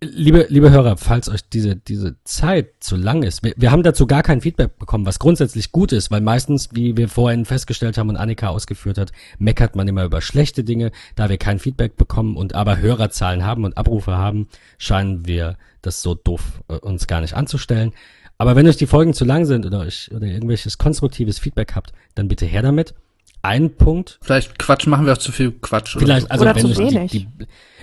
[0.00, 4.06] Liebe, liebe Hörer, falls euch diese, diese Zeit zu lang ist, wir, wir haben dazu
[4.06, 8.08] gar kein Feedback bekommen, was grundsätzlich gut ist, weil meistens, wie wir vorhin festgestellt haben
[8.08, 10.92] und Annika ausgeführt hat, meckert man immer über schlechte Dinge.
[11.16, 14.46] Da wir kein Feedback bekommen und aber Hörerzahlen haben und Abrufe haben,
[14.78, 17.92] scheinen wir das so doof äh, uns gar nicht anzustellen.
[18.38, 21.92] Aber wenn euch die Folgen zu lang sind oder euch oder irgendwelches konstruktives Feedback habt,
[22.14, 22.94] dann bitte her damit.
[23.42, 25.96] Ein Punkt, Vielleicht Quatsch, machen wir auch zu viel Quatsch.
[25.98, 26.30] Vielleicht, so.
[26.30, 27.10] also Oder wenn zu ich die, wenig.
[27.12, 27.28] die,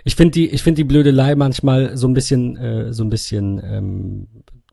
[0.03, 3.61] ich finde die, ich finde die Blödelei manchmal so ein bisschen, äh, so ein bisschen
[3.63, 4.27] ähm,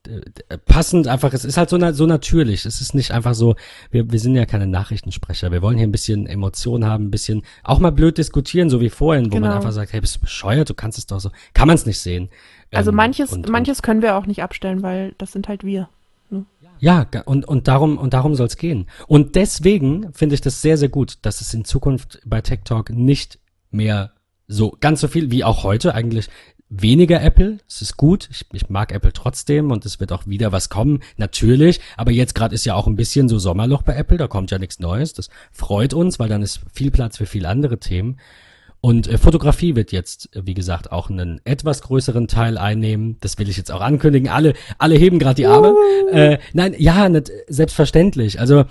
[0.06, 1.06] äh, passend.
[1.08, 2.66] Einfach, es ist halt so, na, so natürlich.
[2.66, 3.54] Es ist nicht einfach so.
[3.90, 5.52] Wir, wir sind ja keine Nachrichtensprecher.
[5.52, 8.90] Wir wollen hier ein bisschen Emotion haben, ein bisschen auch mal blöd diskutieren, so wie
[8.90, 9.54] vorhin, wo man Genau.
[9.56, 10.68] einfach sagt, hey, bist du bescheuert?
[10.68, 11.30] Du kannst es doch so.
[11.54, 12.28] Kann man es nicht sehen.
[12.72, 15.88] Also Ähm, manches, und- manches können wir auch nicht abstellen, weil das sind halt wir.
[16.82, 18.86] Ja, und, und darum, und darum soll es gehen.
[19.06, 22.90] Und deswegen finde ich das sehr, sehr gut, dass es in Zukunft bei Tech Talk
[22.90, 23.38] nicht
[23.70, 24.10] mehr
[24.48, 26.28] so ganz so viel wie auch heute eigentlich
[26.68, 27.58] weniger Apple.
[27.68, 28.28] Es ist gut.
[28.32, 31.80] Ich, ich mag Apple trotzdem und es wird auch wieder was kommen, natürlich.
[31.96, 34.18] Aber jetzt gerade ist ja auch ein bisschen so Sommerloch bei Apple.
[34.18, 35.12] Da kommt ja nichts Neues.
[35.12, 38.18] Das freut uns, weil dann ist viel Platz für viele andere Themen.
[38.84, 43.16] Und äh, Fotografie wird jetzt, äh, wie gesagt, auch einen etwas größeren Teil einnehmen.
[43.20, 44.28] Das will ich jetzt auch ankündigen.
[44.28, 45.74] Alle, alle heben gerade die Arme.
[46.10, 48.38] Äh, nein, ja, nicht, selbstverständlich.
[48.38, 48.64] Also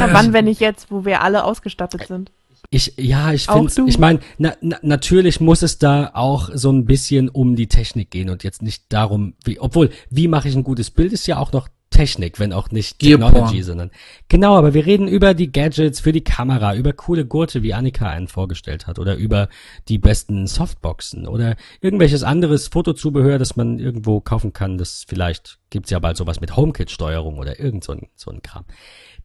[0.00, 2.30] Ja, wann, wenn nicht jetzt, wo wir alle ausgestattet sind?
[2.70, 6.84] ich, ja, ich finde, ich meine, na, na, natürlich muss es da auch so ein
[6.84, 10.62] bisschen um die Technik gehen und jetzt nicht darum, wie, obwohl, wie mache ich ein
[10.62, 11.68] gutes Bild, ist ja auch noch
[12.00, 12.98] Technik, wenn auch nicht.
[12.98, 13.90] Technology, sondern
[14.28, 18.08] genau, aber wir reden über die Gadgets für die Kamera, über coole Gurte, wie Annika
[18.08, 19.48] einen vorgestellt hat, oder über
[19.88, 24.78] die besten Softboxen oder irgendwelches anderes Fotozubehör, das man irgendwo kaufen kann.
[24.78, 28.64] Das vielleicht gibt's ja bald sowas mit HomeKit-Steuerung oder irgend so ein, so ein Kram.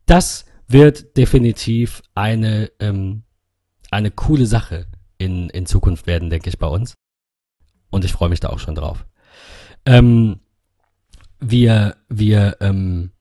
[0.06, 3.24] Das wird definitiv eine ähm,
[3.92, 4.88] eine coole Sache
[5.18, 6.96] in, in Zukunft werden, denke ich, bei uns.
[7.90, 9.06] Und ich freue mich da auch schon drauf.
[9.86, 10.42] Ähm,
[11.50, 13.12] wir, wir, ähm,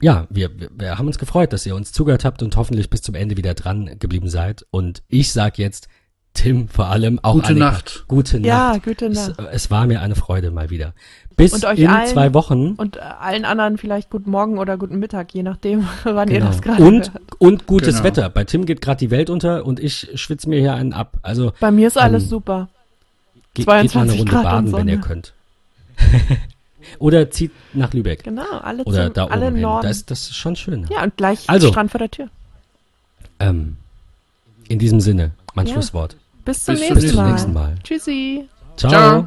[0.00, 3.02] ja, wir, wir, wir haben uns gefreut, dass ihr uns zugehört habt und hoffentlich bis
[3.02, 4.64] zum Ende wieder dran geblieben seid.
[4.70, 5.88] Und ich sag jetzt,
[6.34, 8.04] Tim vor allem, auch Gute Annika, Nacht.
[8.06, 8.84] Gute Ja, Nacht.
[8.84, 9.40] gute Es, Nacht.
[9.50, 10.94] es war mir eine Freude mal wieder.
[11.36, 12.74] Bis Und euch in allen- zwei Wochen.
[12.74, 16.50] Und äh, allen anderen vielleicht guten Morgen oder guten Mittag, je nachdem, wann ihr Genau.
[16.50, 17.22] das gerade Und, hört.
[17.38, 18.04] und gutes Genau.
[18.04, 18.30] Wetter.
[18.30, 21.16] Bei Tim geht gerade die Welt unter und ich schwitze mir hier einen ab.
[21.22, 22.68] Also Bei mir ist alles Ähm, super.
[23.54, 25.32] Ge geht mal eine 22 Runde Grad und baden, wenn ihr könnt.
[26.98, 28.24] Oder zieht nach Lübeck.
[28.24, 29.60] Genau, alle Oder zum, da oben alle hin.
[29.60, 29.86] Norden.
[29.86, 30.86] Das, das ist schon schön.
[30.90, 31.68] ja, und gleich Also.
[31.68, 32.28] Strand vor der Tür.
[33.40, 33.76] Ähm,
[34.68, 35.74] in diesem Sinne, mein Ja.
[35.74, 36.16] Schlusswort.
[36.44, 37.30] Bis zum, Bis zum nächsten, Bis zum Mal.
[37.30, 37.74] nächsten Mal.
[37.84, 38.48] Tschüssi.
[38.76, 38.90] Ciao.
[38.90, 39.26] Ciao.